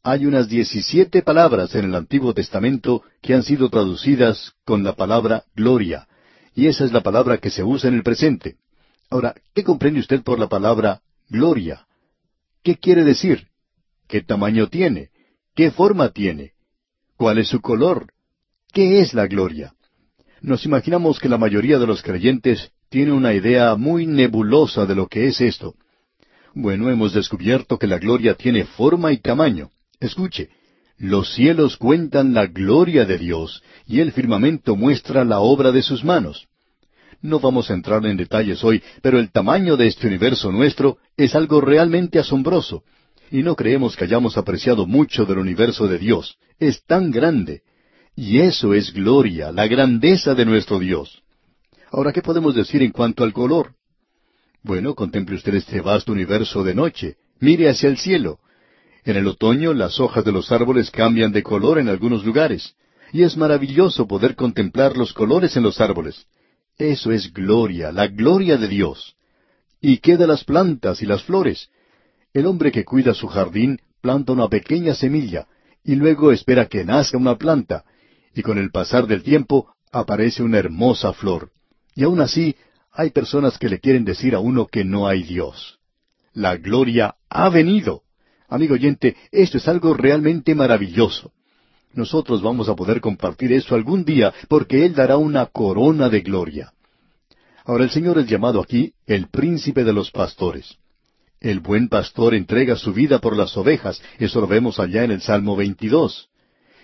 Hay 0.02 0.26
unas 0.26 0.50
diecisiete 0.50 1.22
palabras 1.22 1.74
en 1.74 1.86
el 1.86 1.94
Antiguo 1.94 2.34
Testamento 2.34 3.02
que 3.22 3.32
han 3.32 3.42
sido 3.42 3.70
traducidas 3.70 4.52
con 4.66 4.84
la 4.84 4.96
palabra 4.96 5.44
gloria. 5.54 6.06
Y 6.54 6.66
esa 6.66 6.84
es 6.84 6.92
la 6.92 7.00
palabra 7.00 7.38
que 7.38 7.48
se 7.48 7.64
usa 7.64 7.88
en 7.88 7.94
el 7.94 8.02
presente. 8.02 8.56
Ahora, 9.08 9.34
¿qué 9.54 9.64
comprende 9.64 10.00
usted 10.00 10.22
por 10.22 10.38
la 10.38 10.48
palabra 10.48 11.00
gloria? 11.30 11.86
¿Qué 12.62 12.76
quiere 12.76 13.02
decir? 13.02 13.46
¿Qué 14.06 14.20
tamaño 14.20 14.68
tiene? 14.68 15.08
¿Qué 15.54 15.70
forma 15.70 16.10
tiene? 16.10 16.52
¿Cuál 17.16 17.38
es 17.38 17.48
su 17.48 17.62
color? 17.62 18.12
¿Qué 18.74 19.00
es 19.00 19.14
la 19.14 19.26
gloria? 19.26 19.72
Nos 20.42 20.64
imaginamos 20.66 21.18
que 21.18 21.28
la 21.28 21.38
mayoría 21.38 21.78
de 21.78 21.86
los 21.86 22.02
creyentes 22.02 22.70
tiene 22.88 23.12
una 23.12 23.34
idea 23.34 23.74
muy 23.76 24.06
nebulosa 24.06 24.86
de 24.86 24.94
lo 24.94 25.08
que 25.08 25.26
es 25.26 25.40
esto. 25.40 25.74
Bueno, 26.54 26.90
hemos 26.90 27.12
descubierto 27.12 27.78
que 27.78 27.86
la 27.86 27.98
gloria 27.98 28.34
tiene 28.34 28.64
forma 28.64 29.12
y 29.12 29.18
tamaño. 29.18 29.70
Escuche, 30.00 30.50
los 30.98 31.34
cielos 31.34 31.76
cuentan 31.76 32.32
la 32.32 32.46
gloria 32.46 33.04
de 33.04 33.18
Dios 33.18 33.62
y 33.86 34.00
el 34.00 34.12
firmamento 34.12 34.76
muestra 34.76 35.24
la 35.24 35.40
obra 35.40 35.72
de 35.72 35.82
sus 35.82 36.04
manos. 36.04 36.46
No 37.20 37.40
vamos 37.40 37.70
a 37.70 37.74
entrar 37.74 38.04
en 38.06 38.16
detalles 38.16 38.62
hoy, 38.62 38.82
pero 39.02 39.18
el 39.18 39.30
tamaño 39.30 39.76
de 39.76 39.86
este 39.86 40.06
universo 40.06 40.52
nuestro 40.52 40.98
es 41.16 41.34
algo 41.34 41.60
realmente 41.60 42.18
asombroso. 42.18 42.84
Y 43.30 43.42
no 43.42 43.56
creemos 43.56 43.96
que 43.96 44.04
hayamos 44.04 44.36
apreciado 44.36 44.86
mucho 44.86 45.24
del 45.24 45.38
universo 45.38 45.88
de 45.88 45.98
Dios. 45.98 46.38
Es 46.58 46.84
tan 46.84 47.10
grande. 47.10 47.62
Y 48.16 48.40
eso 48.40 48.72
es 48.72 48.94
gloria, 48.94 49.52
la 49.52 49.66
grandeza 49.66 50.34
de 50.34 50.46
nuestro 50.46 50.78
Dios. 50.78 51.22
Ahora, 51.90 52.12
¿qué 52.12 52.22
podemos 52.22 52.54
decir 52.54 52.82
en 52.82 52.90
cuanto 52.90 53.22
al 53.22 53.34
color? 53.34 53.74
Bueno, 54.62 54.94
contemple 54.94 55.36
usted 55.36 55.54
este 55.54 55.82
vasto 55.82 56.12
universo 56.12 56.64
de 56.64 56.74
noche. 56.74 57.16
Mire 57.40 57.68
hacia 57.68 57.90
el 57.90 57.98
cielo. 57.98 58.38
En 59.04 59.16
el 59.16 59.26
otoño 59.26 59.74
las 59.74 60.00
hojas 60.00 60.24
de 60.24 60.32
los 60.32 60.50
árboles 60.50 60.90
cambian 60.90 61.30
de 61.30 61.42
color 61.42 61.78
en 61.78 61.90
algunos 61.90 62.24
lugares. 62.24 62.74
Y 63.12 63.22
es 63.22 63.36
maravilloso 63.36 64.08
poder 64.08 64.34
contemplar 64.34 64.96
los 64.96 65.12
colores 65.12 65.54
en 65.58 65.62
los 65.62 65.80
árboles. 65.80 66.26
Eso 66.78 67.12
es 67.12 67.32
gloria, 67.32 67.92
la 67.92 68.08
gloria 68.08 68.56
de 68.56 68.66
Dios. 68.66 69.14
¿Y 69.80 69.98
qué 69.98 70.16
de 70.16 70.26
las 70.26 70.42
plantas 70.42 71.02
y 71.02 71.06
las 71.06 71.22
flores? 71.22 71.68
El 72.32 72.46
hombre 72.46 72.72
que 72.72 72.84
cuida 72.84 73.12
su 73.12 73.28
jardín 73.28 73.78
planta 74.00 74.32
una 74.32 74.48
pequeña 74.48 74.94
semilla 74.94 75.46
y 75.84 75.94
luego 75.94 76.32
espera 76.32 76.66
que 76.66 76.84
nazca 76.84 77.16
una 77.16 77.36
planta, 77.36 77.84
y 78.36 78.42
con 78.42 78.58
el 78.58 78.70
pasar 78.70 79.06
del 79.06 79.22
tiempo 79.22 79.74
aparece 79.90 80.42
una 80.42 80.58
hermosa 80.58 81.14
flor. 81.14 81.50
Y 81.94 82.04
aún 82.04 82.20
así 82.20 82.54
hay 82.92 83.10
personas 83.10 83.56
que 83.56 83.70
le 83.70 83.80
quieren 83.80 84.04
decir 84.04 84.34
a 84.34 84.40
uno 84.40 84.66
que 84.66 84.84
no 84.84 85.08
hay 85.08 85.22
Dios. 85.22 85.78
La 86.34 86.56
gloria 86.56 87.16
ha 87.30 87.48
venido. 87.48 88.02
Amigo 88.48 88.74
oyente, 88.74 89.16
esto 89.32 89.56
es 89.56 89.66
algo 89.68 89.94
realmente 89.94 90.54
maravilloso. 90.54 91.32
Nosotros 91.94 92.42
vamos 92.42 92.68
a 92.68 92.76
poder 92.76 93.00
compartir 93.00 93.52
eso 93.52 93.74
algún 93.74 94.04
día 94.04 94.34
porque 94.48 94.84
Él 94.84 94.94
dará 94.94 95.16
una 95.16 95.46
corona 95.46 96.10
de 96.10 96.20
gloria. 96.20 96.74
Ahora 97.64 97.84
el 97.84 97.90
Señor 97.90 98.18
es 98.18 98.26
llamado 98.26 98.60
aquí 98.60 98.92
el 99.06 99.28
príncipe 99.28 99.82
de 99.82 99.94
los 99.94 100.10
pastores. 100.10 100.76
El 101.40 101.60
buen 101.60 101.88
pastor 101.88 102.34
entrega 102.34 102.76
su 102.76 102.92
vida 102.92 103.18
por 103.18 103.34
las 103.34 103.56
ovejas, 103.56 104.02
eso 104.18 104.42
lo 104.42 104.46
vemos 104.46 104.78
allá 104.78 105.04
en 105.04 105.10
el 105.10 105.22
Salmo 105.22 105.56
22. 105.56 106.28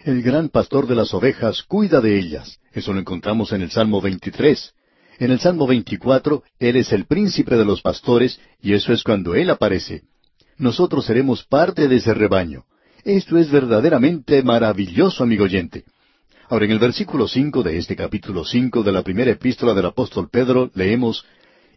El 0.05 0.21
gran 0.21 0.49
pastor 0.49 0.89
de 0.89 0.97
las 0.97 1.15
ovejas 1.15 1.63
cuida 1.63 2.01
de 2.01 2.19
ellas, 2.19 2.59
eso 2.73 2.93
lo 2.93 2.99
encontramos 2.99 3.53
en 3.53 3.63
el 3.63 3.71
Salmo 3.71 4.01
23. 4.01 4.75
En 5.21 5.31
el 5.31 5.39
Salmo 5.39 5.65
24, 5.69 6.43
Él 6.59 6.75
es 6.75 6.91
el 6.93 7.05
príncipe 7.05 7.55
de 7.57 7.65
los 7.65 7.83
pastores, 7.83 8.41
y 8.61 8.73
eso 8.73 8.93
es 8.93 9.05
cuando 9.05 9.37
Él 9.37 9.49
aparece. 9.49 10.03
Nosotros 10.59 11.05
seremos 11.05 11.45
parte 11.45 11.87
de 11.87 11.97
ese 11.97 12.15
rebaño. 12.15 12.65
Esto 13.05 13.39
es 13.39 13.49
verdaderamente 13.53 14.43
maravilloso, 14.43 15.23
amigo 15.23 15.45
oyente. 15.45 15.85
Ahora, 16.49 16.65
en 16.65 16.73
el 16.73 16.81
versículo 16.81 17.29
cinco 17.29 17.63
de 17.63 17.79
este 17.79 17.95
capítulo 17.95 18.45
cinco 18.45 18.83
de 18.83 18.91
la 18.91 19.05
primera 19.05 19.31
epístola 19.31 19.73
del 19.73 19.87
apóstol 19.87 20.29
Pedro 20.29 20.73
leemos 20.75 21.25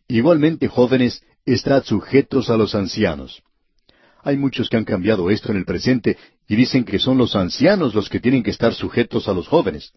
Igualmente, 0.07 0.67
jóvenes, 0.67 1.21
estad 1.45 1.83
sujetos 1.83 2.49
a 2.49 2.57
los 2.57 2.73
ancianos. 2.73 3.43
Hay 4.23 4.37
muchos 4.37 4.67
que 4.67 4.77
han 4.77 4.85
cambiado 4.85 5.29
esto 5.29 5.51
en 5.51 5.57
el 5.57 5.65
presente 5.65 6.17
y 6.47 6.55
dicen 6.55 6.83
que 6.83 6.99
son 6.99 7.17
los 7.17 7.35
ancianos 7.35 7.93
los 7.95 8.09
que 8.09 8.19
tienen 8.19 8.43
que 8.43 8.51
estar 8.51 8.73
sujetos 8.73 9.27
a 9.27 9.33
los 9.33 9.47
jóvenes. 9.47 9.91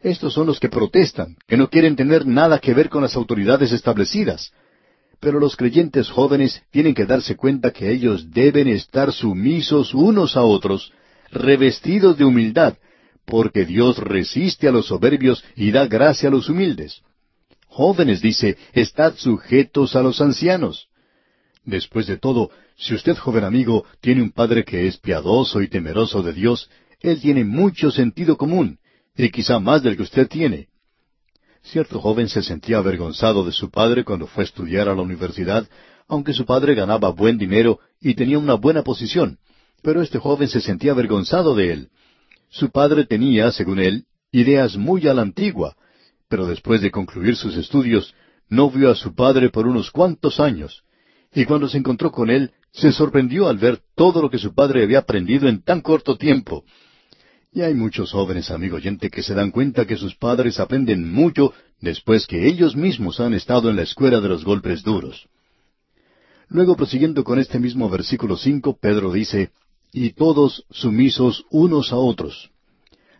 Estos 0.00 0.34
son 0.34 0.46
los 0.46 0.58
que 0.58 0.68
protestan, 0.68 1.36
que 1.46 1.56
no 1.56 1.68
quieren 1.68 1.96
tener 1.96 2.26
nada 2.26 2.58
que 2.58 2.74
ver 2.74 2.88
con 2.88 3.02
las 3.02 3.16
autoridades 3.16 3.72
establecidas. 3.72 4.52
Pero 5.20 5.38
los 5.38 5.56
creyentes 5.56 6.10
jóvenes 6.10 6.62
tienen 6.72 6.94
que 6.94 7.06
darse 7.06 7.36
cuenta 7.36 7.70
que 7.70 7.90
ellos 7.90 8.32
deben 8.32 8.66
estar 8.66 9.12
sumisos 9.12 9.94
unos 9.94 10.36
a 10.36 10.42
otros, 10.42 10.92
revestidos 11.30 12.18
de 12.18 12.24
humildad, 12.24 12.74
porque 13.24 13.64
Dios 13.64 13.98
resiste 13.98 14.66
a 14.66 14.72
los 14.72 14.86
soberbios 14.86 15.44
y 15.54 15.70
da 15.70 15.86
gracia 15.86 16.28
a 16.28 16.32
los 16.32 16.48
humildes. 16.48 17.02
Jóvenes, 17.68 18.20
dice, 18.20 18.58
estad 18.72 19.14
sujetos 19.16 19.94
a 19.94 20.02
los 20.02 20.20
ancianos. 20.20 20.88
Después 21.64 22.06
de 22.06 22.16
todo, 22.16 22.50
si 22.76 22.94
usted, 22.94 23.16
joven 23.16 23.44
amigo, 23.44 23.84
tiene 24.00 24.22
un 24.22 24.32
padre 24.32 24.64
que 24.64 24.88
es 24.88 24.98
piadoso 24.98 25.62
y 25.62 25.68
temeroso 25.68 26.22
de 26.22 26.32
Dios, 26.32 26.68
él 27.00 27.20
tiene 27.20 27.44
mucho 27.44 27.90
sentido 27.90 28.36
común, 28.36 28.78
y 29.16 29.30
quizá 29.30 29.60
más 29.60 29.82
del 29.82 29.96
que 29.96 30.02
usted 30.02 30.28
tiene. 30.28 30.68
Cierto 31.62 32.00
joven 32.00 32.28
se 32.28 32.42
sentía 32.42 32.78
avergonzado 32.78 33.44
de 33.44 33.52
su 33.52 33.70
padre 33.70 34.04
cuando 34.04 34.26
fue 34.26 34.42
a 34.42 34.46
estudiar 34.46 34.88
a 34.88 34.94
la 34.94 35.02
universidad, 35.02 35.68
aunque 36.08 36.32
su 36.32 36.44
padre 36.44 36.74
ganaba 36.74 37.10
buen 37.10 37.38
dinero 37.38 37.78
y 38.00 38.14
tenía 38.14 38.38
una 38.38 38.54
buena 38.54 38.82
posición, 38.82 39.38
pero 39.82 40.02
este 40.02 40.18
joven 40.18 40.48
se 40.48 40.60
sentía 40.60 40.92
avergonzado 40.92 41.54
de 41.54 41.72
él. 41.72 41.90
Su 42.50 42.70
padre 42.70 43.06
tenía, 43.06 43.52
según 43.52 43.78
él, 43.78 44.06
ideas 44.32 44.76
muy 44.76 45.06
a 45.06 45.14
la 45.14 45.22
antigua, 45.22 45.76
pero 46.28 46.46
después 46.46 46.80
de 46.80 46.90
concluir 46.90 47.36
sus 47.36 47.56
estudios, 47.56 48.14
no 48.48 48.68
vio 48.68 48.90
a 48.90 48.96
su 48.96 49.14
padre 49.14 49.50
por 49.50 49.66
unos 49.66 49.90
cuantos 49.90 50.40
años, 50.40 50.82
y 51.34 51.44
cuando 51.44 51.68
se 51.68 51.78
encontró 51.78 52.10
con 52.10 52.30
él, 52.30 52.52
se 52.72 52.92
sorprendió 52.92 53.48
al 53.48 53.58
ver 53.58 53.80
todo 53.94 54.22
lo 54.22 54.30
que 54.30 54.38
su 54.38 54.54
padre 54.54 54.82
había 54.82 55.00
aprendido 55.00 55.48
en 55.48 55.62
tan 55.62 55.80
corto 55.80 56.16
tiempo, 56.16 56.64
y 57.54 57.60
hay 57.60 57.74
muchos 57.74 58.12
jóvenes, 58.12 58.50
amigo 58.50 58.76
oyente, 58.76 59.10
que 59.10 59.22
se 59.22 59.34
dan 59.34 59.50
cuenta 59.50 59.86
que 59.86 59.96
sus 59.96 60.14
padres 60.16 60.58
aprenden 60.58 61.12
mucho 61.12 61.52
después 61.80 62.26
que 62.26 62.48
ellos 62.48 62.74
mismos 62.74 63.20
han 63.20 63.34
estado 63.34 63.68
en 63.68 63.76
la 63.76 63.82
escuela 63.82 64.20
de 64.20 64.28
los 64.28 64.42
golpes 64.42 64.82
duros. 64.82 65.28
Luego, 66.48 66.76
prosiguiendo 66.76 67.24
con 67.24 67.38
este 67.38 67.58
mismo 67.58 67.90
versículo 67.90 68.38
cinco, 68.38 68.78
Pedro 68.80 69.12
dice, 69.12 69.50
y 69.92 70.12
todos 70.12 70.64
sumisos 70.70 71.44
unos 71.50 71.92
a 71.92 71.96
otros. 71.96 72.50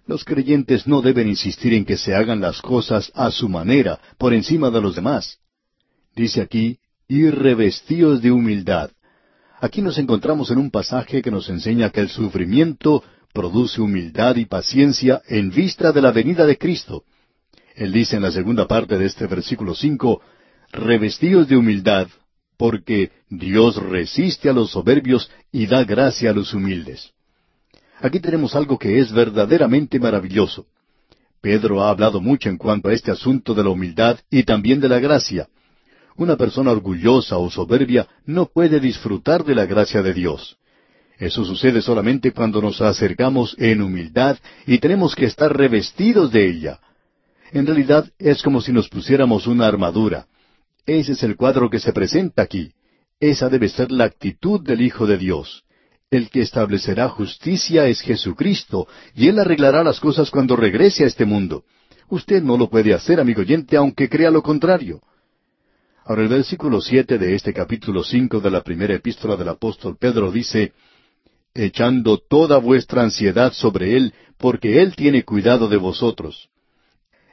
Los 0.07 0.25
creyentes 0.25 0.87
no 0.87 1.03
deben 1.03 1.29
insistir 1.29 1.75
en 1.75 1.85
que 1.85 1.99
se 1.99 2.15
hagan 2.15 2.41
las 2.41 2.63
cosas 2.63 3.13
a 3.15 3.31
su 3.31 3.51
manera, 3.51 4.01
por 4.17 4.33
encima 4.33 4.71
de 4.71 4.81
los 4.81 4.95
demás. 4.95 5.39
Dice 6.17 6.41
aquí, 6.41 6.79
y 7.13 7.29
revestidos 7.29 8.23
de 8.23 8.33
humildad. 8.33 8.91
Aquí 9.61 9.83
nos 9.83 9.99
encontramos 9.99 10.51
en 10.51 10.57
un 10.57 10.71
pasaje 10.71 11.21
que 11.21 11.31
nos 11.31 11.51
enseña 11.51 11.91
que 11.91 12.01
el 12.01 12.09
sufrimiento 12.09 13.05
produce 13.35 13.83
humildad 13.83 14.37
y 14.37 14.47
paciencia 14.47 15.21
en 15.29 15.51
vista 15.51 15.93
de 15.93 16.01
la 16.01 16.11
venida 16.11 16.47
de 16.47 16.57
Cristo. 16.57 17.05
Él 17.75 17.93
dice 17.93 18.17
en 18.17 18.23
la 18.23 18.33
segunda 18.33 18.67
parte 18.67 18.97
de 18.97 19.05
este 19.05 19.27
versículo 19.27 19.75
cinco, 19.75 20.23
revestidos 20.73 21.49
de 21.49 21.59
humildad, 21.59 22.09
porque 22.57 23.11
Dios 23.29 23.77
resiste 23.77 24.49
a 24.49 24.55
los 24.55 24.71
soberbios 24.71 25.31
y 25.53 25.67
da 25.67 25.85
gracia 25.85 26.31
a 26.31 26.33
los 26.33 26.55
humildes. 26.55 27.11
Aquí 28.01 28.21
tenemos 28.21 28.57
algo 28.57 28.79
que 28.79 29.01
es 29.01 29.13
verdaderamente 29.13 30.01
maravilloso. 30.01 30.65
Pedro 31.43 31.83
ha 31.83 31.91
hablado 31.91 32.23
mucho 32.23 32.49
en 32.49 32.57
cuanto 32.57 32.89
a 32.89 32.95
este 32.95 33.11
asunto 33.11 33.53
de 33.53 33.65
la 33.65 33.69
humildad 33.69 34.19
y 34.31 34.45
también 34.45 34.81
de 34.81 34.89
la 34.89 34.99
gracia. 34.99 35.47
Una 36.17 36.37
persona 36.37 36.71
orgullosa 36.71 37.39
o 37.39 37.51
soberbia 37.51 38.07
no 38.27 38.47
puede 38.47 38.81
disfrutar 38.81 39.45
de 39.45 39.55
la 39.55 39.67
gracia 39.67 40.03
de 40.03 40.13
Dios. 40.13 40.57
Eso 41.19 41.45
sucede 41.45 41.83
solamente 41.83 42.33
cuando 42.33 42.61
nos 42.61 42.81
acercamos 42.81 43.55
en 43.59 43.81
humildad 43.81 44.39
y 44.67 44.79
tenemos 44.79 45.15
que 45.15 45.27
estar 45.27 45.57
revestidos 45.57 46.33
de 46.33 46.49
ella. 46.49 46.81
En 47.53 47.67
realidad 47.67 48.11
es 48.19 48.43
como 48.43 48.61
si 48.61 48.73
nos 48.73 48.89
pusiéramos 48.89 49.47
una 49.47 49.67
armadura. 49.67 50.27
Ese 50.87 51.13
es 51.13 51.23
el 51.23 51.37
cuadro 51.37 51.71
que 51.71 51.79
se 51.79 51.93
presenta 51.93 52.43
aquí. 52.43 52.73
Esa 53.21 53.49
debe 53.49 53.69
ser 53.69 53.93
la 53.93 54.05
actitud 54.05 54.61
del 54.61 54.81
Hijo 54.81 55.07
de 55.07 55.17
Dios. 55.17 55.63
El 56.11 56.29
que 56.29 56.41
establecerá 56.41 57.09
justicia 57.09 57.87
es 57.87 58.01
Jesucristo, 58.01 58.89
y 59.15 59.29
Él 59.29 59.39
arreglará 59.39 59.85
las 59.85 60.01
cosas 60.01 60.31
cuando 60.31 60.57
regrese 60.57 61.05
a 61.05 61.07
este 61.07 61.25
mundo. 61.25 61.65
Usted 62.09 62.43
no 62.43 62.59
lo 62.59 62.69
puede 62.69 62.93
hacer, 62.93 63.21
amigo 63.21 63.43
oyente, 63.43 63.77
aunque 63.77 64.09
crea 64.09 64.31
lo 64.31 64.43
contrario. 64.43 65.01
Ahora 66.05 66.23
el 66.23 66.29
versículo 66.29 66.81
siete 66.81 67.17
de 67.17 67.35
este 67.35 67.53
capítulo 67.53 68.03
cinco 68.03 68.41
de 68.41 68.51
la 68.51 68.63
primera 68.63 68.95
epístola 68.95 69.37
del 69.37 69.49
apóstol 69.49 69.97
Pedro 69.99 70.33
dice 70.33 70.73
echando 71.55 72.19
toda 72.19 72.59
vuestra 72.59 73.03
ansiedad 73.03 73.53
sobre 73.53 73.97
Él, 73.97 74.15
porque 74.39 74.81
Él 74.83 74.97
tiene 74.97 75.23
cuidado 75.23 75.69
de 75.69 75.77
vosotros. 75.77 76.49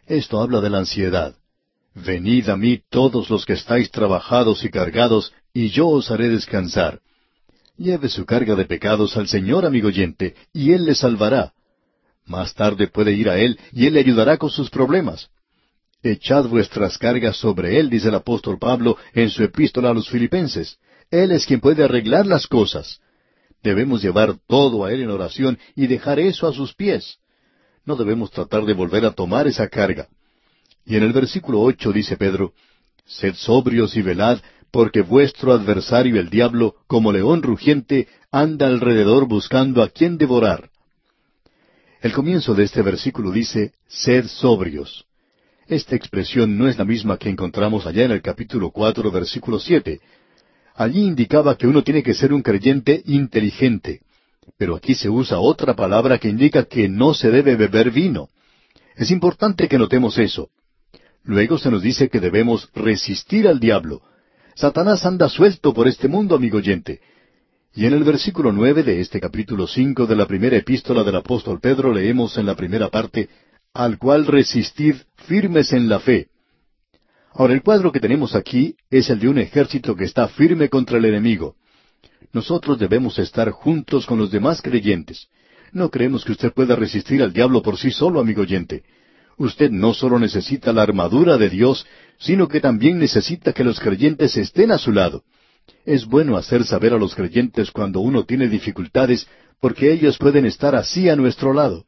Esto 0.06 0.42
habla 0.42 0.60
de 0.60 0.70
la 0.70 0.80
ansiedad. 0.80 1.36
Venid 1.96 2.50
a 2.50 2.58
mí 2.58 2.82
todos 2.90 3.30
los 3.30 3.46
que 3.46 3.54
estáis 3.54 3.90
trabajados 3.92 4.64
y 4.64 4.70
cargados, 4.70 5.34
y 5.54 5.70
yo 5.70 5.88
os 5.88 6.12
haré 6.12 6.30
descansar. 6.30 7.00
Lleve 7.78 8.10
su 8.10 8.26
carga 8.26 8.56
de 8.56 8.66
pecados 8.66 9.16
al 9.18 9.28
Señor, 9.28 9.66
amigo 9.66 9.88
oyente, 9.88 10.36
y 10.54 10.74
Él 10.74 10.86
le 10.86 10.96
salvará. 10.96 11.54
Más 12.26 12.54
tarde 12.54 12.88
puede 12.88 13.14
ir 13.14 13.30
a 13.30 13.40
Él, 13.40 13.58
y 13.72 13.88
Él 13.88 13.94
le 13.94 14.02
ayudará 14.02 14.38
con 14.38 14.50
sus 14.50 14.70
problemas. 14.70 15.30
Echad 16.02 16.48
vuestras 16.48 16.98
cargas 16.98 17.36
sobre 17.38 17.80
Él, 17.80 17.90
dice 17.90 18.08
el 18.08 18.16
apóstol 18.16 18.58
Pablo 18.58 18.98
en 19.14 19.30
su 19.30 19.44
epístola 19.44 19.90
a 19.90 19.94
los 19.94 20.10
filipenses. 20.10 20.78
Él 21.12 21.32
es 21.32 21.46
quien 21.46 21.60
puede 21.60 21.84
arreglar 21.84 22.26
las 22.26 22.48
cosas. 22.48 23.02
Debemos 23.62 24.02
llevar 24.02 24.38
todo 24.48 24.86
a 24.86 24.94
Él 24.94 25.02
en 25.02 25.10
oración 25.10 25.60
y 25.76 25.88
dejar 25.88 26.20
eso 26.20 26.48
a 26.48 26.54
sus 26.54 26.74
pies. 26.74 27.18
No 27.86 27.96
debemos 27.96 28.32
tratar 28.32 28.64
de 28.64 28.74
volver 28.74 29.06
a 29.06 29.12
tomar 29.12 29.48
esa 29.48 29.68
carga. 29.68 30.08
Y 30.86 30.96
en 30.96 31.04
el 31.04 31.12
versículo 31.12 31.60
ocho 31.62 31.92
dice 31.92 32.16
Pedro, 32.16 32.54
Sed 33.06 33.36
sobrios 33.36 33.98
y 33.98 34.02
velad, 34.02 34.40
porque 34.72 35.02
vuestro 35.02 35.52
adversario 35.52 36.20
el 36.20 36.30
diablo, 36.30 36.76
como 36.88 37.12
león 37.12 37.42
rugiente, 37.42 38.08
anda 38.32 38.68
alrededor 38.68 39.28
buscando 39.28 39.82
a 39.82 39.90
quien 39.90 40.18
devorar. 40.18 40.70
El 42.02 42.14
comienzo 42.14 42.54
de 42.54 42.64
este 42.64 42.82
versículo 42.82 43.32
dice, 43.32 43.74
sed 43.88 44.28
sobrios. 44.28 45.09
Esta 45.70 45.96
expresión 45.96 46.58
no 46.58 46.68
es 46.68 46.80
la 46.80 46.84
misma 46.84 47.18
que 47.18 47.30
encontramos 47.30 47.86
allá 47.86 48.04
en 48.04 48.10
el 48.10 48.24
capítulo 48.24 48.72
cuatro, 48.72 49.12
versículo 49.12 49.60
siete. 49.60 50.02
Allí 50.74 51.02
indicaba 51.02 51.56
que 51.56 51.68
uno 51.68 51.84
tiene 51.84 52.02
que 52.02 52.16
ser 52.16 52.34
un 52.34 52.42
creyente 52.42 53.04
inteligente. 53.06 54.02
Pero 54.58 54.76
aquí 54.76 54.96
se 54.96 55.10
usa 55.10 55.38
otra 55.38 55.76
palabra 55.76 56.18
que 56.18 56.28
indica 56.28 56.64
que 56.66 56.90
no 56.90 57.14
se 57.14 57.30
debe 57.30 57.56
beber 57.56 57.92
vino. 57.92 58.30
Es 58.96 59.12
importante 59.12 59.68
que 59.68 59.78
notemos 59.78 60.18
eso. 60.18 60.50
Luego 61.24 61.60
se 61.60 61.70
nos 61.70 61.84
dice 61.84 62.10
que 62.10 62.20
debemos 62.20 62.68
resistir 62.74 63.48
al 63.48 63.60
diablo. 63.60 64.02
Satanás 64.56 65.06
anda 65.06 65.30
suelto 65.30 65.72
por 65.72 65.88
este 65.88 66.08
mundo, 66.08 66.36
amigo 66.36 66.58
oyente. 66.58 67.00
Y 67.76 67.86
en 67.86 67.94
el 67.94 68.04
versículo 68.04 68.52
nueve 68.52 68.82
de 68.82 69.02
este 69.02 69.22
capítulo 69.22 69.68
cinco 69.68 70.08
de 70.08 70.16
la 70.16 70.26
primera 70.26 70.58
epístola 70.58 71.04
del 71.04 71.18
apóstol 71.18 71.60
Pedro 71.60 71.94
leemos 71.94 72.40
en 72.40 72.48
la 72.48 72.56
primera 72.56 72.90
parte, 72.90 73.30
al 73.74 73.98
cual 73.98 74.26
resistid 74.26 74.96
firmes 75.16 75.74
en 75.74 75.90
la 75.90 76.00
fe. 76.00 76.28
Ahora 77.34 77.54
el 77.54 77.62
cuadro 77.62 77.92
que 77.92 78.00
tenemos 78.00 78.36
aquí 78.36 78.76
es 78.90 79.10
el 79.10 79.20
de 79.20 79.30
un 79.30 79.38
ejército 79.38 79.96
que 79.96 80.06
está 80.06 80.28
firme 80.28 80.70
contra 80.70 80.98
el 80.98 81.06
enemigo. 81.06 81.56
Nosotros 82.34 82.80
debemos 82.80 83.18
estar 83.20 83.52
juntos 83.52 84.06
con 84.06 84.18
los 84.18 84.32
demás 84.32 84.62
creyentes. 84.62 85.28
No 85.72 85.90
creemos 85.90 86.26
que 86.26 86.32
usted 86.32 86.52
pueda 86.52 86.76
resistir 86.76 87.22
al 87.22 87.32
diablo 87.32 87.62
por 87.62 87.78
sí 87.78 87.92
solo, 87.92 88.20
amigo 88.20 88.42
oyente. 88.42 88.84
Usted 89.38 89.70
no 89.72 89.94
solo 89.94 90.20
necesita 90.20 90.74
la 90.74 90.82
armadura 90.82 91.38
de 91.38 91.50
Dios, 91.50 91.86
sino 92.18 92.48
que 92.48 92.60
también 92.60 93.00
necesita 93.00 93.54
que 93.54 93.64
los 93.64 93.80
creyentes 93.80 94.36
estén 94.36 94.72
a 94.72 94.78
su 94.78 94.92
lado. 94.92 95.24
Es 95.86 96.06
bueno 96.06 96.36
hacer 96.36 96.66
saber 96.66 96.94
a 96.94 96.98
los 96.98 97.16
creyentes 97.16 97.72
cuando 97.72 98.00
uno 98.00 98.26
tiene 98.26 98.50
dificultades, 98.50 99.28
porque 99.62 99.92
ellos 99.92 100.18
pueden 100.18 100.46
estar 100.46 100.76
así 100.76 101.08
a 101.08 101.16
nuestro 101.16 101.54
lado. 101.54 101.86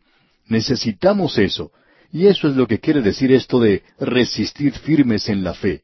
Necesitamos 0.47 1.38
eso, 1.38 1.72
y 2.11 2.27
eso 2.27 2.47
es 2.47 2.55
lo 2.55 2.68
que 2.68 2.80
quiere 2.80 3.01
decir 3.01 3.31
esto 3.31 3.59
de 3.59 3.84
resistir 3.99 4.73
firmes 4.73 5.30
en 5.30 5.43
la 5.43 5.53
fe. 5.53 5.84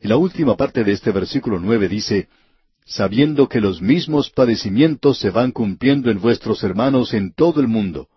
Y 0.00 0.08
la 0.08 0.16
última 0.16 0.56
parte 0.56 0.84
de 0.84 0.92
este 0.92 1.10
versículo 1.10 1.58
nueve 1.58 1.88
dice, 1.88 2.28
sabiendo 2.84 3.48
que 3.48 3.60
los 3.60 3.80
mismos 3.80 4.30
padecimientos 4.30 5.18
se 5.18 5.30
van 5.30 5.50
cumpliendo 5.50 6.10
en 6.10 6.20
vuestros 6.20 6.62
hermanos 6.62 7.14
en 7.14 7.32
todo 7.32 7.60
el 7.60 7.68
mundo. 7.68 8.08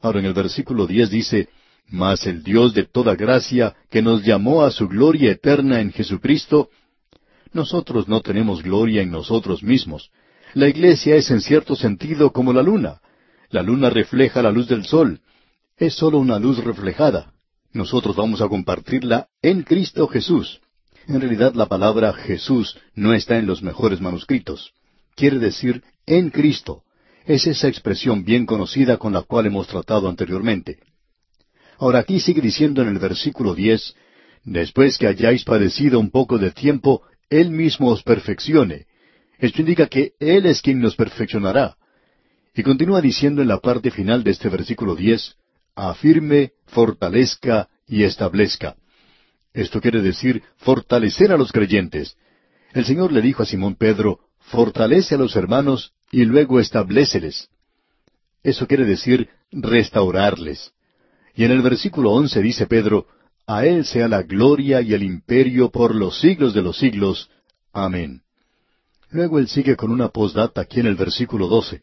Ahora 0.00 0.20
en 0.20 0.26
el 0.26 0.32
versículo 0.32 0.86
diez 0.86 1.10
dice, 1.10 1.50
mas 1.88 2.26
el 2.26 2.42
Dios 2.42 2.72
de 2.72 2.84
toda 2.84 3.16
gracia, 3.16 3.76
que 3.90 4.00
nos 4.00 4.24
llamó 4.24 4.62
a 4.62 4.70
su 4.70 4.88
gloria 4.88 5.32
eterna 5.32 5.80
en 5.80 5.92
Jesucristo, 5.92 6.70
nosotros 7.52 8.08
no 8.08 8.20
tenemos 8.20 8.62
gloria 8.62 9.02
en 9.02 9.10
nosotros 9.10 9.62
mismos. 9.62 10.10
La 10.54 10.68
iglesia 10.68 11.16
es 11.16 11.30
en 11.30 11.40
cierto 11.40 11.76
sentido 11.76 12.32
como 12.32 12.52
la 12.52 12.62
luna. 12.62 13.00
La 13.50 13.62
luna 13.64 13.90
refleja 13.90 14.42
la 14.42 14.52
luz 14.52 14.68
del 14.68 14.84
sol. 14.84 15.20
Es 15.76 15.94
sólo 15.94 16.18
una 16.18 16.38
luz 16.38 16.62
reflejada. 16.62 17.32
Nosotros 17.72 18.14
vamos 18.14 18.40
a 18.40 18.48
compartirla 18.48 19.26
en 19.42 19.62
Cristo 19.62 20.06
Jesús. 20.06 20.60
En 21.08 21.20
realidad 21.20 21.54
la 21.54 21.66
palabra 21.66 22.12
Jesús 22.12 22.78
no 22.94 23.12
está 23.12 23.38
en 23.38 23.46
los 23.46 23.60
mejores 23.62 24.00
manuscritos. 24.00 24.72
Quiere 25.16 25.40
decir 25.40 25.82
en 26.06 26.30
Cristo. 26.30 26.84
Es 27.26 27.46
esa 27.48 27.66
expresión 27.66 28.24
bien 28.24 28.46
conocida 28.46 28.98
con 28.98 29.12
la 29.12 29.22
cual 29.22 29.46
hemos 29.46 29.66
tratado 29.66 30.08
anteriormente. 30.08 30.78
Ahora 31.78 31.98
aquí 31.98 32.20
sigue 32.20 32.40
diciendo 32.40 32.82
en 32.82 32.88
el 32.88 32.98
versículo 32.98 33.54
diez, 33.54 33.94
después 34.44 34.96
que 34.96 35.08
hayáis 35.08 35.44
padecido 35.44 35.98
un 35.98 36.10
poco 36.10 36.38
de 36.38 36.52
tiempo, 36.52 37.02
Él 37.28 37.50
mismo 37.50 37.88
os 37.88 38.02
perfeccione. 38.04 38.86
Esto 39.38 39.60
indica 39.60 39.88
que 39.88 40.12
Él 40.20 40.46
es 40.46 40.62
quien 40.62 40.78
nos 40.80 40.94
perfeccionará. 40.94 41.76
Y 42.54 42.62
continúa 42.62 43.00
diciendo 43.00 43.42
en 43.42 43.48
la 43.48 43.58
parte 43.58 43.90
final 43.90 44.24
de 44.24 44.32
este 44.32 44.48
versículo 44.48 44.94
diez, 44.94 45.36
afirme, 45.74 46.52
fortalezca 46.66 47.68
y 47.86 48.02
establezca. 48.02 48.76
Esto 49.52 49.80
quiere 49.80 50.02
decir 50.02 50.42
fortalecer 50.56 51.32
a 51.32 51.36
los 51.36 51.52
creyentes. 51.52 52.16
El 52.72 52.84
Señor 52.84 53.12
le 53.12 53.20
dijo 53.22 53.42
a 53.42 53.46
Simón 53.46 53.74
Pedro, 53.74 54.20
fortalece 54.38 55.14
a 55.14 55.18
los 55.18 55.36
hermanos 55.36 55.92
y 56.10 56.24
luego 56.24 56.60
establéceles. 56.60 57.48
Eso 58.42 58.66
quiere 58.66 58.84
decir 58.84 59.28
restaurarles. 59.50 60.72
Y 61.34 61.44
en 61.44 61.52
el 61.52 61.62
versículo 61.62 62.10
once 62.12 62.40
dice 62.40 62.66
Pedro, 62.66 63.06
A 63.46 63.64
Él 63.66 63.84
sea 63.84 64.08
la 64.08 64.22
gloria 64.22 64.80
y 64.80 64.94
el 64.94 65.02
imperio 65.02 65.70
por 65.70 65.94
los 65.94 66.20
siglos 66.20 66.54
de 66.54 66.62
los 66.62 66.78
siglos. 66.78 67.30
Amén. 67.72 68.22
Luego 69.10 69.38
él 69.38 69.48
sigue 69.48 69.76
con 69.76 69.90
una 69.90 70.08
postdata 70.08 70.60
aquí 70.60 70.80
en 70.80 70.86
el 70.86 70.94
versículo 70.94 71.48
doce. 71.48 71.82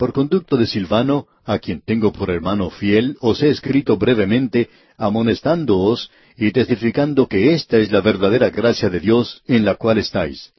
Por 0.00 0.14
conducto 0.14 0.56
de 0.56 0.66
Silvano, 0.66 1.26
a 1.44 1.58
quien 1.58 1.82
tengo 1.82 2.10
por 2.10 2.30
hermano 2.30 2.70
fiel, 2.70 3.18
os 3.20 3.42
he 3.42 3.50
escrito 3.50 3.98
brevemente, 3.98 4.70
amonestándoos 4.96 6.10
y 6.38 6.52
testificando 6.52 7.28
que 7.28 7.52
esta 7.52 7.76
es 7.76 7.92
la 7.92 8.00
verdadera 8.00 8.48
gracia 8.48 8.88
de 8.88 8.98
Dios 8.98 9.42
en 9.46 9.66
la 9.66 9.74
cual 9.74 9.98
estáis. 9.98 10.54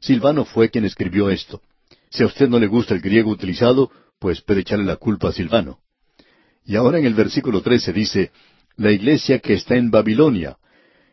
Silvano 0.00 0.46
fue 0.46 0.70
quien 0.70 0.86
escribió 0.86 1.28
esto. 1.28 1.60
Si 2.08 2.22
a 2.22 2.26
usted 2.26 2.48
no 2.48 2.58
le 2.58 2.66
gusta 2.66 2.94
el 2.94 3.02
griego 3.02 3.30
utilizado, 3.30 3.90
pues 4.18 4.40
puede 4.40 4.62
echarle 4.62 4.86
la 4.86 4.96
culpa 4.96 5.28
a 5.28 5.32
Silvano. 5.32 5.80
Y 6.64 6.76
ahora 6.76 6.98
en 6.98 7.04
el 7.04 7.12
versículo 7.12 7.60
trece 7.60 7.92
dice, 7.92 8.30
la 8.78 8.92
iglesia 8.92 9.40
que 9.40 9.52
está 9.52 9.76
en 9.76 9.90
Babilonia. 9.90 10.56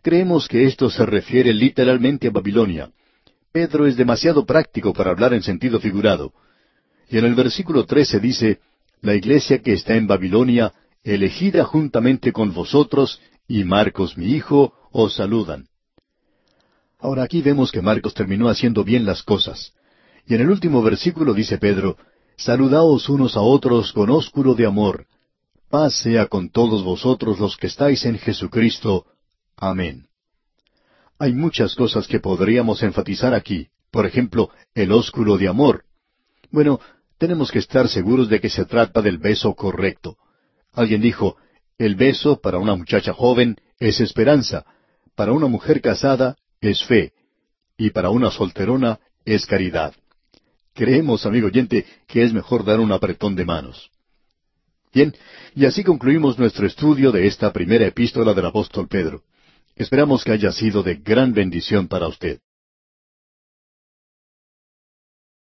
Creemos 0.02 0.48
que 0.48 0.64
esto 0.64 0.90
se 0.90 1.06
refiere 1.06 1.53
literalmente 1.53 2.30
a 2.30 2.32
Babilonia. 2.32 2.91
Pedro 3.52 3.88
es 3.88 3.98
demasiado 3.98 4.45
práctico 4.45 4.94
para 4.94 5.11
hablar 5.11 5.34
en 5.34 5.44
sentido 5.44 5.82
figurado. 5.82 6.32
Y 7.11 7.17
en 7.17 7.25
el 7.25 7.35
versículo 7.35 7.85
trece 7.85 8.21
dice, 8.21 8.59
la 9.01 9.13
iglesia 9.13 9.61
que 9.61 9.73
está 9.73 9.95
en 9.95 10.07
Babilonia, 10.07 10.73
elegida 11.03 11.65
juntamente 11.65 12.31
con 12.31 12.53
vosotros, 12.53 13.19
y 13.49 13.65
Marcos 13.65 14.17
mi 14.17 14.27
hijo, 14.27 14.73
os 14.91 15.15
saludan. 15.15 15.67
Ahora 16.99 17.23
aquí 17.23 17.41
vemos 17.41 17.69
que 17.69 17.81
Marcos 17.81 18.13
terminó 18.13 18.47
haciendo 18.47 18.85
bien 18.85 19.05
las 19.05 19.23
cosas. 19.23 19.73
Y 20.25 20.35
en 20.35 20.41
el 20.41 20.49
último 20.49 20.81
versículo 20.81 21.33
dice 21.33 21.57
Pedro, 21.57 21.97
Saludaos 22.38 23.09
unos 23.09 23.35
a 23.35 23.41
otros 23.41 23.91
con 23.91 24.09
ósculo 24.09 24.55
de 24.55 24.65
amor. 24.65 25.05
Paz 25.69 25.95
sea 25.95 26.27
con 26.27 26.49
todos 26.49 26.81
vosotros 26.81 27.39
los 27.39 27.57
que 27.57 27.67
estáis 27.67 28.05
en 28.05 28.19
Jesucristo. 28.19 29.05
Amén. 29.57 30.07
Hay 31.19 31.33
muchas 31.33 31.75
cosas 31.75 32.07
que 32.07 32.21
podríamos 32.21 32.81
enfatizar 32.83 33.33
aquí. 33.33 33.67
Por 33.91 34.05
ejemplo, 34.05 34.49
el 34.73 34.93
ósculo 34.93 35.38
de 35.38 35.49
amor. 35.49 35.83
Bueno, 36.51 36.79
tenemos 37.22 37.52
que 37.52 37.60
estar 37.60 37.88
seguros 37.88 38.30
de 38.30 38.41
que 38.41 38.49
se 38.49 38.65
trata 38.65 38.99
del 38.99 39.19
beso 39.19 39.53
correcto. 39.53 40.18
Alguien 40.73 41.02
dijo, 41.02 41.38
el 41.77 41.93
beso 41.93 42.41
para 42.41 42.57
una 42.57 42.73
muchacha 42.73 43.14
joven 43.14 43.57
es 43.77 43.99
esperanza, 43.99 44.65
para 45.14 45.31
una 45.31 45.45
mujer 45.45 45.81
casada 45.81 46.35
es 46.61 46.84
fe, 46.84 47.14
y 47.77 47.91
para 47.91 48.10
una 48.10 48.31
solterona 48.31 48.99
es 49.23 49.45
caridad. 49.45 49.93
Creemos, 50.73 51.27
amigo 51.27 51.45
oyente, 51.45 51.85
que 52.07 52.23
es 52.23 52.34
mejor 52.34 52.65
dar 52.65 52.80
un 52.80 52.91
apretón 52.91 53.35
de 53.35 53.45
manos. 53.45 53.91
Bien, 54.91 55.15
y 55.53 55.65
así 55.65 55.84
concluimos 55.84 56.39
nuestro 56.39 56.65
estudio 56.65 57.11
de 57.11 57.27
esta 57.27 57.53
primera 57.53 57.85
epístola 57.85 58.34
del 58.34 58.48
apóstol 58.48 58.88
Pedro. 58.88 59.22
Esperamos 59.76 60.23
que 60.23 60.31
haya 60.31 60.52
sido 60.52 60.81
de 60.81 60.95
gran 60.95 61.34
bendición 61.34 61.88
para 61.88 62.07
usted. 62.07 62.39